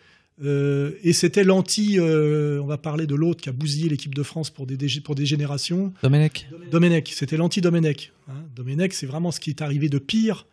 euh, 0.44 0.92
et 1.02 1.14
c'était 1.14 1.44
l'anti, 1.44 1.98
euh, 2.00 2.62
on 2.62 2.66
va 2.66 2.78
parler 2.78 3.08
de 3.08 3.16
l'autre 3.16 3.42
qui 3.42 3.50
a 3.50 3.54
bousillé 3.54 3.90
l'équipe 3.90 4.14
de 4.14 4.24
France 4.24 4.50
pour 4.50 4.66
des, 4.66 4.78
pour 5.02 5.16
des 5.16 5.26
générations. 5.26 5.94
Domenech. 6.04 6.48
Domenech, 6.72 7.14
c'était 7.14 7.38
l'anti-Domenech. 7.38 8.12
Hein. 8.28 8.44
Domenech, 8.56 8.94
c'est 8.94 9.06
vraiment 9.06 9.32
ce 9.32 9.40
qui 9.40 9.50
est 9.50 9.62
arrivé 9.62 9.88
de 9.88 9.98
pire 9.98 10.46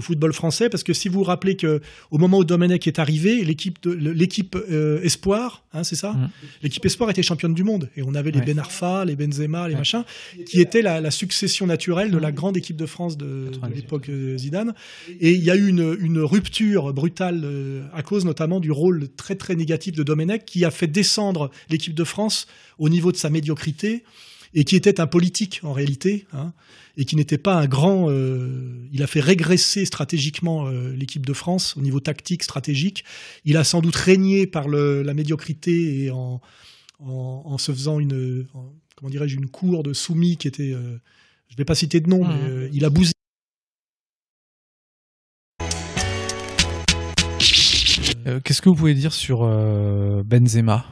au 0.00 0.02
football 0.02 0.32
français, 0.32 0.70
parce 0.70 0.82
que 0.82 0.94
si 0.94 1.08
vous 1.08 1.18
vous 1.18 1.24
rappelez 1.24 1.56
que 1.56 1.82
au 2.10 2.16
moment 2.16 2.38
où 2.38 2.44
Domenech 2.44 2.86
est 2.86 2.98
arrivé, 2.98 3.44
l'équipe 3.44 3.78
l'équipe 3.84 4.56
euh, 4.56 5.02
Espoir, 5.02 5.62
hein, 5.74 5.84
c'est 5.84 5.94
ça, 5.94 6.12
mm. 6.12 6.30
l'équipe 6.62 6.84
Espoir 6.86 7.10
était 7.10 7.22
championne 7.22 7.52
du 7.52 7.64
monde, 7.64 7.90
et 7.98 8.02
on 8.02 8.14
avait 8.14 8.30
les 8.30 8.40
Ben 8.40 8.58
Arfa, 8.58 9.04
les 9.04 9.14
Benzema, 9.14 9.68
les 9.68 9.76
machins, 9.76 10.04
qui 10.46 10.60
étaient 10.60 10.80
la, 10.80 11.10
succession 11.10 11.66
naturelle 11.66 12.10
de 12.10 12.16
la 12.16 12.32
grande 12.32 12.56
équipe 12.56 12.76
de 12.76 12.86
France 12.86 13.18
de, 13.18 13.50
l'époque 13.74 14.08
euh, 14.08 14.38
Zidane. 14.38 14.74
Et 15.20 15.32
il 15.32 15.44
y 15.44 15.50
a 15.50 15.56
eu 15.56 15.68
une, 15.68 15.96
une 16.00 16.20
rupture 16.20 16.94
brutale 16.94 17.42
euh, 17.44 17.82
à 17.92 18.02
cause 18.02 18.24
notamment 18.24 18.58
du 18.58 18.70
rôle 18.70 19.08
très 19.16 19.34
très 19.34 19.54
négatif 19.54 19.94
de 19.94 20.02
Domenech, 20.02 20.46
qui 20.46 20.64
a 20.64 20.70
fait 20.70 20.86
descendre 20.86 21.50
l'équipe 21.68 21.94
de 21.94 22.04
France 22.04 22.46
au 22.78 22.88
niveau 22.88 23.12
de 23.12 23.18
sa 23.18 23.28
médiocrité 23.28 24.02
et 24.52 24.64
qui 24.64 24.76
était 24.76 25.00
un 25.00 25.06
politique 25.06 25.60
en 25.62 25.72
réalité, 25.72 26.26
hein, 26.32 26.52
et 26.96 27.04
qui 27.04 27.16
n'était 27.16 27.38
pas 27.38 27.54
un 27.54 27.66
grand. 27.66 28.10
Euh, 28.10 28.88
il 28.92 29.02
a 29.02 29.06
fait 29.06 29.20
régresser 29.20 29.84
stratégiquement 29.84 30.66
euh, 30.66 30.92
l'équipe 30.92 31.24
de 31.24 31.32
France 31.32 31.76
au 31.76 31.80
niveau 31.80 32.00
tactique, 32.00 32.42
stratégique. 32.42 33.04
Il 33.44 33.56
a 33.56 33.64
sans 33.64 33.80
doute 33.80 33.96
régné 33.96 34.46
par 34.46 34.68
le, 34.68 35.02
la 35.02 35.14
médiocrité 35.14 36.04
et 36.04 36.10
en, 36.10 36.40
en, 36.98 37.42
en 37.44 37.58
se 37.58 37.72
faisant 37.72 38.00
une, 38.00 38.46
comment 38.96 39.10
dirais-je, 39.10 39.36
une 39.36 39.48
cour 39.48 39.82
de 39.82 39.92
soumis 39.92 40.36
qui 40.36 40.48
était. 40.48 40.72
Euh, 40.72 40.98
je 41.48 41.54
ne 41.54 41.58
vais 41.58 41.64
pas 41.64 41.74
citer 41.74 42.00
de 42.00 42.08
nom, 42.08 42.24
mais 42.24 42.70
il 42.72 42.84
a 42.84 42.90
bousillé. 42.90 43.12
Qu'est-ce 48.44 48.62
que 48.62 48.68
vous 48.68 48.76
pouvez 48.76 48.94
dire 48.94 49.12
sur 49.12 49.40
Benzema? 50.24 50.86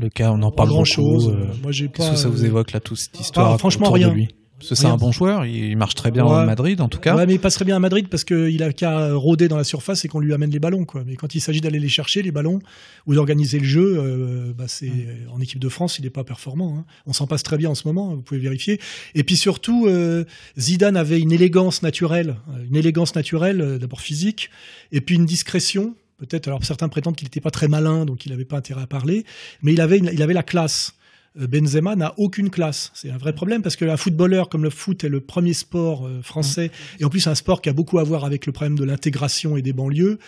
Le 0.00 0.08
cas, 0.08 0.32
on 0.32 0.42
en 0.42 0.50
parle 0.50 0.70
grand 0.70 0.78
beaucoup. 0.78 0.86
chose. 0.86 1.36
Moi, 1.62 1.72
j'ai 1.72 1.88
Qu'est-ce 1.88 2.10
que 2.12 2.16
ça 2.16 2.28
vous 2.28 2.44
évoque 2.44 2.72
là, 2.72 2.80
toute 2.80 2.98
cette 2.98 3.18
histoire 3.18 3.52
ah, 3.52 3.58
Franchement, 3.58 3.90
rien. 3.90 4.12
lui? 4.12 4.28
C'est 4.62 4.86
un 4.86 4.96
bon 4.96 5.12
joueur, 5.12 5.44
il 5.46 5.76
marche 5.76 5.94
très 5.94 6.10
bien 6.10 6.26
à 6.26 6.44
Madrid 6.44 6.80
en 6.80 6.88
tout 6.88 6.98
cas. 6.98 7.16
Ouais, 7.16 7.26
mais 7.26 7.34
il 7.34 7.40
passerait 7.40 7.64
bien 7.64 7.76
à 7.76 7.78
Madrid 7.78 8.08
parce 8.08 8.24
qu'il 8.24 8.62
a 8.62 8.72
qu'à 8.72 9.14
rôder 9.14 9.48
dans 9.48 9.56
la 9.56 9.64
surface 9.64 10.04
et 10.04 10.08
qu'on 10.08 10.20
lui 10.20 10.34
amène 10.34 10.50
les 10.50 10.58
ballons. 10.58 10.84
Quoi. 10.84 11.02
Mais 11.06 11.16
quand 11.16 11.34
il 11.34 11.40
s'agit 11.40 11.60
d'aller 11.60 11.78
les 11.78 11.88
chercher, 11.88 12.22
les 12.22 12.30
ballons, 12.30 12.60
ou 13.06 13.14
d'organiser 13.14 13.58
le 13.58 13.64
jeu, 13.64 13.96
euh, 13.98 14.52
bah 14.56 14.64
c'est 14.68 14.86
mm. 14.86 15.32
en 15.32 15.40
équipe 15.40 15.58
de 15.58 15.68
France, 15.68 15.98
il 15.98 16.02
n'est 16.02 16.10
pas 16.10 16.24
performant. 16.24 16.76
Hein. 16.78 16.84
On 17.06 17.12
s'en 17.12 17.26
passe 17.26 17.42
très 17.42 17.56
bien 17.56 17.70
en 17.70 17.74
ce 17.74 17.86
moment, 17.86 18.14
vous 18.14 18.22
pouvez 18.22 18.40
vérifier. 18.40 18.80
Et 19.14 19.24
puis 19.24 19.36
surtout, 19.36 19.86
euh, 19.86 20.24
Zidane 20.58 20.96
avait 20.96 21.20
une 21.20 21.32
élégance 21.32 21.82
naturelle, 21.82 22.36
une 22.68 22.76
élégance 22.76 23.14
naturelle, 23.14 23.60
euh, 23.60 23.78
d'abord 23.78 24.00
physique, 24.00 24.50
et 24.92 25.00
puis 25.00 25.16
une 25.16 25.26
discrétion. 25.26 25.94
Peut-être, 26.20 26.48
alors 26.48 26.62
certains 26.64 26.90
prétendent 26.90 27.16
qu'il 27.16 27.24
n'était 27.24 27.40
pas 27.40 27.50
très 27.50 27.66
malin, 27.66 28.04
donc 28.04 28.26
il 28.26 28.30
n'avait 28.30 28.44
pas 28.44 28.58
intérêt 28.58 28.82
à 28.82 28.86
parler, 28.86 29.24
mais 29.62 29.72
il 29.72 29.80
avait, 29.80 29.98
il 29.98 30.22
avait 30.22 30.34
la 30.34 30.42
classe. 30.42 30.94
Euh, 31.38 31.46
Benzema 31.46 31.96
n'a 31.96 32.12
aucune 32.18 32.50
classe. 32.50 32.90
C'est 32.94 33.10
un 33.10 33.16
vrai 33.16 33.32
problème 33.32 33.62
parce 33.62 33.76
que 33.76 33.84
un 33.84 33.96
footballeur 33.96 34.48
comme 34.48 34.62
le 34.62 34.70
foot 34.70 35.04
est 35.04 35.08
le 35.08 35.20
premier 35.20 35.54
sport 35.54 36.06
euh, 36.06 36.20
français 36.22 36.70
et 36.98 37.04
en 37.04 37.08
plus 37.08 37.26
un 37.26 37.34
sport 37.34 37.62
qui 37.62 37.68
a 37.68 37.72
beaucoup 37.72 37.98
à 37.98 38.04
voir 38.04 38.24
avec 38.24 38.46
le 38.46 38.52
problème 38.52 38.76
de 38.76 38.84
l'intégration 38.84 39.56
et 39.56 39.62
des 39.62 39.72
banlieues. 39.72 40.18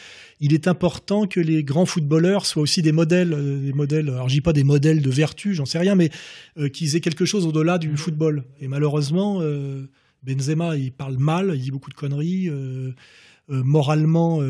Il 0.40 0.54
est 0.54 0.66
important 0.66 1.26
que 1.26 1.40
les 1.40 1.62
grands 1.64 1.86
footballeurs 1.86 2.46
soient 2.46 2.62
aussi 2.62 2.82
des 2.82 2.92
modèles, 2.92 3.34
euh, 3.34 3.58
des 3.60 3.72
modèles. 3.72 4.08
Alors 4.08 4.28
je 4.28 4.34
dis 4.34 4.40
pas 4.40 4.52
des 4.52 4.64
modèles 4.64 5.02
de 5.02 5.10
vertu, 5.10 5.54
j'en 5.54 5.66
sais 5.66 5.78
rien, 5.78 5.94
mais 5.94 6.10
qu'ils 6.72 6.96
aient 6.96 7.00
quelque 7.00 7.24
chose 7.24 7.46
au-delà 7.46 7.78
du 7.78 7.96
football. 7.96 8.44
Et 8.60 8.68
malheureusement, 8.68 9.40
Benzema 10.22 10.76
il 10.76 10.92
parle 10.92 11.16
mal, 11.18 11.52
il 11.54 11.60
dit 11.60 11.70
beaucoup 11.70 11.90
de 11.90 11.94
conneries. 11.94 12.50
moralement, 13.48 14.40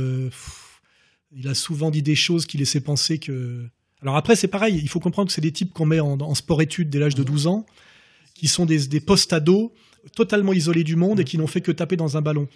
il 1.34 1.48
a 1.48 1.54
souvent 1.54 1.90
dit 1.90 2.02
des 2.02 2.14
choses 2.14 2.46
qui 2.46 2.58
laissaient 2.58 2.80
penser 2.80 3.18
que 3.18 3.68
alors 4.02 4.16
après, 4.16 4.34
c'est 4.34 4.48
pareil, 4.48 4.80
il 4.82 4.88
faut 4.88 5.00
comprendre 5.00 5.28
que 5.28 5.32
c'est 5.32 5.40
des 5.40 5.52
types 5.52 5.72
qu'on 5.72 5.86
met 5.86 6.00
en, 6.00 6.34
sport-études 6.34 6.90
dès 6.90 6.98
l'âge 6.98 7.14
de 7.14 7.22
12 7.22 7.46
ans, 7.46 7.64
qui 8.34 8.48
sont 8.48 8.66
des, 8.66 8.88
des 8.88 9.00
post-ados 9.00 9.70
totalement 10.16 10.52
isolés 10.52 10.82
du 10.82 10.96
monde 10.96 11.20
et 11.20 11.24
qui 11.24 11.38
n'ont 11.38 11.46
fait 11.46 11.60
que 11.60 11.70
taper 11.70 11.96
dans 11.96 12.16
un 12.16 12.22
ballon. 12.22 12.48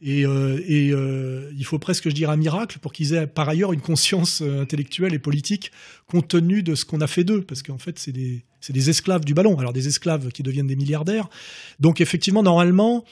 Et, 0.00 0.24
euh, 0.24 0.60
euh, 0.68 1.50
il 1.56 1.64
faut 1.64 1.78
presque, 1.78 2.08
je 2.08 2.14
dirais, 2.14 2.32
un 2.32 2.36
miracle 2.36 2.78
pour 2.78 2.92
qu'ils 2.92 3.14
aient 3.14 3.26
par 3.26 3.48
ailleurs 3.48 3.72
une 3.72 3.80
conscience 3.80 4.42
euh, 4.42 4.62
intellectuelle 4.62 5.12
et 5.14 5.18
politique 5.18 5.72
compte 6.06 6.28
tenu 6.28 6.62
de 6.62 6.74
ce 6.74 6.84
qu'on 6.84 7.00
a 7.00 7.06
fait 7.08 7.24
d'eux, 7.24 7.42
parce 7.42 7.62
qu'en 7.62 7.78
fait, 7.78 7.98
c'est 7.98 8.12
des, 8.12 8.44
des 8.68 8.90
esclaves 8.90 9.24
du 9.24 9.34
ballon. 9.34 9.58
Alors 9.58 9.72
des 9.72 9.88
esclaves 9.88 10.30
qui 10.30 10.42
deviennent 10.42 10.68
des 10.68 10.76
milliardaires. 10.76 11.28
Donc 11.80 12.00
effectivement, 12.00 12.42
normalement, 12.42 13.04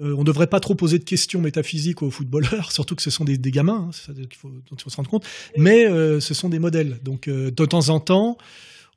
euh, 0.00 0.14
on 0.14 0.20
ne 0.20 0.24
devrait 0.24 0.46
pas 0.46 0.60
trop 0.60 0.74
poser 0.74 0.98
de 0.98 1.04
questions 1.04 1.40
métaphysiques 1.40 2.02
aux 2.02 2.10
footballeurs, 2.10 2.72
surtout 2.72 2.94
que 2.94 3.02
ce 3.02 3.10
sont 3.10 3.24
des, 3.24 3.38
gamins, 3.38 3.90
hein, 3.90 4.14
il 4.16 4.28
faut, 4.36 4.48
dont 4.48 4.76
il 4.76 4.82
faut 4.82 4.90
se 4.90 4.96
rendre 4.96 5.10
compte, 5.10 5.24
mais 5.56 5.86
euh, 5.86 6.20
ce 6.20 6.34
sont 6.34 6.48
des 6.48 6.58
modèles. 6.58 6.98
Donc 7.02 7.28
euh, 7.28 7.50
de 7.50 7.64
temps 7.64 7.88
en 7.88 8.00
temps, 8.00 8.38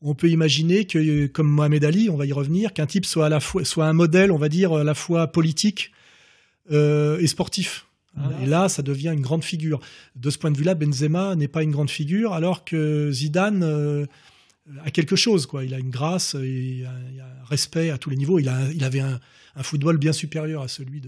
on 0.02 0.16
peut 0.16 0.30
imaginer 0.30 0.86
que, 0.86 1.28
comme 1.28 1.48
Mohamed 1.48 1.86
Ali, 1.86 2.10
on 2.10 2.18
va 2.18 2.26
y 2.26 2.34
revenir, 2.34 2.74
qu'un 2.74 2.88
type 2.88 3.06
soit 3.06 3.28
à 3.28 3.30
la 3.30 3.40
fois 3.40 3.64
soit 3.66 3.86
un 3.86 3.94
modèle, 3.94 4.32
on 4.32 4.38
va 4.38 4.50
dire, 4.50 4.74
à 4.74 4.84
la 4.84 4.94
fois 4.96 5.28
politique 5.28 5.92
et 6.72 7.28
sportif. 7.28 7.86
Et 8.42 8.46
là, 8.46 8.70
ça 8.70 8.82
devient 8.82 9.12
une 9.14 9.22
grande 9.22 9.44
figure. 9.44 9.80
De 10.16 10.30
ce 10.30 10.38
point 10.38 10.52
de 10.52 10.58
vue-là, 10.58 10.74
Benzema 10.74 11.36
n'est 11.36 11.48
pas 11.48 11.64
une 11.64 11.72
grande 11.72 11.90
figure, 11.90 12.34
alors 12.34 12.64
que 12.64 13.12
Zidane 13.12 14.08
a 14.84 14.92
quelque 14.92 15.16
chose. 15.16 15.46
Quoi. 15.46 15.64
Il 15.64 15.74
a 15.74 15.80
une 15.80 15.90
grâce, 15.90 16.36
et 16.36 16.86
un, 16.86 17.46
respect 17.46 17.90
à 17.90 17.98
tous 17.98 18.10
les 18.10 18.18
niveaux. 18.18 18.40
Il, 18.40 18.50
a, 18.50 18.72
il 18.72 18.84
avait 18.84 19.02
un, 19.02 19.20
un 19.56 19.64
football 19.64 19.98
bien 19.98 20.14
supérieur 20.14 20.62
à 20.62 20.68
celui 20.68 21.02
de. 21.02 21.08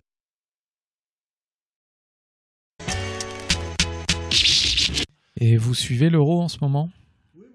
Et 5.38 5.57
vous 5.57 5.74
suivez 5.74 6.09
l'euro 6.09 6.41
en 6.41 6.47
ce 6.47 6.57
moment? 6.61 6.89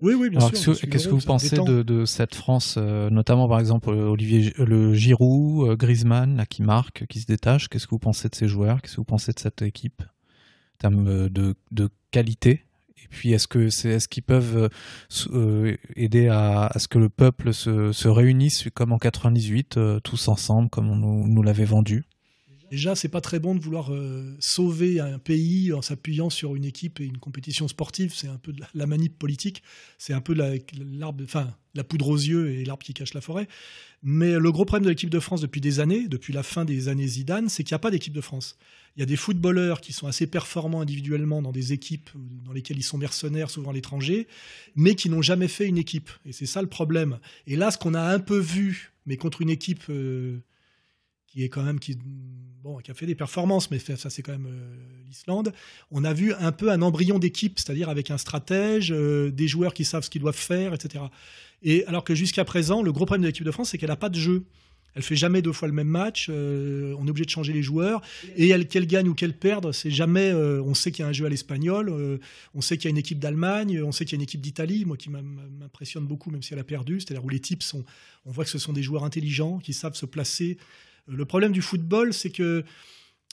Oui, 0.00 0.14
oui, 0.14 0.30
bien 0.30 0.40
sûr. 0.40 0.78
Qu'est-ce 0.78 1.08
que 1.08 1.14
vous 1.14 1.20
pensez 1.20 1.56
de, 1.56 2.04
cette 2.04 2.34
France, 2.34 2.76
euh, 2.78 3.10
notamment 3.10 3.48
par 3.48 3.58
exemple 3.58 3.90
Olivier 3.90 4.52
le 4.58 4.94
Giroud, 4.94 5.70
euh, 5.70 5.76
Griezmann, 5.76 6.36
là, 6.36 6.46
qui 6.46 6.62
marque, 6.62 7.06
qui 7.06 7.20
se 7.20 7.26
détache 7.26 7.68
Qu'est-ce 7.68 7.86
que 7.86 7.92
vous 7.92 7.98
pensez 7.98 8.28
de 8.28 8.34
ces 8.34 8.46
joueurs? 8.46 8.80
Qu'est-ce 8.80 8.94
que 8.94 9.00
vous 9.00 9.04
pensez 9.04 9.32
de 9.32 9.38
cette 9.38 9.62
équipe? 9.62 10.02
En 10.02 10.78
termes 10.78 11.08
euh, 11.08 11.28
de, 11.28 11.54
de 11.72 11.88
qualité? 12.10 12.64
Et 13.04 13.08
puis, 13.08 13.32
est-ce 13.32 13.46
que 13.48 13.68
c'est, 13.70 13.90
est-ce 13.90 14.08
qu'ils 14.08 14.22
peuvent 14.22 14.68
euh, 15.32 15.76
aider 15.96 16.28
à, 16.28 16.70
ce 16.76 16.88
que 16.88 16.98
le 16.98 17.08
peuple 17.08 17.52
se, 17.52 18.08
réunisse 18.08 18.68
comme 18.74 18.92
en 18.92 18.98
98, 18.98 19.76
euh, 19.76 20.00
tous 20.00 20.28
ensemble, 20.28 20.68
comme 20.68 20.90
on 20.90 20.96
nous, 20.96 21.42
l'avait 21.42 21.64
vendu? 21.64 22.04
Déjà, 22.70 22.94
c'est 22.94 23.08
pas 23.08 23.20
très 23.20 23.38
bon 23.38 23.54
de 23.54 23.60
vouloir 23.60 23.92
euh, 23.92 24.36
sauver 24.40 25.00
un 25.00 25.18
pays 25.18 25.72
en 25.72 25.80
s'appuyant 25.80 26.28
sur 26.28 26.54
une 26.54 26.64
équipe 26.64 27.00
et 27.00 27.04
une 27.04 27.18
compétition 27.18 27.66
sportive. 27.66 28.12
C'est 28.14 28.28
un 28.28 28.36
peu 28.36 28.52
de 28.52 28.62
la, 28.74 28.86
manip 28.86 29.18
politique. 29.18 29.62
C'est 29.96 30.12
un 30.12 30.20
peu 30.20 30.34
la, 30.34 30.50
l'arbre, 30.92 31.24
enfin, 31.24 31.54
la 31.74 31.84
poudre 31.84 32.08
aux 32.08 32.16
yeux 32.16 32.50
et 32.50 32.64
l'arbre 32.64 32.84
qui 32.84 32.92
cache 32.92 33.14
la 33.14 33.22
forêt. 33.22 33.48
Mais 34.02 34.38
le 34.38 34.52
gros 34.52 34.64
problème 34.64 34.84
de 34.84 34.90
l'équipe 34.90 35.10
de 35.10 35.18
France 35.20 35.40
depuis 35.40 35.60
des 35.60 35.80
années, 35.80 36.08
depuis 36.08 36.32
la 36.32 36.42
fin 36.42 36.64
des 36.64 36.88
années 36.88 37.06
Zidane, 37.06 37.48
c'est 37.48 37.64
qu'il 37.64 37.72
n'y 37.72 37.76
a 37.76 37.80
pas 37.80 37.90
d'équipe 37.90 38.12
de 38.12 38.20
France. 38.20 38.58
Il 38.96 39.00
y 39.00 39.02
a 39.02 39.06
des 39.06 39.16
footballeurs 39.16 39.80
qui 39.80 39.92
sont 39.92 40.06
assez 40.06 40.26
performants 40.26 40.80
individuellement 40.80 41.40
dans 41.40 41.52
des 41.52 41.72
équipes 41.72 42.10
dans 42.44 42.52
lesquelles 42.52 42.78
ils 42.78 42.82
sont 42.82 42.98
mercenaires, 42.98 43.48
souvent 43.48 43.70
à 43.70 43.72
l'étranger, 43.72 44.26
mais 44.76 44.94
qui 44.94 45.08
n'ont 45.08 45.22
jamais 45.22 45.48
fait 45.48 45.66
une 45.66 45.78
équipe. 45.78 46.10
Et 46.24 46.32
c'est 46.32 46.46
ça 46.46 46.62
le 46.62 46.68
problème. 46.68 47.18
Et 47.46 47.56
là, 47.56 47.70
ce 47.70 47.78
qu'on 47.78 47.94
a 47.94 48.02
un 48.02 48.18
peu 48.18 48.38
vu, 48.38 48.92
mais 49.06 49.16
contre 49.16 49.40
une 49.40 49.50
équipe 49.50 49.84
euh, 49.88 50.38
qui 51.28 51.44
est 51.44 51.48
quand 51.48 51.62
même 51.62 51.78
qui, 51.78 51.96
bon, 52.62 52.78
qui 52.78 52.90
a 52.90 52.94
fait 52.94 53.06
des 53.06 53.14
performances, 53.14 53.70
mais 53.70 53.78
ça 53.78 54.10
c'est 54.10 54.22
quand 54.22 54.32
même 54.32 54.48
euh, 54.48 55.04
l'Islande. 55.06 55.52
On 55.90 56.02
a 56.04 56.12
vu 56.12 56.32
un 56.34 56.52
peu 56.52 56.70
un 56.70 56.82
embryon 56.82 57.18
d'équipe, 57.18 57.58
c'est-à-dire 57.58 57.88
avec 57.88 58.10
un 58.10 58.18
stratège, 58.18 58.92
euh, 58.92 59.30
des 59.30 59.46
joueurs 59.46 59.74
qui 59.74 59.84
savent 59.84 60.02
ce 60.02 60.10
qu'ils 60.10 60.22
doivent 60.22 60.34
faire, 60.34 60.74
etc. 60.74 61.04
Et 61.62 61.84
alors 61.86 62.02
que 62.02 62.14
jusqu'à 62.14 62.44
présent, 62.44 62.82
le 62.82 62.92
gros 62.92 63.04
problème 63.04 63.22
de 63.22 63.28
l'équipe 63.28 63.44
de 63.44 63.50
France, 63.50 63.70
c'est 63.70 63.78
qu'elle 63.78 63.90
n'a 63.90 63.96
pas 63.96 64.08
de 64.08 64.18
jeu. 64.18 64.44
Elle 64.94 65.02
fait 65.02 65.16
jamais 65.16 65.42
deux 65.42 65.52
fois 65.52 65.68
le 65.68 65.74
même 65.74 65.86
match. 65.86 66.28
Euh, 66.28 66.94
on 66.98 67.06
est 67.06 67.10
obligé 67.10 67.26
de 67.26 67.30
changer 67.30 67.52
les 67.52 67.62
joueurs. 67.62 68.00
Et 68.36 68.48
elle, 68.48 68.66
qu'elle 68.66 68.86
gagne 68.86 69.08
ou 69.08 69.14
qu'elle 69.14 69.36
perde, 69.36 69.70
c'est 69.72 69.90
jamais. 69.90 70.32
On 70.32 70.74
sait 70.74 70.90
qu'il 70.90 71.02
y 71.02 71.06
a 71.06 71.08
un 71.08 71.12
jeu 71.12 71.26
à 71.26 71.28
l'espagnol. 71.28 71.92
On 72.54 72.60
sait 72.60 72.78
qu'il 72.78 72.86
y 72.86 72.88
a 72.88 72.90
une 72.90 72.98
équipe 72.98 73.20
d'Allemagne. 73.20 73.82
On 73.82 73.92
sait 73.92 74.06
qu'il 74.06 74.14
y 74.14 74.16
a 74.16 74.20
une 74.20 74.24
équipe 74.24 74.40
d'Italie. 74.40 74.86
Moi, 74.86 74.96
qui 74.96 75.10
m'impressionne 75.10 76.06
beaucoup, 76.06 76.30
même 76.30 76.42
si 76.42 76.54
elle 76.54 76.58
a 76.58 76.64
perdu. 76.64 77.00
C'est-à-dire 77.00 77.24
où 77.24 77.28
les 77.28 77.38
types 77.38 77.62
sont. 77.62 77.84
On 78.24 78.32
voit 78.32 78.44
que 78.44 78.50
ce 78.50 78.58
sont 78.58 78.72
des 78.72 78.82
joueurs 78.82 79.04
intelligents 79.04 79.58
qui 79.58 79.72
savent 79.72 79.94
se 79.94 80.06
placer. 80.06 80.56
Le 81.08 81.24
problème 81.24 81.52
du 81.52 81.62
football, 81.62 82.12
c'est 82.12 82.30
que 82.30 82.64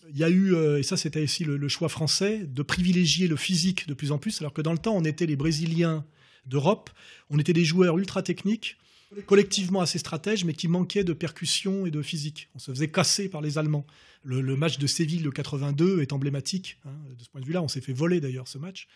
il 0.10 0.18
y 0.18 0.24
a 0.24 0.30
eu, 0.30 0.56
et 0.78 0.84
ça 0.84 0.98
c'était 0.98 1.24
aussi 1.24 1.44
le, 1.44 1.68
choix 1.68 1.90
français, 1.90 2.46
de 2.46 2.62
privilégier 2.62 3.28
le 3.28 3.36
physique 3.36 3.88
de 3.88 3.96
plus 3.96 4.12
en 4.12 4.20
plus, 4.20 4.40
alors 4.40 4.54
que 4.54 4.62
dans 4.62 4.72
le 4.72 4.78
temps, 4.78 4.96
on 4.96 5.04
était 5.04 5.26
les 5.26 5.36
Brésiliens 5.36 6.06
d'Europe, 6.46 6.92
on 7.32 7.40
était 7.40 7.54
des 7.54 7.66
joueurs 7.66 7.98
ultra 7.98 8.22
techniques, 8.22 8.78
collectivement 9.26 9.82
assez 9.82 9.98
stratèges, 9.98 10.46
mais 10.46 10.54
qui 10.54 10.68
manquaient 10.68 11.04
de 11.04 11.14
percussion 11.14 11.86
et 11.86 11.92
de 11.92 12.02
physique. 12.02 12.50
On 12.56 12.60
se 12.60 12.72
faisait 12.72 12.90
casser 12.90 13.30
par 13.30 13.42
les 13.42 13.58
Allemands. 13.58 13.86
Le, 14.24 14.56
match 14.56 14.78
de 14.80 14.88
Séville 14.88 15.22
de 15.22 15.30
82 15.30 16.02
est 16.02 16.14
emblématique. 16.14 16.80
Hein, 16.86 16.94
de 17.18 17.24
ce 17.24 17.30
point 17.30 17.42
de 17.42 17.46
vue-là, 17.46 17.62
on 17.62 17.68
s'est 17.68 17.82
fait 17.82 17.94
voler 17.94 18.20
d'ailleurs 18.20 18.48
ce 18.48 18.58
match. 18.58 18.88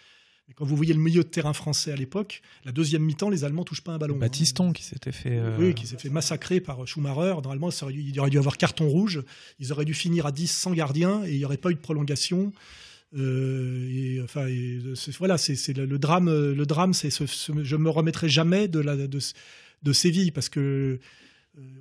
Mais 0.50 0.56
quand 0.56 0.66
vous 0.66 0.76
voyez 0.76 0.93
le 0.93 1.00
milieu 1.00 1.24
de 1.24 1.28
terrain 1.28 1.54
français 1.54 1.91
à 1.91 1.95
l'époque, 1.95 2.41
la 2.66 2.72
deuxième 2.72 3.04
mi-temps, 3.04 3.30
les 3.30 3.43
Allemands 3.43 3.64
touchent 3.64 3.84
pas 3.84 3.91
un 3.91 4.00
ballon. 4.00 4.16
Hein. 4.16 4.20
Batiston 4.20 4.74
qui 4.74 4.84
s'était 4.84 5.12
fait. 5.12 5.38
Euh, 5.38 5.56
oui, 5.60 5.76
qui 5.76 5.86
s'est 5.86 5.97
fait 5.97 6.10
massacrer 6.10 6.60
par 6.60 6.88
Schumacher. 6.88 7.36
Normalement, 7.43 7.70
il 7.91 8.20
aurait 8.20 8.32
dû 8.32 8.39
avoir 8.39 8.58
carton 8.58 8.89
rouge. 8.89 9.22
Ils 9.60 9.72
auraient 9.72 9.86
dû 9.86 9.93
finir 9.93 10.26
à 10.26 10.32
10 10.32 10.47
sans 10.47 10.72
gardien 10.72 11.24
et 11.24 11.34
il 11.34 11.38
n'y 11.38 11.45
aurait 11.45 11.58
pas 11.58 11.70
eu 11.70 11.76
de 11.76 11.80
prolongation. 11.80 12.52
Euh, 13.16 13.88
et, 13.91 14.22
enfin, 14.24 14.47
voilà, 15.20 15.38
c'est 15.38 15.78
le, 15.78 16.00
drame. 16.00 16.30
Le 16.30 16.66
drame, 16.66 16.95
c'est 16.95 17.12
ce, 17.12 17.26
je 17.28 17.76
me 17.76 17.89
remettrai 17.91 18.28
jamais 18.28 18.68
de, 18.68 18.80
la, 18.80 18.95
de, 18.95 19.20
de 19.84 19.93
Séville 19.93 20.32
parce 20.32 20.50
que 20.50 20.60
euh, 20.60 21.00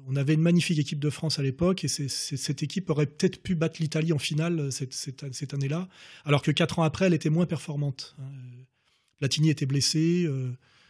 on 0.07 0.17
avait 0.17 0.35
une 0.35 0.43
magnifique 0.43 0.79
équipe 0.79 0.99
de 0.99 1.11
France 1.11 1.39
à 1.39 1.43
l'époque 1.43 1.85
et 1.85 1.89
cette 1.89 2.63
équipe 2.63 2.91
aurait 2.91 3.07
peut-être 3.07 3.43
pu 3.43 3.55
battre 3.55 3.81
l'Italie 3.81 4.13
en 4.13 4.19
finale 4.19 4.61
euh, 4.61 4.71
cette, 4.71 5.55
année-là, 5.55 5.89
alors 6.25 6.43
que 6.43 6.51
quatre 6.51 6.79
ans 6.79 6.83
après, 6.83 7.07
elle 7.07 7.15
était 7.15 7.31
moins 7.31 7.47
performante. 7.47 8.17
Hein. 8.21 8.31
Platini 9.19 9.51
était 9.51 9.67
blessé, 9.67 10.29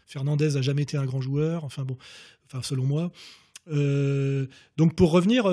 Fernandez 0.06 0.56
a 0.56 0.62
jamais 0.62 0.82
été 0.82 0.98
un 0.98 1.06
grand 1.06 1.22
joueur, 1.22 1.64
enfin 1.64 1.84
bon, 1.84 1.96
enfin 2.44 2.60
selon 2.62 2.84
moi. 2.84 3.10
donc 4.76 4.94
pour 4.94 5.12
revenir, 5.12 5.46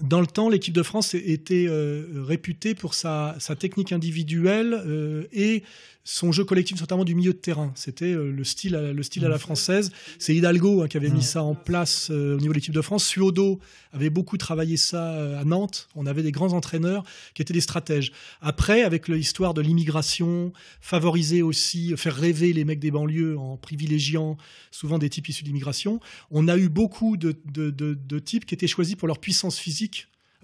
dans 0.00 0.20
le 0.20 0.26
temps, 0.26 0.48
l'équipe 0.48 0.74
de 0.74 0.82
France 0.82 1.14
était 1.14 1.68
réputée 2.14 2.74
pour 2.74 2.94
sa, 2.94 3.36
technique 3.58 3.92
individuelle 3.92 5.26
et 5.32 5.62
son 6.04 6.32
jeu 6.32 6.44
collectif, 6.44 6.78
notamment 6.80 7.04
du 7.04 7.14
milieu 7.14 7.32
de 7.32 7.38
terrain. 7.38 7.72
C'était 7.74 8.12
euh, 8.12 8.30
le 8.30 8.44
style, 8.44 8.74
le 8.74 9.02
style 9.02 9.24
à 9.24 9.30
la 9.30 9.38
française. 9.38 9.90
C'est 10.18 10.34
Hidalgo 10.34 10.82
hein, 10.82 10.88
qui 10.88 10.98
avait 10.98 11.08
mis 11.08 11.22
ça 11.22 11.42
en 11.42 11.54
place 11.54 12.08
euh, 12.10 12.36
au 12.36 12.40
niveau 12.40 12.52
de 12.52 12.58
l'équipe 12.58 12.74
de 12.74 12.82
France. 12.82 13.06
Suodo 13.06 13.58
avait 13.92 14.10
beaucoup 14.10 14.36
travaillé 14.36 14.76
ça 14.76 15.14
euh, 15.14 15.40
à 15.40 15.44
Nantes. 15.44 15.88
On 15.94 16.04
avait 16.04 16.22
des 16.22 16.30
grands 16.30 16.52
entraîneurs 16.52 17.04
qui 17.32 17.40
étaient 17.40 17.54
des 17.54 17.62
stratèges. 17.62 18.12
Après, 18.42 18.82
avec 18.82 19.08
l'histoire 19.08 19.54
de 19.54 19.62
l'immigration, 19.62 20.52
favoriser 20.82 21.40
aussi, 21.40 21.94
faire 21.96 22.14
rêver 22.14 22.52
les 22.52 22.66
mecs 22.66 22.80
des 22.80 22.90
banlieues 22.90 23.38
en 23.38 23.56
privilégiant 23.56 24.36
souvent 24.70 24.98
des 24.98 25.08
types 25.08 25.28
issus 25.28 25.42
de 25.42 25.48
l'immigration, 25.48 26.00
on 26.30 26.48
a 26.48 26.58
eu 26.58 26.68
beaucoup 26.68 27.16
de, 27.16 27.34
de 27.46 28.18
types 28.18 28.44
qui 28.44 28.54
étaient 28.54 28.66
choisis 28.66 28.94
pour 28.96 29.08
leur 29.08 29.18
puissance 29.18 29.58
physique 29.58 29.93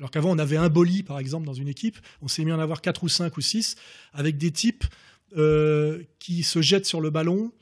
alors 0.00 0.10
qu'avant, 0.10 0.30
on 0.30 0.38
avait 0.38 0.56
un 0.56 0.70
boli, 0.70 1.02
par 1.02 1.18
exemple, 1.18 1.44
dans 1.44 1.52
une 1.52 1.68
équipe. 1.68 1.98
On 2.22 2.28
s'est 2.28 2.42
mis 2.42 2.50
à 2.50 2.56
en 2.56 2.58
avoir 2.58 2.80
quatre 2.80 3.04
ou 3.04 3.08
cinq 3.08 3.36
ou 3.36 3.42
six, 3.42 3.76
avec 4.14 4.38
des 4.38 4.50
types 4.50 4.84
euh, 5.36 6.02
qui 6.18 6.42
se 6.42 6.62
jettent 6.62 6.86
sur 6.86 7.02
le 7.02 7.10
ballon, 7.10 7.52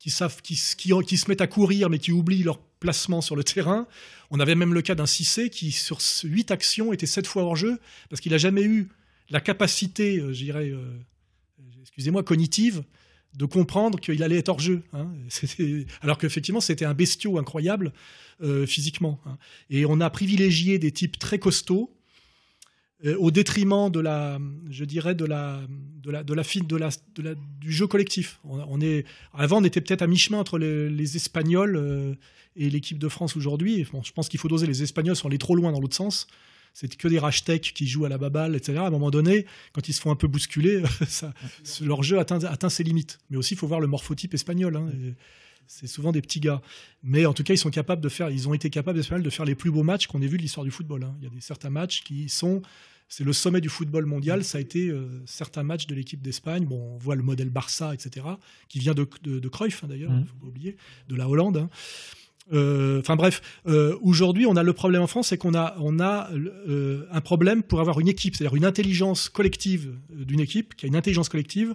qui, 0.00 0.10
savent, 0.10 0.42
qui, 0.42 0.56
se 0.56 1.28
mettent 1.28 1.40
à 1.40 1.46
courir 1.46 1.88
mais 1.88 2.00
qui 2.00 2.10
oublient 2.10 2.42
leur 2.42 2.58
placements 2.58 3.20
sur 3.20 3.36
le 3.36 3.44
terrain. 3.44 3.86
On 4.32 4.40
avait 4.40 4.56
même 4.56 4.74
le 4.74 4.82
cas 4.82 4.96
d'un 4.96 5.06
Cissé 5.06 5.48
qui, 5.48 5.70
sur 5.70 5.98
8 6.24 6.50
actions, 6.50 6.92
était 6.92 7.06
7 7.06 7.24
fois 7.24 7.44
hors 7.44 7.54
jeu 7.54 7.78
parce 8.10 8.20
qu'il 8.20 8.32
n'a 8.32 8.38
jamais 8.38 8.64
eu 8.64 8.88
la 9.30 9.40
capacité, 9.40 10.18
euh, 10.18 10.32
je 10.32 10.42
dirais, 10.42 10.70
euh, 10.70 10.98
excusez-moi, 11.82 12.24
cognitive 12.24 12.82
de 13.36 13.44
comprendre 13.44 14.00
qu'il 14.00 14.22
allait 14.22 14.38
être 14.38 14.48
hors 14.48 14.60
jeu. 14.60 14.82
Hein. 14.92 15.08
Alors 16.00 16.18
qu'effectivement, 16.18 16.60
c'était 16.60 16.84
un 16.86 16.94
bestiau 16.94 17.38
incroyable 17.38 17.92
euh, 18.42 18.66
physiquement. 18.66 19.20
hein. 19.26 19.36
Et 19.70 19.84
on 19.86 20.00
a 20.00 20.08
privilégié 20.10 20.78
des 20.78 20.90
types 20.90 21.18
très 21.18 21.38
costauds 21.38 21.92
euh, 23.04 23.14
au 23.18 23.30
détriment 23.30 23.90
de 23.90 24.00
la, 24.00 24.38
je 24.70 24.84
dirais, 24.86 25.14
de 25.14 25.26
la, 25.26 25.60
de 26.02 26.10
la, 26.10 26.22
de 26.24 26.32
la, 26.32 26.44
fi- 26.44 26.62
de 26.62 26.76
la, 26.76 26.88
du 27.60 27.70
jeu 27.72 27.86
collectif. 27.86 28.40
On, 28.44 28.80
est, 28.80 29.04
avant, 29.34 29.60
on 29.60 29.64
était 29.64 29.82
peut-être 29.82 30.02
à 30.02 30.06
mi-chemin 30.06 30.38
entre 30.38 30.58
les, 30.58 31.16
Espagnols 31.16 31.76
euh, 31.76 32.14
et 32.56 32.70
l'équipe 32.70 32.98
de 32.98 33.08
France 33.08 33.36
aujourd'hui. 33.36 33.86
Je 34.02 34.12
pense 34.12 34.30
qu'il 34.30 34.40
faut 34.40 34.48
doser. 34.48 34.66
Les 34.66 34.82
Espagnols 34.82 35.16
sont 35.16 35.28
allés 35.28 35.36
trop 35.36 35.54
loin 35.54 35.72
dans 35.72 35.80
l'autre 35.80 35.96
sens. 35.96 36.26
C'est 36.78 36.94
que 36.94 37.08
des 37.08 37.18
rachetech 37.18 37.72
qui 37.72 37.86
jouent 37.86 38.04
à 38.04 38.10
la 38.10 38.18
baballe, 38.18 38.54
etc. 38.54 38.78
À 38.80 38.86
un 38.88 38.90
moment 38.90 39.10
donné, 39.10 39.46
quand 39.72 39.88
ils 39.88 39.94
se 39.94 40.00
font 40.02 40.10
un 40.10 40.14
peu 40.16 40.26
bousculer, 40.28 40.82
ça, 41.08 41.32
leur 41.80 42.02
jeu 42.02 42.18
atteint, 42.18 42.38
atteint 42.44 42.68
ses 42.68 42.82
limites. 42.84 43.18
Mais 43.30 43.38
aussi, 43.38 43.54
il 43.54 43.56
faut 43.56 43.66
voir 43.66 43.80
le 43.80 43.86
morphotype 43.86 44.34
espagnol. 44.34 44.76
hein. 44.76 44.90
Et 44.92 45.14
C'est 45.66 45.86
souvent 45.86 46.12
des 46.12 46.20
petits 46.20 46.38
gars. 46.40 46.60
Mais 47.02 47.24
en 47.24 47.32
tout 47.32 47.44
cas, 47.44 47.54
ils 47.54 47.58
sont 47.58 47.70
capables 47.70 48.02
de 48.02 48.10
faire, 48.10 48.28
ils 48.30 48.46
ont 48.46 48.52
été 48.52 48.68
capables, 48.68 48.98
de 48.98 49.30
faire 49.30 49.46
les 49.46 49.54
plus 49.54 49.70
beaux 49.70 49.82
matchs 49.84 50.06
qu'on 50.06 50.20
ait 50.20 50.26
vus 50.26 50.36
de 50.36 50.42
l'histoire 50.42 50.64
du 50.64 50.70
football. 50.70 51.04
hein. 51.04 51.14
Il 51.20 51.24
y 51.24 51.26
a 51.26 51.30
des, 51.30 51.40
certains 51.40 51.70
matchs 51.70 52.02
qui 52.04 52.28
sont, 52.28 52.60
c'est 53.08 53.24
le 53.24 53.32
sommet 53.32 53.62
du 53.62 53.70
football 53.70 54.04
mondial. 54.04 54.44
Ça 54.44 54.58
a 54.58 54.60
été 54.60 54.88
euh, 54.90 55.22
certains 55.24 55.62
matchs 55.62 55.86
de 55.86 55.94
l'équipe 55.94 56.20
d'Espagne. 56.20 56.66
Bon, 56.66 56.94
on 56.94 56.98
voit 56.98 57.16
le 57.16 57.22
modèle 57.22 57.48
Barça, 57.48 57.94
etc., 57.94 58.26
qui 58.68 58.80
vient 58.80 58.92
de, 58.94 59.08
de, 59.22 59.38
de 59.38 59.48
Cruyff, 59.48 59.82
hein, 59.82 59.86
d'ailleurs, 59.88 60.10
il 60.12 60.18
Mhm. 60.18 60.26
faut 60.26 60.36
pas 60.36 60.46
oublier, 60.46 60.76
de 61.08 61.16
la 61.16 61.26
Hollande. 61.26 61.56
hein. 61.56 61.70
Euh, 62.52 63.00
Enfin 63.00 63.16
bref, 63.16 63.42
euh, 63.66 63.96
aujourd'hui, 64.02 64.46
on 64.46 64.56
a 64.56 64.62
le 64.62 64.72
problème 64.72 65.02
en 65.02 65.06
France, 65.06 65.28
c'est 65.28 65.38
qu'on 65.38 65.54
a, 65.54 65.76
euh, 66.68 67.06
un 67.10 67.20
problème 67.20 67.62
pour 67.62 67.80
avoir 67.80 68.00
une 68.00 68.08
équipe, 68.08 68.36
c'est-à-dire 68.36 68.56
une 68.56 68.64
intelligence 68.64 69.28
collective 69.28 69.94
d'une 70.10 70.40
équipe 70.40 70.74
qui 70.74 70.86
a 70.86 70.88
une 70.88 70.96
intelligence 70.96 71.28
collective 71.28 71.74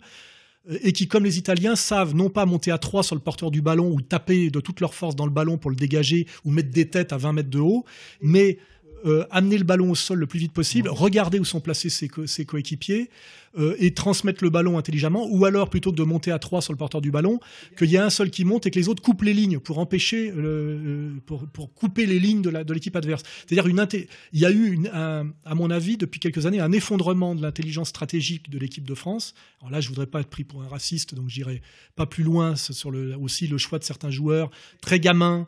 et 0.84 0.94
qui, 0.94 1.08
comme 1.08 1.24
les 1.24 1.40
Italiens, 1.40 1.76
savent 1.76 2.14
non 2.16 2.30
pas 2.30 2.46
monter 2.46 2.70
à 2.72 2.78
3 2.78 3.04
sur 3.04 3.16
le 3.16 3.22
porteur 3.22 3.50
du 3.50 3.62
ballon 3.62 3.92
ou 3.92 4.02
taper 4.02 4.52
de 4.52 4.60
toute 4.60 4.80
leur 4.80 4.94
force 4.94 5.16
dans 5.16 5.26
le 5.26 5.32
ballon 5.32 5.58
pour 5.58 5.72
le 5.72 5.76
dégager 5.76 6.28
ou 6.46 6.52
mettre 6.52 6.70
des 6.70 6.88
têtes 6.88 7.14
à 7.14 7.18
20 7.18 7.34
mètres 7.34 7.50
de 7.50 7.60
haut, 7.60 7.84
mais 8.22 8.60
euh, 9.06 9.26
amener 9.32 9.58
le 9.58 9.64
ballon 9.64 9.92
au 9.92 9.96
sol 9.96 10.20
le 10.20 10.28
plus 10.28 10.40
vite 10.40 10.54
possible, 10.54 10.90
regarder 10.90 11.40
où 11.40 11.46
sont 11.46 11.60
placés 11.62 11.90
ses, 11.90 12.08
co- 12.08 12.28
ses 12.28 12.46
coéquipiers 12.46 13.10
euh, 13.58 13.76
et 13.80 13.94
transmettre 13.94 14.44
le 14.44 14.50
ballon 14.50 14.78
intelligemment, 14.78 15.28
ou 15.30 15.44
alors 15.46 15.70
plutôt 15.70 15.92
que 15.92 15.98
de 15.98 16.04
monter 16.04 16.32
à 16.32 16.40
3 16.40 16.62
sur 16.62 16.72
le 16.72 16.78
porteur 16.78 17.02
du 17.02 17.12
ballon, 17.12 17.40
qu'il 17.78 17.90
y 17.92 17.98
a 17.98 18.06
un 18.06 18.10
seul 18.10 18.30
qui 18.30 18.46
monte 18.46 18.66
et 18.68 18.72
que 18.72 18.80
les 18.80 18.88
autres 18.88 19.02
coupent 19.04 19.24
les 19.24 19.34
lignes 19.34 19.60
pour 19.60 19.80
empêcher, 19.80 20.32
euh, 20.32 20.36
euh, 20.38 21.10
pour, 21.26 21.48
pour 21.48 21.74
couper 21.74 22.06
les 22.06 22.20
lignes 22.20 22.42
de 22.42 22.74
l'équipe 22.74 22.96
adverse. 22.96 23.24
C'est-à-dire 23.46 23.68
une 23.68 23.86
il 24.34 24.40
y 24.40 24.46
a 24.46 24.52
eu, 24.52 24.72
une, 24.72 24.88
un- 24.94 25.32
à 25.44 25.56
mon 25.56 25.70
avis, 25.72 25.98
depuis 25.98 26.20
quelques 26.20 26.46
années, 26.46 26.60
un 26.62 26.72
effondrement 26.72 27.36
de 27.36 27.42
l'intelligence 27.42 27.90
stratégique 27.90 28.50
de 28.50 28.58
l'équipe 28.60 28.86
de 28.88 28.96
France. 28.96 29.34
Alors 29.60 29.72
là, 29.72 29.82
je 29.82 29.90
voudrais 29.90 30.06
pas 30.06 30.22
être 30.22 30.30
pris 30.30 30.44
pour 30.44 30.62
un 30.64 30.68
raciste, 30.68 31.16
donc 31.16 31.28
j'irai 31.30 31.62
pas 31.96 32.06
plus 32.06 32.24
loin 32.24 32.56
sur 32.56 32.92
le, 32.92 33.18
aussi 33.18 33.48
le 33.48 33.58
choix 33.58 33.80
de 33.80 33.84
certains 33.84 34.12
joueurs 34.12 34.50
très 34.82 35.00
gamins, 35.00 35.48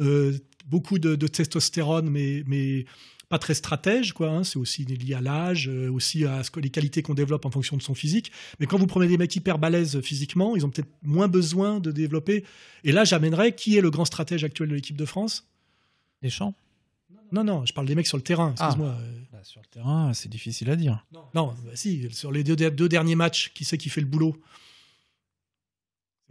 euh, 0.00 0.32
beaucoup 0.64 0.98
de, 0.98 1.14
de 1.14 1.26
testostérone, 1.26 2.08
mais, 2.10 2.42
mais 2.46 2.84
pas 3.28 3.38
très 3.38 3.54
stratège, 3.54 4.12
quoi. 4.12 4.28
hein. 4.30 4.44
C'est 4.44 4.58
aussi 4.58 4.84
lié 4.84 5.14
à 5.14 5.20
l'âge, 5.20 5.68
euh, 5.68 5.90
aussi 5.90 6.24
à 6.24 6.42
ce 6.44 6.50
que 6.50 6.60
les 6.60 6.70
qualités 6.70 7.02
qu'on 7.02 7.14
développe 7.14 7.44
en 7.46 7.50
fonction 7.50 7.76
de 7.76 7.82
son 7.82 7.94
physique. 7.94 8.30
Mais 8.60 8.66
quand 8.66 8.78
vous 8.78 8.86
prenez 8.86 9.06
des 9.08 9.16
mecs 9.18 9.34
hyper 9.34 9.58
balèzes 9.58 10.00
physiquement, 10.02 10.56
ils 10.56 10.64
ont 10.66 10.70
peut-être 10.70 10.90
moins 11.02 11.28
besoin 11.28 11.80
de 11.80 11.90
développer. 11.90 12.44
Et 12.84 12.92
là, 12.92 13.04
j'amènerais 13.04 13.54
qui 13.54 13.76
est 13.76 13.80
le 13.80 13.90
grand 13.90 14.04
stratège 14.04 14.44
actuel 14.44 14.68
de 14.68 14.74
l'équipe 14.74 14.96
de 14.96 15.04
France 15.06 15.46
Deschamps 16.22 16.54
Non, 17.32 17.44
non, 17.44 17.64
je 17.66 17.72
parle 17.72 17.86
des 17.86 17.94
mecs 17.94 18.06
sur 18.06 18.16
le 18.18 18.22
terrain. 18.22 18.54
Ah. 18.58 18.66
Excuse-moi. 18.66 18.94
euh, 19.00 19.18
Bah, 19.32 19.40
Sur 19.42 19.60
le 19.62 19.66
terrain, 19.68 20.12
c'est 20.14 20.28
difficile 20.30 20.70
à 20.70 20.76
dire. 20.76 21.04
Non, 21.34 21.46
bah 21.64 21.72
si, 21.74 22.08
sur 22.12 22.30
les 22.30 22.44
deux, 22.44 22.56
deux 22.56 22.88
derniers 22.88 23.16
matchs, 23.16 23.52
qui 23.54 23.64
c'est 23.64 23.78
qui 23.78 23.88
fait 23.88 24.00
le 24.02 24.06
boulot? 24.06 24.36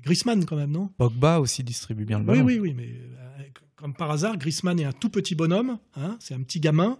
Griezmann 0.02 0.46
quand 0.46 0.56
même, 0.58 0.72
non? 0.72 0.88
Pogba 0.98 1.40
aussi 1.40 1.64
distribue 1.64 2.06
bien 2.06 2.20
le 2.20 2.26
Oui, 2.26 2.32
ballon. 2.38 2.46
oui, 2.46 2.60
oui, 2.60 2.74
mais 2.74 2.88
euh, 2.90 3.23
comme 3.84 3.94
par 3.94 4.12
hasard, 4.12 4.38
Griezmann 4.38 4.80
est 4.80 4.86
un 4.86 4.94
tout 4.94 5.10
petit 5.10 5.36
bonhomme, 5.36 5.78
hein, 5.98 6.16
c'est 6.22 6.34
un 6.34 6.42
petit 6.42 6.62
gamin, 6.62 6.98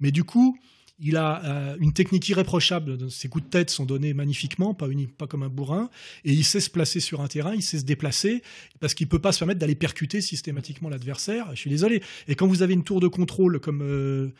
mais 0.00 0.10
du 0.10 0.24
coup, 0.24 0.58
il 0.98 1.16
a 1.16 1.44
euh, 1.44 1.76
une 1.78 1.92
technique 1.92 2.28
irréprochable. 2.28 3.08
Ses 3.08 3.28
coups 3.28 3.44
de 3.44 3.50
tête 3.50 3.70
sont 3.70 3.84
donnés 3.84 4.14
magnifiquement, 4.14 4.74
pas, 4.74 4.88
uni- 4.88 5.06
pas 5.06 5.28
comme 5.28 5.44
un 5.44 5.48
bourrin, 5.48 5.90
et 6.24 6.32
il 6.32 6.44
sait 6.44 6.58
se 6.58 6.70
placer 6.70 6.98
sur 6.98 7.20
un 7.20 7.28
terrain, 7.28 7.54
il 7.54 7.62
sait 7.62 7.78
se 7.78 7.84
déplacer, 7.84 8.42
parce 8.80 8.94
qu'il 8.94 9.06
peut 9.06 9.20
pas 9.20 9.30
se 9.30 9.38
permettre 9.38 9.60
d'aller 9.60 9.76
percuter 9.76 10.20
systématiquement 10.20 10.88
l'adversaire. 10.88 11.50
Je 11.52 11.60
suis 11.60 11.70
désolé. 11.70 12.02
Et 12.26 12.34
quand 12.34 12.48
vous 12.48 12.62
avez 12.62 12.74
une 12.74 12.82
tour 12.82 12.98
de 12.98 13.06
contrôle 13.06 13.60
comme 13.60 13.82
euh, 13.82 14.34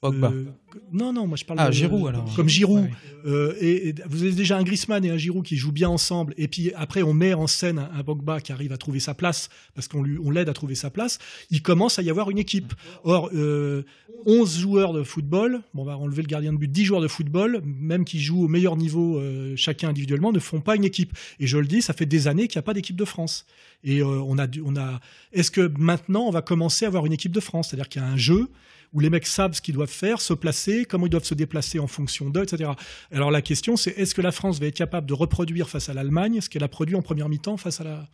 Pogba. 0.00 0.28
euh, 0.30 0.44
non, 0.92 1.12
non, 1.12 1.26
moi 1.26 1.36
je 1.36 1.44
parle 1.44 1.58
Ah, 1.60 1.68
de- 1.68 1.72
Giroud, 1.72 2.08
alors. 2.08 2.34
Comme 2.34 2.48
Giroud. 2.48 2.84
Ouais. 2.84 2.90
Euh, 3.26 3.54
et, 3.60 3.88
et 3.90 3.94
vous 4.08 4.22
avez 4.22 4.32
déjà 4.32 4.56
un 4.56 4.62
Griezmann 4.62 5.04
et 5.04 5.10
un 5.10 5.18
Giroud 5.18 5.44
qui 5.44 5.56
jouent 5.56 5.72
bien 5.72 5.90
ensemble, 5.90 6.32
et 6.38 6.48
puis 6.48 6.72
après 6.74 7.02
on 7.02 7.12
met 7.12 7.34
en 7.34 7.46
scène 7.46 7.78
un, 7.78 7.90
un 7.94 8.02
Pogba 8.02 8.40
qui 8.40 8.50
arrive 8.52 8.72
à 8.72 8.78
trouver 8.78 8.98
sa 9.00 9.12
place 9.12 9.50
parce 9.74 9.88
qu'on 9.88 10.02
lui 10.02 10.16
on 10.24 10.30
l'aide 10.30 10.48
à 10.48 10.54
trouver 10.54 10.74
sa 10.74 10.88
place. 10.88 11.18
Il 11.50 11.60
commence 11.60 11.98
à 11.98 12.02
y 12.02 12.08
avoir 12.08 12.30
une 12.30 12.38
équipe. 12.38 12.72
Or, 13.04 13.28
euh, 13.34 13.82
11 14.26 14.58
joueurs 14.58 14.92
de 14.94 15.02
football, 15.02 15.60
bon, 15.74 15.82
on 15.82 15.84
va 15.84 15.98
enlever 15.98 16.22
le 16.22 16.28
gardien 16.28 16.52
de 16.52 16.58
but, 16.58 16.70
10 16.70 16.84
joueurs 16.86 17.00
de 17.02 17.08
football, 17.08 17.60
même 17.64 18.04
qui 18.06 18.20
jouent 18.20 18.44
au 18.44 18.48
meilleur 18.48 18.76
niveau 18.76 19.18
euh, 19.18 19.54
chacun 19.56 19.90
individuellement, 19.90 20.32
ne 20.32 20.38
font 20.38 20.60
pas 20.60 20.76
une 20.76 20.84
équipe. 20.84 21.12
Et 21.40 21.46
je 21.46 21.58
le 21.58 21.66
dis, 21.66 21.82
ça 21.82 21.92
fait 21.92 22.06
des 22.06 22.26
années 22.26 22.48
qu'il 22.48 22.56
n'y 22.58 22.60
a 22.60 22.62
pas 22.62 22.74
d'équipe 22.74 22.96
de 22.96 23.04
France. 23.04 23.44
Et 23.84 24.00
euh, 24.00 24.06
on 24.06 24.38
a, 24.38 24.46
on 24.64 24.76
a. 24.76 25.00
Est-ce 25.32 25.50
que 25.50 25.70
maintenant 25.78 26.22
on 26.22 26.30
va 26.30 26.40
commencer 26.42 26.84
à 26.86 26.88
avoir 26.88 27.04
une 27.06 27.12
équipe 27.12 27.32
de 27.32 27.40
France, 27.40 27.68
c'est-à-dire 27.68 27.88
qu'il 27.88 28.00
y 28.00 28.04
a 28.04 28.08
un 28.08 28.16
jeu 28.16 28.48
où 28.92 29.00
les 29.00 29.10
mecs 29.10 29.26
savent 29.26 29.54
ce 29.54 29.60
qu'ils 29.60 29.74
doivent 29.74 29.88
faire, 29.88 30.20
se 30.20 30.34
placer, 30.34 30.84
comment 30.84 31.06
ils 31.06 31.10
doivent 31.10 31.24
se 31.24 31.34
déplacer 31.34 31.78
en 31.78 31.86
fonction 31.86 32.30
d'eux, 32.30 32.42
etc. 32.42 32.70
Alors 33.12 33.30
la 33.30 33.42
question, 33.42 33.76
c'est 33.76 33.90
est-ce 33.90 34.14
que 34.14 34.20
la 34.20 34.32
France 34.32 34.58
va 34.60 34.66
être 34.66 34.74
capable 34.74 35.06
de 35.06 35.14
reproduire 35.14 35.68
face 35.68 35.88
à 35.88 35.94
l'Allemagne 35.94 36.40
ce 36.40 36.48
qu'elle 36.48 36.64
a 36.64 36.68
produit 36.68 36.96
en 36.96 37.02
première 37.02 37.28
mi-temps 37.28 37.56
face 37.56 37.80
à 37.80 37.84
la 37.84 38.08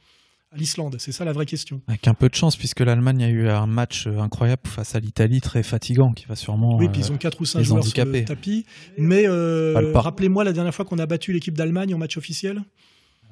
à 0.52 0.56
l'Islande? 0.56 0.96
C'est 0.98 1.12
ça 1.12 1.24
la 1.24 1.32
vraie 1.32 1.46
question. 1.46 1.80
Avec 1.88 2.06
un 2.06 2.14
peu 2.14 2.28
de 2.28 2.34
chance, 2.34 2.56
puisque 2.56 2.80
l'Allemagne 2.80 3.24
a 3.24 3.28
eu 3.28 3.48
un 3.48 3.66
match 3.66 4.06
euh, 4.06 4.18
incroyable 4.18 4.62
face 4.64 4.94
à 4.94 5.00
l'Italie, 5.00 5.40
très 5.40 5.62
fatigant, 5.62 6.12
qui 6.12 6.26
va 6.26 6.36
sûrement. 6.36 6.76
Oui, 6.76 6.86
euh, 6.86 6.88
puis 6.88 7.00
ils 7.00 7.12
ont 7.12 7.16
quatre 7.16 7.40
ou 7.40 7.44
cinq 7.44 7.60
les 7.60 7.64
joueurs 7.64 7.82
sur 7.82 7.88
handicapés. 7.88 8.20
le 8.20 8.26
tapis. 8.26 8.66
Mais 8.98 9.26
euh, 9.26 9.92
rappelez-moi 9.94 10.44
la 10.44 10.52
dernière 10.52 10.74
fois 10.74 10.84
qu'on 10.84 10.98
a 10.98 11.06
battu 11.06 11.32
l'équipe 11.32 11.54
d'Allemagne 11.54 11.94
en 11.94 11.98
match 11.98 12.16
officiel. 12.16 12.62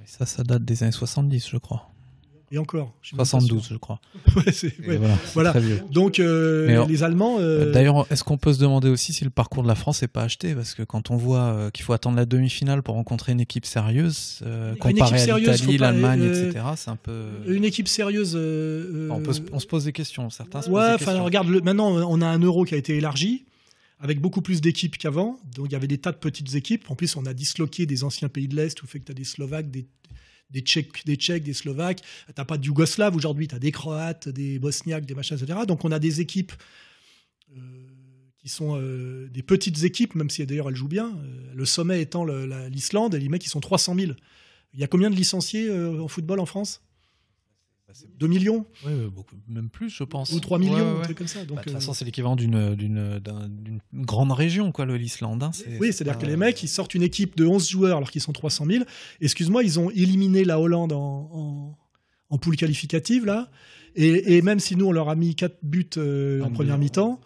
Ça, 0.07 0.27
ça 0.27 0.43
date 0.43 0.65
des 0.65 0.83
années 0.83 0.93
70, 0.93 1.49
je 1.49 1.57
crois. 1.57 1.89
Et 2.53 2.59
encore. 2.59 2.95
je 3.03 3.09
suis 3.09 3.15
même 3.17 3.19
pas 3.19 3.25
72, 3.25 3.69
je 3.73 3.77
crois. 3.77 4.01
Ouais, 4.37 4.43
ouais. 4.89 4.97
Voilà. 4.99 5.17
c'est 5.25 5.33
Voilà. 5.35 5.51
Très 5.51 5.61
vieux. 5.61 5.81
Donc 5.91 6.21
euh, 6.21 6.79
en- 6.83 6.87
les 6.87 7.03
Allemands. 7.03 7.39
euh, 7.41 7.69
Euh, 7.69 7.73
D'ailleurs, 7.73 8.07
est-ce 8.13 8.23
qu'on 8.23 8.37
peut 8.37 8.53
se 8.53 8.59
demander 8.61 8.89
aussi 8.89 9.13
si 9.13 9.25
le 9.25 9.31
parcours 9.31 9.63
de 9.63 9.69
la 9.69 9.75
France 9.75 10.03
n'est 10.03 10.09
pas 10.09 10.23
acheté? 10.23 10.55
Parce 10.55 10.75
que 10.75 10.83
quand 10.83 11.11
on 11.11 11.17
voit 11.17 11.39
euh, 11.45 11.71
qu'il 11.71 11.85
faut 11.85 11.93
attendre 11.93 12.17
la 12.17 12.27
demi-finale 12.27 12.83
pour 12.83 12.95
rencontrer 12.95 13.33
une 13.33 13.41
équipe 13.41 13.67
sérieuse, 13.67 14.41
euh, 14.47 14.73
Une 14.73 14.79
comparé 14.79 15.17
équipe 15.23 15.33
à 15.35 15.39
l'Italie, 15.39 15.79
l'Allemagne, 15.79 16.21
euh, 16.23 16.49
etc., 16.51 16.65
c'est 16.77 16.91
un 16.91 16.97
peu. 16.97 17.29
une 17.49 17.65
équipe 17.65 17.89
sérieuse. 17.89 18.35
euh, 18.37 19.09
on, 19.11 19.21
peut 19.21 19.33
se, 19.33 19.41
euh, 19.41 19.45
on 19.53 19.59
se 19.59 19.67
pose 19.67 19.85
des 19.85 19.93
questions. 19.93 20.31
Certains 20.31 20.63
se 20.63 20.71
Ouais, 20.71 20.93
enfin, 20.95 21.21
regarde, 21.23 21.49
le- 21.49 21.61
maintenant, 21.61 21.89
on 21.91 22.21
a 22.21 22.27
un 22.27 22.39
euro 22.39 22.65
qui 22.65 22.75
a 22.75 22.79
été 22.79 22.97
élargi, 22.97 23.45
avec 24.01 24.21
beaucoup 24.21 24.43
plus 24.43 24.61
d'équipes 24.61 24.99
qu'avant. 24.99 25.39
Donc, 25.57 25.67
il 25.71 25.73
y 25.73 25.77
avait 25.77 25.87
des 25.87 25.99
tas 25.99 26.13
de 26.13 26.17
petites 26.19 26.55
équipes. 26.55 26.91
En 26.91 26.95
plus, 26.95 27.17
on 27.17 27.25
a 27.27 27.33
disloqué 27.35 27.87
des 27.87 28.05
anciens 28.05 28.29
pays 28.29 28.49
de 28.49 28.57
l'Est, 28.57 28.83
au 28.83 28.87
fait 28.87 29.01
que 29.01 29.05
tu 29.07 29.13
as 29.13 29.15
des 29.15 29.25
Slovaques, 29.25 29.71
des, 29.71 29.87
des, 30.51 30.61
Tchèques, 30.61 31.05
des 31.07 31.17
Tchèques, 31.17 31.45
des 31.45 31.55
Slovaques. 31.55 32.03
Tu 32.35 32.45
pas 32.45 32.59
de 32.59 32.65
Yougoslaves 32.65 33.17
aujourd'hui, 33.17 33.49
tu 33.49 33.55
as 33.55 33.59
des 33.59 33.73
Croates, 33.73 34.29
des 34.29 34.59
Bosniaques, 34.59 35.07
des 35.07 35.15
machins, 35.15 35.37
etc. 35.37 35.61
Donc, 35.67 35.85
on 35.85 35.93
a 35.93 35.99
des 35.99 36.21
équipes 36.21 36.53
euh, 37.57 37.61
qui 38.39 38.49
sont 38.49 38.79
euh, 38.79 39.29
des 39.29 39.43
petites 39.43 39.85
équipes, 39.85 40.15
même 40.15 40.31
si 40.31 40.45
d'ailleurs 40.47 40.69
elles 40.69 40.77
jouent 40.77 40.89
bien. 40.89 41.17
Euh, 41.17 41.53
le 41.55 41.65
sommet 41.65 42.01
étant 42.01 42.25
l'Islande, 42.25 43.15
et 43.15 43.21
les 43.21 43.29
mecs, 43.29 43.45
ils 43.45 43.51
sont 43.51 43.61
300 43.61 43.95
000. 43.95 44.13
Il 44.75 44.81
y 44.81 44.85
a 44.85 44.87
combien 44.87 45.11
de 45.11 45.15
licenciés 45.15 45.71
en 45.71 46.09
football 46.09 46.41
en 46.41 46.47
France? 46.47 46.83
2 48.19 48.27
millions 48.27 48.67
ouais, 48.87 49.07
beaucoup, 49.11 49.37
même 49.49 49.69
plus, 49.69 49.91
je 49.91 50.05
pense. 50.05 50.31
ou 50.33 50.41
3 50.41 50.59
Ouais, 50.59 50.65
millions, 50.65 50.95
ouais, 50.95 50.99
un 51.01 51.03
truc 51.03 51.19
comme 51.19 51.27
ça. 51.27 51.45
Donc, 51.45 51.57
Bah, 51.57 51.63
de 51.63 51.67
toute 51.69 51.77
euh, 51.77 51.81
façon, 51.81 51.93
c'est 51.93 52.05
l'équivalent 52.05 52.37
d'une 52.37 52.75
d'une 52.75 53.19
d'un- 53.19 53.49
d'une 53.49 53.81
grande 53.95 54.33
région, 54.33 54.73
quoi, 54.73 54.85
le 54.87 54.97
l'Islande. 54.97 55.43
hein, 55.43 55.51
c'est- 55.53 55.79
Oui, 55.81 55.89
c'est 55.89 55.93
c'est-à-dire 55.93 56.15
pas- 56.15 56.21
que 56.23 56.27
les 56.27 56.37
mecs, 56.37 56.63
ils 56.63 56.69
sortent 56.69 56.95
une 56.95 57.03
équipe 57.03 57.37
de 57.37 57.47
11 57.47 57.69
joueurs 57.69 57.97
alors 57.97 58.11
qu'ils 58.11 58.21
sont 58.23 58.33
300 58.33 58.67
000. 58.67 58.85
Excuse-moi, 59.21 59.63
ils 59.65 59.79
ont 59.79 59.91
éliminé 59.91 60.45
la 60.45 60.59
Hollande 60.61 60.93
en, 60.93 61.31
en, 61.33 61.79
en 62.31 62.39
poule 62.39 62.57
qualificative, 62.57 63.25
là. 63.27 63.51
Et, 63.97 64.37
et 64.37 64.43
même 64.43 64.59
si 64.59 64.75
nous, 64.75 64.87
on 64.87 64.93
leur 64.93 65.09
a 65.09 65.15
mis 65.15 65.35
4 65.37 65.57
buts 65.63 65.89
euh, 65.99 66.43
en 66.43 66.51
première 66.51 66.79
mi-temps, 66.79 67.21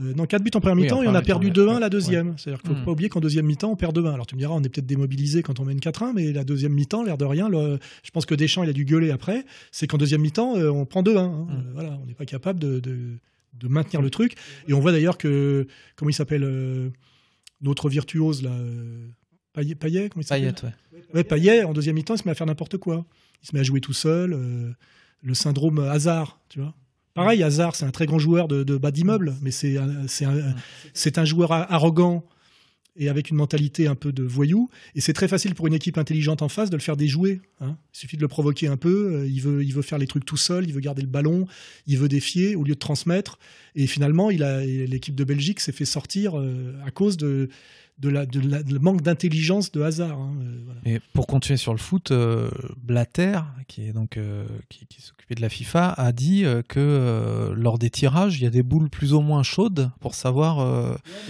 euh, 0.00 0.14
non, 0.14 0.24
4 0.26 0.42
buts 0.42 0.50
en 0.54 0.60
première 0.60 0.76
Oui, 0.76 0.82
mi-temps, 0.84 1.02
et 1.02 1.08
on 1.08 1.14
a 1.14 1.22
perdu 1.22 1.48
mi-temps, 1.48 1.62
2-1 1.62 1.74
ouais. 1.74 1.80
la 1.80 1.88
deuxième. 1.90 2.38
C'est-à-dire 2.38 2.62
qu'il 2.62 2.70
ne 2.70 2.76
faut 2.76 2.80
Hmm. 2.82 2.84
pas 2.84 2.90
oublier 2.92 3.08
qu'en 3.08 3.20
deuxième 3.20 3.46
mi-temps, 3.46 3.70
on 3.72 3.76
perd 3.76 3.94
2-1. 3.94 4.12
Alors 4.14 4.26
tu 4.26 4.34
me 4.34 4.40
diras, 4.40 4.54
on 4.54 4.62
est 4.62 4.68
peut-être 4.68 4.86
démobilisé 4.86 5.42
quand 5.42 5.60
on 5.60 5.64
mène 5.64 5.80
4-1, 5.80 6.12
mais 6.14 6.32
la 6.32 6.44
deuxième 6.44 6.72
mi-temps, 6.72 7.02
l'air 7.02 7.18
de 7.18 7.24
rien, 7.24 7.48
le- 7.48 7.78
je 8.02 8.10
pense 8.10 8.24
que 8.26 8.34
Deschamps, 8.34 8.62
il 8.62 8.70
a 8.70 8.72
dû 8.72 8.84
gueuler 8.84 9.10
après, 9.10 9.44
c'est 9.70 9.86
qu'en 9.86 9.98
deuxième 9.98 10.22
mi-temps, 10.22 10.56
euh, 10.56 10.70
on 10.70 10.84
prend 10.86 11.02
2-1. 11.02 11.24
hein. 11.24 11.46
Hmm. 11.48 11.50
Euh, 11.52 11.72
voilà, 11.74 11.98
on 12.02 12.06
n'est 12.06 12.14
pas 12.14 12.24
capable 12.26 12.58
de, 12.58 12.80
de- 12.80 13.18
de 13.60 13.68
maintenir 13.68 14.00
le 14.00 14.08
truc. 14.10 14.34
Et 14.66 14.72
on 14.72 14.80
voit 14.80 14.92
d'ailleurs 14.92 15.18
que, 15.18 15.66
comment 15.96 16.08
il 16.10 16.14
s'appelle, 16.14 16.42
euh, 16.44 16.88
notre 17.60 17.88
virtuose, 17.90 18.42
là, 18.42 18.50
euh, 18.50 19.06
Payet, 19.52 19.74
Payet, 19.74 20.08
comment 20.08 20.22
il 20.22 20.26
s'appelle 20.26 20.54
Payet, 20.54 20.72
ouais. 20.94 21.04
Ouais, 21.14 21.24
Payet, 21.24 21.64
en 21.64 21.72
deuxième 21.74 21.94
mi-temps, 21.96 22.14
il 22.14 22.18
se 22.18 22.24
met 22.24 22.30
à 22.30 22.34
faire 22.34 22.46
n'importe 22.46 22.78
quoi. 22.78 23.04
Il 23.42 23.48
se 23.48 23.54
met 23.54 23.60
à 23.60 23.62
jouer 23.62 23.80
tout 23.80 23.92
seul. 23.92 24.32
euh, 24.32 24.70
le 25.24 25.34
syndrome 25.34 25.78
hasard, 25.78 26.40
tu 26.48 26.58
vois. 26.60 26.74
Pareil, 27.14 27.42
Hazard, 27.42 27.76
c'est 27.76 27.84
un 27.84 27.90
très 27.90 28.06
grand 28.06 28.18
joueur 28.18 28.48
de, 28.48 28.62
de 28.62 28.76
bas 28.76 28.90
d'immeuble, 28.90 29.34
mais 29.42 29.50
c'est 29.50 29.76
un, 29.76 30.06
c'est 30.94 31.18
un, 31.18 31.24
joueur 31.24 31.52
arrogant 31.52 32.24
et 32.96 33.08
avec 33.08 33.30
une 33.30 33.36
mentalité 33.36 33.86
un 33.86 33.94
peu 33.94 34.12
de 34.12 34.22
voyou. 34.22 34.68
Et 34.94 35.00
c'est 35.00 35.12
très 35.12 35.28
facile 35.28 35.54
pour 35.54 35.66
une 35.66 35.74
équipe 35.74 35.96
intelligente 35.98 36.42
en 36.42 36.48
face 36.48 36.68
de 36.70 36.76
le 36.76 36.82
faire 36.82 36.96
déjouer. 36.96 37.40
hein. 37.60 37.76
Il 37.94 37.98
suffit 37.98 38.16
de 38.16 38.22
le 38.22 38.28
provoquer 38.28 38.66
un 38.68 38.76
peu. 38.76 39.14
euh, 39.14 39.26
Il 39.26 39.40
veut, 39.40 39.64
il 39.64 39.72
veut 39.72 39.82
faire 39.82 39.98
les 39.98 40.06
trucs 40.06 40.26
tout 40.26 40.36
seul. 40.36 40.66
Il 40.66 40.74
veut 40.74 40.80
garder 40.80 41.00
le 41.00 41.08
ballon. 41.08 41.46
Il 41.86 41.98
veut 41.98 42.08
défier 42.08 42.54
au 42.54 42.64
lieu 42.64 42.74
de 42.74 42.78
transmettre. 42.78 43.38
Et 43.74 43.86
finalement, 43.86 44.30
il 44.30 44.42
a, 44.42 44.62
l'équipe 44.62 45.14
de 45.14 45.24
Belgique 45.24 45.60
s'est 45.60 45.72
fait 45.72 45.86
sortir 45.86 46.38
euh, 46.38 46.74
à 46.84 46.90
cause 46.90 47.16
de, 47.16 47.48
de, 48.02 48.08
la, 48.10 48.26
de, 48.26 48.40
la- 48.40 48.62
de 48.62 48.76
manque 48.78 49.00
d'intelligence 49.00 49.72
de 49.72 49.80
hasard. 49.80 50.18
hein, 50.18 50.34
euh, 50.42 50.58
voilà. 50.64 50.80
Et 50.96 51.00
pour 51.14 51.26
continuer 51.26 51.56
sur 51.56 51.72
le 51.72 51.78
foot, 51.78 52.10
euh, 52.10 52.50
Blatter, 52.82 53.38
qui 53.68 53.86
est 53.88 53.92
donc 53.92 54.16
euh, 54.16 54.44
qui, 54.68 54.86
qui 54.86 55.00
s'occupait 55.00 55.34
de 55.36 55.40
la 55.40 55.48
FIFA, 55.48 55.90
a 55.96 56.12
dit 56.12 56.44
euh, 56.44 56.62
que 56.66 57.52
lors 57.56 57.78
des 57.78 57.90
tirages, 57.90 58.38
il 58.38 58.42
y 58.42 58.46
a 58.46 58.50
des 58.50 58.62
boules 58.62 58.90
plus 58.90 59.12
ou 59.14 59.20
moins 59.20 59.42
chaudes 59.42 59.90
pour 60.00 60.14
savoir. 60.14 60.58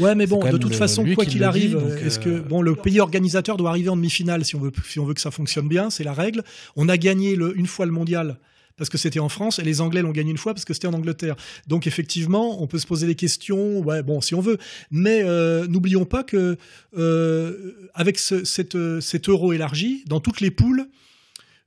Ouais, 0.00 0.14
mais 0.14 0.26
bon, 0.26 0.40
de 0.44 0.56
toute 0.56 0.70
le- 0.72 0.76
façon, 0.76 1.04
quoi 1.14 1.24
qui 1.24 1.32
qu'il 1.32 1.44
arrive, 1.44 1.78
est-ce 2.04 2.18
que 2.18 2.40
bon, 2.40 2.62
le 2.62 2.74
pays 2.74 3.00
organisateur 3.00 3.56
doit 3.56 3.70
arriver 3.70 3.90
en 3.90 3.96
demi-finale 3.96 4.44
si 4.44 4.56
on 4.56 4.60
veut, 4.60 4.72
si 4.84 4.98
on 4.98 5.04
veut 5.04 5.14
que 5.14 5.20
ça 5.20 5.30
fonctionne 5.30 5.68
bien, 5.68 5.90
c'est 5.90 6.04
la 6.04 6.14
règle. 6.14 6.42
On 6.76 6.88
a 6.88 6.96
gagné 6.96 7.36
le, 7.36 7.56
une 7.58 7.66
fois 7.66 7.86
le 7.86 7.92
mondial 7.92 8.38
parce 8.76 8.90
que 8.90 8.98
c'était 8.98 9.20
en 9.20 9.28
France 9.28 9.58
et 9.58 9.62
les 9.62 9.80
Anglais 9.80 10.02
l'ont 10.02 10.12
gagné 10.12 10.30
une 10.30 10.38
fois 10.38 10.54
parce 10.54 10.64
que 10.64 10.74
c'était 10.74 10.86
en 10.86 10.94
Angleterre. 10.94 11.36
Donc 11.66 11.86
effectivement, 11.86 12.62
on 12.62 12.66
peut 12.66 12.78
se 12.78 12.86
poser 12.86 13.06
des 13.06 13.14
questions, 13.14 13.80
ouais, 13.80 14.02
bon, 14.02 14.20
si 14.20 14.34
on 14.34 14.40
veut, 14.40 14.58
mais 14.90 15.22
euh, 15.24 15.66
n'oublions 15.66 16.04
pas 16.04 16.24
que 16.24 16.56
euh, 16.96 17.90
avec 17.94 18.18
ce, 18.18 18.44
cette, 18.44 18.74
euh, 18.74 19.00
cet 19.00 19.28
euro 19.28 19.52
élargi, 19.52 20.04
dans 20.06 20.20
toutes 20.20 20.40
les 20.40 20.50
poules. 20.50 20.88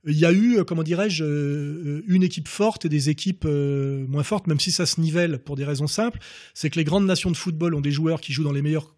Il 0.08 0.16
y 0.16 0.24
a 0.24 0.32
eu, 0.32 0.62
comment 0.64 0.84
dirais-je, 0.84 2.04
une 2.06 2.22
équipe 2.22 2.46
forte 2.46 2.84
et 2.84 2.88
des 2.88 3.10
équipes 3.10 3.44
moins 3.44 4.22
fortes, 4.22 4.46
même 4.46 4.60
si 4.60 4.70
ça 4.70 4.86
se 4.86 5.00
nivelle 5.00 5.40
pour 5.40 5.56
des 5.56 5.64
raisons 5.64 5.88
simples. 5.88 6.20
C'est 6.54 6.70
que 6.70 6.78
les 6.78 6.84
grandes 6.84 7.06
nations 7.06 7.32
de 7.32 7.36
football 7.36 7.74
ont 7.74 7.80
des 7.80 7.90
joueurs 7.90 8.20
qui 8.20 8.32
jouent 8.32 8.44
dans 8.44 8.52
les 8.52 8.62
meilleurs 8.62 8.94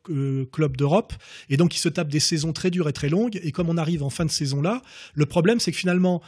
clubs 0.53 0.77
d'Europe 0.77 1.15
et 1.49 1.57
donc 1.57 1.75
ils 1.75 1.79
se 1.79 1.89
tapent 1.89 2.11
des 2.11 2.21
saisons 2.21 2.53
très 2.53 2.71
dures 2.71 2.91
et 2.91 2.93
très 2.93 3.09
longues. 3.09 3.41
Et 3.43 3.53
comme 3.53 3.71
on 3.71 3.79
arrive 3.79 4.03
en 4.03 4.11
fin 4.11 4.27
de 4.27 4.31
saison 4.31 4.61
là, 4.61 4.83
le 5.15 5.25
problème 5.25 5.61
c'est 5.61 5.73
que 5.73 5.79
finalement 5.79 6.21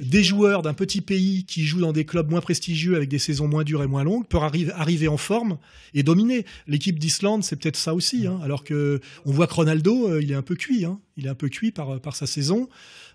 des 0.00 0.24
joueurs 0.24 0.62
d'un 0.62 0.74
petit 0.74 1.00
pays 1.00 1.44
qui 1.44 1.64
jouent 1.64 1.80
dans 1.80 1.92
des 1.92 2.04
clubs 2.04 2.28
moins 2.30 2.40
prestigieux 2.40 2.96
avec 2.96 3.08
des 3.08 3.18
saisons 3.18 3.46
moins 3.46 3.62
dures 3.64 3.82
et 3.82 3.86
moins 3.86 4.02
longues 4.04 4.26
peuvent 4.26 4.42
arri- 4.42 4.70
arriver 4.72 5.06
en 5.08 5.16
forme 5.16 5.58
et 5.94 6.02
dominer. 6.02 6.44
L'équipe 6.66 6.98
d'Islande, 6.98 7.44
c'est 7.44 7.56
peut-être 7.56 7.76
ça 7.76 7.94
aussi. 7.94 8.26
hein. 8.26 8.38
alors 8.42 8.64
que 8.64 9.00
on 9.24 9.30
voit 9.32 9.46
que 9.46 9.54
Ronaldo, 9.54 10.08
euh, 10.08 10.22
il 10.22 10.32
est 10.32 10.34
un 10.34 10.42
peu 10.42 10.56
cuit. 10.56 10.84
hein. 10.84 10.98
il 11.16 11.26
est 11.26 11.28
un 11.28 11.34
peu 11.36 11.48
cuit 11.48 11.70
par, 11.70 12.00
par 12.00 12.16
sa 12.16 12.26
saison. 12.26 12.68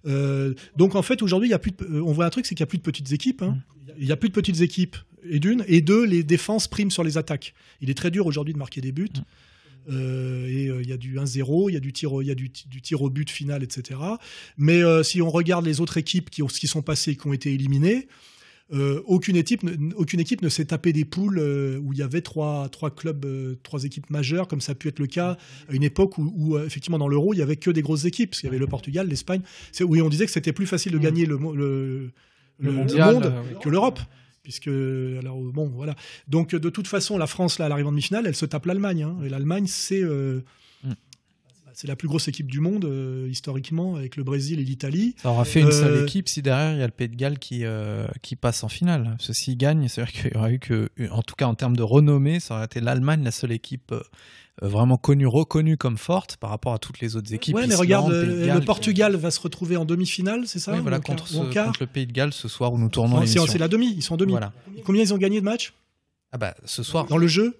Euh, 0.07 0.53
donc 0.77 0.95
en 0.95 1.01
fait, 1.01 1.21
aujourd'hui, 1.21 1.49
il 1.49 1.51
y 1.51 1.55
a 1.55 1.59
plus 1.59 1.71
de- 1.71 1.83
euh, 1.83 2.01
on 2.03 2.13
voit 2.13 2.25
un 2.25 2.29
truc, 2.29 2.45
c'est 2.45 2.55
qu'il 2.55 2.63
n'y 2.63 2.67
a 2.67 2.71
plus 2.71 2.77
de 2.77 2.83
petites 2.83 3.11
équipes. 3.11 3.41
hein. 3.41 3.57
Il 3.97 4.05
n'y 4.05 4.11
a 4.11 4.17
plus 4.17 4.29
de 4.29 4.33
petites 4.33 4.61
équipes. 4.61 4.95
Et 5.29 5.39
d'une, 5.39 5.65
et 5.67 5.81
deux, 5.81 6.05
les 6.05 6.23
défenses 6.23 6.67
priment 6.69 6.91
sur 6.91 7.03
les 7.03 7.17
attaques. 7.17 7.53
Il 7.81 7.89
est 7.89 7.93
très 7.93 8.09
dur 8.11 8.25
aujourd'hui 8.25 8.53
de 8.53 8.59
marquer 8.59 8.79
des 8.79 8.93
buts. 8.93 9.09
Euh, 9.89 10.47
et 10.47 10.67
euh, 10.69 10.81
il 10.83 10.89
y 10.89 10.93
a 10.93 10.97
du 10.97 11.17
1-0, 11.17 11.69
il 11.69 11.73
y 11.73 11.77
a 11.77 11.79
du 11.79 11.91
tir, 11.93 12.13
au- 12.13 12.21
il 12.21 12.27
y 12.27 12.31
a 12.31 12.35
du, 12.35 12.49
du 12.67 12.81
tir 12.81 13.01
au 13.01 13.09
but 13.09 13.29
final, 13.29 13.63
etc. 13.63 13.99
Mais 14.57 14.83
euh, 14.83 15.03
si 15.03 15.21
on 15.21 15.29
regarde 15.29 15.65
les 15.65 15.81
autres 15.81 15.97
équipes 15.97 16.29
qui, 16.29 16.43
ont, 16.43 16.47
qui 16.47 16.67
sont 16.67 16.81
passées 16.81 17.11
et 17.11 17.15
qui 17.15 17.27
ont 17.27 17.33
été 17.33 17.53
éliminées, 17.53 18.07
euh, 18.71 19.01
aucune 19.07 19.35
équipe, 19.35 19.63
ne- 19.63 19.95
aucune 19.95 20.19
équipe 20.19 20.43
ne 20.43 20.49
s'est 20.49 20.65
tapé 20.65 20.93
des 20.93 21.03
poules 21.05 21.39
euh, 21.39 21.79
où 21.79 21.91
il 21.91 21.97
y 21.97 22.03
avait 22.03 22.21
trois, 22.21 22.69
trois 22.69 22.91
clubs, 22.93 23.25
euh, 23.25 23.55
trois 23.63 23.83
équipes 23.83 24.09
majeures, 24.11 24.47
comme 24.47 24.61
ça 24.61 24.73
a 24.73 24.75
pu 24.75 24.89
être 24.89 24.99
le 24.99 25.07
cas 25.07 25.37
à 25.69 25.73
une 25.73 25.81
époque 25.83 26.19
où, 26.19 26.31
où, 26.35 26.59
effectivement 26.59 26.99
dans 26.99 27.07
l'Euro 27.07 27.33
il 27.33 27.37
y 27.37 27.41
avait 27.41 27.55
que 27.55 27.71
des 27.71 27.81
grosses 27.81 28.05
équipes, 28.05 28.29
parce 28.29 28.41
qu'il 28.41 28.47
y 28.47 28.51
avait 28.51 28.59
le 28.59 28.67
Portugal, 28.67 29.07
l'Espagne. 29.07 29.41
Où 29.81 29.97
on 29.97 30.09
disait 30.09 30.27
que 30.27 30.31
c'était 30.31 30.53
plus 30.53 30.67
facile 30.67 30.91
de 30.91 30.97
gagner 30.99 31.25
le, 31.25 31.37
mo- 31.37 31.55
le, 31.55 31.63
le- 32.05 32.11
le 32.59 32.71
mondial, 32.71 33.13
monde 33.15 33.33
que 33.59 33.69
l'Europe. 33.69 33.99
Puisque, 34.49 34.67
alors, 34.67 35.37
bon, 35.37 35.67
voilà. 35.75 35.93
Donc, 36.27 36.55
de 36.55 36.69
toute 36.71 36.87
façon, 36.87 37.19
la 37.19 37.27
France, 37.27 37.59
là, 37.59 37.65
à 37.65 37.69
l'arrivée 37.69 37.87
en 37.87 37.91
demi-finale, 37.91 38.25
elle 38.25 38.33
se 38.33 38.47
tape 38.47 38.65
l'Allemagne. 38.65 39.03
hein. 39.03 39.15
Et 39.23 39.29
l'Allemagne, 39.29 39.67
c'est 39.67 40.01
euh. 40.01 40.41
C'est 41.81 41.87
la 41.87 41.95
plus 41.95 42.09
grosse 42.09 42.27
équipe 42.27 42.51
du 42.51 42.59
monde, 42.59 42.83
euh, 42.83 43.25
historiquement, 43.31 43.95
avec 43.95 44.17
le 44.17 44.23
Brésil 44.25 44.59
et 44.59 44.63
l'Italie. 44.65 45.15
Ça 45.21 45.29
aura 45.29 45.45
fait 45.45 45.61
une 45.61 45.67
Euh, 45.67 45.71
seule 45.71 46.03
équipe 46.03 46.27
si 46.27 46.41
derrière 46.41 46.73
il 46.73 46.79
y 46.79 46.83
a 46.83 46.85
le 46.85 46.91
Pays 46.91 47.07
de 47.07 47.15
Galles 47.15 47.39
qui, 47.39 47.61
euh, 47.63 48.05
qui 48.21 48.35
passe 48.35 48.65
en 48.65 48.67
finale. 48.67 49.03
Parce 49.17 49.27
que 49.27 49.33
s'il 49.33 49.55
gagne, 49.57 49.87
c'est-à-dire 49.87 50.11
qu'il 50.13 50.31
y 50.33 50.37
aurait 50.37 50.53
eu 50.55 50.59
que, 50.59 50.89
en 51.09 51.21
tout 51.21 51.35
cas 51.35 51.45
en 51.45 51.55
termes 51.55 51.77
de 51.77 51.81
renommée, 51.83 52.41
ça 52.41 52.55
aurait 52.55 52.65
été 52.65 52.81
l'Allemagne 52.81 53.23
la 53.23 53.31
seule 53.31 53.53
équipe 53.53 53.93
euh, 53.93 54.01
euh, 54.61 54.67
vraiment 54.67 54.97
connue, 54.97 55.25
reconnue 55.25 55.77
comme 55.77 55.97
forte 55.97 56.35
par 56.35 56.49
rapport 56.49 56.73
à 56.73 56.79
toutes 56.79 56.99
les 56.99 57.15
autres 57.15 57.33
équipes. 57.33 57.55
ouais, 57.55 57.65
mais 57.65 57.75
regarde, 57.75 58.11
euh, 58.11 58.45
Galles, 58.45 58.59
le 58.59 58.65
Portugal 58.65 59.15
va 59.15 59.31
se 59.31 59.39
retrouver 59.39 59.77
en 59.77 59.85
demi-finale, 59.85 60.47
c'est 60.47 60.59
ça 60.59 60.73
Oui, 60.73 60.79
voilà, 60.81 60.99
contre, 60.99 61.29
ce- 61.29 61.37
le 61.79 61.85
Pays 61.87 62.07
de 62.07 62.11
Galles 62.11 62.33
ce 62.33 62.49
soir 62.49 62.73
où 62.73 62.77
nous 62.77 62.89
tournons 62.89 63.25
c'est 63.25 63.57
la 63.57 63.69
demi, 63.69 63.93
ils 63.95 64.01
sont 64.03 64.15
en 64.15 64.17
demi. 64.17 64.33
Voilà. 64.33 64.51
Combien 64.83 65.01
ils 65.01 65.13
ont 65.13 65.17
gagné 65.17 65.39
de 65.39 65.45
matchs 65.45 65.73
Ah 66.33 66.37
bah 66.37 66.55
ce 66.65 66.83
soir. 66.83 67.05
dans 67.05 67.15
le 67.17 67.27
jeu 67.27 67.55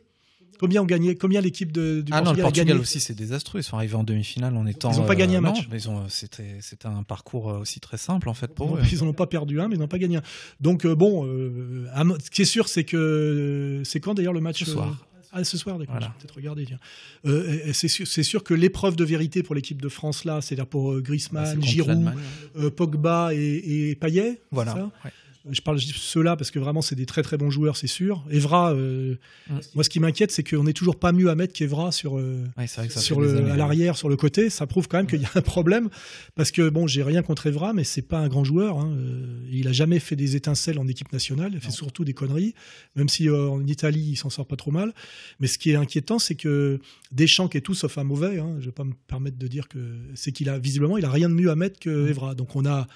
Combien 0.59 0.81
ont 0.81 0.85
gagné 0.85 1.15
Combien 1.15 1.41
l'équipe 1.41 1.71
de, 1.71 2.01
du 2.01 2.11
Ah 2.11 2.21
non, 2.21 2.25
Portugal 2.25 2.35
le 2.35 2.41
a 2.41 2.43
Portugal 2.43 2.67
gagné 2.67 2.79
aussi, 2.81 2.99
c'est 2.99 3.13
désastreux. 3.13 3.61
Ils 3.61 3.63
sont 3.63 3.77
arrivés 3.77 3.95
en 3.95 4.03
demi-finale 4.03 4.55
en 4.55 4.65
étant. 4.65 4.91
Ils 4.91 4.99
ont 4.99 5.05
pas 5.05 5.15
gagné 5.15 5.37
un 5.37 5.41
non, 5.41 5.49
match. 5.51 5.67
mais 5.71 5.77
ils 5.81 5.89
ont, 5.89 6.09
c'était, 6.09 6.57
c'était 6.61 6.87
un 6.87 7.03
parcours 7.03 7.49
euh, 7.49 7.59
aussi 7.59 7.79
très 7.79 7.97
simple 7.97 8.29
en 8.29 8.33
fait 8.33 8.53
pour 8.53 8.75
eux. 8.75 8.81
Ils 8.91 8.99
n'en 8.99 9.07
ont 9.07 9.13
pas 9.13 9.27
perdu 9.27 9.61
un, 9.61 9.67
mais 9.67 9.75
ils 9.75 9.79
n'ont 9.79 9.87
pas 9.87 9.97
gagné 9.99 10.17
un. 10.17 10.23
Donc 10.59 10.85
euh, 10.85 10.95
bon, 10.95 11.25
euh, 11.25 11.87
ce 12.23 12.29
qui 12.29 12.41
est 12.41 12.45
sûr, 12.45 12.67
c'est 12.67 12.83
que 12.83 13.81
c'est 13.85 13.99
quand 13.99 14.13
d'ailleurs 14.13 14.33
le 14.33 14.41
match 14.41 14.63
Ce 14.63 14.69
euh, 14.69 14.73
soir. 14.73 14.97
Ah, 15.31 15.43
ce 15.43 15.57
soir, 15.57 15.77
d'accord. 15.77 15.95
Voilà. 15.95 16.13
Peut-être 16.19 16.35
regarder. 16.35 16.65
Tiens. 16.65 16.79
Euh, 17.25 17.71
c'est 17.73 17.87
sûr, 17.87 18.07
c'est 18.07 18.23
sûr 18.23 18.43
que 18.43 18.53
l'épreuve 18.53 18.95
de 18.95 19.03
vérité 19.03 19.43
pour 19.43 19.53
l'équipe 19.53 19.81
de 19.81 19.89
France 19.89 20.25
là, 20.25 20.41
c'est-à-dire 20.41 20.65
pour 20.65 20.91
euh, 20.91 21.01
Griezmann, 21.01 21.55
contre 21.55 21.67
Giroud, 21.67 22.11
euh, 22.57 22.71
Pogba 22.71 23.29
et, 23.33 23.89
et 23.91 23.95
Payet. 23.95 24.41
Voilà. 24.51 24.73
ça? 24.73 24.91
ouais. 25.05 25.11
Je 25.49 25.61
parle 25.61 25.77
de 25.77 25.81
ceux-là 25.81 26.35
parce 26.35 26.51
que 26.51 26.59
vraiment 26.59 26.81
c'est 26.81 26.95
des 26.95 27.05
très 27.05 27.23
très 27.23 27.37
bons 27.37 27.49
joueurs, 27.49 27.77
c'est 27.77 27.87
sûr. 27.87 28.25
Evra, 28.29 28.73
euh, 28.73 29.15
Mm. 29.49 29.59
moi 29.75 29.83
ce 29.83 29.89
qui 29.89 29.99
m'inquiète, 29.99 30.31
c'est 30.31 30.43
qu'on 30.43 30.63
n'est 30.65 30.73
toujours 30.73 30.97
pas 30.99 31.11
mieux 31.13 31.29
à 31.29 31.35
mettre 31.35 31.53
qu'Evra 31.53 31.91
sur 31.91 32.17
euh, 32.19 32.43
Ouais, 32.57 32.67
sur 32.67 33.21
le, 33.21 33.49
à 33.49 33.55
l'arrière, 33.55 33.95
sur 33.97 34.09
le 34.09 34.17
côté. 34.17 34.49
Ça 34.49 34.67
prouve 34.67 34.87
quand 34.89 34.97
même 34.97 35.07
qu'il 35.07 35.21
y 35.21 35.25
a 35.25 35.31
un 35.35 35.41
problème 35.41 35.89
parce 36.35 36.51
que 36.51 36.67
bon, 36.69 36.87
j'ai 36.87 37.03
rien 37.03 37.21
contre 37.21 37.47
Evra, 37.47 37.71
mais 37.73 37.83
c'est 37.85 38.01
pas 38.01 38.19
un 38.19 38.27
grand 38.27 38.43
joueur. 38.43 38.79
hein. 38.79 38.93
Euh, 38.97 39.39
Il 39.49 39.67
a 39.67 39.71
jamais 39.71 39.99
fait 39.99 40.15
des 40.17 40.35
étincelles 40.35 40.77
en 40.77 40.87
équipe 40.87 41.11
nationale. 41.13 41.51
Il 41.53 41.59
fait 41.61 41.67
Non. 41.67 41.73
surtout 41.73 42.03
des 42.03 42.13
conneries, 42.13 42.53
même 42.95 43.07
si 43.09 43.29
euh, 43.29 43.47
en 43.49 43.65
Italie 43.65 44.09
il 44.11 44.15
s'en 44.17 44.29
sort 44.29 44.45
pas 44.45 44.57
trop 44.57 44.71
mal. 44.71 44.93
Mais 45.39 45.47
ce 45.47 45.57
qui 45.57 45.71
est 45.71 45.75
inquiétant, 45.75 46.19
c'est 46.19 46.35
que 46.35 46.79
Deschamps 47.13 47.47
qui 47.47 47.57
est 47.57 47.61
tout 47.61 47.73
sauf 47.73 47.97
un 47.97 48.03
mauvais. 48.03 48.39
Hein, 48.39 48.57
je 48.59 48.65
vais 48.65 48.71
pas 48.73 48.83
me 48.83 48.93
permettre 49.07 49.37
de 49.37 49.47
dire 49.47 49.67
que 49.69 49.79
c'est 50.15 50.31
qu'il 50.33 50.49
a 50.49 50.59
visiblement 50.59 50.97
il 50.97 51.05
a 51.05 51.09
rien 51.11 51.29
de 51.29 51.33
mieux 51.33 51.49
à 51.49 51.55
mettre 51.55 51.79
que 51.79 51.89
Mm. 51.89 52.07
Evra. 52.09 52.35
Donc 52.35 52.55
on 52.55 52.65
a 52.65 52.87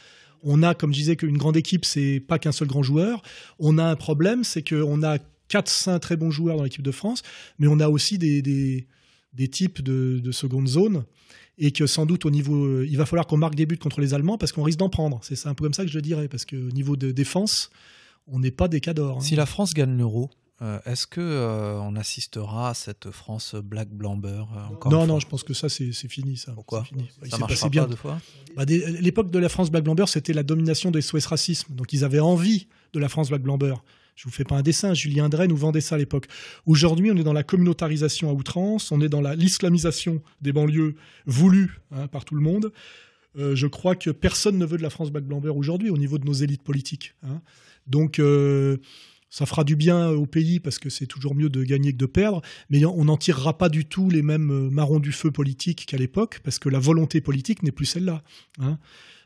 on 0.44 0.62
a, 0.64 0.74
comme 0.76 0.94
je 0.94 1.00
disais, 1.00 1.16
qu'une 1.16 1.38
grande 1.38 1.58
équipe, 1.58 1.86
c'est 1.86 2.20
pas 2.20 2.38
qu'un 2.40 2.52
seul 2.52 2.68
grand 2.68 2.84
joueur. 2.84 3.22
On 3.60 3.78
a 3.78 3.84
un 3.84 3.96
problème, 3.96 4.44
c'est 4.44 4.68
qu'on 4.68 5.02
a 5.04 5.18
4-5 5.50 6.00
très 6.00 6.18
bons 6.18 6.32
joueurs 6.32 6.58
dans 6.58 6.64
l'équipe 6.64 6.82
de 6.82 6.92
France, 6.92 7.24
mais 7.60 7.68
on 7.68 7.80
a 7.80 7.88
aussi 7.90 8.18
des, 8.18 8.42
des, 8.42 9.48
types 9.48 9.82
de, 9.82 10.20
de 10.20 10.32
seconde 10.32 10.68
zone. 10.68 11.06
Et 11.60 11.72
que 11.72 11.86
sans 11.86 12.08
doute 12.08 12.26
au 12.26 12.32
niveau. 12.32 12.82
Il 12.82 12.98
va 12.98 13.06
falloir 13.06 13.28
qu'on 13.28 13.38
marque 13.38 13.54
des 13.54 13.68
buts 13.68 13.78
contre 13.78 14.02
les 14.02 14.16
Allemands 14.16 14.40
parce 14.40 14.52
qu'on 14.52 14.64
risque 14.64 14.80
d'en 14.80 14.90
prendre. 14.90 15.20
C'est 15.22 15.46
un 15.46 15.54
peu 15.54 15.64
comme 15.66 15.74
ça 15.76 15.84
que 15.84 15.90
je 15.90 15.96
le 15.96 16.02
dirais. 16.02 16.28
Parce 16.28 16.46
qu'au 16.46 16.56
niveau 16.56 16.96
de 16.96 17.12
défense, 17.12 17.70
on 18.26 18.40
n'est 18.40 18.50
pas 18.50 18.68
des 18.68 18.80
cadors. 18.80 19.18
hein. 19.18 19.22
Si 19.22 19.36
la 19.36 19.46
France 19.46 19.76
gagne 19.76 19.96
l'euro, 19.96 20.32
est-ce 20.86 21.08
que 21.08 21.20
euh, 21.20 21.80
on 21.82 21.96
assistera 21.96 22.70
à 22.70 22.74
cette 22.74 23.12
France 23.12 23.56
black 23.56 23.90
blamber 23.90 24.46
euh, 24.56 24.66
encore 24.74 24.92
Non, 24.92 25.06
non, 25.08 25.20
je 25.20 25.28
pense 25.28 25.44
que 25.44 25.54
ça, 25.54 25.68
c'est 25.68 25.92
fini. 26.08 26.38
Ça. 26.38 26.54
Pourquoi 26.54 26.84
fini. 26.86 27.10
Ça 27.10 27.26
s'est 27.26 27.38
marchera 27.40 27.48
passé 27.48 27.70
bien. 27.70 27.84
pas 27.84 27.90
deux 27.90 27.96
fois 27.96 28.22
Bah, 28.56 28.64
L'époque 28.66 29.30
de 29.32 29.40
la 29.40 29.50
France 29.50 29.72
Black 29.72 29.84
Blamber, 29.84 30.06
c'était 30.08 30.32
la 30.34 30.44
domination 30.44 30.90
des 30.92 31.02
SOS 31.02 31.26
racisme. 31.26 31.74
Donc 31.74 31.92
ils 31.92 32.04
avaient 32.06 32.20
envie 32.20 32.68
de 32.94 33.00
la 33.00 33.10
France 33.10 33.30
Black 33.30 33.42
Blamber. 33.42 33.74
Je 34.16 34.26
vous 34.26 34.30
fais 34.32 34.44
pas 34.44 34.56
un 34.56 34.62
dessin, 34.62 34.94
Julien 34.94 35.28
Drey 35.28 35.48
nous 35.48 35.58
vendait 35.58 35.82
ça 35.82 35.96
à 35.96 35.98
l'époque. 35.98 36.28
Aujourd'hui, 36.68 37.10
on 37.12 37.18
est 37.18 37.24
dans 37.24 37.34
la 37.34 37.42
communautarisation 37.44 38.30
à 38.30 38.34
outrance, 38.34 38.92
on 38.92 39.02
est 39.02 39.10
dans 39.10 39.22
la- 39.22 39.36
l'islamisation 39.36 40.22
des 40.40 40.54
banlieues 40.54 40.96
voulue 41.26 41.80
hein, 41.92 42.08
par 42.08 42.24
tout 42.24 42.36
le 42.36 42.42
monde. 42.42 42.72
Euh, 43.40 43.56
je 43.56 43.66
crois 43.66 43.96
que 43.96 44.12
personne 44.12 44.60
ne 44.60 44.66
veut 44.68 44.78
de 44.78 44.84
la 44.84 44.92
France 44.92 45.10
Black 45.10 45.24
Blamber 45.24 45.50
aujourd'hui 45.50 45.90
au 45.90 45.98
niveau 45.98 46.20
de 46.20 46.26
nos 46.26 46.34
élites 46.34 46.62
politiques. 46.62 47.16
hein. 47.24 47.42
Donc 47.88 48.20
euh, 48.20 48.78
ça 49.36 49.48
fera 49.48 49.64
du 49.64 49.76
bien 49.76 50.10
au 50.10 50.28
pays 50.28 50.60
parce 50.60 50.78
que 50.78 50.92
c'est 50.92 51.08
toujours 51.08 51.34
mieux 51.34 51.50
de 51.50 51.64
gagner 51.64 51.92
que 51.92 51.98
de 51.98 52.06
perdre, 52.06 52.44
mais 52.70 52.86
on 52.86 53.06
n'en 53.06 53.18
tirera 53.18 53.58
pas 53.58 53.68
du 53.68 53.84
tout 53.84 54.12
les 54.12 54.22
mêmes 54.22 54.52
euh, 54.52 54.70
marrons 54.70 55.00
du 55.00 55.12
feu 55.12 55.32
politiques 55.32 55.88
qu'à 55.88 55.98
l'époque 55.98 56.40
parce 56.44 56.60
que 56.60 56.70
la 56.70 56.78
volonté 56.78 57.20
politique 57.20 57.64
n'est 57.64 57.72
plus 57.72 57.86
celle-là. 57.88 58.22
hein. 58.60 58.78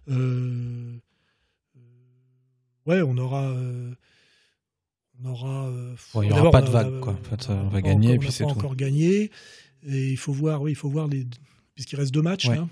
Euh, 0.10 0.96
ouais, 2.86 3.02
on 3.02 3.18
aura. 3.18 3.50
euh, 3.50 3.94
on 5.22 5.30
aura. 5.30 5.68
euh, 5.68 5.94
Ouais, 6.14 6.26
il 6.28 6.30
y 6.30 6.34
d'abord, 6.34 6.44
aura 6.46 6.52
pas 6.52 6.62
de 6.62 6.70
vague, 6.72 7.00
quoi. 7.02 7.14
En 7.14 7.24
fait, 7.30 7.50
on 7.50 7.68
va 7.68 7.82
gagner, 7.82 8.14
et 8.14 8.18
puis 8.18 8.32
c'est 8.32 8.46
tout. 8.46 8.50
encore 8.52 8.76
gagné. 8.78 9.30
Et 9.86 10.10
il 10.12 10.18
faut 10.18 10.32
voir, 10.32 10.62
oui, 10.62 10.72
il 10.72 10.76
faut 10.76 10.90
voir 10.90 11.08
les. 11.10 11.28
Puisqu'il 11.76 11.98
reste 11.98 12.14
deux 12.14 12.22
matchs. 12.22 12.48
Ouais. 12.48 12.56
là. 12.56 12.70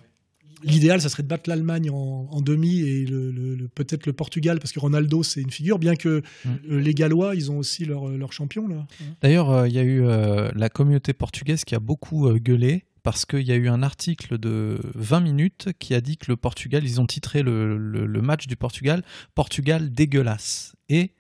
L'idéal, 0.63 1.01
ça 1.01 1.09
serait 1.09 1.23
de 1.23 1.27
battre 1.27 1.49
l'Allemagne 1.49 1.89
en, 1.91 2.27
en 2.31 2.41
demi 2.41 2.79
et 2.79 3.05
le, 3.05 3.31
le- 3.31 3.55
le- 3.55 3.67
peut-être 3.67 4.05
le 4.07 4.13
Portugal, 4.13 4.59
parce 4.59 4.71
que 4.71 4.79
Ronaldo, 4.79 5.21
c'est 5.23 5.41
une 5.41 5.51
figure, 5.51 5.77
bien 5.79 5.95
que 5.95 6.21
Mm. 6.45 6.49
euh, 6.71 6.79
les 6.79 6.93
Gallois, 6.93 7.35
ils 7.35 7.51
ont 7.51 7.57
aussi 7.57 7.85
leur, 7.85 8.07
leur 8.09 8.31
champion, 8.33 8.67
là. 8.67 8.87
D'ailleurs, 9.21 9.49
euh, 9.51 9.67
il 9.67 9.73
y 9.73 9.79
a 9.79 9.83
eu 9.83 10.03
euh, 10.03 10.49
la 10.55 10.69
communauté 10.69 11.13
portugaise 11.13 11.65
qui 11.65 11.75
a 11.75 11.79
beaucoup 11.79 12.29
gueulé 12.39 12.85
parce 13.03 13.25
qu'il 13.25 13.41
y 13.43 13.51
a 13.51 13.55
eu 13.55 13.67
un 13.67 13.83
article 13.83 14.37
de 14.39 14.79
20 14.95 15.19
minutes 15.19 15.69
qui 15.77 15.93
a 15.93 16.01
dit 16.01 16.17
que 16.17 16.25
le 16.29 16.35
Portugal, 16.37 16.83
ils 16.83 16.99
ont 16.99 17.05
titré 17.05 17.43
le, 17.43 17.77
match 18.21 18.47
du 18.47 18.55
Portugal 18.55 19.03
Portugal 19.35 19.91
dégueulasse. 19.91 20.75
Et 20.89 21.11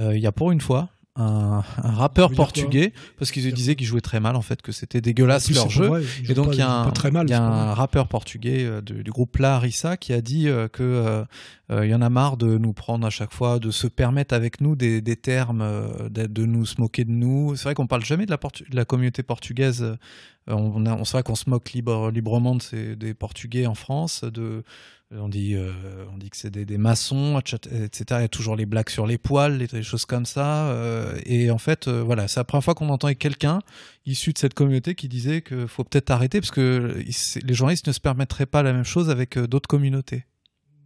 Il 0.00 0.18
y 0.18 0.26
a 0.26 0.32
pour 0.32 0.50
une 0.50 0.60
fois 0.60 0.90
un, 1.16 1.62
un 1.82 1.90
rappeur 1.90 2.30
portugais, 2.30 2.92
parce 3.18 3.30
qu'ils 3.32 3.52
disaient 3.52 3.74
qu'ils 3.74 3.86
jouaient 3.86 4.00
très 4.00 4.20
mal, 4.20 4.36
en 4.36 4.42
fait, 4.42 4.62
que 4.62 4.72
c'était 4.72 5.00
dégueulasse 5.00 5.46
plus, 5.46 5.54
leur 5.54 5.68
jeu. 5.68 5.86
vrai, 5.86 6.02
Et 6.28 6.34
donc 6.34 6.48
il 6.52 6.58
y 6.58 6.62
a 6.62 6.70
un, 6.70 7.10
mal. 7.10 7.28
y 7.28 7.32
a 7.32 7.42
un 7.42 7.74
rappeur 7.74 8.06
portugais 8.08 8.64
euh, 8.64 8.80
du, 8.80 9.02
groupe 9.10 9.36
La 9.38 9.56
Harissa 9.56 9.96
qui 9.96 10.12
a 10.12 10.20
dit 10.20 10.48
euh, 10.48 10.68
que 10.68 10.82
euh, 10.82 11.24
euh, 11.70 11.84
il 11.84 11.90
y 11.90 11.94
en 11.94 12.00
a 12.02 12.08
marre 12.10 12.36
de 12.36 12.58
nous 12.58 12.72
prendre 12.72 13.06
à 13.06 13.10
chaque 13.10 13.32
fois, 13.34 13.58
de 13.58 13.70
se 13.70 13.86
permettre 13.88 14.34
avec 14.34 14.60
nous 14.60 14.76
des, 14.76 15.00
des 15.00 15.16
termes, 15.16 15.64
de, 16.10 16.26
de 16.26 16.46
nous 16.46 16.64
se 16.64 16.80
moquer 16.80 17.04
de 17.04 17.10
nous. 17.12 17.54
C'est 17.56 17.64
vrai 17.64 17.74
qu'on 17.74 17.86
parle 17.88 18.04
jamais 18.04 18.24
de 18.24 18.30
la, 18.30 18.38
portu- 18.38 18.68
de 18.70 18.76
la 18.76 18.84
communauté 18.84 19.22
portugaise. 19.22 19.96
Euh, 20.48 20.54
on, 20.54 20.86
a- 20.86 20.94
on 20.94 21.02
vrai 21.02 21.22
qu'on 21.22 21.34
se 21.34 21.48
moque 21.50 21.72
libre, 21.72 22.10
librement 22.10 22.54
de 22.54 22.62
ces, 22.62 22.96
des 22.96 23.14
Portugais 23.14 23.66
en 23.66 23.74
France. 23.74 24.24
De, 24.24 24.62
on 25.12 25.28
dit, 25.28 25.54
euh, 25.56 25.72
on 26.14 26.18
dit 26.18 26.30
que 26.30 26.36
c'est 26.36 26.50
des, 26.50 26.64
des 26.64 26.78
maçons, 26.78 27.38
etc. 27.40 28.04
Il 28.10 28.20
y 28.20 28.24
a 28.24 28.28
toujours 28.28 28.54
les 28.56 28.64
blagues 28.66 28.90
sur 28.90 29.06
les 29.06 29.18
poils, 29.18 29.58
des 29.58 29.82
choses 29.82 30.04
comme 30.04 30.24
ça. 30.26 30.68
euh, 30.70 31.18
et 31.26 31.50
en 31.50 31.58
fait, 31.58 31.88
voilà, 31.88 32.28
c'est 32.28 32.38
la 32.40 32.44
première 32.44 32.62
fois 32.64 32.74
qu'on 32.74 32.88
entendait 32.90 33.16
quelqu'un 33.16 33.58
issu 34.06 34.32
de 34.32 34.38
cette 34.38 34.54
communauté 34.54 34.94
qui 34.94 35.08
disait 35.08 35.42
qu'il 35.42 35.66
faut 35.68 35.82
peut-être 35.84 36.10
arrêter 36.10 36.40
parce 36.40 36.52
que 36.52 37.02
les 37.42 37.54
journalistes 37.54 37.88
ne 37.88 37.92
se 37.92 38.00
permettraient 38.00 38.46
pas 38.46 38.62
la 38.62 38.72
même 38.72 38.84
chose 38.84 39.10
avec 39.10 39.36
d'autres 39.38 39.68
communautés. 39.68 40.24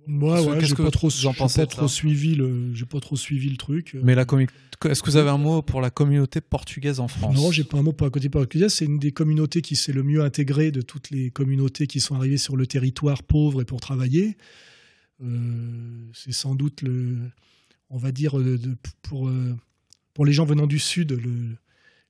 Moi, 0.06 0.42
ouais, 0.42 0.64
j'ai 0.64 0.74
pas 0.74 0.90
trop, 0.90 1.08
pas 1.08 1.88
suivi 1.88 2.34
le, 2.34 2.74
j'ai 2.74 2.86
pas 2.86 3.00
trop 3.00 3.16
suivi 3.16 3.48
le 3.48 3.56
truc. 3.56 3.96
Mais 4.02 4.14
la 4.14 4.24
est-ce 4.90 5.02
que 5.02 5.10
vous 5.10 5.16
avez 5.16 5.30
un 5.30 5.38
mot 5.38 5.62
pour 5.62 5.80
la 5.80 5.90
communauté 5.90 6.40
portugaise 6.40 7.00
en 7.00 7.08
France? 7.08 7.34
Non, 7.36 7.50
j'ai 7.50 7.64
pas 7.64 7.78
un 7.78 7.82
mot 7.82 7.92
pour 7.92 8.06
la 8.06 8.10
côté 8.10 8.28
portugais. 8.28 8.68
C'est 8.68 8.84
une 8.84 8.98
des 8.98 9.12
communautés 9.12 9.62
qui 9.62 9.76
s'est 9.76 9.92
le 9.92 10.02
mieux 10.02 10.22
intégrée 10.22 10.70
de 10.70 10.82
toutes 10.82 11.10
les 11.10 11.30
communautés 11.30 11.86
qui 11.86 12.00
sont 12.00 12.14
arrivées 12.14 12.36
sur 12.38 12.56
le 12.56 12.66
territoire 12.66 13.22
pauvre 13.22 13.62
et 13.62 13.64
pour 13.64 13.80
travailler. 13.80 14.36
Euh, 15.22 16.06
c'est 16.12 16.32
sans 16.32 16.54
doute 16.54 16.82
le, 16.82 17.16
on 17.88 17.96
va 17.98 18.12
dire, 18.12 18.38
euh, 18.38 18.58
de- 18.58 18.76
pour, 19.02 19.28
euh, 19.28 19.54
pour 20.12 20.26
les 20.26 20.32
gens 20.32 20.44
venant 20.44 20.66
du 20.66 20.78
Sud, 20.78 21.12
le, 21.12 21.56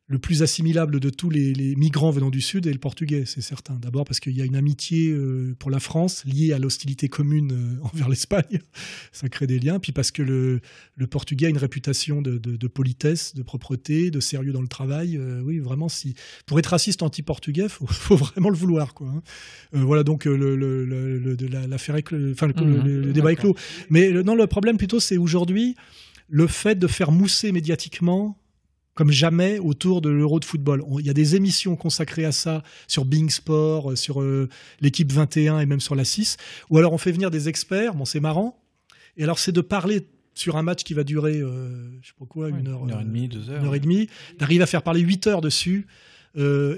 le 0.06 0.18
plus 0.18 0.42
assimilable 0.42 1.00
de 1.00 1.08
tous 1.08 1.30
les, 1.30 1.54
les 1.54 1.74
migrants 1.76 2.10
venant 2.10 2.28
du 2.28 2.42
Sud 2.42 2.66
est 2.66 2.72
le 2.74 2.78
portugais, 2.78 3.24
c'est 3.26 3.40
certain. 3.40 3.76
D'abord 3.80 4.04
parce 4.04 4.20
qu'il 4.20 4.36
y 4.36 4.42
a 4.42 4.44
une 4.44 4.54
amitié 4.54 5.08
euh, 5.10 5.54
pour 5.58 5.70
la 5.70 5.80
France 5.80 6.24
liée 6.26 6.52
à 6.52 6.58
l'hostilité 6.58 7.08
commune 7.08 7.52
euh, 7.52 7.82
envers 7.94 8.10
l'Espagne. 8.10 8.60
Ça 9.12 9.30
crée 9.30 9.46
des 9.46 9.58
liens. 9.58 9.78
Puis 9.78 9.92
parce 9.92 10.10
que 10.10 10.22
le, 10.22 10.60
le 10.96 11.06
portugais 11.06 11.46
a 11.46 11.48
une 11.48 11.56
réputation 11.56 12.20
de, 12.20 12.36
de- 12.36 12.56
de 12.56 12.66
politesse, 12.68 13.34
de 13.34 13.42
propreté, 13.42 14.10
de 14.10 14.20
sérieux 14.20 14.52
dans 14.52 14.60
le 14.60 14.68
travail. 14.68 15.16
Euh, 15.16 15.40
oui, 15.42 15.58
vraiment, 15.58 15.88
si 15.88 16.14
pour 16.44 16.58
être 16.58 16.66
raciste 16.66 17.02
anti-portugais, 17.02 17.70
faut, 17.70 17.86
faut 17.88 18.16
vraiment 18.16 18.50
le 18.50 18.56
vouloir, 18.56 18.92
quoi. 18.92 19.08
hein. 19.08 19.22
Voilà, 19.72 20.02
donc 20.02 20.26
le, 20.26 20.54
la- 21.50 21.66
l'affaire, 21.66 21.96
est 21.96 22.04
enfin 22.32 22.48
le, 22.48 22.52
le- 22.82 23.00
le 23.00 23.12
débat 23.14 23.32
est 23.32 23.36
clos. 23.36 23.54
Mais 23.88 24.10
non, 24.22 24.34
le 24.34 24.46
problème 24.46 24.76
plutôt, 24.76 25.00
c'est 25.00 25.16
aujourd'hui 25.16 25.76
le 26.28 26.46
fait 26.46 26.78
de 26.78 26.86
faire 26.86 27.10
mousser 27.10 27.52
médiatiquement 27.52 28.38
comme 28.94 29.10
jamais 29.10 29.58
autour 29.58 30.00
de 30.00 30.08
l'Euro 30.10 30.38
de 30.40 30.44
football. 30.44 30.84
Il 31.00 31.06
y 31.06 31.10
a 31.10 31.14
des 31.14 31.34
émissions 31.36 31.76
consacrées 31.76 32.24
à 32.24 32.32
ça 32.32 32.62
sur 32.86 33.04
Bing 33.04 33.28
Sport, 33.30 33.92
euh, 33.92 33.96
sur 33.96 34.20
euh, 34.22 34.48
l'équipe 34.80 35.12
21 35.12 35.58
et 35.60 35.66
même 35.66 35.80
sur 35.80 35.94
la 35.94 36.04
6. 36.04 36.36
Ou 36.70 36.78
alors 36.78 36.92
on 36.92 36.98
fait 36.98 37.12
venir 37.12 37.30
des 37.30 37.48
experts, 37.48 37.94
bon 37.94 38.04
c'est 38.04 38.20
marrant. 38.20 38.56
Et 39.16 39.24
alors 39.24 39.38
c'est 39.38 39.52
de 39.52 39.60
parler 39.60 40.06
sur 40.36 40.56
un 40.56 40.62
match 40.62 40.82
qui 40.82 40.94
va 40.94 41.04
durer, 41.04 41.38
euh, 41.40 41.88
je 42.02 42.08
sais 42.08 42.14
pas 42.18 42.26
quoi, 42.26 42.48
Ouais, 42.48 42.58
une 42.58 42.66
heure, 42.68 42.82
une 42.84 42.90
heure 42.90 42.98
et 43.00 43.02
euh, 43.02 43.06
demie, 43.06 43.28
deux 43.28 43.50
heures. 43.50 43.60
une 43.60 43.66
heure 43.66 43.74
et 43.76 43.80
demie, 43.80 44.08
d'arriver 44.38 44.62
à 44.64 44.66
faire 44.66 44.82
parler 44.82 45.00
8 45.00 45.26
heures 45.28 45.40
dessus. 45.40 45.86
euh, 46.36 46.76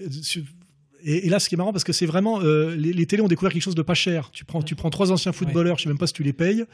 et, 1.04 1.26
et 1.26 1.28
là, 1.28 1.38
ce 1.38 1.48
qui 1.48 1.54
est 1.54 1.58
marrant, 1.58 1.72
parce 1.72 1.84
que 1.84 1.92
c'est 1.92 2.06
vraiment. 2.06 2.40
euh, 2.42 2.74
les, 2.76 2.92
les 2.92 3.06
télés 3.06 3.22
ont 3.22 3.28
découvert 3.28 3.52
quelque 3.52 3.62
chose 3.62 3.74
de 3.74 3.82
pas 3.82 3.94
cher. 3.94 4.30
Tu 4.32 4.44
prends, 4.44 4.62
tu 4.62 4.74
prends 4.74 4.90
trois 4.90 5.12
anciens 5.12 5.32
footballeurs, 5.32 5.78
je 5.78 5.84
sais 5.84 5.88
même 5.88 5.98
pas 5.98 6.06
si 6.06 6.12
tu 6.12 6.22
les 6.22 6.32
payes, 6.32 6.64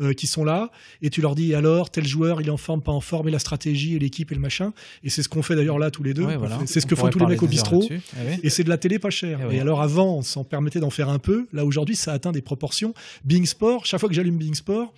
euh, 0.00 0.12
qui 0.12 0.26
sont 0.26 0.44
là, 0.44 0.70
et 1.02 1.10
tu 1.10 1.20
leur 1.20 1.34
dis 1.34 1.54
alors, 1.54 1.90
tel 1.90 2.06
joueur, 2.06 2.40
il 2.40 2.48
est 2.48 2.50
en 2.50 2.56
forme, 2.56 2.82
pas 2.82 2.92
en 2.92 3.00
forme, 3.00 3.28
et 3.28 3.30
la 3.30 3.38
stratégie, 3.38 3.94
et 3.96 3.98
l'équipe, 3.98 4.30
et 4.32 4.34
le 4.34 4.40
machin. 4.40 4.72
Et 5.04 5.10
c'est 5.10 5.22
ce 5.22 5.28
qu'on 5.28 5.42
fait 5.42 5.56
d'ailleurs 5.56 5.78
là 5.78 5.90
tous 5.90 6.02
les 6.02 6.14
deux. 6.14 6.24
Ouais, 6.24 6.36
voilà. 6.36 6.58
C'est 6.66 6.80
ce 6.80 6.86
On 6.86 6.88
que 6.88 6.96
font 6.96 7.08
tous 7.08 7.18
les 7.18 7.26
mecs 7.26 7.42
au 7.42 7.46
bistrot. 7.46 7.84
Ah 7.90 8.20
oui. 8.28 8.40
Et 8.42 8.50
c'est 8.50 8.64
de 8.64 8.68
la 8.68 8.78
télé 8.78 8.98
pas 8.98 9.10
chère. 9.10 9.38
Eh 9.42 9.44
Et, 9.44 9.46
ouais. 9.56 9.60
alors 9.60 9.80
avant, 9.82 10.16
on 10.18 10.22
s'en 10.22 10.44
permettait 10.44 10.80
d'en 10.80 10.90
faire 10.90 11.08
un 11.08 11.18
peu. 11.18 11.46
Là 11.52 11.64
aujourd'hui, 11.64 11.96
ça 11.96 12.12
atteint 12.12 12.32
des 12.32 12.42
proportions. 12.42 12.94
Bing 13.24 13.46
Sport, 13.46 13.86
chaque 13.86 14.00
fois 14.00 14.08
que 14.08 14.14
j'allume 14.14 14.36
Bing 14.38 14.54
Sport, 14.54 14.92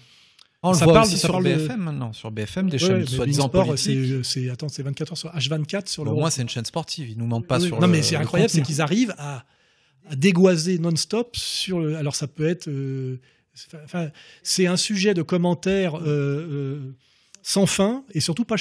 On 0.62 0.72
le 0.72 0.76
Ça 0.76 0.86
parle 0.86 1.06
aussi 1.06 1.18
sur 1.18 1.40
BFM 1.40 1.80
maintenant, 1.80 2.12
sur 2.12 2.30
BFM, 2.32 2.68
des 2.68 2.82
ouais, 2.82 2.88
chaînes 2.88 3.06
soi-disant 3.06 3.48
politiques. 3.48 4.24
c'est 4.24 4.50
attends, 4.50 4.68
c'est 4.68 4.82
24 4.82 5.12
heures 5.12 5.18
sur 5.18 5.30
H24 5.30 5.86
sur 5.88 6.04
Bon, 6.04 6.10
le. 6.10 6.16
au 6.16 6.20
moins, 6.20 6.30
c'est 6.30 6.42
une 6.42 6.48
chaîne 6.48 6.64
sportive. 6.64 7.08
Ils 7.10 7.16
nous 7.16 7.26
mentent 7.26 7.46
pas 7.46 7.60
Oui, 7.60 7.66
sur 7.68 7.76
non, 7.80 7.86
le- 7.86 7.92
mais 7.92 8.02
c'est 8.02 8.16
le 8.16 8.22
incroyable, 8.22 8.50
c'est 8.50 8.62
qu'ils 8.62 8.80
arrivent 8.80 9.14
à, 9.18 9.44
à 10.10 10.16
dégoiser 10.16 10.78
non-stop 10.78 11.36
sur. 11.36 11.78
le- 11.78 11.96
alors 11.96 12.16
ça 12.16 12.26
peut 12.26 12.48
être. 12.48 12.66
euh, 12.68 13.20
enfin, 13.84 14.08
c'est 14.42 14.66
un 14.66 14.76
sujet 14.76 15.14
de 15.14 15.22
commentaires 15.22 15.94
euh, 15.96 16.02
euh, 16.06 16.94
sans 17.42 17.66
fin 17.66 18.02
et 18.12 18.20
surtout 18.20 18.44
pas. 18.44 18.56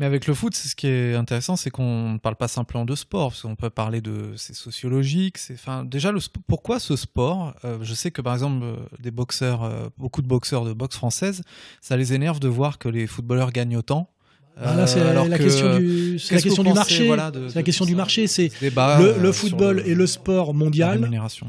Mais 0.00 0.06
avec 0.06 0.26
le 0.26 0.32
foot, 0.34 0.54
c'est 0.54 0.66
ce 0.68 0.74
qui 0.74 0.86
est 0.88 1.14
intéressant, 1.14 1.56
c'est 1.56 1.68
qu'on 1.70 2.12
ne 2.14 2.18
parle 2.18 2.34
pas 2.36 2.48
simplement 2.48 2.84
de 2.86 2.94
sport, 2.94 3.28
parce 3.30 3.42
qu'on 3.42 3.54
peut 3.54 3.68
parler 3.70 4.00
de 4.00 4.32
c'est 4.34 4.54
sociologique, 4.56 5.36
c'est 5.36 5.54
enfin 5.54 5.84
déjà 5.84 6.10
le 6.10 6.20
pourquoi 6.48 6.80
ce 6.80 6.96
sport 6.96 7.54
Euh, 7.64 7.76
Je 7.82 7.92
sais 7.94 8.10
que 8.10 8.22
par 8.22 8.32
exemple 8.32 8.64
euh, 8.64 8.76
des 8.98 9.10
boxeurs, 9.10 9.62
euh, 9.62 9.88
beaucoup 9.98 10.22
de 10.22 10.26
boxeurs 10.26 10.64
de 10.64 10.72
boxe 10.72 10.96
française, 10.96 11.42
ça 11.82 11.96
les 11.98 12.14
énerve 12.14 12.40
de 12.40 12.48
voir 12.48 12.78
que 12.78 12.88
les 12.88 13.06
footballeurs 13.06 13.52
gagnent 13.52 13.76
autant. 13.76 14.08
Ah, 14.62 14.74
là, 14.74 14.86
c'est 14.86 15.04
la 15.04 15.38
que- 15.38 15.42
question 15.44 15.78
du, 15.78 16.18
c'est 16.18 16.34
la 16.34 16.40
question 16.40 16.62
du 16.64 16.72
marché. 16.72 17.08
c'est 17.48 17.54
la 17.54 17.62
question 17.62 17.84
du 17.84 17.94
marché. 17.94 18.26
C'est 18.26 18.50
le, 18.60 18.70
euh, 18.76 19.18
le 19.18 19.32
football 19.32 19.82
et 19.86 19.94
le 19.94 20.06
sport 20.06 20.48
la 20.48 20.52
mondial. 20.54 20.98
rémunération. 20.98 21.46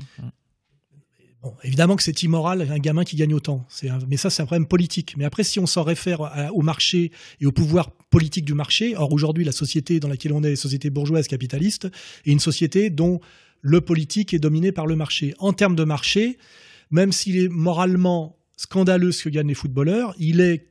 Bon, 1.44 1.56
évidemment 1.64 1.96
que 1.96 2.04
c'est 2.04 2.22
immoral 2.22 2.68
un 2.70 2.78
gamin 2.78 3.04
qui 3.04 3.16
gagne 3.16 3.34
autant. 3.34 3.66
Mais 4.08 4.18
ça, 4.18 4.30
c'est 4.30 4.44
un 4.44 4.46
problème 4.46 4.68
politique. 4.68 5.16
Mais 5.18 5.26
après, 5.26 5.44
si 5.44 5.60
on 5.60 5.66
s'en 5.66 5.82
réfère 5.82 6.52
au 6.54 6.62
marché 6.62 7.12
et 7.40 7.48
au 7.48 7.52
pouvoir 7.52 7.90
politique 8.12 8.46
du 8.46 8.54
marché, 8.54 8.96
or 8.96 9.12
aujourd'hui, 9.12 9.44
la 9.44 9.52
société 9.52 10.00
dans 10.00 10.08
laquelle 10.08 10.34
on 10.34 10.44
est, 10.44 10.56
société 10.56 10.92
bourgeoise 10.92 11.28
capitaliste, 11.28 11.86
est 12.26 12.32
une 12.32 12.40
société 12.40 12.92
dont 12.92 13.20
le 13.62 13.82
politique 13.82 14.34
est 14.36 14.40
dominé 14.40 14.72
par 14.72 14.86
le 14.86 14.96
marché. 14.96 15.34
En 15.40 15.54
termes 15.54 15.76
de 15.76 15.84
marché, 15.84 16.38
même 16.92 17.12
s'il 17.12 17.38
est 17.38 17.48
moralement 17.50 18.38
scandaleux 18.56 19.12
ce 19.12 19.24
que 19.24 19.30
gagnent 19.30 19.48
les 19.48 19.56
footballeurs, 19.56 20.14
il 20.20 20.42
est 20.42 20.68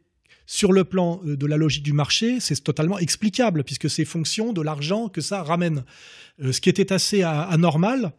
sur 0.47 0.73
le 0.73 0.85
plan 0.85 1.21
euh, 1.25 1.37
de 1.37 1.47
la 1.47 1.57
logique 1.57 1.85
du 1.85 1.93
marché, 1.93 2.39
c'est 2.41 2.63
totalement 2.63 2.99
explicable 2.99 3.63
puisque 3.65 3.89
c'est 3.89 4.05
fonction 4.05 4.53
de 4.53 4.61
l'argent 4.61 5.09
que 5.09 5.21
ça 5.21 5.43
ramène. 5.43 5.85
Euh, 6.43 6.51
ce 6.53 6.61
qui 6.61 6.69
était 6.69 6.93
assez 6.93 7.23
a- 7.23 7.43
anormal, 7.43 8.13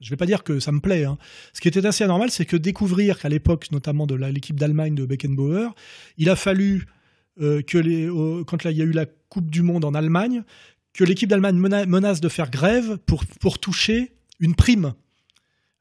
je 0.00 0.06
ne 0.06 0.10
vais 0.10 0.16
pas 0.16 0.26
dire 0.26 0.44
que 0.44 0.60
ça 0.60 0.72
me 0.72 0.80
plaît, 0.80 1.04
hein, 1.04 1.18
ce 1.52 1.60
qui 1.60 1.68
était 1.68 1.84
assez 1.86 2.04
anormal, 2.04 2.30
c'est 2.30 2.44
que 2.44 2.56
découvrir 2.56 3.18
qu'à 3.18 3.28
l'époque, 3.28 3.70
notamment 3.72 4.06
de 4.06 4.14
l'équipe 4.14 4.58
d'Allemagne 4.58 4.94
de 4.94 5.06
Beckenbauer, 5.06 5.68
il 6.18 6.28
a 6.30 6.36
fallu 6.36 6.86
euh, 7.40 7.62
que 7.62 8.42
quand 8.42 8.64
il 8.64 8.76
y 8.76 8.82
a 8.82 8.84
eu 8.84 8.92
la 8.92 9.06
Coupe 9.28 9.50
du 9.50 9.62
Monde 9.62 9.84
en 9.84 9.94
Allemagne, 9.94 10.42
que 10.92 11.04
l'équipe 11.04 11.28
d'Allemagne 11.28 11.56
mena- 11.58 11.86
menace 11.86 12.20
de 12.20 12.28
faire 12.28 12.50
grève 12.50 12.98
pour 13.40 13.58
toucher 13.58 14.12
une 14.40 14.54
prime 14.54 14.94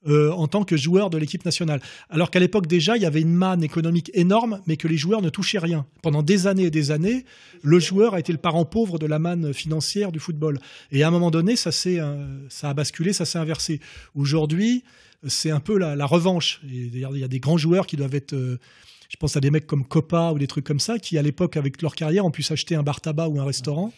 euh, 0.07 0.31
en 0.31 0.47
tant 0.47 0.63
que 0.63 0.77
joueur 0.77 1.09
de 1.09 1.17
l'équipe 1.17 1.45
nationale. 1.45 1.81
Alors 2.09 2.31
qu'à 2.31 2.39
l'époque 2.39 2.67
déjà, 2.67 2.95
il 2.95 3.03
y 3.03 3.05
avait 3.05 3.21
une 3.21 3.33
manne 3.33 3.63
économique 3.63 4.11
énorme, 4.13 4.61
mais 4.67 4.77
que 4.77 4.87
les 4.87 4.97
joueurs 4.97 5.21
ne 5.21 5.29
touchaient 5.29 5.59
rien. 5.59 5.85
Pendant 6.01 6.23
des 6.23 6.47
années 6.47 6.65
et 6.65 6.71
des 6.71 6.91
années, 6.91 7.25
le 7.61 7.79
joueur 7.79 8.13
a 8.13 8.19
été 8.19 8.31
le 8.31 8.37
parent 8.37 8.65
pauvre 8.65 8.99
de 8.99 9.05
la 9.05 9.19
manne 9.19 9.53
financière 9.53 10.11
du 10.11 10.19
football. 10.19 10.59
Et 10.91 11.03
à 11.03 11.07
un 11.07 11.11
moment 11.11 11.31
donné, 11.31 11.55
ça, 11.55 11.71
euh, 11.87 12.37
ça 12.49 12.69
a 12.69 12.73
basculé, 12.73 13.13
ça 13.13 13.25
s'est 13.25 13.39
inversé. 13.39 13.79
Aujourd'hui, 14.13 14.83
c'est 15.27 15.51
un 15.51 15.59
peu 15.59 15.77
la, 15.77 16.05
revanche. 16.05 16.61
Il 16.63 16.97
y 16.97 17.23
a 17.23 17.27
des 17.27 17.39
grands 17.39 17.57
joueurs 17.57 17.87
qui 17.87 17.97
doivent 17.97 18.15
être. 18.15 18.33
euh, 18.33 18.59
je 19.15 19.17
pense 19.17 19.37
à 19.37 19.39
des 19.39 19.49
mecs 19.49 19.65
comme 19.65 19.85
Copa 19.85 20.31
ou 20.33 20.39
des 20.39 20.45
trucs 20.45 20.65
comme 20.65 20.81
ça, 20.81 20.99
qui 20.99 21.17
à 21.17 21.21
l'époque, 21.21 21.55
avec 21.55 21.81
leur 21.81 21.95
carrière, 21.95 22.25
ont 22.25 22.31
pu 22.31 22.43
s'acheter 22.43 22.75
un 22.75 22.83
bar 22.83 22.99
tabac 22.99 23.29
ou 23.29 23.39
un 23.39 23.45
restaurant. 23.45 23.93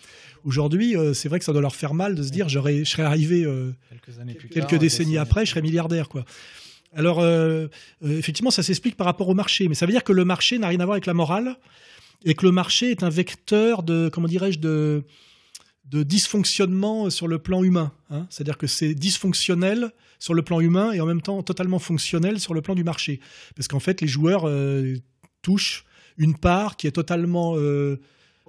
Aujourd'hui, 0.46 0.96
euh, 0.96 1.16
c'est 1.16 1.28
vrai 1.28 1.40
que 1.40 1.46
ça 1.46 1.54
doit 1.54 1.62
leur 1.64 1.76
faire 1.76 1.96
mal 1.96 2.14
de 2.14 2.22
se 2.22 2.30
dire 2.30 2.48
j'aurais, 2.50 2.86
je 2.86 2.92
serais 2.92 3.02
arrivé 3.02 3.44
euh, 3.44 3.72
Quelques 3.90 4.20
années 4.20 4.36
plus 4.36 4.48
quelques 4.48 4.70
tard, 4.70 4.80
décennies 4.80 5.18
après, 5.18 5.44
je 5.44 5.50
serais 5.50 5.64
milliardaire. 5.64 6.08
Quoi. 6.08 6.24
Alors, 6.94 7.20
euh, 7.20 7.68
effectivement, 8.04 8.52
ça 8.52 8.62
s'explique 8.62 8.96
par 8.96 9.06
rapport 9.06 9.28
au 9.28 9.34
marché. 9.34 9.68
Mais 9.68 9.74
ça 9.74 9.88
veut 9.88 9.92
dire 9.92 10.04
que 10.04 10.14
le 10.14 10.24
marché 10.24 10.60
n'a 10.60 10.68
rien 10.68 10.82
à 10.82 10.86
voir 10.86 10.94
avec 10.94 11.08
la 11.08 11.16
morale 11.16 11.56
et 12.24 12.36
que 12.36 12.46
le 12.46 12.52
marché 12.52 12.92
est 12.92 13.02
un 13.02 13.10
vecteur 13.10 13.82
de, 13.82 14.10
comment 14.14 14.28
dirais-je, 14.28 14.60
de, 14.60 15.04
de 15.90 16.04
dysfonctionnement 16.04 17.10
sur 17.10 17.28
le 17.28 17.40
plan 17.40 17.64
humain. 17.64 17.92
hein. 18.10 18.28
C'est-à-dire 18.30 18.58
que 18.58 18.68
c'est 18.68 18.94
dysfonctionnel 18.94 19.92
sur 20.20 20.34
le 20.34 20.42
plan 20.42 20.60
humain 20.60 20.92
et 20.92 21.00
en 21.02 21.06
même 21.06 21.22
temps 21.22 21.42
totalement 21.44 21.80
fonctionnel 21.80 22.40
sur 22.40 22.54
le 22.54 22.62
plan 22.62 22.76
du 22.76 22.84
marché. 22.84 23.20
Parce 23.56 23.68
qu'en 23.68 23.80
fait, 23.80 24.02
les 24.02 24.08
joueurs 24.08 24.48
euh, 24.48 24.96
touchent 25.42 25.86
une 26.18 26.36
part 26.38 26.76
qui 26.78 26.88
est 26.88 26.92
totalement 26.92 27.54
euh, 27.56 28.00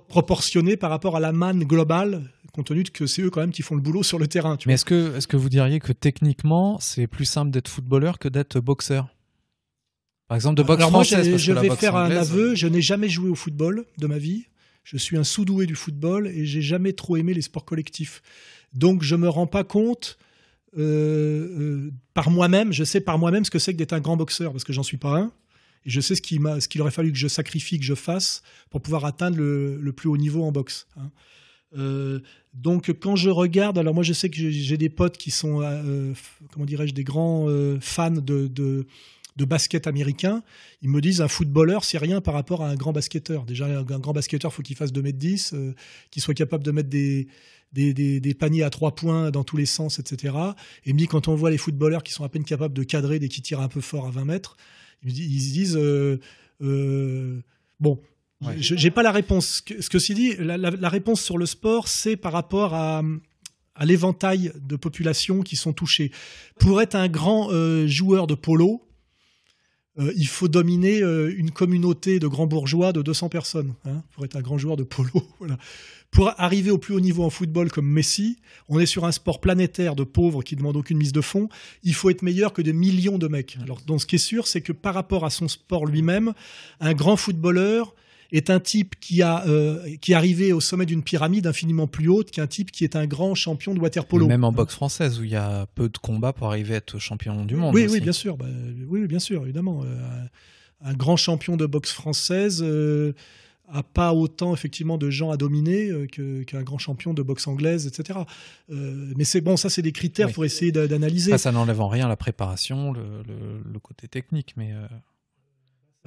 proportionnée 0.08 0.76
par 0.76 0.90
rapport 0.90 1.16
à 1.16 1.20
la 1.20 1.32
manne 1.32 1.64
globale, 1.64 2.30
compte 2.52 2.66
tenu 2.66 2.82
que 2.82 3.06
c'est 3.06 3.22
eux 3.22 3.30
quand 3.30 3.40
même 3.40 3.52
qui 3.52 3.62
font 3.62 3.74
le 3.76 3.82
boulot 3.82 4.02
sur 4.02 4.18
le 4.18 4.26
terrain. 4.26 4.56
Tu 4.56 4.66
Mais 4.68 4.74
est-ce 4.74 4.84
que, 4.84 5.16
est-ce 5.16 5.28
que 5.28 5.36
vous 5.36 5.48
diriez 5.50 5.78
que 5.80 5.92
techniquement, 5.92 6.78
c'est 6.80 7.06
plus 7.06 7.26
simple 7.26 7.50
d'être 7.50 7.68
footballeur 7.68 8.18
que 8.18 8.28
d'être 8.28 8.58
boxeur? 8.58 9.08
Par 10.26 10.36
exemple, 10.36 10.56
de 10.56 10.62
boxe 10.62 10.78
Alors 10.80 10.90
française, 10.90 11.24
je, 11.24 11.30
parce 11.30 11.42
je 11.42 11.50
que 11.52 11.54
la 11.54 11.62
vais 11.62 11.68
boxe 11.68 11.80
faire 11.80 11.96
un 11.96 12.10
aveu. 12.10 12.54
Je 12.54 12.66
n'ai 12.66 12.82
jamais 12.82 13.08
joué 13.08 13.30
au 13.30 13.34
football 13.34 13.84
de 13.98 14.06
ma 14.06 14.18
vie. 14.18 14.46
Je 14.90 14.96
suis 14.96 15.18
un 15.18 15.24
sous-doué 15.24 15.66
du 15.66 15.74
football 15.74 16.28
et 16.28 16.46
j'ai 16.46 16.62
jamais 16.62 16.94
trop 16.94 17.18
aimé 17.18 17.34
les 17.34 17.42
sports 17.42 17.66
collectifs. 17.66 18.22
Donc, 18.72 19.02
je 19.02 19.16
me 19.16 19.28
rends 19.28 19.46
pas 19.46 19.62
compte 19.62 20.16
euh, 20.78 20.80
euh, 20.80 21.90
par 22.14 22.30
moi-même. 22.30 22.72
Je 22.72 22.84
sais 22.84 23.02
par 23.02 23.18
moi-même 23.18 23.44
ce 23.44 23.50
que 23.50 23.58
c'est 23.58 23.74
que 23.74 23.76
d'être 23.76 23.92
un 23.92 24.00
grand 24.00 24.16
boxeur 24.16 24.50
parce 24.50 24.64
que 24.64 24.72
j'en 24.72 24.82
suis 24.82 24.96
pas 24.96 25.14
un. 25.18 25.32
Et 25.84 25.90
je 25.90 26.00
sais 26.00 26.14
ce 26.14 26.22
qu'il 26.22 26.80
aurait 26.80 26.90
fallu 26.90 27.12
que 27.12 27.18
je 27.18 27.28
sacrifie, 27.28 27.78
que 27.78 27.84
je 27.84 27.92
fasse 27.92 28.42
pour 28.70 28.80
pouvoir 28.80 29.04
atteindre 29.04 29.36
le, 29.36 29.92
plus 29.94 30.08
haut 30.08 30.16
niveau 30.16 30.42
en 30.42 30.52
boxe. 30.52 30.86
Hein. 30.96 31.10
Euh, 31.76 32.20
donc 32.54 32.90
quand 32.98 33.14
je 33.14 33.28
regarde, 33.28 33.76
alors 33.76 33.92
moi 33.92 34.02
je 34.02 34.14
sais 34.14 34.30
que 34.30 34.36
j'ai 34.38 34.78
des 34.78 34.88
potes 34.88 35.18
qui 35.18 35.30
sont, 35.30 35.60
comment 36.50 36.64
dirais-je, 36.64 36.94
des 36.94 37.04
grands 37.04 37.46
fans 37.78 38.10
de, 38.10 38.86
de, 39.38 39.44
basket 39.44 39.86
américain. 39.86 40.42
Ils 40.82 40.88
me 40.88 41.00
disent 41.00 41.20
un 41.20 41.28
footballeur 41.28 41.84
c'est 41.84 41.98
rien 41.98 42.20
par 42.20 42.34
rapport 42.34 42.62
à 42.62 42.68
un 42.68 42.74
grand 42.74 42.92
basketteur. 42.92 43.44
Déjà 43.44 43.66
un, 43.66 43.82
grand 43.82 44.12
basketteur 44.12 44.52
faut 44.52 44.62
qu'il 44.62 44.76
fasse 44.76 44.92
2 44.92 45.02
mètres 45.02 45.18
10, 45.18 45.54
qu'il 46.10 46.22
soit 46.22 46.34
capable 46.34 46.64
de 46.64 46.70
mettre 46.70 46.88
des 46.88 47.28
des, 47.72 48.34
paniers 48.34 48.62
à 48.62 48.70
trois 48.70 48.94
points 48.94 49.30
dans 49.30 49.44
tous 49.44 49.56
les 49.56 49.66
sens, 49.66 49.98
etc. 49.98 50.34
Et 50.84 50.92
dit 50.92 51.06
quand 51.06 51.28
on 51.28 51.34
voit 51.34 51.50
les 51.50 51.58
footballeurs 51.58 52.02
qui 52.02 52.12
sont 52.12 52.24
à 52.24 52.28
peine 52.28 52.44
capables 52.44 52.74
de 52.74 52.82
cadrer 52.82 53.18
dès 53.18 53.28
qu'ils 53.28 53.42
tirent 53.42 53.60
un 53.60 53.68
peu 53.68 53.80
fort 53.80 54.06
à 54.06 54.10
20 54.10 54.24
mètres, 54.24 54.56
ils, 55.04 55.40
se 55.40 55.52
disent 55.52 55.76
euh, 55.76 56.18
euh, 56.62 57.40
bon. 57.80 58.00
Je 58.56 58.76
J'ai 58.76 58.90
pas 58.90 59.02
la 59.02 59.10
réponse. 59.10 59.62
Ce 59.80 59.90
que, 59.90 59.98
c'est 59.98 60.14
dit, 60.14 60.36
la, 60.38 60.88
réponse 60.88 61.20
sur 61.20 61.38
le 61.38 61.46
sport, 61.46 61.88
c'est 61.88 62.16
par 62.16 62.32
rapport 62.32 62.72
à, 62.72 63.02
à 63.74 63.84
l'éventail 63.84 64.52
de 64.60 64.76
populations 64.76 65.42
qui 65.42 65.56
sont 65.56 65.72
touchées. 65.72 66.12
Pour 66.60 66.80
être 66.80 66.94
un 66.94 67.08
grand 67.08 67.50
euh, 67.50 67.88
joueur 67.88 68.28
de 68.28 68.34
polo, 68.34 68.87
il 69.98 70.28
faut 70.28 70.48
dominer 70.48 70.98
une 71.00 71.50
communauté 71.50 72.18
de 72.18 72.26
grands 72.26 72.46
bourgeois 72.46 72.92
de 72.92 73.02
200 73.02 73.28
personnes 73.28 73.74
hein, 73.84 74.02
pour 74.12 74.24
être 74.24 74.36
un 74.36 74.40
grand 74.40 74.58
joueur 74.58 74.76
de 74.76 74.84
polo. 74.84 75.10
Pour 76.10 76.32
arriver 76.40 76.70
au 76.70 76.78
plus 76.78 76.94
haut 76.94 77.00
niveau 77.00 77.22
en 77.22 77.30
football 77.30 77.70
comme 77.70 77.86
Messi, 77.86 78.38
on 78.68 78.80
est 78.80 78.86
sur 78.86 79.04
un 79.04 79.12
sport 79.12 79.40
planétaire 79.40 79.94
de 79.94 80.04
pauvres 80.04 80.42
qui 80.42 80.56
demande 80.56 80.76
aucune 80.76 80.96
mise 80.96 81.12
de 81.12 81.20
fond. 81.20 81.48
Il 81.82 81.94
faut 81.94 82.08
être 82.08 82.22
meilleur 82.22 82.54
que 82.54 82.62
des 82.62 82.72
millions 82.72 83.18
de 83.18 83.28
mecs. 83.28 83.58
Alors, 83.62 83.80
ce 83.98 84.06
qui 84.06 84.14
est 84.14 84.18
sûr, 84.18 84.46
c'est 84.46 84.62
que 84.62 84.72
par 84.72 84.94
rapport 84.94 85.26
à 85.26 85.30
son 85.30 85.48
sport 85.48 85.84
lui-même, 85.84 86.32
un 86.80 86.94
grand 86.94 87.16
footballeur 87.16 87.94
est 88.30 88.50
un 88.50 88.60
type 88.60 88.94
qui 89.00 89.22
a 89.22 89.46
euh, 89.46 89.96
qui 90.00 90.12
est 90.12 90.14
arrivé 90.14 90.52
au 90.52 90.60
sommet 90.60 90.86
d'une 90.86 91.02
pyramide 91.02 91.46
infiniment 91.46 91.86
plus 91.86 92.08
haute 92.08 92.30
qu'un 92.30 92.46
type 92.46 92.70
qui 92.70 92.84
est 92.84 92.96
un 92.96 93.06
grand 93.06 93.34
champion 93.34 93.74
de 93.74 93.80
waterpolo. 93.80 94.26
Même 94.26 94.44
en 94.44 94.52
boxe 94.52 94.74
française 94.74 95.18
où 95.18 95.24
il 95.24 95.30
y 95.30 95.36
a 95.36 95.66
peu 95.74 95.88
de 95.88 95.98
combats 95.98 96.32
pour 96.32 96.48
arriver 96.48 96.74
à 96.74 96.76
être 96.78 96.98
champion 96.98 97.44
du 97.44 97.56
monde. 97.56 97.74
Oui, 97.74 97.86
oui, 97.90 98.00
bien 98.00 98.12
sûr. 98.12 98.36
Bah, 98.36 98.46
oui, 98.88 99.06
bien 99.06 99.18
sûr, 99.18 99.42
évidemment. 99.44 99.82
Euh, 99.84 100.24
un, 100.82 100.94
grand 100.94 101.16
champion 101.16 101.56
de 101.56 101.66
boxe 101.66 101.92
française. 101.92 102.62
Euh, 102.62 103.14
a 103.70 103.82
pas 103.82 104.14
autant 104.14 104.54
effectivement 104.54 104.98
de 104.98 105.10
gens 105.10 105.30
à 105.30 105.36
dominer 105.36 105.90
euh, 105.90 106.06
qu'un 106.44 106.62
grand 106.62 106.78
champion 106.78 107.14
de 107.14 107.22
boxe 107.22 107.46
anglaise, 107.46 107.86
etc. 107.86 108.20
Euh, 108.70 109.12
mais 109.16 109.24
c'est 109.24 109.40
bon, 109.40 109.56
ça 109.56 109.70
c'est 109.70 109.82
des 109.82 109.92
critères 109.92 110.32
pour 110.32 110.44
essayer 110.44 110.72
d'analyser. 110.72 111.36
Ça, 111.38 111.52
n'enlève 111.52 111.80
en 111.80 111.88
rien 111.88 112.08
la 112.08 112.16
préparation, 112.16 112.92
le, 112.92 113.78
côté 113.80 114.08
technique, 114.08 114.54
mais 114.56 114.72
euh, 114.72 114.86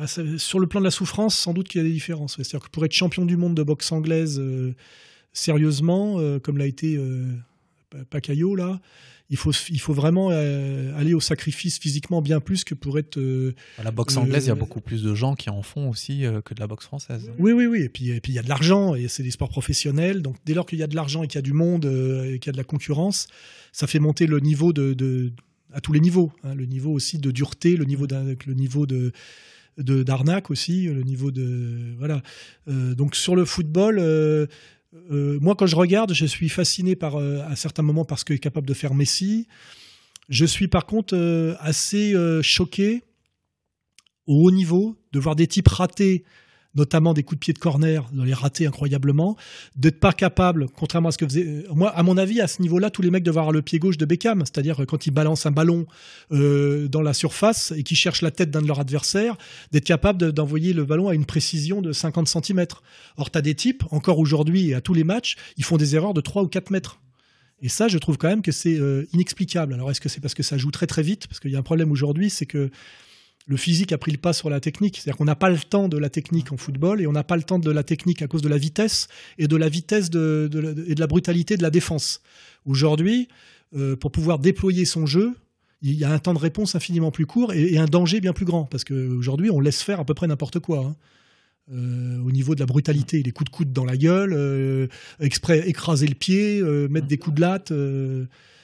ah, 0.02 0.38
sur 0.38 0.60
le 0.60 0.68
plan 0.68 0.80
de 0.80 0.86
la 0.86 0.92
souffrance, 0.92 1.36
sans 1.36 1.54
doute 1.54 1.68
qu'il 1.68 1.82
y 1.82 1.84
a 1.84 1.88
des 1.88 1.94
différences. 1.94 2.36
C'est-à-dire 2.36 2.62
que 2.62 2.70
pour 2.70 2.84
être 2.86 2.92
champion 2.92 3.26
du 3.26 3.38
monde 3.38 3.56
de 3.56 3.64
boxe 3.64 3.92
anglaise 3.92 4.42
sérieusement, 5.34 6.20
comme 6.40 6.58
l'a 6.58 6.66
été 6.66 7.00
Pacquiao 8.10 8.56
là, 8.56 8.82
il 9.32 9.38
faut, 9.38 9.52
il 9.70 9.80
faut 9.80 9.94
vraiment 9.94 10.30
euh, 10.32 10.94
aller 10.98 11.14
au 11.14 11.22
sacrifice 11.22 11.80
physiquement 11.80 12.22
bien 12.22 12.42
plus 12.42 12.66
que 12.66 12.76
pour 12.76 13.00
être. 13.00 13.18
Euh, 13.18 13.56
la 13.82 13.92
boxe 13.92 14.18
anglaise, 14.18 14.44
il 14.44 14.48
y 14.48 14.52
a 14.52 14.56
euh, 14.56 14.58
beaucoup 14.58 14.82
plus 14.82 15.04
de 15.04 15.16
gens 15.16 15.36
qui 15.36 15.50
en 15.50 15.62
font 15.62 15.90
aussi 15.90 16.26
que 16.44 16.54
de 16.54 16.60
la 16.60 16.68
boxe 16.68 16.86
française. 16.86 17.32
Oui, 17.40 17.54
oui, 17.54 17.66
oui. 17.66 17.82
Et 17.84 17.90
puis, 17.90 18.10
et 18.10 18.20
puis 18.20 18.34
il 18.34 18.36
y 18.36 18.40
a 18.40 18.44
de 18.44 18.50
l'argent 18.50 18.94
et 18.94 19.08
c'est 19.08 19.24
des 19.24 19.32
sports 19.32 19.50
professionnels. 19.50 20.22
Donc 20.22 20.36
dès 20.46 20.54
lors 20.54 20.66
qu'il 20.66 20.80
y 20.80 20.84
a 20.84 20.88
de 20.88 20.96
l'argent 20.96 21.24
et 21.24 21.28
qu'il 21.28 21.38
y 21.38 21.40
a 21.40 21.44
du 21.44 21.54
monde 21.54 21.86
et 21.86 22.40
qu'il 22.40 22.48
y 22.48 22.50
a 22.50 22.52
de 22.52 22.58
la 22.58 22.66
concurrence, 22.66 23.28
ça 23.72 23.88
fait 23.88 24.00
monter 24.00 24.28
le 24.28 24.42
niveau 24.42 24.74
de, 24.74 25.32
à 25.72 25.80
tous 25.80 25.94
les 25.94 26.02
niveaux. 26.02 26.34
Hein. 26.44 26.54
le 26.54 26.66
niveau 26.66 26.92
aussi 26.92 27.18
de 27.18 27.32
dureté, 27.32 27.78
le 27.78 27.86
niveau 27.86 28.08
le 28.08 28.54
niveau 28.54 28.86
de 28.86 29.14
d'arnaque 29.82 30.52
aussi, 30.52 30.86
le 30.86 31.04
niveau 31.04 31.32
de 31.32 31.96
voilà. 31.98 32.22
donc 32.68 33.16
sur 33.16 33.36
le 33.36 33.46
football 33.46 34.48
euh, 34.94 35.40
moi, 35.40 35.56
quand 35.56 35.68
je 35.68 35.76
regarde, 35.76 36.14
je 36.14 36.26
suis 36.26 36.50
fasciné 36.50 36.96
par, 36.96 37.16
euh, 37.16 37.42
à 37.48 37.56
certains 37.56 37.84
moments 37.84 38.06
par 38.06 38.20
ce 38.20 38.26
qu'il 38.26 38.36
est 38.36 38.40
capable 38.40 38.68
de 38.68 38.74
faire 38.74 38.94
Messi. 38.94 39.48
Je 40.30 40.46
suis 40.46 40.68
par 40.68 40.86
contre 40.86 41.16
euh, 41.16 41.56
assez 41.60 42.14
choqué 42.42 43.04
au 44.28 44.44
haut 44.46 44.52
niveau 44.52 44.98
de 45.12 45.20
voir 45.20 45.36
des 45.36 45.48
types 45.48 45.68
ratés 45.68 46.24
notamment 46.76 47.14
des 47.14 47.24
coups 47.24 47.38
de 47.38 47.40
pied 47.40 47.54
de 47.54 47.60
corner, 47.60 48.08
de 48.12 48.24
les 48.24 48.34
rater 48.34 48.66
incroyablement, 48.66 49.36
d'être 49.76 50.00
pas 50.00 50.14
capable, 50.14 50.68
contrairement 50.70 51.10
à 51.10 51.12
ce 51.12 51.18
que 51.18 51.26
faisait. 51.26 51.46
Euh, 51.46 51.64
moi, 51.74 51.90
à 51.90 52.04
mon 52.04 52.18
avis, 52.18 52.42
à 52.42 52.48
ce 52.48 52.62
niveau-là, 52.62 52.90
tous 52.90 53.02
les 53.02 53.12
mecs 53.12 53.24
doivent 53.24 53.38
avoir 53.38 53.52
le 53.52 53.62
pied 53.62 53.80
gauche 53.80 53.98
de 53.98 54.06
Beckham, 54.06 54.42
c'est-à-dire 54.42 54.84
quand 54.88 55.06
ils 55.06 55.12
balancent 55.12 55.46
un 55.46 55.52
ballon 55.52 55.86
euh, 56.32 56.88
dans 56.88 57.02
la 57.02 57.14
surface 57.14 57.74
et 57.76 57.84
qu'ils 57.84 57.98
cherchent 57.98 58.22
la 58.22 58.32
tête 58.32 58.52
d'un 58.52 58.62
de 58.62 58.68
leurs 58.68 58.80
adversaires, 58.80 59.38
d'être 59.72 59.86
capable 59.86 60.32
d'envoyer 60.32 60.74
le 60.74 60.86
ballon 60.86 61.10
à 61.10 61.16
une 61.16 61.26
précision 61.26 61.82
de 61.82 61.92
50 61.92 62.28
cm. 62.28 62.66
Or, 63.18 63.32
tu 63.32 63.38
as 63.38 63.42
des 63.42 63.56
types, 63.56 63.84
encore 63.92 64.20
aujourd'hui 64.20 64.70
et 64.70 64.74
à 64.74 64.82
tous 64.82 64.94
les 64.94 65.04
matchs, 65.04 65.36
ils 65.58 65.64
font 65.64 65.78
des 65.78 65.96
erreurs 65.96 66.14
de 66.14 66.22
3 66.22 66.44
ou 66.44 66.48
4 66.48 66.72
mètres. 66.72 67.00
Et 67.62 67.70
ça, 67.70 67.88
je 67.88 67.98
trouve 67.98 68.18
quand 68.18 68.28
même 68.28 68.42
que 68.42 68.52
c'est 68.52 68.78
euh, 68.80 69.06
inexplicable. 69.14 69.74
Alors, 69.74 69.92
est-ce 69.92 70.02
que 70.02 70.10
c'est 70.10 70.20
parce 70.20 70.34
que 70.34 70.44
ça 70.44 70.58
joue 70.58 70.72
très 70.72 70.88
très 70.88 71.04
vite? 71.04 71.28
Parce 71.28 71.40
qu'il 71.40 71.52
y 71.52 71.56
a 71.56 71.60
un 71.60 71.64
problème 71.64 71.92
aujourd'hui, 71.92 72.30
c'est 72.30 72.48
que 72.48 72.72
le 73.48 73.58
physique 73.58 73.92
a 73.92 73.98
pris 73.98 74.12
le 74.12 74.18
pas 74.18 74.34
sur 74.34 74.50
la 74.50 74.60
technique. 74.60 74.98
C'est-à-dire 74.98 75.18
qu'on 75.18 75.26
n'a 75.26 75.36
pas 75.36 75.50
le 75.50 75.58
temps 75.58 75.88
de 75.88 75.98
la 75.98 76.10
technique 76.10 76.52
en 76.52 76.58
football 76.58 77.02
et 77.02 77.08
on 77.08 77.12
n'a 77.12 77.24
pas 77.24 77.36
le 77.36 77.44
temps 77.44 77.60
de 77.60 77.72
la 77.72 77.84
technique 77.84 78.22
à 78.22 78.28
cause 78.28 78.42
de 78.42 78.50
la 78.50 78.58
vitesse 78.58 79.08
et 79.38 79.48
de 79.48 79.56
la 79.56 79.70
vitesse 79.70 80.10
de, 80.10 80.50
et 80.88 80.96
de 80.96 81.00
la 81.00 81.08
brutalité 81.08 81.58
de 81.58 81.64
la 81.64 81.70
défense. 81.70 82.22
Aujourd'hui, 82.66 83.28
euh, 83.76 83.96
pour 83.96 84.12
pouvoir 84.12 84.40
déployer 84.40 84.86
son 84.86 85.06
jeu, 85.06 85.34
il 85.82 85.94
y 85.94 86.04
a 86.04 86.12
un 86.12 86.20
temps 86.20 86.34
de 86.34 86.40
réponse 86.40 86.76
infiniment 86.76 87.10
plus 87.10 87.26
court 87.26 87.54
et, 87.54 87.78
un 87.78 87.86
danger 87.86 88.22
bien 88.22 88.34
plus 88.34 88.46
grand. 88.46 88.66
Parce 88.66 88.84
qu'aujourd'hui, 88.84 89.50
on 89.50 89.60
laisse 89.60 89.82
faire 89.82 90.00
à 90.00 90.06
peu 90.06 90.14
près 90.14 90.28
n'importe 90.28 90.60
quoi. 90.60 90.86
Hein. 90.86 90.96
Euh, 91.74 92.20
au 92.20 92.32
niveau 92.32 92.54
de 92.54 92.60
la 92.60 92.66
brutalité, 92.66 93.24
les 93.24 93.32
coups 93.32 93.50
de 93.50 93.56
coude 93.56 93.74
dans 93.74 93.86
la 93.86 93.98
gueule, 93.98 94.34
euh, 94.34 94.88
exprès 95.20 95.68
écraser 95.68 96.08
le 96.08 96.16
pied, 96.16 96.62
mettre 96.90 97.08
des 97.08 97.18
coups 97.18 97.36
de 97.36 97.42
latte 97.42 97.74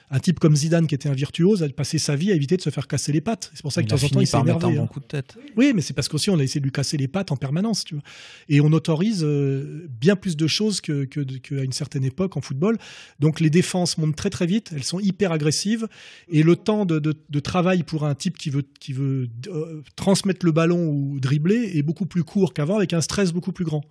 un 0.10 0.20
type 0.20 0.40
comme 0.40 0.56
Zidane 0.56 0.88
qui 0.88 0.96
était 0.96 1.10
un 1.10 1.14
virtuose 1.14 1.64
a 1.64 1.70
passé 1.70 1.98
sa 1.98 2.16
vie 2.16 2.32
à 2.32 2.36
éviter 2.36 2.56
de 2.56 2.62
se 2.62 2.70
faire 2.70 2.88
casser 2.88 3.12
les 3.12 3.20
pattes. 3.20 3.52
C'est 3.54 3.62
pour 3.62 3.74
ça 3.74 3.82
que 3.82 3.88
de 3.88 3.96
temps 3.96 4.04
en 4.04 4.08
temps 4.08 4.22
il 4.22 4.28
s'est 4.28 4.40
énervé. 4.40 4.78
Hein. 4.78 4.88
coup 4.88 5.02
de 5.02 5.06
tête. 5.06 5.38
Oui, 5.58 5.74
mais 5.76 5.82
c'est 5.82 5.94
parce 5.94 6.08
qu'aussi 6.08 6.30
on 6.30 6.40
a 6.40 6.44
essayé 6.44 6.62
de 6.62 6.66
lui 6.66 6.72
casser 6.72 6.96
les 6.96 7.10
pattes 7.10 7.32
en 7.32 7.36
permanence, 7.36 7.84
tu 7.84 7.96
vois. 7.96 8.04
Et 8.48 8.62
on 8.62 8.72
autorise 8.72 9.24
euh, 9.24 9.88
bien 9.90 10.16
plus 10.16 10.38
de 10.38 10.48
choses 10.48 10.80
que 10.80 11.04
qu'à 11.04 11.64
une 11.64 11.74
certaine 11.74 12.06
époque 12.06 12.38
en 12.38 12.42
football. 12.42 12.78
Donc 13.20 13.42
les 13.42 13.50
défenses 13.50 13.98
montent 13.98 14.16
très 14.16 14.30
très 14.30 14.46
vite, 14.46 14.72
elles 14.74 14.84
sont 14.84 15.00
hyper 15.00 15.32
agressives 15.32 15.88
et 16.30 16.44
le 16.44 16.56
temps 16.56 16.86
de, 16.86 17.00
de, 17.00 17.40
travail 17.40 17.84
pour 17.84 18.06
un 18.06 18.16
type 18.16 18.38
qui 18.38 18.50
veut 18.50 18.64
qui 18.80 18.94
veut 18.94 19.28
euh, 19.48 19.82
transmettre 19.96 20.46
le 20.46 20.52
ballon 20.52 20.88
ou 20.90 21.20
dribbler 21.20 21.72
est 21.76 21.84
beaucoup 21.84 22.06
plus 22.06 22.24
court 22.24 22.54
qu'avant 22.54 22.78
avec 22.78 22.94
un 22.94 23.02
stress 23.02 23.34
beaucoup 23.34 23.52
plus 23.52 23.66
grand. 23.66 23.84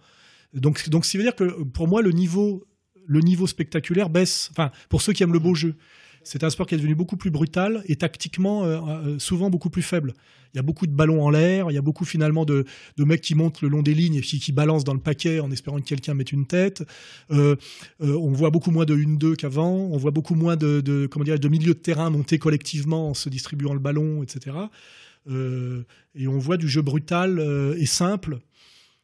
Donc 0.55 0.89
donc 0.89 1.05
ça 1.05 1.19
veut 1.19 1.25
dire 1.25 1.35
que 1.35 1.63
pour 1.63 1.89
moi 1.89 2.01
le 2.01 2.13
niveau 2.13 2.65
le 3.07 3.21
niveau 3.21 3.47
spectaculaire 3.47 4.11
baisse. 4.11 4.49
Enfin, 4.51 4.71
pour 4.89 5.03
ceux 5.03 5.13
qui 5.13 5.23
aiment 5.23 5.33
le 5.33 5.39
beau 5.39 5.55
jeu. 5.55 5.75
C'est 6.27 6.43
un 6.43 6.51
sport 6.51 6.67
qui 6.67 6.75
est 6.75 6.79
devenu 6.79 6.97
beaucoup 6.97 7.17
plus 7.17 7.31
brutal 7.31 7.85
et 7.87 7.95
tactiquement 7.95 8.65
euh, 8.65 8.81
euh, 8.81 9.19
souvent 9.21 9.49
beaucoup 9.49 9.71
plus 9.71 9.83
faible. 9.83 10.13
Il 10.53 10.57
y 10.57 10.59
a 10.59 10.63
beaucoup 10.63 10.89
de 10.89 10.93
ballons 10.93 11.23
en 11.23 11.31
l'air, 11.31 11.71
il 11.71 11.75
y 11.75 11.79
a 11.79 11.83
beaucoup 11.83 12.05
finalement 12.05 12.45
de, 12.45 12.65
mecs 12.99 13.21
qui 13.21 13.37
montent 13.37 13.63
le 13.63 13.69
long 13.69 13.81
des 13.81 13.95
lignes 13.95 14.17
et 14.17 14.21
qui, 14.23 14.41
qui 14.41 14.51
balancent 14.51 14.83
dans 14.83 14.95
le 14.95 14.99
paquet 14.99 15.39
en 15.39 15.53
espérant 15.53 15.79
que 15.79 15.85
quelqu'un 15.85 16.15
mette 16.15 16.33
une 16.33 16.45
tête. 16.45 16.83
Euh, 17.31 17.55
on 18.01 18.33
voit 18.33 18.51
beaucoup 18.51 18.73
moins 18.73 18.85
de 18.85 18.97
1-2 18.97 19.37
qu'avant, 19.37 19.71
on 19.71 19.97
voit 19.99 20.11
beaucoup 20.11 20.35
moins 20.35 20.57
de, 20.57 21.09
comment 21.09 21.25
dire, 21.25 21.39
de 21.39 21.49
milieux 21.49 21.75
de 21.75 21.79
terrain 21.79 22.11
montés 22.11 22.39
collectivement 22.41 23.11
en 23.11 23.15
se 23.15 23.29
distribuant 23.29 23.73
le 23.73 23.79
ballon, 23.79 24.25
etc. 24.25 24.57
et 25.31 26.27
on 26.27 26.39
voit 26.39 26.57
du 26.57 26.69
jeu 26.69 26.83
brutal 26.83 27.41
et 27.79 27.87
simple 27.87 28.39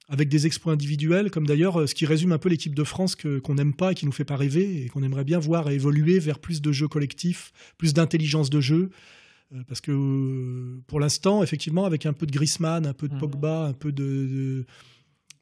avec 0.09 0.29
des 0.29 0.47
exploits 0.47 0.73
individuels, 0.73 1.31
comme 1.31 1.47
d'ailleurs 1.47 1.81
euh, 1.81 1.87
ce 1.87 1.95
qui 1.95 2.07
résume 2.07 2.33
un 2.33 2.39
peu 2.39 2.49
l'équipe 2.49 2.75
de 2.75 2.85
France 2.85 3.17
qu'on 3.17 3.55
n'aime 3.55 3.75
pas 3.75 3.93
et 3.93 3.95
qui 3.95 4.07
nous 4.07 4.13
fait 4.13 4.25
pas 4.25 4.37
rêver 4.37 4.85
et 4.85 4.89
qu'on 4.89 5.03
aimerait 5.03 5.25
bien 5.25 5.39
voir 5.39 5.71
évoluer 5.71 6.19
vers 6.19 6.39
plus 6.39 6.61
de 6.61 6.73
jeux 6.73 6.89
collectifs, 6.89 7.53
plus 7.79 7.95
d'intelligence 7.95 8.51
de 8.51 8.61
jeu. 8.61 8.91
Euh, 9.55 9.63
parce 9.69 9.81
que 9.81 9.93
euh, 9.93 10.83
pour 10.87 10.99
l'instant, 10.99 11.43
effectivement, 11.43 11.85
avec 11.85 12.07
un 12.07 12.13
peu 12.13 12.27
de 12.27 12.33
Griezmann, 12.33 12.87
un 12.87 12.95
peu 12.95 13.09
de 13.09 13.15
mmh. 13.15 13.19
Pogba, 13.19 13.67
un 13.67 13.73
peu 13.75 13.93
de, 13.93 14.67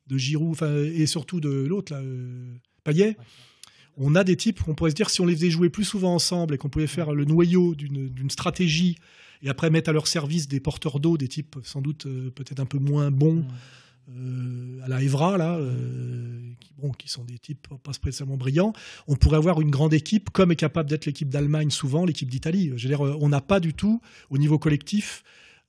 de, 0.06 0.18
Giroud, 0.18 0.56
et 0.62 1.06
surtout 1.06 1.40
de 1.40 1.50
l'autre, 1.50 1.94
Payet, 2.84 3.16
on 3.96 4.14
a 4.14 4.24
des 4.24 4.36
types 4.36 4.62
qu'on 4.62 4.74
pourrait 4.74 4.90
se 4.90 4.96
dire 4.96 5.10
si 5.10 5.20
on 5.20 5.26
les 5.26 5.34
faisait 5.34 5.50
jouer 5.50 5.70
plus 5.70 5.84
souvent 5.84 6.14
ensemble 6.14 6.54
et 6.54 6.58
qu'on 6.58 6.68
pouvait 6.68 6.86
faire 6.86 7.12
le 7.12 7.24
noyau 7.24 7.74
d'une 7.74 8.30
stratégie 8.30 8.96
et 9.42 9.48
après 9.48 9.70
mettre 9.70 9.90
à 9.90 9.92
leur 9.92 10.06
service 10.06 10.48
des 10.48 10.60
porteurs 10.60 11.00
d'eau, 11.00 11.16
des 11.16 11.28
types 11.28 11.56
sans 11.62 11.80
doute 11.80 12.04
peut-être 12.34 12.60
un 12.60 12.66
peu 12.66 12.78
moins 12.78 13.10
bons. 13.10 13.36
Mmh. 13.36 13.48
Euh, 14.08 14.80
à 14.82 14.88
la 14.88 15.02
Evra, 15.02 15.38
là, 15.38 15.56
euh, 15.56 16.40
qui, 16.98 17.08
sont 17.08 17.24
des 17.24 17.38
types 17.38 17.68
pas 17.82 17.92
spécialement 17.92 18.36
brillants, 18.36 18.72
on 19.06 19.16
pourrait 19.16 19.36
avoir 19.36 19.60
une 19.60 19.70
grande 19.70 19.94
équipe, 19.94 20.30
comme 20.30 20.50
est 20.50 20.56
capable 20.56 20.88
d'être 20.88 21.06
l'équipe 21.06 21.28
d'Allemagne 21.28 21.70
souvent, 21.70 22.04
l'équipe 22.04 22.28
d'Italie. 22.28 22.70
Dire, 22.70 23.00
on 23.00 23.28
n'a 23.28 23.40
pas 23.40 23.60
du 23.60 23.74
tout, 23.74 24.00
au 24.30 24.38
niveau 24.38 24.58
collectif, 24.58 25.22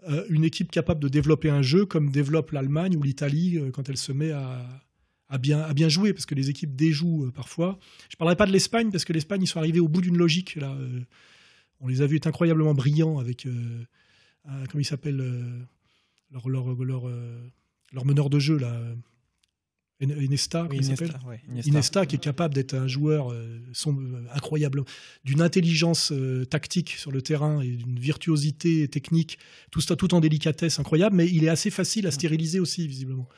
euh, 0.09 0.25
une 0.29 0.43
équipe 0.43 0.71
capable 0.71 0.99
de 0.99 1.07
développer 1.07 1.49
un 1.49 1.61
jeu 1.61 1.85
comme 1.85 2.09
développe 2.09 2.51
l'Allemagne 2.51 2.95
ou 2.95 3.03
l'Italie 3.03 3.59
quand 3.73 3.89
elle 3.89 3.97
se 3.97 4.11
met 4.11 4.31
à, 4.31 5.37
bien, 5.39 5.61
à 5.61 5.73
bien 5.73 5.89
jouer, 5.89 6.13
parce 6.13 6.25
que 6.25 6.35
les 6.35 6.49
équipes 6.49 6.75
déjouent 6.75 7.31
parfois. 7.35 7.77
Je 8.09 8.15
ne 8.15 8.17
parlerai 8.17 8.35
pas 8.35 8.47
de 8.47 8.51
l'Espagne, 8.51 8.89
parce 8.91 9.05
que 9.05 9.13
l'Espagne, 9.13 9.43
ils 9.43 9.47
sont 9.47 9.59
arrivés 9.59 9.79
au 9.79 9.87
bout 9.87 10.01
d'une 10.01 10.17
logique. 10.17 10.57
On 11.79 11.87
les 11.87 12.01
a 12.01 12.07
vus 12.07 12.17
être 12.17 12.27
incroyablement 12.27 12.73
brillants 12.73 13.19
avec, 13.19 13.47
comment 14.43 14.79
il 14.79 14.85
s'appelle 14.85 15.21
leur, 16.31 17.07
euh, 17.07 17.51
leur 17.91 18.05
meneur 18.05 18.29
de 18.29 18.39
jeu, 18.39 18.57
là. 18.57 18.79
Il 20.73 20.83
s'appelle 20.83 21.11
ouais, 21.27 21.39
Iniesta. 21.47 21.69
Iniesta, 21.69 22.05
qui 22.07 22.15
est 22.15 22.19
capable 22.19 22.55
d'être 22.55 22.73
un 22.73 22.87
joueur 22.87 23.31
euh, 23.31 23.59
son- 23.71 24.01
euh, 24.01 24.23
incroyable, 24.33 24.83
d'une 25.23 25.41
intelligence 25.41 26.11
euh, 26.11 26.43
tactique 26.43 26.89
sur 26.91 27.11
le 27.11 27.21
terrain 27.21 27.61
et 27.61 27.69
d'une 27.69 27.99
virtuosité 27.99 28.87
technique, 28.87 29.37
tout 29.69 29.79
ça 29.79 29.95
tout 29.95 30.15
en 30.15 30.19
délicatesse 30.19 30.79
incroyable, 30.79 31.15
mais 31.17 31.27
il 31.29 31.43
est 31.43 31.49
assez 31.49 31.69
facile 31.69 32.07
à 32.07 32.11
stériliser 32.11 32.59
aussi, 32.59 32.87
visiblement. 32.87 33.29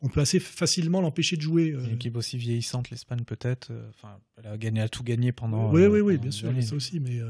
On 0.00 0.08
peut 0.08 0.20
assez 0.20 0.40
facilement 0.40 1.00
l'empêcher 1.00 1.36
de 1.36 1.42
jouer. 1.42 1.68
Une 1.68 1.94
équipe 1.94 2.16
aussi 2.16 2.36
vieillissante, 2.36 2.90
l'Espagne 2.90 3.22
peut-être. 3.24 3.70
Enfin, 3.90 4.18
elle 4.38 4.46
a 4.46 4.58
gagné, 4.58 4.80
elle 4.80 4.86
a 4.86 4.88
tout 4.88 5.04
gagné 5.04 5.30
pendant. 5.30 5.72
Oui, 5.72 5.86
oui, 5.86 6.00
oui, 6.00 6.18
bien 6.18 6.30
sûr, 6.32 6.52
ça 6.62 6.74
aussi, 6.74 6.98
mais. 6.98 7.20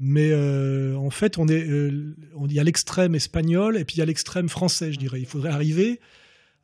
Mais 0.00 0.30
euh, 0.32 0.94
en 0.96 1.10
fait, 1.10 1.38
on 1.38 1.46
est, 1.48 1.62
euh, 1.68 2.16
on- 2.34 2.46
il 2.46 2.54
y 2.54 2.60
a 2.60 2.64
l'extrême 2.64 3.14
espagnol 3.14 3.76
et 3.76 3.84
puis 3.84 3.96
il 3.96 3.98
y 3.98 4.02
a 4.02 4.06
l'extrême 4.06 4.48
français, 4.48 4.92
je 4.92 4.98
dirais. 4.98 5.20
Il 5.20 5.26
faudrait 5.26 5.50
arriver 5.50 6.00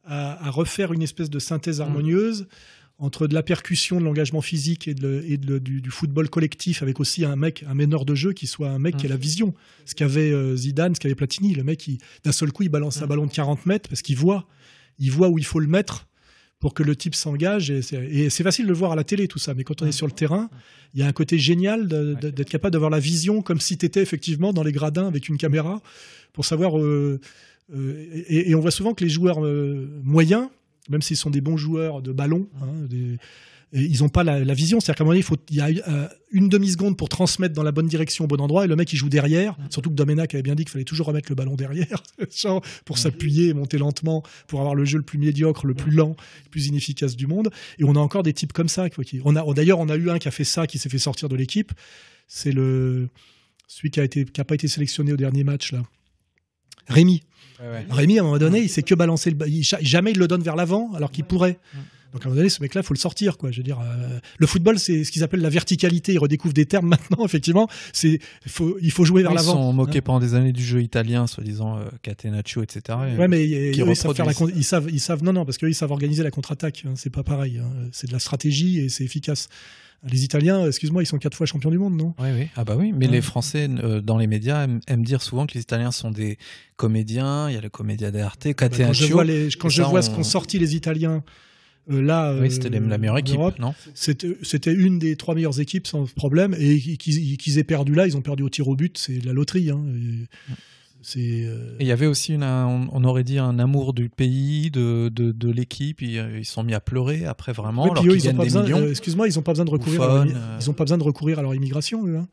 à, 0.05 0.47
à 0.47 0.51
refaire 0.51 0.93
une 0.93 1.03
espèce 1.03 1.31
de 1.31 1.39
synthèse 1.39 1.81
harmonieuse 1.81 2.47
entre 2.99 3.27
de 3.27 3.35
la 3.35 3.43
percussion, 3.43 4.01
de 4.01 4.05
l'engagement 4.07 4.41
physique 4.41 4.89
et, 4.89 4.95
de, 4.95 5.07
le- 5.07 5.31
et 5.31 5.37
de 5.37 5.47
le- 5.47 5.61
du, 5.61 5.83
du 5.83 5.91
football 5.91 6.31
collectif, 6.31 6.83
avec 6.83 6.99
aussi 6.99 7.27
un 7.27 7.37
mec, 7.37 7.63
un 7.69 7.75
meneur 7.75 8.07
de 8.07 8.15
jeu 8.15 8.33
qui 8.33 8.47
soit 8.47 8.71
un 8.71 8.79
mec 8.79 8.97
qui 8.97 9.05
a 9.07 9.11
la 9.11 9.17
vision. 9.19 9.53
Ce 9.85 9.95
qu'avait 9.95 10.31
euh, 10.31 10.57
Zidane, 10.57 10.95
ce 10.95 11.01
qu'avait 11.01 11.15
Platini, 11.15 11.55
le 11.55 11.63
mec, 11.63 11.91
d'un 12.25 12.33
seul 12.33 12.53
coup, 12.53 12.63
il 12.63 12.71
balance 12.71 12.97
un 13.03 13.07
ballon 13.07 13.27
de 13.27 13.33
40 13.33 13.67
mètres 13.67 13.89
parce 13.91 14.01
qu'il 14.01 14.17
voit, 14.17 14.49
il 14.99 15.11
voit 15.11 15.29
où 15.29 15.39
il 15.39 15.45
faut 15.45 15.61
le 15.61 15.67
mettre 15.67 16.07
pour 16.59 16.73
que 16.75 16.83
le 16.83 16.97
type 16.97 17.15
s'engage. 17.15 17.71
Et 17.71 18.31
c'est 18.31 18.43
facile 18.43 18.65
de 18.65 18.71
le 18.71 18.75
voir 18.77 18.93
à 18.93 18.97
la 18.97 19.05
télé, 19.05 19.29
tout 19.29 19.39
ça. 19.39 19.53
Mais 19.55 19.63
quand 19.65 19.83
on 19.83 19.87
est 19.87 19.93
sur 19.93 20.07
le 20.07 20.13
terrain, 20.13 20.49
il 20.95 21.01
y 21.01 21.03
a 21.03 21.07
un 21.07 21.13
côté 21.13 21.39
génial 21.39 21.87
d'être 21.89 22.49
capable 22.49 22.73
d'avoir 22.73 22.91
la 22.91 22.99
vision 23.01 23.43
comme 23.43 23.61
si 23.61 23.77
tu 23.77 23.85
étais 23.87 24.01
effectivement 24.03 24.53
dans 24.53 24.63
les 24.63 24.73
gradins 24.73 25.07
avec 25.07 25.29
une 25.29 25.37
caméra 25.37 25.83
pour 26.33 26.45
savoir. 26.45 26.79
euh, 26.79 27.21
euh, 27.75 28.07
et, 28.29 28.51
et 28.51 28.55
on 28.55 28.61
voit 28.61 28.71
souvent 28.71 28.95
que 28.95 29.03
les 29.05 29.11
joueurs 29.11 29.45
euh, 29.45 29.89
moyens, 30.05 30.49
même 30.89 31.03
s'ils 31.03 31.17
sont 31.17 31.31
des 31.31 31.41
bons 31.41 31.57
joueurs 31.57 32.01
de 32.01 32.13
ballon, 32.13 32.49
hein, 32.63 32.87
des- 32.89 33.19
ils 33.73 34.01
n'ont 34.03 34.09
pas 34.09 34.23
la, 34.25 34.45
la 34.45 34.55
vision. 34.55 34.81
C'est-à-dire 34.81 34.97
qu'à 34.99 35.03
un 35.03 35.07
moment 35.07 35.13
donné, 35.13 35.21
il, 35.21 35.25
faut, 35.25 35.37
il 35.51 35.57
y 35.57 35.61
a 35.61 35.67
euh, 35.89 36.09
une 36.31 36.49
demi-seconde 36.49 36.97
pour 36.97 37.09
transmettre 37.09 37.55
dans 37.55 37.63
la 37.63 37.73
bonne 37.73 37.89
direction 37.89 38.25
au 38.25 38.29
bon 38.29 38.41
endroit, 38.41 38.65
et 38.65 38.69
le 38.69 38.77
mec, 38.77 38.93
il 38.93 38.97
joue 38.97 39.09
derrière. 39.09 39.57
Surtout 39.71 39.91
que 39.91 39.95
Domenac 39.95 40.35
avait 40.35 40.43
bien 40.43 40.55
dit 40.55 40.65
qu'il 40.65 40.71
fallait 40.71 40.85
toujours 40.85 41.07
remettre 41.07 41.31
le 41.31 41.35
ballon 41.35 41.57
derrière, 41.57 42.03
pour 42.85 42.99
s'appuyer 42.99 43.49
et 43.49 43.55
monter 43.55 43.79
lentement, 43.79 44.23
pour 44.47 44.61
avoir 44.61 44.75
le 44.75 44.85
jeu 44.85 44.99
le 44.99 45.05
plus 45.05 45.19
médiocre, 45.19 45.67
le 45.67 45.75
plus 45.75 45.91
lent, 45.91 46.17
le 46.45 46.51
plus 46.51 46.67
inefficace 46.69 47.17
du 47.17 47.27
monde. 47.27 47.51
Et 47.79 47.85
on 47.85 47.95
a 47.97 47.99
encore 47.99 48.23
des 48.23 48.33
types 48.33 48.53
comme 48.53 48.69
ça. 48.69 48.87
on 49.25 49.37
a, 49.37 49.55
D'ailleurs, 49.55 49.79
on 49.81 49.89
a 49.89 49.97
eu 49.97 50.11
un 50.11 50.19
qui 50.19 50.29
a 50.29 50.33
fait 50.33 50.45
ça, 50.45 50.67
qui 50.67 50.79
s'est 50.79 50.89
fait 50.89 50.99
sortir 50.99 51.29
de 51.29 51.37
l'équipe. 51.37 51.73
C'est 52.29 52.53
le 52.53 53.09
celui 53.69 53.91
qui 53.91 53.99
a 53.99 54.05
été 54.05 54.25
qui 54.25 54.41
a 54.41 54.45
pas 54.45 54.55
été 54.55 54.69
sélectionné 54.69 55.13
au 55.13 55.17
dernier 55.17 55.43
match 55.43 55.73
là. 55.73 55.83
Rémi. 56.89 57.23
Ouais, 57.61 57.67
ouais. 57.69 57.87
Rémi, 57.91 58.19
à 58.19 58.23
un 58.23 58.25
moment 58.25 58.39
donné, 58.39 58.61
il 58.61 58.69
sait 58.69 58.83
que 58.83 58.95
balancer 58.95 59.31
le 59.31 59.49
il- 59.49 59.65
jamais 59.65 60.13
il 60.13 60.19
le 60.19 60.29
donne 60.29 60.43
vers 60.43 60.55
l'avant 60.57 60.93
alors 60.95 61.11
qu'il 61.11 61.25
pourrait. 61.25 61.59
Donc 62.17 62.23
à 62.25 62.29
un 62.29 62.31
moment 62.31 62.37
donné, 62.39 62.49
ce 62.49 62.63
mec-là, 62.63 62.83
faut 62.83 62.95
le 62.95 62.99
sortir, 62.99 63.37
quoi. 63.37 63.51
Je 63.51 63.59
veux 63.59 63.63
dire, 63.63 63.79
euh, 63.79 64.19
le 64.39 64.47
football, 64.47 64.79
c'est 64.79 65.05
ce 65.05 65.13
qu'ils 65.13 65.23
appellent 65.23 65.43
la 65.43 65.51
verticalité. 65.51 66.15
Ils 66.15 66.19
redécouvrent 66.19 66.55
des 66.55 66.65
termes 66.65 66.89
maintenant, 67.11 67.27
effectivement. 67.27 67.69
C'est, 67.93 68.21
faut, 68.47 68.79
il 68.81 68.91
faut 68.91 69.05
jouer 69.05 69.21
vers 69.21 69.33
Ils 69.33 69.35
l'avant. 69.35 69.53
sont 69.53 69.73
moqués 69.75 69.99
Hein. 69.99 70.03
pendant 70.03 70.21
des 70.21 70.33
années 70.35 70.53
du 70.53 70.65
jeu 70.65 70.81
italien, 70.83 71.27
soi-disant 71.27 71.77
euh, 71.79 71.85
Catenaccio, 72.01 72.63
etc. 72.63 72.99
Et- 73.15 73.19
Ouais, 73.19 73.29
mais 73.29 73.45
eux, 73.47 73.73
ils 73.77 73.97
savent 73.97 74.15
faire 74.15 74.25
la 74.25 74.33
ils 74.57 74.65
savent, 74.65 74.89
ils 74.91 74.99
savent, 75.01 75.23
non, 75.23 75.35
non, 75.35 75.45
parce 75.45 75.59
qu'ils 75.59 75.75
savent 75.75 75.91
organiser 75.93 76.23
la 76.23 76.31
contre-attaque. 76.31 76.85
hein. 76.87 76.95
C'est 76.97 77.11
pas 77.11 77.23
pareil. 77.23 77.59
hein. 77.59 77.69
C'est 77.93 78.07
de 78.07 78.13
la 78.13 78.19
stratégie 78.19 78.79
et 78.81 78.89
c'est 78.89 79.05
efficace. 79.05 79.49
Les 80.11 80.25
Italiens, 80.25 80.67
excuse-moi, 80.67 81.03
ils 81.03 81.07
sont 81.07 81.19
quatre 81.19 81.37
fois 81.37 81.47
champions 81.47 81.71
du 81.71 81.79
monde, 81.79 81.97
non? 81.97 82.15
Oui, 82.19 82.29
oui. 82.39 82.47
Ah 82.55 82.65
bah 82.65 82.77
oui, 82.79 82.93
mais 82.95 83.07
Ouais. 83.07 83.13
les 83.13 83.21
Français, 83.23 83.69
euh, 83.83 84.01
dans 84.01 84.19
les 84.19 84.27
médias, 84.27 84.65
aiment, 84.65 84.81
aiment 84.87 85.03
dire 85.05 85.21
souvent 85.23 85.47
que 85.47 85.55
les 85.55 85.63
Italiens 85.63 85.91
sont 85.91 86.11
des 86.11 86.39
comédiens. 86.77 87.49
Il 87.49 87.55
y 87.55 87.59
a 87.59 87.61
le 87.61 87.71
comédia 87.71 88.11
d'arte, 88.11 88.45
Bah, 88.47 88.53
Quand 88.55 88.67
je 88.67 88.71
Catenaccio. 88.79 89.09
vois, 89.09 89.25
les, 89.25 89.49
quand 89.59 89.69
je 89.69 89.83
vois 89.83 90.03
ce 90.03 90.11
on- 90.11 90.17
qu'ont 90.17 90.23
sorti 90.23 90.59
les 90.59 90.77
Italiens 90.77 91.25
là, 91.89 92.37
Oui, 92.41 92.51
c'était 92.51 92.75
euh, 92.75 92.89
la 92.89 92.99
meilleure 92.99 93.19
équipe, 93.19 93.37
Europe, 93.37 93.59
non? 93.59 93.75
C'était 93.95 94.37
c'était 94.43 94.73
une 94.75 94.99
des 94.99 95.17
trois 95.17 95.35
meilleures 95.35 95.61
équipes 95.61 95.87
sans 95.87 96.05
problème 96.15 96.55
et 96.59 96.79
qu'ils 96.97 97.37
qu'ils 97.37 97.59
aient 97.59 97.65
perdu 97.65 97.95
là, 97.95 98.07
ils 98.07 98.17
ont 98.17 98.23
perdu 98.23 98.43
au 98.43 98.49
tir 98.49 98.67
au 98.69 98.75
but, 98.77 98.99
c'est 98.99 99.19
de 99.19 99.27
la 99.27 99.33
loterie. 99.33 99.71
Hein. 99.71 99.85
Et 101.15 101.45
euh, 101.47 101.77
Et 101.79 101.85
il 101.85 101.87
y 101.87 101.93
avait 101.93 102.07
aussi, 102.07 102.35
une, 102.35 102.43
un- 102.43 102.89
on 102.91 103.05
aurait 103.05 103.23
dit, 103.23 103.39
un 103.39 103.61
amour 103.61 103.93
du 103.93 104.09
pays, 104.09 104.73
de, 104.73 105.09
de, 105.09 105.31
de 105.31 105.51
l'équipe. 105.51 106.03
Ils 106.03 106.17
ils 106.39 106.45
se 106.45 106.53
sont 106.53 106.65
mis 106.65 106.75
à 106.75 106.81
pleurer 106.81 107.25
après 107.27 107.53
vraiment, 107.53 107.93
alors 107.93 108.05
eux, 108.05 108.17
ils 108.17 108.29
ont 108.29 108.33
pas 108.35 108.43
des 108.43 108.49
besoin, 108.49 108.63
millions. 108.65 108.81
euh, 108.81 108.91
excuse-moi, 108.91 109.29
ils 109.29 109.39
ont 109.39 109.43
pas 109.43 109.53
besoin 109.53 109.67
de 109.67 109.71
recourir. 109.71 110.03
à 110.03 110.25
leur, 110.25 110.37
euh, 110.37 110.59
Ils 110.61 110.69
ont 110.69 110.73
pas 110.73 110.83
besoin 110.83 110.99
de 110.99 111.05
recourir 111.05 111.39
à 111.39 111.43
leur 111.43 111.55
immigration, 111.55 112.05
eux. 112.09 112.17
hein. 112.17 112.27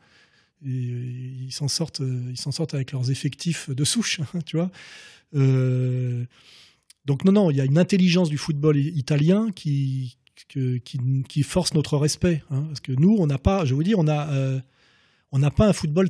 Et, 0.66 0.70
euh, 0.70 1.04
ils 1.46 1.52
s'en 1.52 1.68
sortent, 1.68 2.02
euh, 2.02 2.22
ils 2.32 2.40
s'en 2.40 2.52
sortent 2.52 2.74
avec 2.74 2.94
leurs 2.94 3.12
effectifs 3.12 3.70
de 3.70 3.84
souche, 3.84 4.22
tu 4.48 4.58
vois. 4.58 4.72
Donc 7.06 7.26
non, 7.26 7.32
non, 7.32 7.52
il 7.52 7.58
y 7.58 7.62
a 7.62 7.66
une 7.66 7.78
intelligence 7.78 8.30
du 8.30 8.38
football 8.38 8.78
italien 8.78 9.50
qui 9.54 10.18
que- 10.50 10.78
qui, 10.78 11.00
qui 11.30 11.44
force 11.44 11.74
notre 11.74 11.98
respect, 11.98 12.44
hein. 12.50 12.64
parce 12.68 12.80
que 12.80 12.92
nous, 12.92 13.16
on 13.20 13.28
n'a 13.28 13.38
pas, 13.38 13.66
je 13.66 13.74
vous 13.76 13.84
dire, 13.84 14.00
on 14.00 14.08
a, 14.08 14.30
euh, 14.34 14.60
on 15.32 15.40
n'a 15.40 15.52
pas 15.52 15.68
un 15.68 15.74
football. 15.74 16.10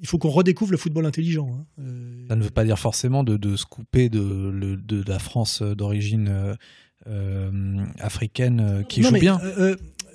Il 0.00 0.06
faut 0.06 0.18
qu'on 0.18 0.30
redécouvre 0.30 0.70
le 0.72 0.76
football 0.76 1.06
intelligent. 1.06 1.48
hein. 1.52 1.64
Euh, 1.80 2.26
Ça 2.28 2.36
ne 2.36 2.42
veut 2.42 2.50
pas 2.50 2.64
dire 2.64 2.78
forcément 2.78 3.24
de, 3.24 3.36
de 3.36 3.56
se 3.56 3.64
couper 3.66 4.08
de, 4.08 4.20
le- 4.20 4.76
de, 4.76 5.02
de 5.02 5.10
la 5.10 5.18
France 5.18 5.62
d'origine 5.62 6.56
euh, 7.06 7.84
africaine 7.98 8.84
qui 8.88 9.00
Non, 9.00 9.08
joue 9.08 9.14
mais, 9.14 9.20
bien. 9.20 9.40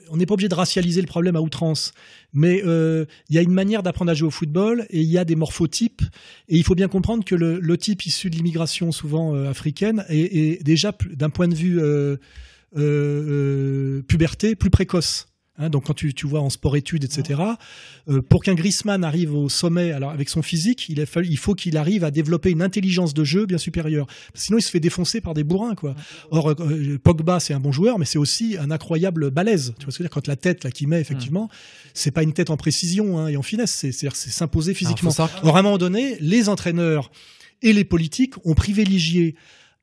On 0.10 0.18
n'est 0.18 0.26
pas 0.26 0.34
obligé 0.34 0.50
de 0.50 0.56
racialiser 0.56 1.02
le 1.02 1.08
problème 1.08 1.36
à 1.36 1.42
outrance, 1.42 1.94
mais 2.34 2.62
euh, 2.66 3.06
il 3.30 3.36
y 3.36 3.40
a 3.40 3.42
une 3.42 3.54
manière 3.54 3.84
d'apprendre 3.84 4.12
à 4.12 4.14
jouer 4.14 4.28
au 4.28 4.32
football 4.32 4.86
et 4.90 5.02
il 5.02 5.08
y 5.08 5.18
a 5.18 5.26
des 5.26 5.36
morphotypes. 5.36 6.02
Et 6.48 6.58
il 6.58 6.64
faut 6.64 6.76
bien 6.76 6.88
comprendre 6.88 7.24
que 7.24 7.36
le, 7.36 7.78
type 7.78 8.06
issu 8.06 8.30
de 8.30 8.36
l'immigration, 8.36 8.92
souvent 8.92 9.36
euh, 9.36 9.50
africaine, 9.50 10.06
est, 10.10 10.64
déjà 10.64 10.94
d'un 11.12 11.30
point 11.30 11.48
de 11.48 11.56
vue 11.56 11.80
euh, 11.82 14.02
puberté 14.08 14.56
plus 14.56 14.70
précoce. 14.70 15.29
Hein, 15.62 15.70
donc 15.70 15.86
quand 15.88 15.94
tu, 15.94 16.14
tu 16.14 16.26
vois 16.26 16.40
en 16.40 16.50
sport-études, 16.50 17.04
etc., 17.04 17.42
euh, 18.10 18.22
pour 18.22 18.42
qu'un 18.44 18.56
Griezmann 18.56 19.04
arrive 19.04 19.36
au 19.36 19.50
sommet, 19.50 19.92
alors 19.92 20.10
avec 20.12 20.30
son 20.30 20.42
physique, 20.42 20.88
il, 20.90 21.02
a 21.02 21.06
fallu, 21.06 21.28
il 21.30 21.38
faut 21.38 21.54
qu'il 21.54 21.76
arrive 21.76 22.04
à 22.06 22.12
développer 22.12 22.50
une 22.50 22.62
intelligence 22.62 23.14
de 23.14 23.24
jeu 23.26 23.46
bien 23.46 23.58
supérieure. 23.58 24.08
Sinon, 24.34 24.58
il 24.58 24.62
se 24.62 24.72
fait 24.72 24.80
défoncer 24.80 25.20
par 25.20 25.34
des 25.34 25.44
bourrins, 25.44 25.76
quoi. 25.76 25.96
Or, 26.32 26.52
euh, 26.52 26.98
Pogba, 27.04 27.40
c'est 27.42 27.54
un 27.54 27.60
bon 27.60 27.72
joueur, 27.74 28.00
mais 28.00 28.06
c'est 28.06 28.18
aussi 28.18 28.56
un 28.58 28.72
incroyable 28.72 29.30
balèze. 29.32 29.74
Tu 29.78 29.86
vois 29.86 29.92
ce 29.92 29.98
que 29.98 30.04
je 30.04 30.04
veux 30.04 30.10
dire? 30.10 30.14
Quand 30.14 30.28
la 30.28 30.38
tête 30.38 30.64
là 30.64 30.72
qu'il 30.72 30.88
met, 30.88 31.02
effectivement, 31.02 31.50
c'est 31.94 32.12
pas 32.12 32.24
une 32.24 32.34
tête 32.34 32.50
en 32.50 32.58
précision 32.58 33.20
hein, 33.20 33.28
et 33.28 33.36
en 33.36 33.42
finesse, 33.42 33.72
c'est 33.92 33.92
s'imposer 33.92 34.74
physiquement. 34.74 35.12
savoir- 35.12 35.46
Or, 35.46 35.58
à 35.58 35.60
un 35.60 35.64
moment 35.64 35.78
donné, 35.78 36.16
les 36.22 36.48
entraîneurs 36.48 37.12
et 37.62 37.74
les 37.74 37.84
politiques 37.84 38.36
ont 38.46 38.54
privilégié 38.54 39.36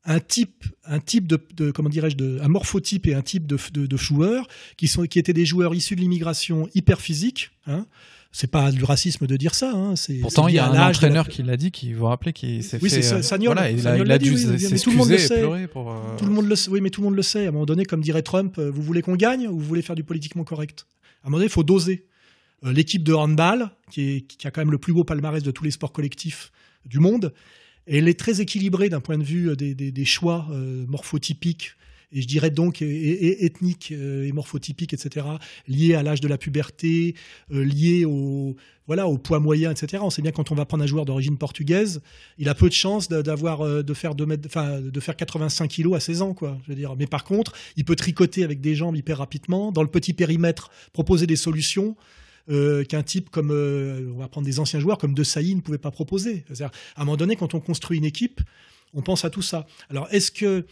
un 0.08 0.20
type, 0.20 0.64
un 0.84 1.00
type 1.00 1.26
de, 1.26 1.38
de- 1.56 1.70
comment 1.72 1.88
dirais-je, 1.88 2.16
de, 2.16 2.38
un 2.40 2.48
morphotype 2.48 3.06
et 3.08 3.14
un 3.14 3.22
type 3.22 3.46
de, 3.46 3.58
de, 3.72 3.86
de 3.86 3.96
joueurs 3.96 4.46
qui 4.76 4.86
sont, 4.88 5.04
qui 5.04 5.18
étaient 5.18 5.32
des 5.32 5.44
joueurs 5.46 5.74
issus 5.74 5.96
de 5.96 6.00
l'immigration 6.00 6.68
hyper 6.74 7.00
physique. 7.00 7.50
Hein. 7.66 7.86
C'est 8.32 8.50
pas 8.50 8.70
du 8.70 8.84
racisme 8.84 9.26
de 9.26 9.36
dire 9.36 9.54
ça. 9.54 9.72
Hein. 9.74 9.96
C'est 9.96 10.18
Pourtant, 10.20 10.46
il 10.48 10.54
y 10.54 10.58
a 10.58 10.68
un 10.68 10.72
la- 10.74 10.88
entraîneur 10.88 11.26
qui 11.28 11.42
l'a 11.42 11.56
dit, 11.56 11.70
qui 11.70 11.92
vous 11.92 12.04
rappelez, 12.06 12.32
qui 12.32 12.62
s'est 12.62 12.78
Oui, 12.82 12.90
fait. 12.90 13.02
c'est 13.02 13.14
euh, 13.14 13.22
Sagnol. 13.22 13.54
Voilà, 13.54 13.70
il 13.70 13.86
a, 13.86 13.92
a 14.14 14.18
dû 14.18 14.30
oui, 14.34 14.44
mais 14.46 14.58
s'excuser 14.58 14.78
tout 14.84 14.90
le 14.90 14.96
monde 14.96 15.08
le 15.08 15.18
sait. 15.18 15.66
pour. 15.68 15.90
euh, 15.90 16.16
Tout 16.18 16.24
le 16.26 16.30
monde 16.32 16.46
le 16.46 16.54
sait. 16.56 16.70
Oui, 16.70 16.80
mais 16.80 16.90
tout 16.90 17.00
le 17.00 17.06
monde 17.06 17.16
le 17.16 17.22
sait. 17.22 17.46
À 17.46 17.48
un 17.48 17.52
moment 17.52 17.66
donné, 17.66 17.84
comme 17.84 18.02
dirait 18.02 18.22
Trump, 18.22 18.58
euh, 18.58 18.70
vous 18.70 18.82
voulez 18.82 19.02
qu'on 19.02 19.16
gagne 19.16 19.48
ou 19.48 19.58
vous 19.58 19.64
voulez 19.66 19.82
faire 19.82 19.96
du 19.96 20.04
politiquement 20.04 20.44
correct? 20.44 20.86
À 21.24 21.26
un 21.26 21.30
moment 21.30 21.38
donné, 21.38 21.46
il 21.46 21.52
faut 21.52 21.62
doser. 21.64 22.04
L'équipe 22.62 23.02
de 23.02 23.12
handball, 23.12 23.70
qui, 23.90 24.02
est, 24.02 24.20
qui 24.22 24.46
a 24.46 24.50
quand 24.50 24.60
même 24.60 24.70
le 24.70 24.78
plus 24.78 24.92
beau 24.92 25.04
palmarès 25.04 25.42
de 25.42 25.50
tous 25.50 25.64
les 25.64 25.70
sports 25.70 25.92
collectifs 25.92 26.52
du 26.84 26.98
monde, 27.00 27.32
elle 27.86 28.08
est 28.08 28.18
très 28.18 28.40
équilibrée 28.40 28.88
d'un 28.88 29.00
point 29.00 29.18
de 29.18 29.24
vue 29.24 29.50
euh, 29.50 29.56
des, 29.56 30.04
choix 30.04 30.46
euh, 30.50 30.84
morphotypiques 30.88 31.72
et 32.12 32.22
je 32.22 32.28
dirais 32.28 32.50
donc 32.50 32.82
et, 32.82 32.86
et- 32.86 33.26
et 33.26 33.44
ethniques 33.46 33.92
euh, 33.92 34.24
et 34.26 34.30
morphotypiques, 34.32 34.94
etc., 34.94 35.26
liés 35.66 35.94
à 35.94 36.04
l'âge 36.04 36.20
de 36.20 36.28
la 36.28 36.38
puberté, 36.38 37.16
euh, 37.52 37.64
liés 37.64 38.04
au, 38.04 38.54
voilà, 38.86 39.08
au 39.08 39.18
poids 39.18 39.40
moyen, 39.40 39.72
etc. 39.72 40.00
On 40.06 40.10
sait 40.10 40.22
bien 40.22 40.30
quand 40.30 40.52
on 40.52 40.54
va 40.54 40.64
prendre 40.66 40.84
un 40.84 40.86
joueur 40.86 41.04
d'origine 41.04 41.36
portugaise, 41.36 42.00
il 42.38 42.48
a 42.48 42.54
peu 42.54 42.68
de 42.68 42.74
chances 42.74 43.08
d'avoir 43.08 43.62
euh, 43.62 43.82
de 43.82 43.92
faire 43.92 44.14
deux 44.14 44.24
mètres, 44.24 44.44
enfin 44.46 44.80
de 44.80 45.00
faire 45.00 45.16
85 45.16 45.66
kilos 45.66 45.96
à 45.96 46.00
16 46.00 46.22
ans, 46.22 46.32
quoi. 46.32 46.56
Je 46.64 46.68
veux 46.68 46.76
dire. 46.76 46.94
Mais 46.96 47.08
par 47.08 47.24
contre, 47.24 47.52
il 47.76 47.84
peut 47.84 47.96
tricoter 47.96 48.44
avec 48.44 48.60
des 48.60 48.76
jambes 48.76 48.94
hyper 48.96 49.18
rapidement, 49.18 49.72
dans 49.72 49.82
le 49.82 49.88
petit 49.88 50.12
périmètre, 50.12 50.70
proposer 50.92 51.26
des 51.26 51.36
solutions. 51.36 51.96
Euh, 52.48 52.84
qu'un 52.84 53.02
type 53.02 53.30
comme 53.30 53.50
euh, 53.50 54.12
on 54.14 54.18
va 54.18 54.28
prendre 54.28 54.46
des 54.46 54.60
anciens 54.60 54.80
joueurs 54.80 54.98
comme 54.98 55.14
De 55.14 55.24
Sailly 55.24 55.54
ne 55.54 55.60
pouvait 55.60 55.78
pas 55.78 55.90
proposer. 55.90 56.44
C'est-à-dire, 56.46 56.70
à 56.94 57.02
un 57.02 57.04
moment 57.04 57.16
donné, 57.16 57.36
quand 57.36 57.54
on 57.54 57.60
construit 57.60 57.98
une 57.98 58.04
équipe, 58.04 58.40
on 58.94 59.02
pense 59.02 59.24
à 59.24 59.30
tout 59.30 59.42
ça. 59.42 59.66
Alors, 59.90 60.08
est-ce 60.10 60.30
que 60.30 60.66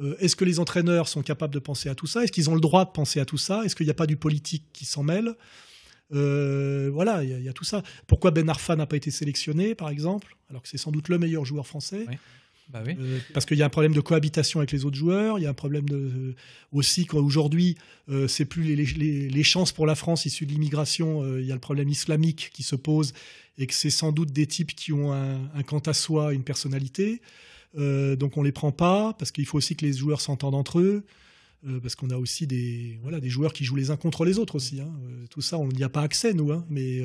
euh, 0.00 0.16
est-ce 0.18 0.34
que 0.34 0.44
les 0.44 0.58
entraîneurs 0.58 1.08
sont 1.08 1.22
capables 1.22 1.54
de 1.54 1.58
penser 1.60 1.88
à 1.88 1.94
tout 1.94 2.06
ça? 2.06 2.24
Est-ce 2.24 2.32
qu'ils 2.32 2.50
ont 2.50 2.54
le 2.54 2.60
droit 2.60 2.84
de 2.84 2.90
penser 2.90 3.20
à 3.20 3.24
tout 3.24 3.38
ça? 3.38 3.64
Est-ce 3.64 3.76
qu'il 3.76 3.86
n'y 3.86 3.92
a 3.92 3.94
pas 3.94 4.06
du 4.06 4.16
politique 4.16 4.64
qui 4.72 4.84
s'en 4.84 5.02
mêle? 5.02 5.34
Voilà, 6.10 7.24
il 7.24 7.30
y, 7.30 7.42
y 7.44 7.48
a 7.48 7.52
tout 7.52 7.64
ça. 7.64 7.82
Pourquoi 8.06 8.30
Ben 8.30 8.48
Arfa 8.48 8.76
n'a 8.76 8.86
pas 8.86 8.96
été 8.96 9.10
sélectionné, 9.10 9.74
par 9.74 9.88
exemple, 9.88 10.36
alors 10.48 10.62
que 10.62 10.68
c'est 10.68 10.78
sans 10.78 10.92
doute 10.92 11.08
le 11.08 11.18
meilleur 11.18 11.44
joueur 11.44 11.66
français? 11.66 12.06
Bah. 12.68 12.82
Euh, 12.86 13.18
parce 13.32 13.44
qu'il 13.44 13.58
y 13.58 13.62
a 13.62 13.66
un 13.66 13.70
problème 13.70 13.92
de 13.92 14.00
cohabitation 14.00 14.60
avec 14.60 14.72
les 14.72 14.84
autres 14.84 14.96
joueurs, 14.96 15.38
il 15.38 15.42
y 15.42 15.46
a 15.46 15.50
un 15.50 15.54
problème 15.54 15.84
euh, 15.92 16.34
aussi 16.72 17.04
qu'aujourd'hui, 17.04 17.76
euh, 18.08 18.26
c'est 18.26 18.46
plus 18.46 18.74
les, 18.74 19.42
chances 19.42 19.70
pour 19.72 19.86
la 19.86 19.94
France 19.94 20.24
issues 20.24 20.46
de 20.46 20.52
l'immigration, 20.52 21.22
euh, 21.22 21.40
il 21.40 21.46
y 21.46 21.52
a 21.52 21.54
le 21.54 21.60
problème 21.60 21.88
islamique 21.88 22.50
qui 22.54 22.62
se 22.62 22.74
pose 22.76 23.12
et 23.58 23.66
que 23.66 23.74
c'est 23.74 23.90
sans 23.90 24.12
doute 24.12 24.32
des 24.32 24.46
types 24.46 24.74
qui 24.74 24.92
ont 24.92 25.12
un, 25.12 25.40
un 25.54 25.62
quant 25.62 25.80
à 25.80 25.92
soi, 25.92 26.32
une 26.32 26.44
personnalité. 26.44 27.20
Donc 27.76 28.36
on 28.36 28.42
les 28.44 28.52
prend 28.52 28.70
pas 28.70 29.14
parce 29.14 29.32
qu'il 29.32 29.46
faut 29.46 29.58
aussi 29.58 29.74
que 29.74 29.84
les 29.84 29.92
joueurs 29.92 30.20
s'entendent 30.20 30.54
entre 30.54 30.78
eux. 30.78 31.04
parce 31.82 31.96
qu'on 31.96 32.10
a 32.10 32.16
aussi 32.16 32.46
des, 32.46 32.98
voilà, 33.02 33.18
des 33.18 33.28
joueurs 33.28 33.52
qui 33.52 33.64
jouent 33.64 33.74
les 33.74 33.90
uns 33.90 33.96
contre 33.96 34.24
les 34.24 34.38
autres 34.38 34.54
aussi. 34.54 34.80
hein. 34.80 34.92
Tout 35.28 35.40
ça, 35.40 35.58
on 35.58 35.66
n'y 35.68 35.82
a 35.82 35.88
pas 35.88 36.02
accès, 36.02 36.34
nous. 36.34 36.52
hein. 36.52 36.64
mais 36.68 37.02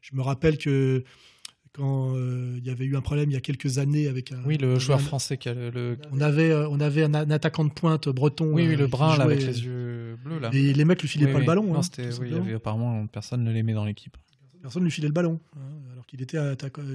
je 0.00 0.16
me 0.16 0.20
rappelle 0.20 0.58
que 0.58 1.04
quand 1.74 2.14
euh, 2.16 2.54
il 2.58 2.64
y 2.66 2.70
avait 2.70 2.84
eu 2.84 2.96
un 2.96 3.00
problème 3.00 3.30
il 3.30 3.34
y 3.34 3.36
a 3.36 3.40
quelques 3.40 3.78
années 3.78 4.06
avec 4.08 4.30
un, 4.32 4.38
Oui, 4.46 4.56
le 4.58 4.78
joueur 4.78 4.98
un- 4.98 5.02
français 5.02 5.36
qui 5.36 5.48
a 5.48 5.54
le. 5.54 5.70
le- 5.70 5.98
on 6.12 6.20
avait, 6.20 6.50
euh, 6.50 6.68
on 6.70 6.78
avait 6.80 7.02
un, 7.04 7.14
un 7.14 7.30
attaquant 7.30 7.64
de 7.64 7.72
pointe 7.72 8.08
breton. 8.08 8.46
Oui, 8.52 8.66
oui, 8.68 8.74
euh, 8.74 8.78
le 8.78 8.86
brun 8.86 9.16
là, 9.18 9.24
avec 9.24 9.40
les 9.44 9.64
yeux 9.64 10.16
bleus 10.24 10.38
là. 10.38 10.50
Et 10.52 10.72
les 10.72 10.84
mecs 10.84 11.02
lui 11.02 11.08
filaient 11.08 11.26
Oui, 11.26 11.32
pas 11.32 11.38
oui. 11.38 11.44
le 11.44 11.46
ballon. 11.46 11.64
Non, 11.64 11.78
hein, 11.78 11.82
c'était. 11.82 12.08
tout 12.10 12.16
Oui, 12.20 12.26
il 12.26 12.26
y 12.26 12.30
simplement. 12.30 12.44
avait 12.46 12.54
apparemment 12.54 13.06
personne 13.08 13.42
ne 13.44 13.52
l'aimait 13.52 13.74
dans 13.74 13.84
l'équipe. 13.84 14.16
Personne 14.62 14.82
ne 14.82 14.86
lui 14.86 14.92
filait 14.92 15.08
le 15.08 15.12
ballon, 15.12 15.40
hein, 15.56 15.60
alors 15.92 16.06
qu'il 16.06 16.22
était, 16.22 16.38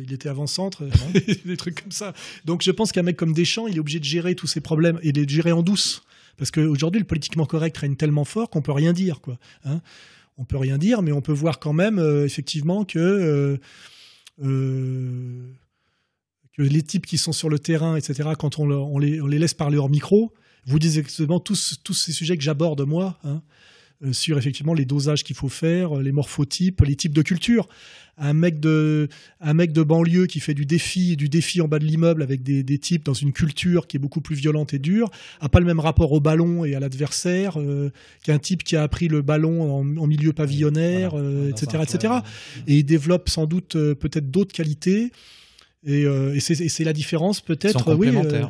il 0.03 0.11
était 0.11 0.27
avant-centre, 0.29 0.83
des 1.45 1.55
trucs 1.57 1.83
comme 1.83 1.91
ça. 1.91 2.13
Donc 2.45 2.63
je 2.63 2.71
pense 2.71 2.91
qu'un 2.91 3.03
mec 3.03 3.15
comme 3.15 3.31
Deschamps, 3.33 3.67
il 3.67 3.75
est 3.75 3.79
obligé 3.79 3.99
de 3.99 4.05
gérer 4.05 4.33
tous 4.33 4.47
ces 4.47 4.59
problèmes 4.59 4.97
et 5.03 5.11
de 5.11 5.21
les 5.21 5.27
gérer 5.29 5.51
en 5.51 5.61
douce. 5.61 6.01
Parce 6.37 6.49
qu'aujourd'hui, 6.51 6.99
le 6.99 7.05
politiquement 7.05 7.45
correct 7.45 7.77
règne 7.77 7.95
tellement 7.95 8.23
fort 8.25 8.49
qu'on 8.49 8.61
peut 8.63 8.71
rien 8.71 8.91
dire. 8.93 9.19
Quoi, 9.21 9.37
hein. 9.65 9.81
on 10.39 10.45
peut 10.45 10.57
rien 10.57 10.77
dire, 10.79 11.01
mais 11.03 11.11
on 11.11 11.21
peut 11.21 11.33
voir 11.33 11.59
quand 11.59 11.73
même, 11.73 11.99
euh, 11.99 12.25
effectivement, 12.25 12.85
que, 12.85 12.97
euh, 12.97 13.57
euh, 14.43 15.51
que 16.53 16.61
les 16.61 16.81
types 16.81 17.05
qui 17.05 17.17
sont 17.17 17.33
sur 17.33 17.49
le 17.49 17.59
terrain, 17.59 17.95
etc., 17.95 18.29
quand 18.37 18.59
on, 18.59 18.97
les, 18.99 19.19
laisse 19.39 19.53
parler 19.53 19.77
hors 19.77 19.89
micro, 19.89 20.33
vous 20.65 20.79
dites 20.79 20.97
exactement 20.97 21.39
tous, 21.39 21.79
ces 21.93 22.11
sujets 22.11 22.37
que 22.37 22.43
j'aborde 22.43 22.81
moi, 22.81 23.17
hein, 23.23 23.41
sur 24.11 24.37
effectivement 24.37 24.73
les 24.73 24.85
dosages 24.85 25.23
qu'il 25.23 25.35
faut 25.35 25.49
faire, 25.49 25.97
euh, 25.97 26.01
les 26.01 26.11
morphotypes, 26.11 26.81
les 26.81 26.95
types 26.95 27.13
de 27.13 27.21
culture. 27.21 27.67
Un 28.21 28.33
mec 28.33 28.59
de, 28.59 29.07
un 29.39 29.53
mec 29.53 29.71
de 29.71 29.81
banlieue 29.81 30.25
qui 30.25 30.41
fait 30.41 30.53
du 30.53 30.65
défi, 30.65 31.15
du 31.15 31.29
défi 31.29 31.61
en 31.61 31.69
bas 31.69 31.79
de 31.79 31.85
l'immeuble 31.85 32.21
avec 32.21 32.43
des, 32.43 32.63
des 32.63 32.77
types 32.77 33.05
dans 33.05 33.13
une 33.13 33.31
culture 33.31 33.87
qui 33.87 33.95
est 33.95 33.99
beaucoup 33.99 34.19
plus 34.19 34.35
violente 34.35 34.73
et 34.73 34.79
dure, 34.79 35.09
a 35.39 35.47
pas 35.47 35.61
le 35.61 35.65
même 35.65 35.79
rapport 35.79 36.11
au 36.11 36.19
ballon 36.19 36.65
et 36.65 36.75
à 36.75 36.81
l'adversaire 36.81 37.57
euh, 37.61 37.91
qu'un 38.23 38.37
type 38.37 38.63
qui 38.65 38.75
a 38.75 38.83
appris 38.83 39.07
le 39.07 39.21
ballon 39.21 39.61
en, 39.73 39.97
en 39.97 40.05
milieu 40.07 40.33
pavillonnaire, 40.33 41.11
Voilà. 41.11 41.25
euh, 41.25 41.49
etc., 41.51 41.83
etc. 41.83 42.13
Et 42.67 42.79
il 42.79 42.83
développe 42.83 43.29
sans 43.29 43.45
doute 43.45 43.77
euh, 43.77 43.95
peut-être 43.95 44.29
d'autres 44.29 44.53
qualités. 44.53 45.13
Et, 45.85 46.03
euh, 46.05 46.35
et 46.35 46.39
c'est 46.41 46.83
la 46.83 46.93
différence 46.93 47.39
peut-être. 47.39 47.95
oui, 47.95 48.09
euh, 48.09 48.43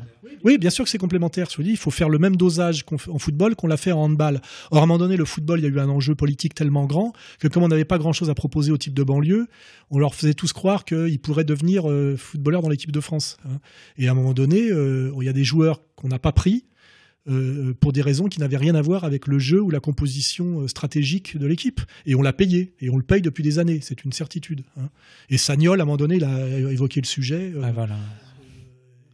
oui, 0.43 0.57
bien 0.57 0.69
sûr 0.69 0.83
que 0.83 0.89
c'est 0.89 0.97
complémentaire. 0.97 1.47
Je 1.51 1.57
vous 1.57 1.63
dis, 1.63 1.69
il 1.71 1.77
faut 1.77 1.91
faire 1.91 2.09
le 2.09 2.17
même 2.17 2.35
dosage 2.35 2.83
en 3.07 3.19
football 3.19 3.55
qu'on 3.55 3.67
l'a 3.67 3.77
fait 3.77 3.91
en 3.91 4.01
handball. 4.03 4.41
Or, 4.71 4.79
à 4.79 4.83
un 4.83 4.85
moment 4.87 4.97
donné, 4.97 5.15
le 5.15 5.25
football, 5.25 5.59
il 5.59 5.63
y 5.63 5.65
a 5.65 5.69
eu 5.69 5.79
un 5.79 5.89
enjeu 5.89 6.15
politique 6.15 6.55
tellement 6.55 6.85
grand 6.85 7.13
que 7.39 7.47
comme 7.47 7.63
on 7.63 7.67
n'avait 7.67 7.85
pas 7.85 7.97
grand-chose 7.99 8.29
à 8.29 8.35
proposer 8.35 8.71
au 8.71 8.77
type 8.77 8.93
de 8.93 9.03
banlieue, 9.03 9.47
on 9.91 9.99
leur 9.99 10.15
faisait 10.15 10.33
tous 10.33 10.53
croire 10.53 10.85
qu'ils 10.85 11.19
pourraient 11.19 11.43
devenir 11.43 11.89
euh, 11.89 12.15
footballeurs 12.17 12.61
dans 12.63 12.69
l'équipe 12.69 12.91
de 12.91 12.99
France. 12.99 13.37
hein. 13.45 13.59
Et 13.97 14.07
à 14.07 14.11
un 14.11 14.15
moment 14.15 14.33
donné, 14.33 14.71
euh, 14.71 15.11
il 15.19 15.25
y 15.25 15.29
a 15.29 15.33
des 15.33 15.43
joueurs 15.43 15.81
qu'on 15.95 16.07
n'a 16.07 16.19
pas 16.19 16.31
pris 16.31 16.65
euh, 17.27 17.73
pour 17.73 17.91
des 17.93 18.01
raisons 18.01 18.27
qui 18.27 18.39
n'avaient 18.39 18.57
rien 18.57 18.75
à 18.75 18.81
voir 18.81 19.03
avec 19.03 19.27
le 19.27 19.39
jeu 19.39 19.61
ou 19.61 19.69
la 19.69 19.79
composition 19.79 20.61
euh, 20.61 20.67
stratégique 20.67 21.37
de 21.37 21.45
l'équipe. 21.45 21.81
Et 22.05 22.15
on 22.15 22.21
l'a 22.21 22.33
payé, 22.33 22.73
et 22.79 22.89
on 22.89 22.97
le 22.97 23.03
paye 23.03 23.21
depuis 23.21 23.43
des 23.43 23.59
années, 23.59 23.79
c'est 23.81 24.03
une 24.03 24.11
certitude. 24.11 24.63
hein. 24.77 24.89
Et 25.29 25.37
Sagnol, 25.37 25.79
à 25.79 25.83
un 25.83 25.85
moment 25.85 25.97
donné, 25.97 26.15
il 26.15 26.23
a 26.23 26.47
évoqué 26.71 27.01
le 27.01 27.05
sujet. 27.05 27.51
euh, 27.55 27.61
Ah, 27.63 27.71
voilà. 27.71 27.97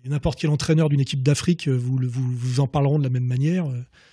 n'importe 0.06 0.40
quel 0.40 0.52
entraîneur 0.52 0.88
d'une 0.90 1.00
équipe 1.00 1.24
d'Afrique, 1.24 1.68
vous, 1.68 1.98
vous, 2.04 2.32
vous 2.32 2.60
en 2.60 2.68
parleront 2.68 3.00
de 3.00 3.04
la 3.04 3.10
même 3.10 3.26
manière. 3.26 3.66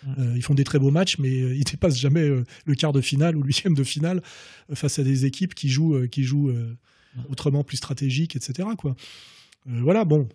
Mm. 0.06 0.34
ils 0.36 0.42
font 0.42 0.54
des 0.54 0.64
très 0.64 0.78
beaux 0.78 0.90
matchs, 0.90 1.18
mais 1.18 1.30
ils 1.30 1.64
dépassent 1.64 1.98
jamais 1.98 2.26
le 2.64 2.74
quart 2.74 2.92
de 2.92 3.00
finale 3.00 3.36
ou 3.36 3.42
le 3.42 3.46
huitième 3.46 3.74
de 3.74 3.84
finale 3.84 4.22
face 4.72 4.98
à 4.98 5.04
des 5.04 5.26
équipes 5.26 5.54
qui 5.54 5.68
jouent, 5.68 6.08
qui 6.08 6.24
jouent 6.24 6.50
euh, 7.18 7.24
autrement 7.28 7.62
plus 7.62 7.76
stratégiques, 7.76 8.36
etc. 8.36 8.68
Quoi. 8.78 8.96
Euh, 9.68 9.80
voilà, 9.82 10.04
bon. 10.04 10.28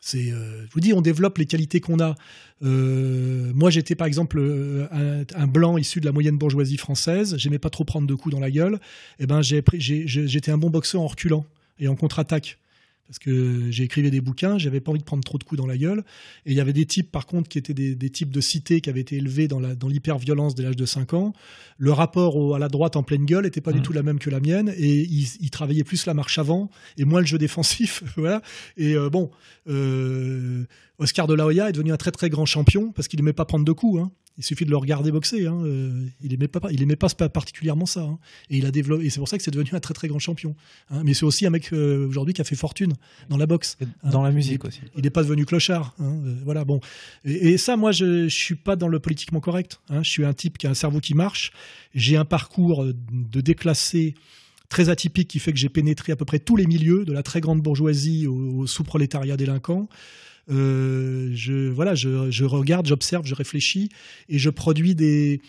C'est, 0.00 0.32
euh, 0.32 0.64
je 0.66 0.72
vous 0.72 0.80
dis, 0.80 0.92
on 0.92 1.02
développe 1.02 1.38
les 1.38 1.46
qualités 1.46 1.80
qu'on 1.80 2.00
a. 2.00 2.14
Euh, 2.62 3.50
moi, 3.54 3.70
j'étais 3.70 3.94
par 3.94 4.06
exemple 4.06 4.38
euh, 4.38 4.86
un, 5.34 5.46
blanc 5.46 5.76
issu 5.76 6.00
de 6.00 6.06
la 6.06 6.12
moyenne 6.12 6.38
bourgeoisie 6.38 6.76
française. 6.76 7.36
J'aimais 7.36 7.58
pas 7.58 7.70
trop 7.70 7.84
prendre 7.84 8.06
de 8.06 8.14
coups 8.14 8.34
dans 8.34 8.40
la 8.40 8.50
gueule. 8.50 8.78
Et 9.18 9.26
ben, 9.26 9.42
j'ai- 9.42 9.62
j'ai- 9.74 10.06
j'étais 10.06 10.50
un 10.50 10.58
bon 10.58 10.70
boxeur 10.70 11.00
en 11.00 11.06
reculant 11.08 11.44
et 11.80 11.88
en 11.88 11.96
contre-attaque 11.96 12.58
parce 13.08 13.18
que 13.18 13.70
j'ai 13.70 13.84
écrivé 13.84 14.10
des 14.10 14.20
bouquins, 14.20 14.58
j'avais 14.58 14.80
pas 14.80 14.90
envie 14.90 15.00
de 15.00 15.04
prendre 15.04 15.24
trop 15.24 15.38
de 15.38 15.42
coups 15.44 15.58
dans 15.58 15.66
la 15.66 15.78
gueule. 15.78 16.04
Et 16.44 16.50
il 16.52 16.56
y 16.56 16.60
avait 16.60 16.74
des 16.74 16.84
types, 16.84 17.10
par 17.10 17.24
contre, 17.24 17.48
qui 17.48 17.56
étaient 17.56 17.72
des, 17.72 17.94
des 17.94 18.10
types 18.10 18.30
de 18.30 18.40
cité 18.42 18.82
qui 18.82 18.90
avaient 18.90 19.00
été 19.00 19.16
élevés 19.16 19.48
dans 19.48 19.58
la- 19.60 19.74
dans 19.74 19.88
l'hyper-violence 19.88 20.54
dès 20.54 20.62
l'âge 20.62 20.76
de 20.76 20.84
5 20.84 21.14
ans. 21.14 21.32
Le 21.78 21.90
rapport 21.90 22.36
au- 22.36 22.52
à 22.52 22.58
la 22.58 22.68
droite 22.68 22.96
en 22.96 23.02
pleine 23.02 23.24
gueule 23.24 23.46
était 23.46 23.62
pas 23.62 23.72
du 23.72 23.78
Mhm. 23.78 23.84
tout 23.84 23.92
la 23.94 24.02
même 24.02 24.18
que 24.18 24.28
la 24.28 24.40
mienne, 24.40 24.72
et 24.76 25.02
ils, 25.04 25.26
ils 25.40 25.50
travaillaient 25.50 25.84
plus 25.84 26.04
la 26.04 26.12
marche 26.12 26.38
avant 26.38 26.70
et 26.98 27.04
moins 27.06 27.20
le 27.20 27.26
jeu 27.26 27.38
défensif. 27.38 28.02
voilà. 28.18 28.42
Et 28.76 28.94
euh, 28.94 29.08
bon, 29.08 29.30
euh, 29.68 30.64
Oscar 30.98 31.26
de 31.26 31.34
la 31.34 31.46
Hoya 31.46 31.68
est 31.68 31.72
devenu 31.72 31.92
un 31.92 31.96
très 31.96 32.10
très 32.10 32.28
grand 32.28 32.46
champion 32.46 32.92
parce 32.92 33.08
qu'il 33.08 33.18
aimait 33.20 33.32
pas 33.32 33.44
prendre 33.44 33.64
de 33.64 33.72
coups. 33.72 34.00
hein. 34.02 34.10
Il 34.38 34.44
suffit 34.44 34.64
de 34.64 34.70
le 34.70 34.76
regarder 34.76 35.10
boxer. 35.10 35.46
hein. 35.46 35.60
Euh, 35.64 36.06
il 36.22 36.32
aimait 36.32 36.48
pas, 36.48 36.60
il 36.70 36.80
aimait 36.82 36.96
pas 36.96 37.08
particulièrement 37.08 37.86
ça. 37.86 38.02
hein. 38.02 38.18
Et 38.50 38.58
il 38.58 38.66
a 38.66 38.70
développé. 38.70 39.04
Et 39.04 39.10
c'est 39.10 39.18
pour 39.18 39.28
ça 39.28 39.36
que 39.36 39.42
c'est 39.42 39.50
devenu 39.50 39.70
un 39.72 39.80
très 39.80 39.94
très 39.94 40.08
grand 40.08 40.18
champion. 40.20 40.54
hein. 40.90 41.02
Mais 41.04 41.12
c'est 41.14 41.24
aussi 41.24 41.44
un 41.44 41.50
mec 41.50 41.72
euh, 41.72 42.06
aujourd'hui 42.08 42.34
qui 42.34 42.40
a 42.40 42.44
fait 42.44 42.54
fortune 42.56 42.94
dans 43.28 43.36
la 43.36 43.46
boxe. 43.46 43.76
Et 43.80 43.86
Dans 44.10 44.22
la 44.22 44.30
musique 44.30 44.64
aussi. 44.64 44.80
Il 44.96 45.02
n'est 45.02 45.10
pas 45.10 45.22
devenu 45.22 45.44
clochard. 45.44 45.94
hein. 45.98 46.20
Euh, 46.24 46.34
voilà, 46.44 46.64
bon. 46.64 46.80
Et, 47.24 47.50
et 47.50 47.58
ça, 47.58 47.76
moi, 47.76 47.90
je 47.92 48.04
ne 48.04 48.28
suis 48.28 48.54
pas 48.54 48.76
dans 48.76 48.88
le 48.88 49.00
politiquement 49.00 49.40
correct. 49.40 49.80
hein. 49.90 50.02
Je 50.02 50.08
suis 50.10 50.24
un 50.24 50.32
type 50.32 50.56
qui 50.56 50.66
a 50.66 50.70
un 50.70 50.74
cerveau 50.74 51.00
qui 51.00 51.14
marche. 51.14 51.52
J'ai 51.94 52.16
un 52.16 52.24
parcours 52.24 52.84
euh, 52.84 52.94
de 53.12 53.40
déclassé 53.40 54.14
très 54.68 54.88
atypique 54.88 55.28
qui 55.28 55.38
fait 55.38 55.52
que 55.52 55.58
j'ai 55.58 55.68
pénétré 55.68 56.12
à 56.12 56.16
peu 56.16 56.24
près 56.24 56.38
tous 56.38 56.56
les 56.56 56.66
milieux, 56.66 57.04
de 57.04 57.12
la 57.12 57.22
très 57.22 57.40
grande 57.40 57.60
bourgeoisie 57.62 58.26
au, 58.26 58.66
sous-prolétariat 58.66 59.36
délinquant. 59.36 59.88
Euh, 60.50 61.30
je, 61.34 61.68
voilà, 61.68 61.94
je 61.94 62.44
regarde, 62.44 62.86
j'observe, 62.86 63.26
je 63.26 63.34
réfléchis 63.34 63.90
et 64.28 64.38
je 64.38 64.50
produis 64.50 64.94
des, 64.94 65.40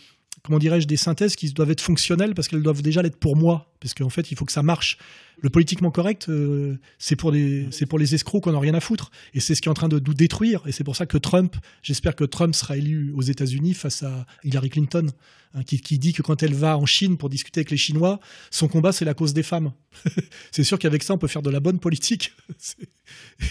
comment 0.44 0.60
dirais-je, 0.60 0.88
des 0.88 0.98
synthèses 0.98 1.36
qui 1.36 1.52
doivent 1.52 1.72
être 1.72 1.82
fonctionnelles 1.82 2.34
parce 2.34 2.48
qu'elles 2.48 2.64
doivent 2.64 2.82
déjà 2.82 3.02
l'être 3.02 3.18
pour 3.18 3.36
moi, 3.36 3.72
parce 3.80 3.94
qu'en 3.94 4.10
fait, 4.10 4.32
il 4.32 4.38
faut 4.38 4.46
que 4.46 4.52
ça 4.52 4.64
marche. 4.64 4.98
Le 5.42 5.50
politiquement 5.50 5.90
correct, 5.90 6.28
euh, 6.28 6.78
c'est 6.98 7.16
pour 7.16 7.32
les, 7.32 7.70
pour 7.88 7.98
les 7.98 8.14
escrocs 8.14 8.44
qu'on 8.44 8.52
n'a 8.52 8.60
rien 8.60 8.74
à 8.74 8.82
foutre, 8.82 9.10
et 9.34 9.40
c'est 9.40 9.56
ce 9.56 9.62
qui 9.62 9.70
est 9.70 9.72
en 9.72 9.76
train 9.76 9.88
de 9.88 10.02
nous 10.06 10.14
détruire. 10.14 10.62
Et 10.66 10.74
c'est 10.74 10.84
pour 10.84 10.98
ça 10.98 11.06
que 11.06 11.18
Trump, 11.18 11.56
j'espère 11.82 12.16
que 12.16 12.26
Trump 12.26 12.54
sera 12.54 12.76
élu 12.76 13.14
aux 13.16 13.22
États-Unis 13.22 13.74
face 13.74 14.04
à 14.04 14.26
Hillary 14.44 14.70
Clinton, 14.70 15.08
hein, 15.54 15.64
qui, 15.64 15.80
qui 15.80 15.98
dit 15.98 16.12
que 16.12 16.22
quand 16.22 16.44
elle 16.44 16.54
va 16.54 16.78
en 16.78 16.86
Chine 16.86 17.18
pour 17.18 17.30
discuter 17.30 17.62
avec 17.62 17.72
les 17.72 17.78
Chinois, 17.78 18.20
son 18.52 18.68
combat 18.68 18.92
c'est 18.92 19.06
la 19.06 19.14
cause 19.14 19.34
des 19.34 19.44
femmes. 19.44 19.72
c'est 20.52 20.66
sûr 20.66 20.78
qu'avec 20.78 21.04
ça, 21.04 21.14
on 21.14 21.18
peut 21.18 21.28
faire 21.28 21.42
de 21.42 21.50
la 21.50 21.62
bonne 21.62 21.80
politique. 21.80 22.34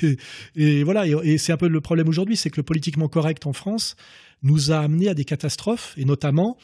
Et 0.55 0.85
voilà, 0.85 1.07
et, 1.07 1.15
et 1.25 1.39
c'est 1.39 1.53
un 1.53 1.57
peu 1.57 1.67
le 1.67 1.81
problème 1.81 2.09
aujourd'hui, 2.09 2.37
c'est 2.37 2.51
que 2.51 2.59
le 2.59 2.63
politiquement 2.63 3.09
correct 3.09 3.45
en 3.47 3.53
France 3.53 3.97
nous 4.43 4.71
a 4.71 4.79
amené 4.79 5.09
à 5.09 5.15
des 5.15 5.25
catastrophes, 5.25 5.95
et 5.97 6.05
notamment 6.05 6.57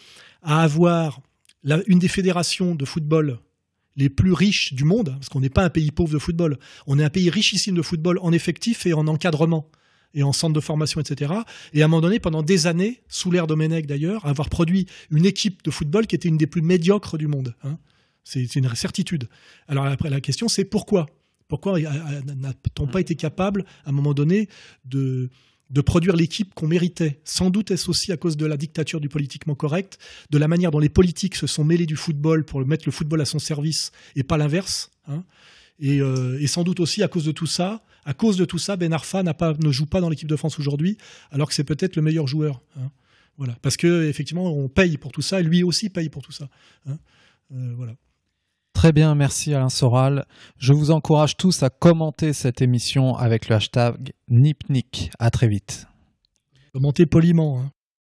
à 0.43 0.62
avoir 0.62 1.20
la- 1.62 1.83
une 1.87 1.99
des 1.99 2.09
fédérations 2.09 2.75
de 2.75 2.85
football 2.85 3.39
les 3.97 4.09
plus 4.09 4.33
riches 4.33 4.75
du 4.75 4.85
monde, 4.85 5.11
parce 5.14 5.29
qu'on 5.29 5.41
n'est 5.41 5.51
pas 5.51 5.64
un 5.64 5.70
pays 5.70 5.91
pauvre 5.91 6.12
de 6.12 6.18
football, 6.18 6.59
on 6.87 6.99
est 6.99 7.05
un 7.05 7.11
pays 7.11 7.31
richissime 7.31 7.77
de 7.77 7.83
football 7.83 8.18
en 8.22 8.33
effectif 8.33 8.87
et 8.87 8.93
en 8.93 9.07
encadrement 9.07 9.70
et 10.14 10.22
en 10.22 10.33
centre 10.33 10.53
de 10.53 10.61
formation, 10.61 11.01
etc. 11.01 11.33
Et 11.72 11.83
à 11.83 11.87
un 11.87 11.89
moment 11.89 12.01
donné, 12.03 12.20
pendant 12.20 12.43
des 12.43 12.66
années, 12.66 13.03
sous 13.09 13.31
l'ère 13.31 13.47
Domenech 13.47 13.87
d'ailleurs, 13.87 14.25
avoir 14.27 14.49
produit 14.49 14.87
une 15.11 15.27
équipe 15.27 15.62
de 15.64 15.70
football 15.70 16.07
qui 16.07 16.14
était 16.14 16.29
une 16.29 16.37
des 16.37 16.47
plus 16.47 16.62
médiocres 16.62 17.18
du 17.18 17.27
monde. 17.27 17.55
hein. 17.64 17.79
C'est 18.22 18.57
une 18.57 18.75
certitude. 18.75 19.29
Alors 19.68 19.84
après, 19.87 20.11
la 20.11 20.21
question, 20.21 20.49
c'est 20.49 20.64
pourquoi? 20.64 21.07
Pourquoi 21.49 21.79
euh, 21.79 21.84
euh, 21.84 22.21
n'a-t-on 22.37 22.87
pas 22.87 23.01
été 23.01 23.17
capable, 23.17 23.64
à 23.84 23.91
un 23.91 23.92
moment 23.92 24.14
donné, 24.14 24.49
de, 24.87 25.29
de 25.75 25.80
produire 25.80 26.14
l'équipe 26.17 26.55
qu'on 26.55 26.68
méritait 26.68 27.21
Sans 27.25 27.51
doute 27.51 27.71
est-ce 27.72 27.91
aussi 27.91 28.13
à 28.13 28.17
cause 28.17 28.37
de 28.37 28.46
la 28.46 28.57
dictature 28.57 29.01
du 29.01 29.09
politiquement 29.09 29.57
correct, 29.57 29.99
de 30.30 30.38
la 30.38 30.49
manière 30.49 30.71
dont 30.71 30.79
les 30.79 30.88
politiques 30.88 31.34
se 31.34 31.46
sont 31.49 31.64
mêlés 31.64 31.84
du 31.87 31.96
football 31.96 32.45
pour 32.45 32.64
mettre 32.64 32.84
le 32.87 32.92
football 32.92 33.21
à 33.21 33.25
son 33.25 33.41
service 33.41 33.91
et 34.14 34.22
pas 34.22 34.38
l'inverse. 34.38 34.91
hein. 35.09 35.25
Et, 35.80 36.01
euh, 36.01 36.38
et 36.41 36.46
sans 36.46 36.63
doute 36.63 36.79
aussi 36.79 37.03
à 37.03 37.09
cause 37.09 37.25
de 37.25 37.33
tout 37.33 37.46
ça, 37.46 37.83
à 38.05 38.14
cause 38.14 38.37
de 38.37 38.45
tout 38.45 38.59
ça, 38.59 38.76
Ben 38.76 38.92
Arfa 38.92 39.22
ne 39.25 39.72
joue 39.72 39.87
pas 39.87 40.01
dans 40.01 40.09
l'équipe 40.09 40.29
de 40.29 40.37
France 40.37 40.61
aujourd'hui, 40.61 40.96
alors 41.33 41.49
que 41.49 41.55
c'est 41.55 41.64
peut-être 41.64 41.96
le 41.96 42.03
meilleur 42.03 42.29
joueur. 42.29 42.63
hein. 42.79 42.91
Voilà, 43.37 43.57
parce 43.61 43.76
que 43.76 44.05
effectivement, 44.09 44.57
on 44.57 44.68
paye 44.68 44.96
pour 44.96 45.11
tout 45.11 45.22
ça, 45.22 45.41
et 45.41 45.42
lui 45.42 45.64
aussi 45.64 45.91
paye 45.91 46.09
pour 46.09 46.22
tout 46.22 46.30
ça. 46.30 46.49
hein. 46.87 46.99
Euh, 47.53 47.72
voilà. 47.76 47.96
Très 48.85 48.93
bien, 48.93 49.15
merci 49.15 49.55
Alain 49.55 49.71
Soral. 49.71 50.27
Je 50.59 50.75
vous 50.75 50.91
encourage 50.91 51.39
tous 51.39 51.63
à 51.63 51.71
commenter 51.71 52.35
cette 52.35 52.61
émission 52.61 53.17
avec 53.17 53.49
le 53.49 53.57
hashtag 53.57 54.13
NipNick. 54.29 55.11
À 55.19 55.31
très 55.31 55.49
vite. 55.49 55.87
Commenter 56.75 57.07
poliment. 57.07 57.61
hein. 57.61 57.71